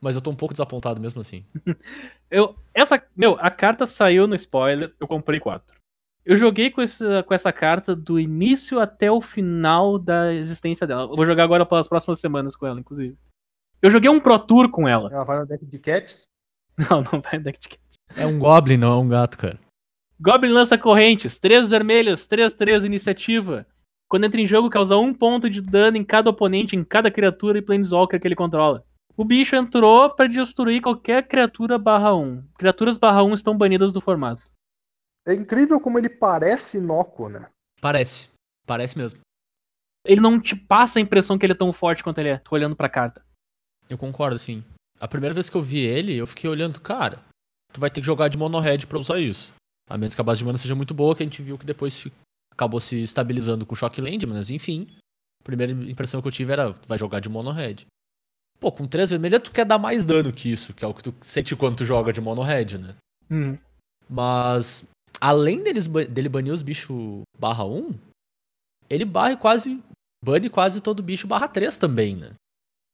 mas 0.00 0.16
eu 0.16 0.22
tô 0.22 0.30
um 0.30 0.36
pouco 0.36 0.54
desapontado 0.54 1.02
mesmo 1.02 1.20
assim. 1.20 1.44
Eu, 2.30 2.56
essa, 2.72 3.04
meu, 3.16 3.36
a 3.40 3.50
carta 3.50 3.84
saiu 3.84 4.24
no 4.24 4.36
spoiler, 4.36 4.94
eu 5.00 5.08
comprei 5.08 5.40
quatro. 5.40 5.79
Eu 6.24 6.36
joguei 6.36 6.70
com 6.70 6.82
essa, 6.82 7.22
com 7.22 7.32
essa 7.32 7.52
carta 7.52 7.96
do 7.96 8.20
início 8.20 8.78
até 8.78 9.10
o 9.10 9.20
final 9.20 9.98
da 9.98 10.32
existência 10.34 10.86
dela. 10.86 11.04
Eu 11.04 11.16
vou 11.16 11.26
jogar 11.26 11.44
agora 11.44 11.64
pelas 11.64 11.88
próximas 11.88 12.20
semanas 12.20 12.54
com 12.54 12.66
ela, 12.66 12.78
inclusive. 12.78 13.16
Eu 13.80 13.90
joguei 13.90 14.10
um 14.10 14.20
Pro 14.20 14.38
Tour 14.38 14.70
com 14.70 14.86
ela. 14.86 15.10
Ela 15.10 15.24
vai 15.24 15.38
no 15.38 15.46
deck 15.46 15.64
de 15.64 15.78
cats? 15.78 16.28
Não, 16.90 17.02
não 17.02 17.20
vai 17.20 17.36
no 17.36 17.44
deck 17.44 17.58
de 17.60 17.68
cartas. 17.68 17.98
É 18.16 18.26
um 18.26 18.38
Goblin, 18.38 18.78
não 18.78 18.92
é 18.92 18.96
um 18.96 19.08
gato, 19.08 19.36
cara. 19.36 19.58
Goblin 20.18 20.50
lança 20.50 20.78
correntes, 20.78 21.38
três 21.38 21.68
vermelhas, 21.68 22.26
3-3 22.26 22.84
iniciativa. 22.84 23.66
Quando 24.08 24.24
entra 24.24 24.40
em 24.40 24.46
jogo, 24.46 24.70
causa 24.70 24.96
um 24.96 25.14
ponto 25.14 25.48
de 25.48 25.60
dano 25.60 25.96
em 25.96 26.04
cada 26.04 26.30
oponente, 26.30 26.74
em 26.74 26.82
cada 26.82 27.10
criatura 27.10 27.58
e 27.58 27.62
planeswalker 27.62 28.20
que 28.20 28.26
ele 28.26 28.34
controla. 28.34 28.84
O 29.16 29.24
bicho 29.24 29.54
entrou 29.54 30.10
pra 30.10 30.26
destruir 30.26 30.80
qualquer 30.80 31.28
criatura 31.28 31.78
barra 31.78 32.14
1. 32.14 32.42
Criaturas 32.58 32.96
barra 32.96 33.22
1 33.22 33.34
estão 33.34 33.56
banidas 33.56 33.92
do 33.92 34.00
formato. 34.00 34.42
É 35.26 35.34
incrível 35.34 35.80
como 35.80 35.98
ele 35.98 36.08
parece 36.08 36.78
inócuo, 36.78 37.28
né? 37.28 37.48
Parece. 37.80 38.28
Parece 38.66 38.96
mesmo. 38.96 39.20
Ele 40.04 40.20
não 40.20 40.40
te 40.40 40.56
passa 40.56 40.98
a 40.98 41.02
impressão 41.02 41.38
que 41.38 41.44
ele 41.44 41.52
é 41.52 41.56
tão 41.56 41.72
forte 41.72 42.02
quanto 42.02 42.18
ele 42.18 42.30
é, 42.30 42.38
tô 42.38 42.54
olhando 42.54 42.74
pra 42.74 42.88
carta. 42.88 43.22
Eu 43.88 43.98
concordo, 43.98 44.38
sim. 44.38 44.64
A 44.98 45.08
primeira 45.08 45.34
vez 45.34 45.50
que 45.50 45.56
eu 45.56 45.62
vi 45.62 45.80
ele, 45.80 46.16
eu 46.16 46.26
fiquei 46.26 46.48
olhando, 46.48 46.80
cara, 46.80 47.22
tu 47.72 47.80
vai 47.80 47.90
ter 47.90 48.00
que 48.00 48.06
jogar 48.06 48.28
de 48.28 48.38
mono 48.38 48.58
red 48.60 48.86
pra 48.86 48.98
usar 48.98 49.18
isso. 49.18 49.52
A 49.88 49.98
menos 49.98 50.14
que 50.14 50.20
a 50.20 50.24
base 50.24 50.38
de 50.38 50.44
mana 50.44 50.56
seja 50.56 50.74
muito 50.74 50.94
boa, 50.94 51.14
que 51.16 51.22
a 51.22 51.26
gente 51.26 51.42
viu 51.42 51.58
que 51.58 51.66
depois 51.66 52.06
acabou 52.52 52.80
se 52.80 53.02
estabilizando 53.02 53.66
com 53.66 53.74
Shockland, 53.74 54.26
mas 54.26 54.50
enfim. 54.50 54.86
A 55.40 55.44
primeira 55.44 55.72
impressão 55.72 56.22
que 56.22 56.28
eu 56.28 56.32
tive 56.32 56.52
era, 56.52 56.72
tu 56.72 56.86
vai 56.86 56.98
jogar 56.98 57.20
de 57.20 57.28
mono 57.28 57.50
red. 57.50 57.86
Pô, 58.58 58.70
com 58.70 58.86
três 58.86 59.08
vermelhas 59.10 59.42
tu 59.42 59.50
quer 59.50 59.64
dar 59.64 59.78
mais 59.78 60.04
dano 60.04 60.32
que 60.32 60.52
isso, 60.52 60.74
que 60.74 60.84
é 60.84 60.88
o 60.88 60.94
que 60.94 61.02
tu 61.02 61.14
sente 61.22 61.56
quando 61.56 61.78
tu 61.78 61.84
joga 61.84 62.12
de 62.12 62.20
mono 62.20 62.42
red, 62.42 62.78
né? 62.78 62.94
Hum. 63.30 63.58
Mas, 64.08 64.84
além 65.20 65.62
deles, 65.62 65.86
dele 65.86 66.28
banir 66.28 66.52
os 66.52 66.62
bichos 66.62 67.22
barra 67.38 67.64
1, 67.64 67.90
ele 68.88 69.04
barre 69.04 69.36
quase. 69.36 69.82
bane 70.24 70.50
quase 70.50 70.80
todo 70.80 71.02
bicho 71.02 71.26
barra 71.26 71.48
3 71.48 71.76
também, 71.76 72.16
né? 72.16 72.34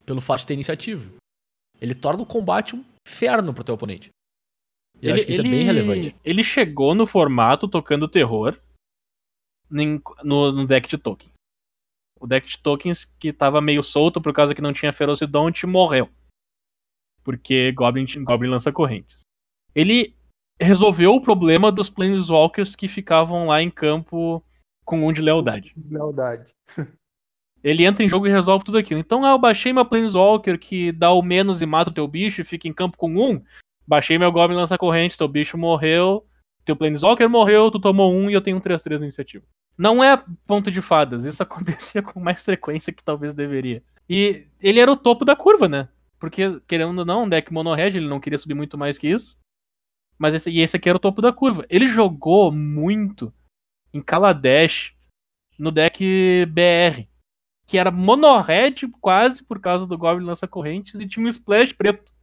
Pelo 0.05 0.21
fato 0.21 0.41
de 0.41 0.47
ter 0.47 0.53
iniciativa. 0.53 1.09
Ele 1.81 1.93
torna 1.93 2.23
o 2.23 2.25
combate 2.25 2.75
um 2.75 2.85
inferno 3.07 3.53
pro 3.53 3.63
teu 3.63 3.75
oponente. 3.75 4.09
E 5.01 5.07
eu 5.07 5.15
acho 5.15 5.25
que 5.25 5.31
isso 5.31 5.41
é 5.41 5.43
bem 5.43 5.63
relevante. 5.63 6.15
Ele 6.23 6.43
chegou 6.43 6.95
no 6.95 7.05
formato 7.05 7.67
tocando 7.67 8.07
terror 8.07 8.59
no, 9.69 10.51
no 10.51 10.65
deck 10.65 10.87
de 10.87 10.97
tokens. 10.97 11.31
O 12.19 12.25
deck 12.25 12.47
de 12.47 12.57
tokens 12.57 13.05
que 13.19 13.31
tava 13.31 13.61
meio 13.61 13.83
solto 13.83 14.19
por 14.19 14.33
causa 14.33 14.55
que 14.55 14.61
não 14.61 14.73
tinha 14.73 14.93
Ferocidonte 14.93 15.67
morreu. 15.67 16.09
Porque 17.23 17.71
Goblin, 17.73 18.05
Goblin 18.23 18.49
lança 18.49 18.71
correntes. 18.71 19.21
Ele 19.75 20.16
resolveu 20.59 21.13
o 21.13 21.21
problema 21.21 21.71
dos 21.71 21.89
Planeswalkers 21.89 22.75
que 22.75 22.87
ficavam 22.87 23.47
lá 23.47 23.61
em 23.61 23.69
campo 23.69 24.43
com 24.83 25.07
um 25.07 25.13
de 25.13 25.21
lealdade. 25.21 25.73
Lealdade. 25.89 26.53
Ele 27.63 27.83
entra 27.83 28.03
em 28.03 28.09
jogo 28.09 28.27
e 28.27 28.31
resolve 28.31 28.63
tudo 28.63 28.77
aquilo. 28.77 28.99
Então, 28.99 29.25
ah, 29.25 29.31
eu 29.31 29.39
baixei 29.39 29.73
meu 29.73 29.85
Planeswalker 29.85 30.57
que 30.57 30.91
dá 30.91 31.11
o 31.11 31.21
menos 31.21 31.61
e 31.61 31.65
mata 31.65 31.89
o 31.89 31.93
teu 31.93 32.07
bicho 32.07 32.41
e 32.41 32.45
fica 32.45 32.67
em 32.67 32.73
campo 32.73 32.97
com 32.97 33.09
um. 33.09 33.41
Baixei 33.85 34.17
meu 34.17 34.31
Goblin 34.31 34.55
lança 34.55 34.77
corrente, 34.77 35.17
teu 35.17 35.27
bicho 35.27 35.57
morreu, 35.57 36.25
teu 36.63 36.75
Planeswalker 36.75 37.29
morreu, 37.29 37.71
tu 37.71 37.79
tomou 37.79 38.13
um 38.13 38.29
e 38.29 38.33
eu 38.33 38.41
tenho 38.41 38.57
um 38.57 38.61
3-3 38.61 38.99
na 38.99 39.05
iniciativa. 39.05 39.43
Não 39.77 40.03
é 40.03 40.21
ponto 40.45 40.71
de 40.71 40.81
fadas, 40.81 41.25
isso 41.25 41.41
acontecia 41.43 42.01
com 42.01 42.19
mais 42.19 42.43
frequência 42.43 42.93
que 42.93 43.03
talvez 43.03 43.33
deveria. 43.33 43.83
E 44.09 44.45
ele 44.61 44.79
era 44.79 44.91
o 44.91 44.97
topo 44.97 45.25
da 45.25 45.35
curva, 45.35 45.67
né? 45.67 45.89
Porque, 46.19 46.59
querendo 46.67 46.97
ou 46.97 47.05
não, 47.05 47.23
um 47.23 47.29
deck 47.29 47.51
mono-red, 47.53 47.97
ele 47.97 48.07
não 48.07 48.19
queria 48.19 48.39
subir 48.39 48.55
muito 48.55 48.77
mais 48.77 48.97
que 48.97 49.07
isso. 49.07 49.37
Mas 50.17 50.33
esse, 50.33 50.49
e 50.49 50.59
esse 50.61 50.75
aqui 50.75 50.89
era 50.89 50.97
o 50.97 51.01
topo 51.01 51.21
da 51.21 51.31
curva. 51.31 51.65
Ele 51.69 51.87
jogou 51.87 52.51
muito 52.51 53.33
em 53.93 54.01
Kaladesh, 54.01 54.95
no 55.57 55.71
deck 55.71 56.45
BR 56.47 57.07
que 57.67 57.77
era 57.77 57.91
mono-red 57.91 58.75
quase 59.01 59.43
por 59.43 59.59
causa 59.59 59.85
do 59.85 59.97
Goblin 59.97 60.25
lança-correntes 60.25 60.99
e 61.01 61.07
tinha 61.07 61.25
um 61.25 61.29
splash 61.29 61.73
preto. 61.73 62.13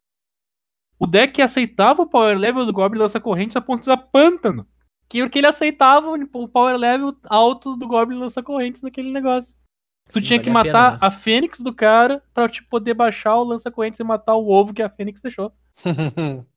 O 0.97 1.05
deck 1.05 1.39
aceitava 1.39 2.01
o 2.01 2.07
power 2.07 2.35
level 2.35 2.65
do 2.65 2.73
Goblin 2.73 2.99
lança-correntes 2.99 3.55
a 3.55 3.61
ponto 3.61 3.81
de 3.81 3.83
usar 3.83 3.97
pântano. 3.97 4.67
Que 5.07 5.21
porque 5.21 5.37
ele 5.37 5.47
aceitava 5.47 6.09
o 6.09 6.47
power 6.47 6.75
level 6.77 7.15
alto 7.25 7.75
do 7.75 7.87
Goblin 7.87 8.17
lança-correntes 8.17 8.81
naquele 8.81 9.11
negócio. 9.11 9.55
Tu 10.09 10.19
Sim, 10.19 10.21
tinha 10.21 10.39
que 10.39 10.49
vale 10.49 10.69
a 10.69 10.73
matar 10.73 10.91
pena, 10.93 11.01
né? 11.01 11.07
a 11.07 11.11
Fênix 11.11 11.59
do 11.59 11.73
cara 11.73 12.23
pra 12.33 12.49
te 12.49 12.63
poder 12.63 12.95
baixar 12.95 13.35
o 13.35 13.43
lança-correntes 13.43 13.99
e 13.99 14.03
matar 14.03 14.35
o 14.35 14.49
ovo 14.49 14.73
que 14.73 14.81
a 14.81 14.89
Fênix 14.89 15.21
deixou. 15.21 15.53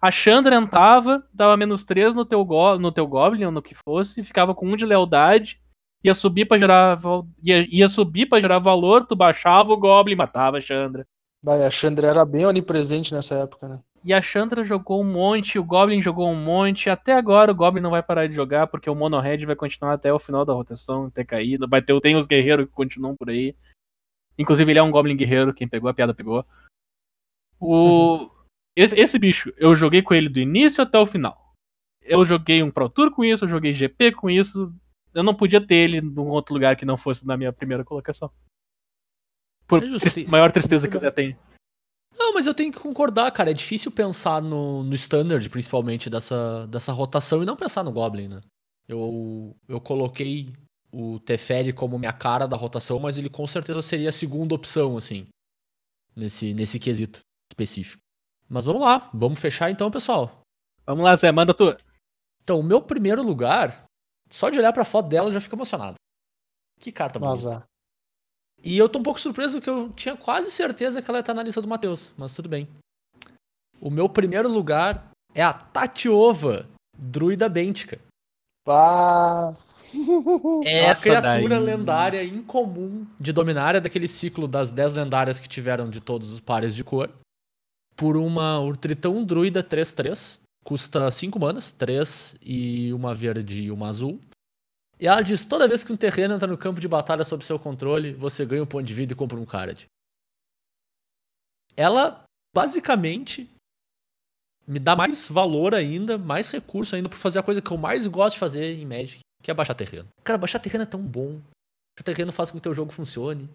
A 0.00 0.10
Chandra 0.10 0.56
entrava, 0.56 1.22
dava 1.32 1.56
menos 1.56 1.84
3 1.84 2.14
no 2.14 2.24
teu, 2.24 2.44
go 2.44 2.78
no 2.78 2.90
teu 2.90 3.06
Goblin, 3.06 3.44
ou 3.44 3.52
no 3.52 3.60
que 3.60 3.74
fosse, 3.74 4.24
ficava 4.24 4.54
com 4.54 4.66
1 4.66 4.76
de 4.76 4.86
lealdade, 4.86 5.60
ia 6.02 6.14
subir 6.14 6.46
pra 6.46 6.58
gerar, 6.58 6.98
ia, 7.42 7.66
ia 7.68 7.88
subir 7.88 8.26
pra 8.26 8.40
gerar 8.40 8.58
valor, 8.58 9.04
tu 9.04 9.14
baixava 9.14 9.72
o 9.72 9.76
Goblin, 9.76 10.14
matava 10.14 10.58
a 10.58 10.60
Chandra. 10.60 11.06
Vai, 11.42 11.64
a 11.64 11.70
Chandra 11.70 12.06
era 12.06 12.24
bem 12.24 12.46
onipresente 12.46 13.12
nessa 13.12 13.34
época, 13.36 13.68
né? 13.68 13.80
E 14.02 14.14
a 14.14 14.22
Chandra 14.22 14.64
jogou 14.64 15.02
um 15.02 15.12
monte, 15.12 15.58
o 15.58 15.64
Goblin 15.64 16.00
jogou 16.00 16.28
um 16.30 16.34
monte. 16.34 16.88
Até 16.88 17.12
agora 17.12 17.52
o 17.52 17.54
Goblin 17.54 17.82
não 17.82 17.90
vai 17.90 18.02
parar 18.02 18.26
de 18.26 18.34
jogar, 18.34 18.66
porque 18.66 18.88
o 18.88 18.94
Mono 18.94 19.20
Red 19.20 19.44
vai 19.44 19.54
continuar 19.54 19.92
até 19.92 20.10
o 20.10 20.18
final 20.18 20.44
da 20.44 20.54
rotação, 20.54 21.06
até 21.06 21.22
caído. 21.22 21.68
Vai 21.68 21.82
ter, 21.82 21.98
tem 22.00 22.16
os 22.16 22.26
guerreiros 22.26 22.66
que 22.66 22.72
continuam 22.72 23.14
por 23.14 23.28
aí. 23.28 23.54
Inclusive, 24.38 24.72
ele 24.72 24.78
é 24.78 24.82
um 24.82 24.90
Goblin 24.90 25.16
guerreiro, 25.16 25.52
quem 25.52 25.68
pegou 25.68 25.90
a 25.90 25.94
piada 25.94 26.14
pegou. 26.14 26.44
O. 27.58 28.30
Esse, 28.80 28.98
esse 28.98 29.18
bicho, 29.18 29.52
eu 29.58 29.76
joguei 29.76 30.00
com 30.00 30.14
ele 30.14 30.30
do 30.30 30.40
início 30.40 30.82
até 30.82 30.98
o 30.98 31.04
final. 31.04 31.54
Eu 32.00 32.24
joguei 32.24 32.62
um 32.62 32.70
Pro 32.70 32.88
Tour 32.88 33.10
com 33.10 33.22
isso, 33.22 33.44
eu 33.44 33.48
joguei 33.48 33.74
GP 33.74 34.12
com 34.12 34.30
isso. 34.30 34.74
Eu 35.12 35.22
não 35.22 35.34
podia 35.34 35.64
ter 35.64 35.74
ele 35.74 36.00
num 36.00 36.28
outro 36.28 36.54
lugar 36.54 36.74
que 36.76 36.86
não 36.86 36.96
fosse 36.96 37.26
na 37.26 37.36
minha 37.36 37.52
primeira 37.52 37.84
colocação. 37.84 38.30
Por 39.66 39.82
É 39.84 40.30
maior 40.30 40.50
tristeza 40.50 40.88
que 40.88 40.96
eu 40.96 41.00
já 41.00 41.12
tenho. 41.12 41.36
Não, 42.18 42.32
mas 42.32 42.46
eu 42.46 42.54
tenho 42.54 42.72
que 42.72 42.80
concordar, 42.80 43.30
cara. 43.32 43.50
É 43.50 43.54
difícil 43.54 43.90
pensar 43.92 44.40
no, 44.40 44.82
no 44.82 44.94
standard, 44.94 45.46
principalmente, 45.50 46.08
dessa, 46.08 46.66
dessa 46.66 46.90
rotação 46.90 47.42
e 47.42 47.46
não 47.46 47.56
pensar 47.56 47.84
no 47.84 47.92
Goblin, 47.92 48.28
né? 48.28 48.40
Eu, 48.88 49.54
eu 49.68 49.78
coloquei 49.78 50.54
o 50.90 51.20
Teferi 51.20 51.72
como 51.72 51.98
minha 51.98 52.14
cara 52.14 52.46
da 52.46 52.56
rotação, 52.56 52.98
mas 52.98 53.18
ele 53.18 53.28
com 53.28 53.46
certeza 53.46 53.82
seria 53.82 54.08
a 54.08 54.12
segunda 54.12 54.54
opção, 54.54 54.96
assim, 54.96 55.26
nesse, 56.16 56.54
nesse 56.54 56.80
quesito 56.80 57.20
específico. 57.52 58.00
Mas 58.50 58.64
vamos 58.64 58.82
lá, 58.82 59.08
vamos 59.14 59.38
fechar 59.38 59.70
então, 59.70 59.90
pessoal. 59.90 60.40
Vamos 60.84 61.04
lá, 61.04 61.14
Zé, 61.14 61.30
manda 61.30 61.54
tu. 61.54 61.76
Então, 62.42 62.58
o 62.58 62.64
meu 62.64 62.82
primeiro 62.82 63.22
lugar, 63.22 63.84
só 64.28 64.50
de 64.50 64.58
olhar 64.58 64.72
pra 64.72 64.84
foto 64.84 65.08
dela 65.08 65.28
eu 65.28 65.32
já 65.32 65.40
fico 65.40 65.54
emocionado. 65.54 65.94
Que 66.80 66.90
carta 66.90 67.18
bonita. 67.18 67.38
Azar. 67.38 67.64
E 68.62 68.76
eu 68.76 68.88
tô 68.88 68.98
um 68.98 69.02
pouco 69.02 69.20
surpreso 69.20 69.60
que 69.60 69.70
eu 69.70 69.90
tinha 69.90 70.16
quase 70.16 70.50
certeza 70.50 71.00
que 71.00 71.08
ela 71.08 71.18
ia 71.18 71.20
estar 71.20 71.32
na 71.32 71.42
lista 71.42 71.62
do 71.62 71.68
Matheus, 71.68 72.12
mas 72.18 72.34
tudo 72.34 72.48
bem. 72.48 72.68
O 73.80 73.88
meu 73.88 74.08
primeiro 74.08 74.48
lugar 74.48 75.10
é 75.34 75.42
a 75.42 75.52
Tatiova, 75.52 76.68
druida 76.98 77.48
bêntica. 77.48 78.00
Pá. 78.64 79.54
É 79.92 79.96
uma 79.96 80.68
Essa 80.68 81.02
criatura 81.02 81.56
daí. 81.56 81.64
lendária 81.64 82.24
incomum 82.24 83.06
de 83.18 83.32
dominária 83.32 83.80
daquele 83.80 84.08
ciclo 84.08 84.46
das 84.46 84.72
10 84.72 84.94
lendárias 84.94 85.40
que 85.40 85.48
tiveram 85.48 85.88
de 85.88 86.00
todos 86.00 86.30
os 86.30 86.40
pares 86.40 86.74
de 86.74 86.84
cor. 86.84 87.10
Por 88.00 88.16
uma 88.16 88.58
Urtritão 88.60 89.22
druida 89.22 89.62
3-3. 89.62 90.38
Custa 90.64 91.10
5 91.10 91.38
manas, 91.38 91.70
3 91.70 92.34
e 92.40 92.90
uma 92.94 93.14
verde 93.14 93.64
e 93.64 93.70
uma 93.70 93.88
azul. 93.88 94.18
E 94.98 95.06
ela 95.06 95.20
diz: 95.20 95.44
toda 95.44 95.68
vez 95.68 95.84
que 95.84 95.92
um 95.92 95.98
terreno 95.98 96.32
entra 96.32 96.48
no 96.48 96.56
campo 96.56 96.80
de 96.80 96.88
batalha 96.88 97.26
sob 97.26 97.44
seu 97.44 97.58
controle, 97.58 98.14
você 98.14 98.46
ganha 98.46 98.62
um 98.62 98.66
ponto 98.66 98.86
de 98.86 98.94
vida 98.94 99.12
e 99.12 99.16
compra 99.16 99.38
um 99.38 99.44
card. 99.44 99.84
Ela, 101.76 102.24
basicamente, 102.56 103.50
me 104.66 104.78
dá 104.78 104.96
mais 104.96 105.28
valor 105.28 105.74
ainda, 105.74 106.16
mais 106.16 106.50
recurso 106.50 106.96
ainda 106.96 107.10
pra 107.10 107.18
fazer 107.18 107.40
a 107.40 107.42
coisa 107.42 107.60
que 107.60 107.70
eu 107.70 107.76
mais 107.76 108.06
gosto 108.06 108.36
de 108.36 108.40
fazer 108.40 108.78
em 108.78 108.86
Magic, 108.86 109.20
que 109.42 109.50
é 109.50 109.54
baixar 109.54 109.74
terreno. 109.74 110.08
Cara, 110.24 110.38
baixar 110.38 110.58
terreno 110.58 110.84
é 110.84 110.86
tão 110.86 111.02
bom. 111.02 111.32
Baixar 111.34 112.04
terreno 112.04 112.32
faz 112.32 112.50
com 112.50 112.56
que 112.56 112.60
o 112.60 112.62
teu 112.62 112.74
jogo 112.74 112.92
funcione. 112.92 113.46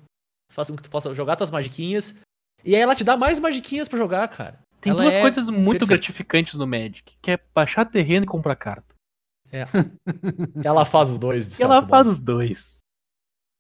Faz 0.52 0.70
com 0.70 0.76
que 0.76 0.84
tu 0.84 0.90
possa 0.92 1.16
jogar 1.16 1.36
tuas 1.36 1.50
magiquinhas. 1.50 2.16
E 2.66 2.76
aí 2.76 2.82
ela 2.82 2.96
te 2.96 3.04
dá 3.04 3.16
mais 3.16 3.40
magiquinhas 3.40 3.88
pra 3.88 3.98
jogar, 3.98 4.28
cara. 4.28 4.60
Tem 4.82 4.92
Ela 4.92 5.04
duas 5.04 5.16
é 5.16 5.22
coisas 5.22 5.46
muito 5.48 5.80
perfeita. 5.80 5.86
gratificantes 5.88 6.56
no 6.56 6.68
Magic, 6.68 7.16
que 7.22 7.32
é 7.32 7.40
baixar 7.54 7.86
terreno 7.86 8.26
e 8.26 8.28
comprar 8.28 8.56
carta. 8.56 8.94
Ela 10.64 10.86
faz 10.86 11.10
os 11.12 11.18
dois. 11.20 11.56
De 11.56 11.62
E 11.62 11.64
ela 11.64 11.80
faz 11.88 12.06
modo. 12.06 12.14
os 12.14 12.20
dois. 12.20 12.74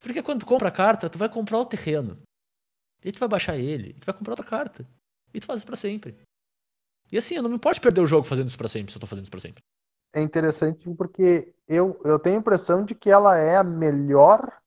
Porque 0.01 0.21
quando 0.21 0.41
tu 0.41 0.45
compra 0.45 0.67
a 0.69 0.71
carta, 0.71 1.09
tu 1.09 1.17
vai 1.17 1.29
comprar 1.29 1.59
o 1.59 1.65
terreno. 1.65 2.19
E 3.03 3.11
tu 3.11 3.19
vai 3.19 3.29
baixar 3.29 3.55
ele. 3.55 3.89
E 3.89 3.93
tu 3.99 4.05
vai 4.05 4.13
comprar 4.15 4.33
outra 4.33 4.45
carta. 4.45 4.85
E 5.33 5.39
tu 5.39 5.45
faz 5.45 5.59
isso 5.59 5.65
pra 5.67 5.75
sempre. 5.75 6.15
E 7.11 7.17
assim, 7.17 7.35
eu 7.35 7.43
não 7.43 7.49
me 7.49 7.55
importo 7.55 7.75
de 7.75 7.81
perder 7.81 8.01
o 8.01 8.07
jogo 8.07 8.25
fazendo 8.25 8.47
isso 8.47 8.57
pra 8.57 8.67
sempre, 8.67 8.91
se 8.91 8.97
eu 8.97 9.01
tô 9.01 9.07
fazendo 9.07 9.23
isso 9.25 9.31
pra 9.31 9.39
sempre. 9.39 9.63
É 10.13 10.21
interessante 10.21 10.89
porque 10.95 11.53
eu, 11.67 11.99
eu 12.03 12.17
tenho 12.19 12.37
a 12.37 12.39
impressão 12.39 12.83
de 12.83 12.95
que 12.95 13.09
ela 13.11 13.37
é 13.37 13.57
a 13.57 13.63
melhor 13.63 14.59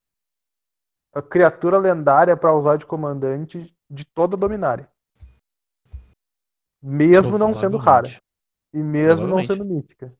a 1.15 1.23
criatura 1.23 1.78
lendária 1.78 2.36
para 2.36 2.52
usar 2.55 2.77
de 2.77 2.86
comandante 2.86 3.74
de 3.90 4.05
toda 4.05 4.36
a 4.36 4.39
Dominária. 4.39 4.89
Mesmo 6.82 7.39
não 7.39 7.52
sendo 7.55 7.77
rara. 7.77 8.09
E 8.73 8.82
mesmo 8.82 9.27
não 9.27 9.43
sendo 9.43 9.65
mítica. 9.65 10.15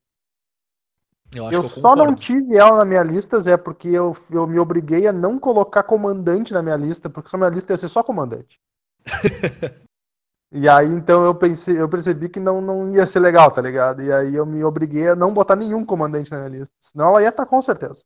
Eu 1.35 1.45
Eu, 1.45 1.63
eu 1.63 1.69
só 1.69 1.95
não 1.95 2.07
concordo. 2.07 2.21
tive 2.21 2.57
ela 2.57 2.79
na 2.79 2.85
minha 2.85 3.03
lista, 3.03 3.39
Zé, 3.39 3.57
porque 3.57 3.89
eu, 3.89 4.17
eu 4.31 4.47
me 4.47 4.59
obriguei 4.59 5.07
a 5.07 5.13
não 5.13 5.39
colocar 5.39 5.83
comandante 5.83 6.53
na 6.53 6.63
minha 6.63 6.77
lista, 6.77 7.11
porque 7.11 7.29
senão 7.29 7.41
minha 7.41 7.55
lista 7.55 7.73
ia 7.73 7.77
ser 7.77 7.89
só 7.89 8.03
comandante. 8.03 8.59
e 10.51 10.69
aí 10.69 10.87
então 10.87 11.25
eu 11.25 11.35
pensei, 11.35 11.79
eu 11.79 11.89
percebi 11.89 12.29
que 12.29 12.41
não, 12.41 12.61
não 12.61 12.93
ia 12.95 13.07
ser 13.07 13.21
legal, 13.21 13.51
tá 13.51 13.61
ligado? 13.61 14.03
E 14.03 14.11
aí 14.11 14.35
eu 14.35 14.47
me 14.47 14.65
obriguei 14.65 15.09
a 15.09 15.17
não 15.17 15.35
botar 15.35 15.55
nenhum 15.55 15.85
comandante 15.85 16.31
na 16.31 16.39
minha 16.39 16.61
lista. 16.61 16.73
Senão 16.81 17.11
ela 17.11 17.23
ia 17.23 17.29
estar 17.29 17.45
com 17.45 17.61
certeza. 17.61 18.03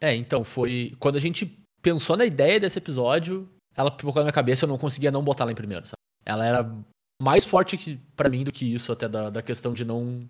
É, 0.00 0.14
então, 0.14 0.44
foi. 0.44 0.94
Quando 1.00 1.16
a 1.16 1.20
gente 1.20 1.60
pensou 1.82 2.16
na 2.16 2.24
ideia 2.24 2.60
desse 2.60 2.78
episódio, 2.78 3.48
ela 3.76 3.90
pipocou 3.90 4.20
na 4.20 4.24
minha 4.26 4.32
cabeça 4.32 4.64
eu 4.64 4.68
não 4.68 4.78
conseguia 4.78 5.10
não 5.10 5.22
botar 5.22 5.44
ela 5.44 5.52
em 5.52 5.56
primeiro, 5.56 5.86
sabe? 5.86 6.00
Ela 6.24 6.44
era 6.44 6.74
mais 7.22 7.44
forte 7.44 7.76
que, 7.76 7.96
pra 8.16 8.28
mim 8.28 8.44
do 8.44 8.52
que 8.52 8.64
isso, 8.74 8.90
até 8.92 9.08
da, 9.08 9.30
da 9.30 9.42
questão 9.42 9.72
de 9.72 9.84
não, 9.84 10.28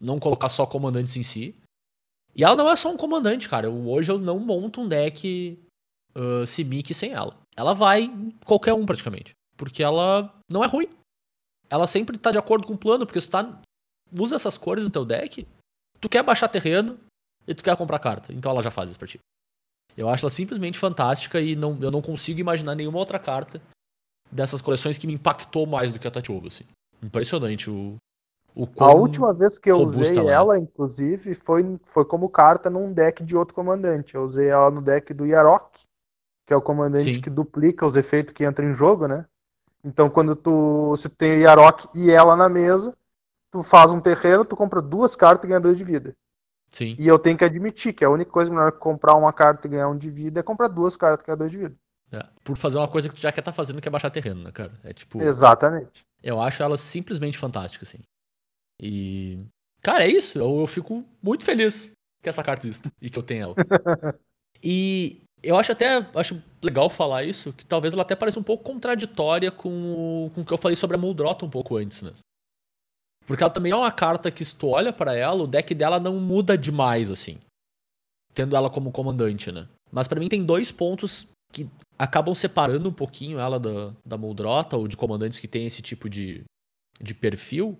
não 0.00 0.18
colocar 0.18 0.48
só 0.48 0.66
comandantes 0.66 1.16
em 1.16 1.22
si. 1.22 1.54
E 2.34 2.44
ela 2.44 2.54
não 2.56 2.70
é 2.70 2.76
só 2.76 2.90
um 2.90 2.96
comandante, 2.96 3.48
cara. 3.48 3.66
Eu- 3.66 3.88
hoje 3.88 4.10
eu 4.10 4.18
não 4.18 4.38
monto 4.38 4.80
um 4.80 4.88
deck 4.88 5.58
uh, 6.14 6.46
Simic 6.46 6.94
sem 6.94 7.12
ela. 7.12 7.36
Ela 7.56 7.74
vai 7.74 8.02
em 8.02 8.30
qualquer 8.44 8.72
um, 8.72 8.86
praticamente. 8.86 9.32
Porque 9.56 9.82
ela 9.82 10.32
não 10.48 10.62
é 10.62 10.66
ruim. 10.66 10.88
Ela 11.68 11.86
sempre 11.86 12.16
tá 12.18 12.30
de 12.30 12.38
acordo 12.38 12.66
com 12.66 12.74
o 12.74 12.78
plano, 12.78 13.04
porque 13.06 13.20
tu 13.20 13.28
tá, 13.28 13.60
usa 14.12 14.36
essas 14.36 14.56
cores 14.56 14.84
no 14.84 14.90
teu 14.90 15.04
deck, 15.04 15.46
tu 16.00 16.08
quer 16.08 16.22
baixar 16.22 16.48
terreno 16.48 16.98
e 17.46 17.54
tu 17.54 17.62
quer 17.64 17.76
comprar 17.76 17.98
carta. 17.98 18.32
Então 18.32 18.50
ela 18.52 18.62
já 18.62 18.70
faz 18.70 18.90
isso 18.90 18.98
pra 18.98 19.08
ti. 19.08 19.18
Eu 20.00 20.08
acho 20.08 20.24
ela 20.24 20.30
simplesmente 20.30 20.78
fantástica 20.78 21.38
e 21.40 21.54
não, 21.54 21.78
eu 21.82 21.90
não 21.90 22.00
consigo 22.00 22.40
imaginar 22.40 22.74
nenhuma 22.74 22.98
outra 22.98 23.18
carta 23.18 23.60
dessas 24.32 24.62
coleções 24.62 24.96
que 24.96 25.06
me 25.06 25.12
impactou 25.12 25.66
mais 25.66 25.92
do 25.92 25.98
que 25.98 26.08
a 26.08 26.10
Tatiova, 26.10 26.46
assim. 26.46 26.64
Impressionante 27.02 27.68
o, 27.68 27.96
o 28.54 28.66
A 28.78 28.94
última 28.94 29.34
vez 29.34 29.58
que 29.58 29.70
eu 29.70 29.76
usei 29.76 30.16
ela 30.16 30.30
é. 30.30 30.34
ela, 30.34 30.58
inclusive, 30.58 31.34
foi, 31.34 31.78
foi 31.84 32.06
como 32.06 32.30
carta 32.30 32.70
num 32.70 32.94
deck 32.94 33.22
de 33.22 33.36
outro 33.36 33.54
comandante. 33.54 34.14
Eu 34.14 34.24
usei 34.24 34.48
ela 34.48 34.70
no 34.70 34.80
deck 34.80 35.12
do 35.12 35.26
Yarok, 35.26 35.82
que 36.46 36.54
é 36.54 36.56
o 36.56 36.62
comandante 36.62 37.14
Sim. 37.14 37.20
que 37.20 37.28
duplica 37.28 37.84
os 37.84 37.94
efeitos 37.94 38.32
que 38.32 38.46
entram 38.46 38.70
em 38.70 38.74
jogo, 38.74 39.06
né? 39.06 39.26
Então, 39.84 40.08
quando 40.08 40.34
tu, 40.34 40.96
se 40.96 41.10
tem 41.10 41.32
o 41.32 41.42
Yarok 41.42 41.88
e 41.94 42.10
ela 42.10 42.34
na 42.34 42.48
mesa, 42.48 42.96
tu 43.50 43.62
faz 43.62 43.92
um 43.92 44.00
terreno, 44.00 44.46
tu 44.46 44.56
compra 44.56 44.80
duas 44.80 45.14
cartas 45.14 45.44
e 45.44 45.48
ganha 45.48 45.60
dois 45.60 45.76
de 45.76 45.84
vida. 45.84 46.14
Sim. 46.70 46.94
E 46.98 47.06
eu 47.06 47.18
tenho 47.18 47.36
que 47.36 47.44
admitir 47.44 47.92
que 47.92 48.04
a 48.04 48.10
única 48.10 48.30
coisa 48.30 48.50
melhor 48.50 48.72
que 48.72 48.78
comprar 48.78 49.14
uma 49.14 49.32
carta 49.32 49.66
e 49.66 49.70
ganhar 49.70 49.88
um 49.88 49.96
de 49.96 50.08
vida 50.08 50.40
é 50.40 50.42
comprar 50.42 50.68
duas 50.68 50.96
cartas 50.96 51.24
e 51.24 51.26
ganhar 51.26 51.36
dois 51.36 51.50
de 51.50 51.58
vida. 51.58 51.76
É, 52.12 52.26
por 52.42 52.56
fazer 52.56 52.78
uma 52.78 52.88
coisa 52.88 53.08
que 53.08 53.14
tu 53.14 53.20
já 53.20 53.30
quer 53.30 53.42
tá 53.42 53.52
fazendo, 53.52 53.80
que 53.80 53.88
é 53.88 53.90
baixar 53.90 54.10
terreno, 54.10 54.42
né, 54.42 54.52
cara? 54.52 54.72
É 54.82 54.92
tipo. 54.92 55.22
Exatamente. 55.22 56.04
Eu 56.22 56.40
acho 56.40 56.62
ela 56.62 56.76
simplesmente 56.76 57.38
fantástica, 57.38 57.84
assim. 57.84 57.98
E. 58.80 59.46
Cara, 59.82 60.04
é 60.04 60.08
isso. 60.08 60.38
Eu, 60.38 60.60
eu 60.60 60.66
fico 60.66 61.04
muito 61.22 61.44
feliz 61.44 61.92
que 62.22 62.28
essa 62.28 62.42
carta 62.42 62.66
exista 62.66 62.90
e 63.00 63.08
que 63.10 63.18
eu 63.18 63.22
tenho 63.22 63.44
ela. 63.44 63.54
e 64.62 65.22
eu 65.42 65.56
acho 65.56 65.72
até 65.72 66.06
acho 66.14 66.42
legal 66.62 66.90
falar 66.90 67.24
isso, 67.24 67.52
que 67.52 67.64
talvez 67.64 67.94
ela 67.94 68.02
até 68.02 68.14
pareça 68.14 68.38
um 68.38 68.42
pouco 68.42 68.64
contraditória 68.64 69.50
com 69.50 70.26
o, 70.26 70.30
com 70.30 70.42
o 70.42 70.44
que 70.44 70.52
eu 70.52 70.58
falei 70.58 70.76
sobre 70.76 70.96
a 70.96 71.00
Muldrota 71.00 71.44
um 71.44 71.50
pouco 71.50 71.76
antes, 71.76 72.02
né? 72.02 72.12
Porque 73.30 73.44
ela 73.44 73.52
também 73.52 73.70
é 73.70 73.76
uma 73.76 73.92
carta 73.92 74.28
que, 74.28 74.44
se 74.44 74.56
tu 74.56 74.70
olha 74.70 74.92
pra 74.92 75.14
ela, 75.14 75.44
o 75.44 75.46
deck 75.46 75.72
dela 75.72 76.00
não 76.00 76.18
muda 76.18 76.58
demais, 76.58 77.12
assim. 77.12 77.38
Tendo 78.34 78.56
ela 78.56 78.68
como 78.68 78.90
comandante, 78.90 79.52
né? 79.52 79.68
Mas 79.92 80.08
pra 80.08 80.18
mim 80.18 80.28
tem 80.28 80.44
dois 80.44 80.72
pontos 80.72 81.28
que 81.52 81.70
acabam 81.96 82.34
separando 82.34 82.88
um 82.88 82.92
pouquinho 82.92 83.38
ela 83.38 83.60
da, 83.60 83.94
da 84.04 84.18
Muldrota, 84.18 84.76
ou 84.76 84.88
de 84.88 84.96
comandantes 84.96 85.38
que 85.38 85.46
tem 85.46 85.64
esse 85.64 85.80
tipo 85.80 86.10
de, 86.10 86.42
de 87.00 87.14
perfil. 87.14 87.78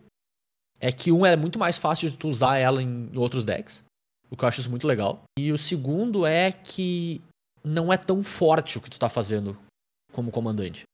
É 0.79 0.93
que 0.93 1.11
um 1.11 1.27
é 1.27 1.35
muito 1.35 1.59
mais 1.59 1.77
fácil 1.77 2.09
de 2.09 2.17
tu 2.17 2.29
usar 2.29 2.59
ela 2.59 2.81
em 2.81 3.11
outros 3.17 3.45
decks. 3.45 3.83
O 4.31 4.37
que 4.37 4.45
eu 4.45 4.49
acho 4.49 4.61
isso 4.61 4.71
muito 4.71 4.87
legal. 4.87 5.25
E 5.37 5.51
o 5.51 5.59
segundo 5.59 6.25
é 6.25 6.53
que 6.53 7.21
não 7.65 7.93
é 7.93 7.97
tão 7.97 8.23
forte 8.23 8.79
o 8.79 8.81
que 8.81 8.89
tu 8.89 9.01
tá 9.01 9.09
fazendo 9.09 9.59
como 10.13 10.31
comandante. 10.31 10.85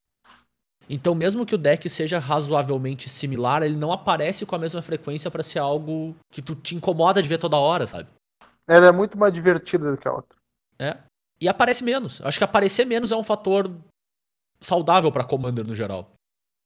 Então, 0.88 1.14
mesmo 1.14 1.44
que 1.44 1.54
o 1.54 1.58
deck 1.58 1.88
seja 1.88 2.18
razoavelmente 2.18 3.08
similar, 3.08 3.62
ele 3.62 3.76
não 3.76 3.90
aparece 3.90 4.46
com 4.46 4.54
a 4.54 4.58
mesma 4.58 4.80
frequência 4.82 5.30
pra 5.30 5.42
ser 5.42 5.58
algo 5.58 6.14
que 6.30 6.40
tu 6.40 6.54
te 6.54 6.76
incomoda 6.76 7.20
de 7.20 7.28
ver 7.28 7.38
toda 7.38 7.56
hora, 7.56 7.86
sabe? 7.86 8.08
Ela 8.68 8.86
é 8.86 8.92
muito 8.92 9.18
mais 9.18 9.32
divertida 9.32 9.90
do 9.90 9.96
que 9.96 10.06
a 10.06 10.12
outra. 10.12 10.36
É. 10.78 10.96
E 11.40 11.48
aparece 11.48 11.82
menos. 11.82 12.20
Acho 12.22 12.38
que 12.38 12.44
aparecer 12.44 12.84
menos 12.84 13.10
é 13.12 13.16
um 13.16 13.24
fator 13.24 13.70
saudável 14.60 15.10
pra 15.10 15.24
Commander 15.24 15.66
no 15.66 15.74
geral. 15.74 16.10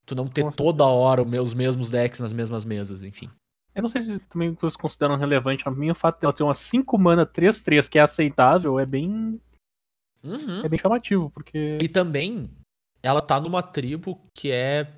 Tu 0.06 0.14
não 0.14 0.26
ter 0.26 0.50
toda 0.52 0.84
hora 0.84 1.22
os 1.22 1.54
mesmos 1.54 1.90
decks 1.90 2.20
nas 2.20 2.32
mesmas 2.32 2.64
mesas, 2.64 3.02
enfim. 3.02 3.30
Eu 3.74 3.82
não 3.82 3.88
sei 3.88 4.02
se 4.02 4.18
também 4.18 4.52
vocês 4.54 4.76
consideram 4.76 5.16
relevante. 5.16 5.66
A 5.66 5.70
mim, 5.70 5.90
o 5.90 5.94
fato 5.94 6.20
dela 6.20 6.32
ter 6.32 6.42
uma 6.42 6.54
5 6.54 6.98
mana 6.98 7.24
3-3 7.24 7.88
que 7.88 7.98
é 7.98 8.02
aceitável 8.02 8.78
é 8.78 8.84
bem, 8.86 9.40
Uhum. 10.22 10.64
é 10.64 10.68
bem 10.68 10.78
chamativo, 10.78 11.30
porque. 11.30 11.78
E 11.80 11.88
também, 11.88 12.50
ela 13.02 13.20
tá 13.20 13.40
numa 13.40 13.62
tribo 13.62 14.20
que 14.34 14.50
é 14.50 14.92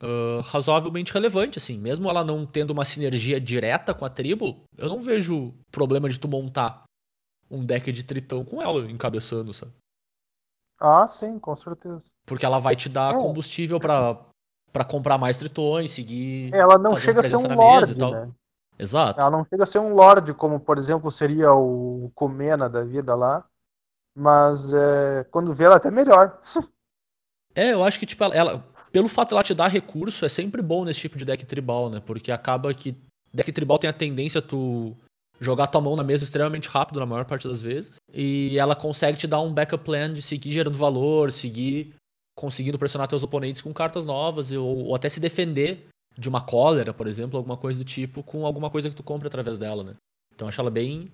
ah, 0.00 0.40
razoavelmente 0.44 1.12
relevante, 1.12 1.58
assim. 1.58 1.78
Mesmo 1.78 2.08
ela 2.08 2.24
não 2.24 2.44
tendo 2.46 2.70
uma 2.70 2.84
sinergia 2.84 3.40
direta 3.40 3.94
com 3.94 4.04
a 4.04 4.10
tribo, 4.10 4.62
eu 4.76 4.88
não 4.88 5.00
vejo 5.00 5.54
problema 5.70 6.08
de 6.08 6.18
tu 6.18 6.28
montar 6.28 6.84
um 7.50 7.64
deck 7.64 7.90
de 7.92 8.04
tritão 8.04 8.44
com 8.44 8.60
ela 8.60 8.90
encabeçando, 8.90 9.54
sabe? 9.54 9.72
Ah, 10.78 11.08
sim, 11.08 11.38
com 11.38 11.56
certeza. 11.56 12.02
Porque 12.26 12.44
ela 12.44 12.58
vai 12.58 12.76
te 12.76 12.88
dar 12.88 13.14
É. 13.14 13.18
combustível 13.18 13.80
pra, 13.80 14.18
pra 14.72 14.84
comprar 14.84 15.16
mais 15.16 15.38
tritões, 15.38 15.92
seguir. 15.92 16.52
Ela 16.54 16.76
não 16.76 16.98
chega 16.98 17.20
a 17.20 17.22
ser 17.22 17.36
um 17.36 17.96
tal. 17.96 18.10
né? 18.10 18.30
Exato. 18.78 19.18
Ela 19.18 19.30
não 19.30 19.44
chega 19.46 19.62
a 19.62 19.66
ser 19.66 19.78
um 19.78 19.94
lorde, 19.94 20.34
como 20.34 20.60
por 20.60 20.76
exemplo 20.76 21.10
seria 21.10 21.54
o 21.54 22.10
Comena 22.14 22.68
da 22.68 22.84
vida 22.84 23.14
lá. 23.14 23.42
Mas 24.14 24.72
é, 24.72 25.24
quando 25.30 25.54
vê 25.54 25.64
ela 25.64 25.74
é 25.74 25.76
até 25.78 25.90
melhor. 25.90 26.40
É, 27.56 27.72
eu 27.72 27.82
acho 27.82 27.98
que, 27.98 28.06
tipo, 28.06 28.22
ela, 28.22 28.34
ela- 28.34 28.64
pelo 28.92 29.08
fato 29.08 29.28
de 29.30 29.34
ela 29.34 29.42
te 29.42 29.54
dar 29.54 29.68
recurso, 29.68 30.24
é 30.24 30.28
sempre 30.28 30.62
bom 30.62 30.84
nesse 30.84 31.00
tipo 31.00 31.18
de 31.18 31.24
deck 31.24 31.44
tribal, 31.46 31.88
né? 31.90 32.00
Porque 32.04 32.30
acaba 32.30 32.72
que 32.74 32.94
deck 33.32 33.50
tribal 33.50 33.78
tem 33.78 33.88
a 33.88 33.92
tendência 33.92 34.38
a 34.38 34.42
tu 34.42 34.94
jogar 35.40 35.66
tua 35.66 35.80
mão 35.80 35.96
na 35.96 36.04
mesa 36.04 36.24
extremamente 36.24 36.68
rápido 36.68 37.00
na 37.00 37.06
maior 37.06 37.24
parte 37.24 37.48
das 37.48 37.60
vezes. 37.60 37.96
E 38.12 38.58
ela 38.58 38.74
consegue 38.76 39.18
te 39.18 39.26
dar 39.26 39.40
um 39.40 39.52
backup 39.52 39.84
plan 39.84 40.12
de 40.12 40.22
seguir 40.22 40.52
gerando 40.52 40.76
valor, 40.78 41.32
seguir 41.32 41.94
conseguindo 42.36 42.78
pressionar 42.78 43.08
teus 43.08 43.22
oponentes 43.22 43.62
com 43.62 43.72
cartas 43.72 44.04
novas, 44.04 44.50
ou, 44.50 44.86
ou 44.86 44.94
até 44.94 45.08
se 45.08 45.18
defender 45.20 45.86
de 46.18 46.28
uma 46.28 46.40
cólera, 46.40 46.92
por 46.92 47.06
exemplo, 47.06 47.36
alguma 47.36 47.56
coisa 47.56 47.78
do 47.78 47.84
tipo, 47.84 48.22
com 48.22 48.46
alguma 48.46 48.70
coisa 48.70 48.88
que 48.88 48.96
tu 48.96 49.02
compra 49.02 49.28
através 49.28 49.58
dela, 49.58 49.82
né? 49.82 49.94
Então 50.34 50.46
eu 50.46 50.48
acho 50.50 50.60
ela 50.60 50.70
bem, 50.70 51.10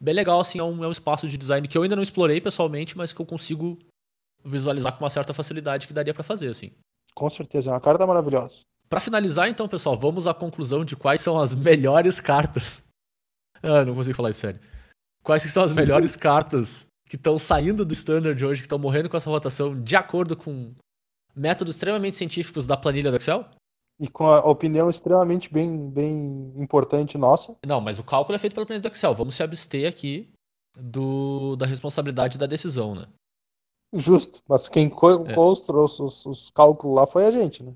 bem 0.00 0.14
legal, 0.14 0.40
assim, 0.40 0.58
é 0.58 0.62
um, 0.62 0.84
é 0.84 0.88
um 0.88 0.92
espaço 0.92 1.28
de 1.28 1.36
design 1.36 1.66
que 1.66 1.76
eu 1.76 1.82
ainda 1.82 1.96
não 1.96 2.02
explorei 2.02 2.40
pessoalmente, 2.40 2.96
mas 2.96 3.12
que 3.12 3.20
eu 3.20 3.26
consigo 3.26 3.78
visualizar 4.46 4.92
com 4.96 5.04
uma 5.04 5.10
certa 5.10 5.34
facilidade 5.34 5.86
que 5.86 5.92
daria 5.92 6.14
pra 6.14 6.22
fazer, 6.22 6.48
assim. 6.48 6.70
Com 7.14 7.28
certeza, 7.28 7.70
é 7.70 7.72
uma 7.72 7.80
carta 7.80 8.06
maravilhosa. 8.06 8.60
Pra 8.88 9.00
finalizar, 9.00 9.48
então, 9.48 9.68
pessoal, 9.68 9.96
vamos 9.96 10.26
à 10.26 10.34
conclusão 10.34 10.84
de 10.84 10.94
quais 10.94 11.20
são 11.20 11.38
as 11.38 11.54
melhores 11.54 12.20
cartas. 12.20 12.84
Ah, 13.62 13.86
não 13.86 13.94
consigo 13.94 14.14
falar 14.14 14.30
isso 14.30 14.40
sério. 14.40 14.60
Quais 15.24 15.42
são 15.44 15.64
as 15.64 15.72
melhores 15.72 16.14
cartas 16.14 16.86
que 17.08 17.16
estão 17.16 17.38
saindo 17.38 17.86
do 17.86 17.94
standard 17.94 18.44
hoje, 18.44 18.60
que 18.60 18.66
estão 18.66 18.78
morrendo 18.78 19.08
com 19.08 19.16
essa 19.16 19.30
rotação, 19.30 19.82
de 19.82 19.96
acordo 19.96 20.36
com 20.36 20.74
métodos 21.34 21.74
extremamente 21.74 22.16
científicos 22.16 22.66
da 22.66 22.76
planilha 22.76 23.10
do 23.10 23.16
Excel? 23.16 23.46
E 23.98 24.06
com 24.06 24.26
a 24.28 24.40
opinião 24.40 24.90
extremamente 24.90 25.50
bem, 25.50 25.88
bem 25.88 26.52
importante 26.54 27.16
nossa. 27.16 27.56
Não, 27.66 27.80
mas 27.80 27.98
o 27.98 28.04
cálculo 28.04 28.36
é 28.36 28.38
feito 28.38 28.52
pela 28.52 28.66
planilha 28.66 28.82
do 28.82 28.92
Excel. 28.92 29.14
Vamos 29.14 29.34
se 29.34 29.42
abster 29.42 29.88
aqui 29.88 30.30
do, 30.78 31.56
da 31.56 31.64
responsabilidade 31.64 32.36
da 32.36 32.46
decisão, 32.46 32.94
né? 32.94 33.06
Justo. 33.96 34.40
Mas 34.48 34.68
quem 34.68 34.88
co- 34.88 35.26
É. 35.26 35.34
construiu 35.34 35.84
os, 35.84 35.98
os- 36.00 36.26
os 36.26 36.50
cálculos 36.50 36.96
lá 36.96 37.06
foi 37.06 37.26
a 37.26 37.30
gente, 37.30 37.62
né? 37.62 37.72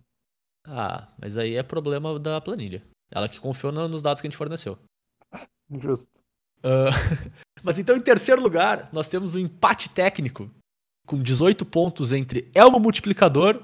Ah, 0.66 1.08
mas 1.20 1.36
aí 1.38 1.56
é 1.56 1.62
problema 1.62 2.18
da 2.18 2.40
planilha. 2.40 2.82
Ela 3.10 3.28
que 3.28 3.40
confiou 3.40 3.72
no- 3.72 3.88
nos 3.88 4.02
dados 4.02 4.20
que 4.20 4.26
a 4.26 4.30
gente 4.30 4.36
forneceu. 4.36 4.78
Justo. 5.70 6.12
Ah, 6.62 6.90
mas 7.62 7.78
então, 7.78 7.96
em 7.96 8.00
terceiro 8.02 8.42
lugar, 8.42 8.88
nós 8.92 9.08
temos 9.08 9.34
um 9.34 9.38
empate 9.38 9.88
técnico 9.90 10.50
com 11.06 11.20
18 11.22 11.64
pontos 11.64 12.12
entre 12.12 12.50
Elmo 12.54 12.78
Multiplicador, 12.78 13.62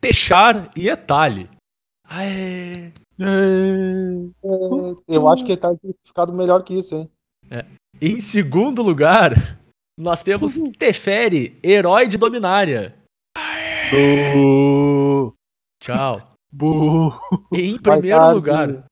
Techar 0.00 0.70
e 0.76 0.88
Etali. 0.88 1.48
Aê. 2.08 2.92
É, 3.20 3.24
Eu 5.06 5.28
acho 5.28 5.44
que 5.44 5.52
ele 5.52 5.60
tá 5.60 5.70
ficado 6.06 6.32
melhor 6.32 6.62
que 6.64 6.74
isso, 6.74 6.94
hein? 6.96 7.10
Em 8.00 8.20
segundo 8.20 8.82
lugar, 8.82 9.32
nós 10.02 10.22
temos 10.22 10.58
Teferi, 10.76 11.58
herói 11.62 12.08
de 12.08 12.18
Dominária. 12.18 12.94
Bu. 13.90 15.32
Tchau. 15.80 16.20
Bu. 16.50 17.12
E 17.52 17.70
em 17.70 17.78
primeiro 17.78 18.18
tarde. 18.18 18.34
lugar, 18.34 18.84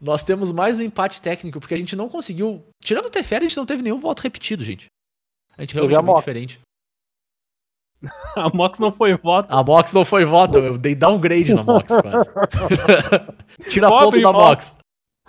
nós 0.00 0.22
temos 0.22 0.52
mais 0.52 0.78
um 0.78 0.82
empate 0.82 1.22
técnico, 1.22 1.58
porque 1.58 1.74
a 1.74 1.76
gente 1.76 1.96
não 1.96 2.08
conseguiu. 2.08 2.62
Tirando 2.84 3.06
o 3.06 3.10
Teferi, 3.10 3.46
a 3.46 3.48
gente 3.48 3.56
não 3.56 3.66
teve 3.66 3.82
nenhum 3.82 3.98
voto 3.98 4.20
repetido, 4.20 4.62
gente. 4.62 4.86
A 5.56 5.62
gente 5.62 5.74
realmente 5.74 5.98
é 5.98 6.02
muito 6.02 6.18
diferente. 6.18 6.60
A 8.36 8.48
Mox 8.54 8.78
não 8.78 8.92
foi 8.92 9.16
voto. 9.16 9.50
A 9.50 9.64
Mox 9.64 9.92
não 9.92 10.04
foi 10.04 10.24
voto, 10.24 10.58
eu 10.58 10.78
dei 10.78 10.94
downgrade 10.94 11.52
na 11.54 11.64
Mox 11.64 11.88
quase. 11.88 12.30
Tira 13.68 13.88
Voto 13.88 14.04
ponto 14.04 14.20
da 14.20 14.32
Mox. 14.32 14.72
Mox. 14.72 14.78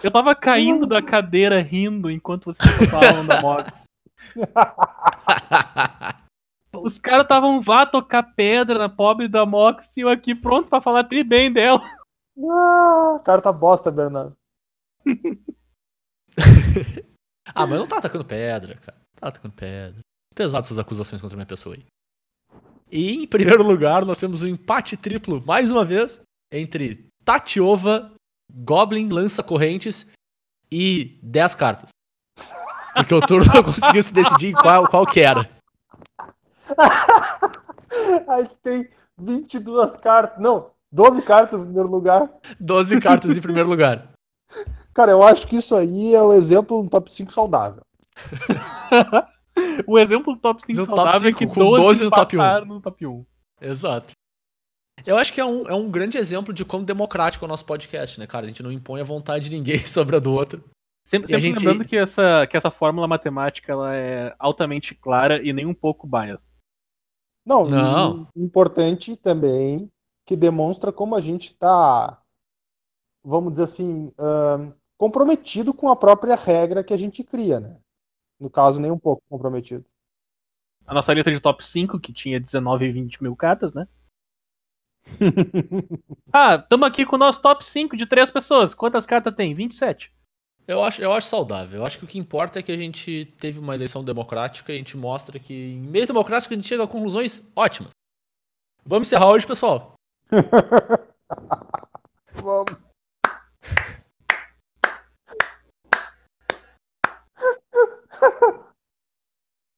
Eu 0.04 0.12
tava 0.12 0.36
caindo 0.36 0.86
da 0.86 1.02
cadeira 1.02 1.62
rindo 1.62 2.12
enquanto 2.12 2.46
você 2.46 2.60
tava 2.60 2.86
falando 2.86 3.28
da 3.28 3.42
Mox. 3.42 3.89
Os 6.74 7.00
caras 7.00 7.24
estavam 7.24 7.62
vá 7.62 7.86
tocar 7.86 8.24
pedra 8.36 8.78
na 8.78 8.90
pobre 8.90 9.28
da 9.28 9.46
Mox 9.46 9.98
e 9.98 10.02
eu 10.02 10.10
aqui 10.10 10.36
pronto 10.36 10.70
pra 10.70 10.82
falar 10.82 11.04
tri 11.04 11.24
bem 11.24 11.52
dela. 11.52 11.82
Ah, 12.38 13.20
carta 13.26 13.52
bosta, 13.52 13.92
Bernardo. 13.92 14.36
ah, 17.54 17.66
mas 17.66 17.72
eu 17.72 17.80
não 17.80 17.88
tá 17.88 17.98
atacando 17.98 18.24
pedra, 18.24 18.76
cara. 18.76 18.98
Tá 19.16 19.28
atacando 19.28 19.54
pedra. 19.56 20.00
Pesado 20.36 20.66
essas 20.66 20.80
acusações 20.80 21.22
contra 21.22 21.36
a 21.36 21.40
minha 21.40 21.46
pessoa 21.46 21.76
aí. 21.76 21.86
E 22.92 23.24
em 23.24 23.28
primeiro 23.28 23.64
lugar, 23.64 24.06
nós 24.06 24.20
temos 24.20 24.42
um 24.42 24.48
empate 24.48 24.96
triplo, 24.96 25.44
mais 25.46 25.72
uma 25.72 25.84
vez, 25.84 26.22
entre 26.52 27.08
Tatiova, 27.24 28.12
Goblin, 28.52 29.10
Lança 29.10 29.44
Correntes 29.44 30.08
e 30.72 31.20
10 31.22 31.56
cartas. 31.56 31.90
Porque 33.00 33.16
o 33.16 33.22
turno 33.22 33.52
não 33.54 33.64
conseguiu 33.64 34.04
se 34.04 34.14
decidir 34.14 34.50
em 34.50 34.54
qual, 34.54 34.88
qual 34.88 35.06
que 35.06 35.22
era. 35.22 35.50
A 38.28 38.42
gente 38.42 38.56
tem 38.64 38.90
22 39.18 39.96
cartas. 39.98 40.40
Não, 40.42 40.72
12 40.92 41.22
cartas 41.22 41.62
em 41.62 41.66
primeiro 41.66 41.90
lugar. 41.90 42.30
12 42.60 43.00
cartas 43.00 43.36
em 43.36 43.42
primeiro 43.42 43.70
lugar. 43.70 44.10
Cara, 44.94 45.12
eu 45.12 45.24
acho 45.24 45.48
que 45.48 45.58
isso 45.58 45.76
aí 45.76 46.14
é 46.14 46.22
o 46.22 46.34
exemplo 46.34 46.84
do 46.84 46.90
top 46.90 47.14
5 47.14 47.32
saudável. 47.32 47.82
o 49.88 49.98
exemplo 49.98 50.36
do 50.36 50.40
top 50.40 50.62
5 50.62 50.74
No 50.74 50.88
top 50.88 50.98
saudável 50.98 51.30
é 51.30 51.32
5, 51.32 51.38
que 51.38 51.48
com 51.48 51.60
12, 51.60 51.84
12 51.84 52.04
no 52.04 52.10
top 52.10 52.36
1. 52.36 52.40
empataram 52.40 52.66
no 52.66 52.82
top 52.82 53.08
1. 53.08 53.26
Exato. 53.62 54.12
Eu 55.06 55.18
acho 55.18 55.32
que 55.32 55.40
é 55.40 55.46
um, 55.46 55.68
é 55.68 55.74
um 55.74 55.90
grande 55.90 56.18
exemplo 56.18 56.54
de 56.54 56.66
quão 56.66 56.84
democrático 56.84 57.46
é 57.46 57.48
o 57.48 57.50
nosso 57.50 57.66
podcast, 57.66 58.20
né, 58.20 58.28
cara? 58.28 58.46
A 58.46 58.48
gente 58.50 58.64
não 58.64 58.72
impõe 58.72 59.00
a 59.00 59.06
vontade 59.06 59.50
de 59.50 59.56
ninguém 59.56 59.80
sobre 59.88 60.16
a 60.16 60.20
do 60.20 60.34
outro. 60.34 60.64
Sempre, 61.10 61.28
sempre 61.28 61.42
gente- 61.42 61.58
lembrando 61.58 61.88
que 61.88 61.98
essa, 61.98 62.46
que 62.46 62.56
essa 62.56 62.70
fórmula 62.70 63.08
matemática 63.08 63.72
ela 63.72 63.96
é 63.96 64.36
altamente 64.38 64.94
clara 64.94 65.42
e 65.44 65.52
nem 65.52 65.66
um 65.66 65.74
pouco 65.74 66.06
bias. 66.06 66.56
Não, 67.44 67.66
Não. 67.66 68.28
importante 68.36 69.16
também 69.16 69.92
que 70.28 70.36
demonstra 70.36 70.92
como 70.92 71.16
a 71.16 71.20
gente 71.20 71.48
está, 71.48 72.22
vamos 73.24 73.54
dizer 73.54 73.64
assim, 73.64 74.14
comprometido 75.00 75.74
com 75.74 75.90
a 75.90 75.96
própria 75.96 76.36
regra 76.36 76.84
que 76.84 76.94
a 76.94 76.98
gente 76.98 77.24
cria, 77.24 77.60
né? 77.60 77.80
No 78.40 78.48
caso, 78.48 78.80
nem 78.80 78.92
um 78.92 79.00
pouco 79.00 79.24
comprometido. 79.28 79.84
A 80.86 80.94
nossa 80.94 81.12
lista 81.12 81.32
de 81.32 81.40
top 81.40 81.66
5, 81.66 82.00
que 82.00 82.14
tinha 82.14 82.40
19 82.40 82.86
e 82.86 82.92
20 82.92 83.24
mil 83.24 83.36
cartas, 83.36 83.74
né? 83.74 83.88
Ah, 86.32 86.60
tamo 86.60 86.86
aqui 86.86 87.04
com 87.04 87.16
o 87.16 87.20
nosso 87.20 87.42
top 87.42 87.66
5 87.66 87.98
de 87.98 88.06
três 88.06 88.30
pessoas. 88.30 88.76
Quantas 88.76 89.08
cartas 89.08 89.34
tem? 89.34 89.56
27. 89.56 90.14
Eu 90.70 90.84
acho, 90.84 91.02
eu 91.02 91.12
acho 91.12 91.28
saudável. 91.28 91.80
Eu 91.80 91.86
acho 91.86 91.98
que 91.98 92.06
o 92.06 92.08
que 92.08 92.20
importa 92.20 92.60
é 92.60 92.62
que 92.62 92.72
a 92.72 92.78
gente 92.78 93.26
teve 93.40 93.58
uma 93.58 93.74
eleição 93.74 94.04
democrática 94.04 94.72
e 94.72 94.76
a 94.76 94.78
gente 94.78 94.96
mostra 94.96 95.40
que 95.40 95.52
em 95.52 95.80
meio 95.80 96.06
democrático 96.06 96.54
a 96.54 96.56
gente 96.56 96.68
chega 96.68 96.84
a 96.84 96.88
conclusões 96.88 97.42
ótimas. 97.56 97.90
Vamos 98.86 99.08
encerrar 99.08 99.32
hoje, 99.32 99.48
pessoal. 99.48 99.96
Vamos. 102.36 102.78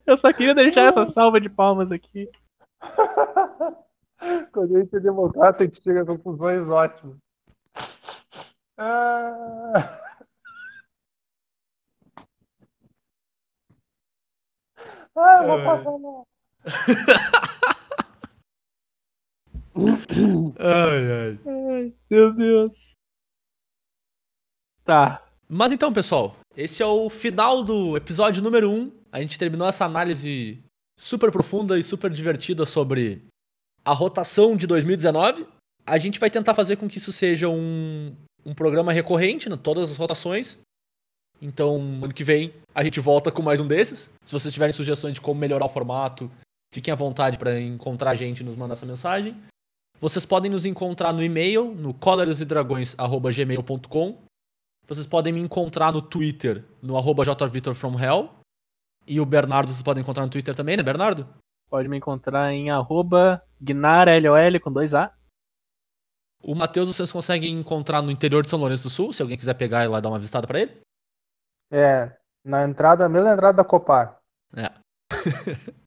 Eu 0.06 0.18
só 0.18 0.34
queria 0.34 0.54
deixar 0.54 0.88
essa 0.88 1.06
salva 1.06 1.40
de 1.40 1.48
palmas 1.48 1.94
aqui. 1.94 2.30
Quando 4.52 4.76
a 4.76 4.80
gente 4.80 4.94
é 4.94 5.00
democrata, 5.00 5.64
a 5.64 5.68
gente 5.68 5.82
chega 5.82 6.02
a 6.02 6.06
conclusões 6.06 6.68
ótimas. 6.68 7.16
Ah. 8.78 10.11
Ah, 15.22 15.38
eu 15.42 15.48
vou 15.48 15.60
É. 15.60 15.66
passar 15.66 15.92
lá. 15.92 16.24
Ai, 20.60 21.12
ai. 21.12 21.40
Ai, 21.46 21.94
meu 22.10 22.34
Deus. 22.34 22.92
Tá. 24.84 25.24
Mas 25.48 25.72
então, 25.72 25.92
pessoal, 25.94 26.36
esse 26.56 26.82
é 26.82 26.86
o 26.86 27.10
final 27.10 27.64
do 27.64 27.96
episódio 27.98 28.42
número 28.44 28.70
1. 28.70 28.92
A 29.12 29.22
gente 29.22 29.38
terminou 29.38 29.68
essa 29.68 29.86
análise 29.86 30.64
super 30.98 31.32
profunda 31.32 31.78
e 31.80 31.84
super 31.84 32.10
divertida 32.12 32.66
sobre 32.66 33.24
a 33.84 33.94
rotação 33.94 34.56
de 34.56 34.66
2019. 34.68 35.46
A 35.86 35.98
gente 35.98 36.20
vai 36.20 36.30
tentar 36.30 36.54
fazer 36.54 36.78
com 36.78 36.88
que 36.88 36.98
isso 36.98 37.12
seja 37.12 37.50
um, 37.50 38.16
um 38.46 38.54
programa 38.54 38.92
recorrente, 38.94 39.50
em 39.50 39.58
todas 39.58 39.92
as 39.92 39.98
rotações. 39.98 40.60
Então, 41.42 41.78
ano 42.04 42.14
que 42.14 42.24
vem, 42.24 42.54
a 42.74 42.84
gente 42.84 43.00
volta 43.00 43.32
com 43.32 43.42
mais 43.42 43.60
um 43.60 43.68
desses. 43.68 44.12
Se 44.24 44.32
vocês 44.32 44.54
tiverem 44.54 44.72
sugestões 44.72 45.16
de 45.16 45.22
como 45.22 45.40
melhorar 45.40 45.66
o 45.66 45.70
formato, 45.70 46.30
fiquem 46.72 46.92
à 46.92 46.96
vontade 46.96 47.40
para 47.40 47.60
encontrar 47.60 48.12
a 48.12 48.16
gente 48.16 48.42
e 48.42 48.44
nos 48.44 48.56
mandar 48.56 48.74
essa 48.74 48.86
mensagem. 48.86 49.36
Vocês 50.00 50.24
podem 50.26 50.52
nos 50.52 50.66
encontrar 50.66 51.12
no 51.12 51.24
e-mail, 51.24 51.74
no 51.74 51.96
coloresedragões.gmail.com. 51.96 54.18
Vocês 54.88 55.08
podem 55.08 55.34
me 55.34 55.40
encontrar 55.40 55.92
no 55.92 56.02
Twitter, 56.02 56.64
no 56.82 56.96
arroba 56.96 57.24
jvitorfromhell. 57.24 58.30
E 59.08 59.20
o 59.20 59.26
Bernardo 59.26 59.70
vocês 59.70 59.82
podem 59.82 60.02
encontrar 60.02 60.24
no 60.24 60.30
Twitter 60.30 60.56
também, 60.56 60.78
né, 60.78 60.84
Bernardo? 60.84 61.28
Pode 61.70 61.88
me 61.88 61.98
encontrar 61.98 62.54
em 62.54 62.70
arroba 62.70 63.42
gnarlol 63.60 64.60
com 64.62 64.72
dois 64.72 64.94
A. 64.94 65.12
O 66.44 66.54
Matheus 66.54 66.88
vocês 66.88 67.12
conseguem 67.12 67.54
encontrar 67.54 68.02
no 68.02 68.12
interior 68.12 68.44
de 68.44 68.50
São 68.50 68.60
Lourenço 68.60 68.84
do 68.84 68.90
Sul, 68.90 69.14
se 69.14 69.22
alguém 69.22 69.38
quiser 69.38 69.54
pegar 69.54 69.86
e 69.86 69.88
lá 69.88 70.00
dar 70.00 70.10
uma 70.10 70.20
visitada 70.20 70.46
pra 70.46 70.62
ele. 70.62 70.72
É, 71.72 72.12
na 72.44 72.64
entrada, 72.64 73.08
mesma 73.08 73.34
entrada 73.34 73.58
da 73.58 73.64
Copar. 73.64 74.20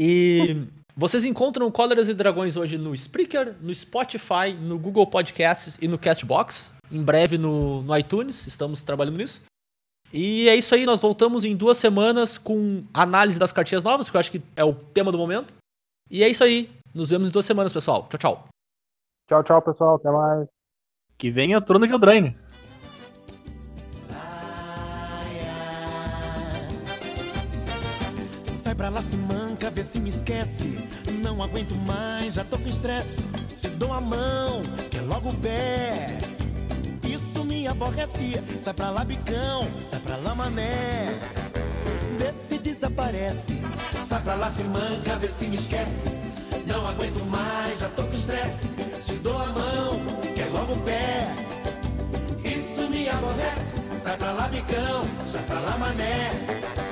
E 0.00 0.64
vocês 0.96 1.24
encontram 1.24 1.66
o 1.66 1.72
Cóleras 1.72 2.08
e 2.08 2.14
Dragões 2.14 2.56
hoje 2.56 2.78
no 2.78 2.94
Spreaker, 2.94 3.56
no 3.60 3.74
Spotify, 3.74 4.54
no 4.56 4.78
Google 4.78 5.08
Podcasts 5.08 5.76
e 5.82 5.88
no 5.88 5.98
Castbox. 5.98 6.72
Em 6.88 7.02
breve 7.02 7.36
no, 7.36 7.82
no 7.82 7.98
iTunes, 7.98 8.46
estamos 8.46 8.84
trabalhando 8.84 9.18
nisso. 9.18 9.42
E 10.12 10.48
é 10.48 10.54
isso 10.54 10.72
aí, 10.72 10.86
nós 10.86 11.02
voltamos 11.02 11.44
em 11.44 11.56
duas 11.56 11.78
semanas 11.78 12.38
com 12.38 12.84
análise 12.94 13.40
das 13.40 13.52
cartinhas 13.52 13.82
novas, 13.82 14.06
porque 14.06 14.16
eu 14.16 14.20
acho 14.20 14.30
que 14.30 14.42
é 14.54 14.62
o 14.62 14.72
tema 14.72 15.10
do 15.10 15.18
momento. 15.18 15.52
E 16.08 16.22
é 16.22 16.28
isso 16.28 16.44
aí, 16.44 16.70
nos 16.94 17.10
vemos 17.10 17.28
em 17.28 17.32
duas 17.32 17.44
semanas, 17.44 17.72
pessoal. 17.72 18.08
Tchau, 18.08 18.18
tchau. 18.18 18.48
Tchau, 19.28 19.42
tchau, 19.42 19.60
pessoal. 19.62 19.96
Até 19.96 20.10
mais. 20.10 20.48
Que 21.18 21.28
venha 21.28 21.60
Trono 21.60 21.88
de 21.88 21.92
Eldraine. 21.92 22.36
Pra 28.78 28.88
lá, 28.88 29.02
se 29.02 29.16
manca, 29.16 29.70
vê 29.70 29.82
se 29.82 29.98
me 29.98 30.08
esquece. 30.08 30.78
Não 31.20 31.42
aguento 31.42 31.74
mais, 31.74 32.34
já 32.34 32.44
tô 32.44 32.56
com 32.56 32.68
estresse. 32.68 33.28
Se 33.56 33.68
dou 33.70 33.92
a 33.92 34.00
mão, 34.00 34.62
quer 34.88 35.02
logo 35.02 35.30
o 35.30 35.34
pé. 35.34 36.16
Isso 37.02 37.44
me 37.44 37.66
aborrece. 37.66 38.40
Sai 38.62 38.72
pra 38.72 38.90
lá, 38.90 39.04
bicão, 39.04 39.68
sai 39.84 39.98
pra 39.98 40.16
lá, 40.16 40.32
mané. 40.32 41.18
Vê 42.18 42.32
se 42.32 42.56
desaparece. 42.58 43.60
Sai 44.06 44.22
pra 44.22 44.36
lá, 44.36 44.48
se 44.48 44.62
manca, 44.62 45.16
vê 45.16 45.28
se 45.28 45.46
me 45.46 45.56
esquece. 45.56 46.08
Não 46.64 46.86
aguento 46.86 47.24
mais, 47.24 47.80
já 47.80 47.88
tô 47.88 48.04
com 48.04 48.12
estresse. 48.12 48.70
Se 49.02 49.14
dou 49.14 49.36
a 49.36 49.46
mão, 49.46 50.00
quer 50.36 50.46
logo 50.52 50.74
o 50.74 50.80
pé. 50.82 51.34
Isso 52.44 52.88
me 52.88 53.08
aborrece. 53.08 53.74
Sai 54.00 54.16
pra 54.16 54.30
lá, 54.30 54.46
bicão, 54.46 55.04
sai 55.26 55.42
pra 55.42 55.58
lá, 55.58 55.76
mané 55.76 56.87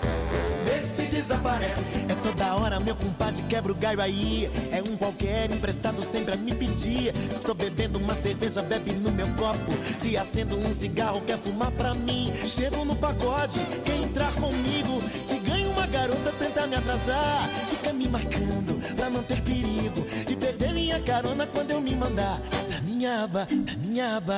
desaparece. 1.17 2.05
É 2.09 2.15
toda 2.23 2.55
hora, 2.55 2.79
meu 2.79 2.95
compadre, 2.95 3.43
quebra 3.49 3.73
o 3.73 3.75
galho 3.75 4.01
aí. 4.01 4.51
É 4.71 4.83
um 4.83 4.97
qualquer 4.97 5.51
emprestado 5.51 6.03
sempre 6.03 6.35
a 6.35 6.37
me 6.37 6.55
pedir. 6.55 7.15
Estou 7.31 7.55
bebendo 7.55 7.99
uma 7.99 8.15
cerveja, 8.15 8.63
bebe 8.63 8.93
no 8.93 9.11
meu 9.11 9.27
copo. 9.29 9.73
Se 10.01 10.17
acendo 10.17 10.57
um 10.57 10.75
cigarro, 10.75 11.23
quer 11.23 11.39
fumar 11.39 11.71
pra 11.73 11.95
mim. 11.95 12.33
Chego 12.45 12.85
no 12.85 12.95
pagode, 12.95 13.61
quer 13.85 13.97
entrar 13.97 14.33
comigo. 14.35 15.01
Se 15.27 15.39
ganha 15.39 15.69
uma 15.69 15.87
garota, 15.87 16.33
tenta 16.39 16.67
me 16.67 16.77
atrasar. 16.77 17.49
Fica 17.71 17.93
me 17.93 18.09
marcando 18.09 18.95
pra 18.95 19.09
não 19.09 19.23
ter 19.23 19.41
perigo 19.41 20.07
de 20.27 20.37
perder 20.37 20.73
minha 20.73 21.01
carona 21.01 21.47
quando 21.47 21.71
eu 21.71 21.81
me 21.81 21.95
mandar. 21.95 22.41
Da 22.71 22.81
minha 22.83 23.25
aba, 23.25 23.49
da 23.51 23.77
minha 23.79 24.17
aba, 24.17 24.35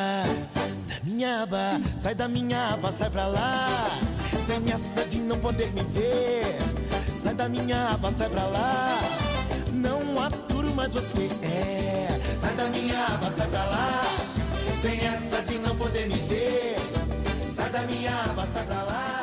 da 0.87 1.01
minha 1.03 1.43
aba. 1.43 1.81
Sai 2.01 2.15
da 2.15 2.29
minha 2.29 2.75
aba, 2.75 2.93
sai 2.93 3.11
pra 3.11 3.27
lá. 3.27 4.18
Sem 4.49 4.73
essa 4.73 5.05
de 5.07 5.19
não 5.19 5.39
poder 5.41 5.71
me 5.75 5.83
ver. 5.93 6.57
Sai 7.23 7.35
da 7.35 7.51
minha 7.51 7.91
aba, 7.91 8.11
sai 8.13 8.31
pra 8.31 8.47
lá. 8.47 8.99
Não 9.75 10.19
aturo 10.23 10.75
mais 10.75 10.95
você, 10.95 11.29
é. 11.43 12.19
Sai 12.41 12.55
da 12.55 12.65
minha 12.65 12.99
aba, 13.09 13.31
sai 13.31 13.47
pra 13.47 13.63
lá. 13.65 14.03
Sem 14.81 15.07
essa 15.07 15.43
de 15.43 15.59
não 15.59 15.77
poder 15.77 16.09
me 16.09 16.17
ver. 16.17 16.79
Sai 17.55 17.69
da 17.69 17.83
minha 17.83 18.11
aba, 18.11 18.47
sai 18.47 18.65
pra 18.65 18.83
lá. 18.85 19.18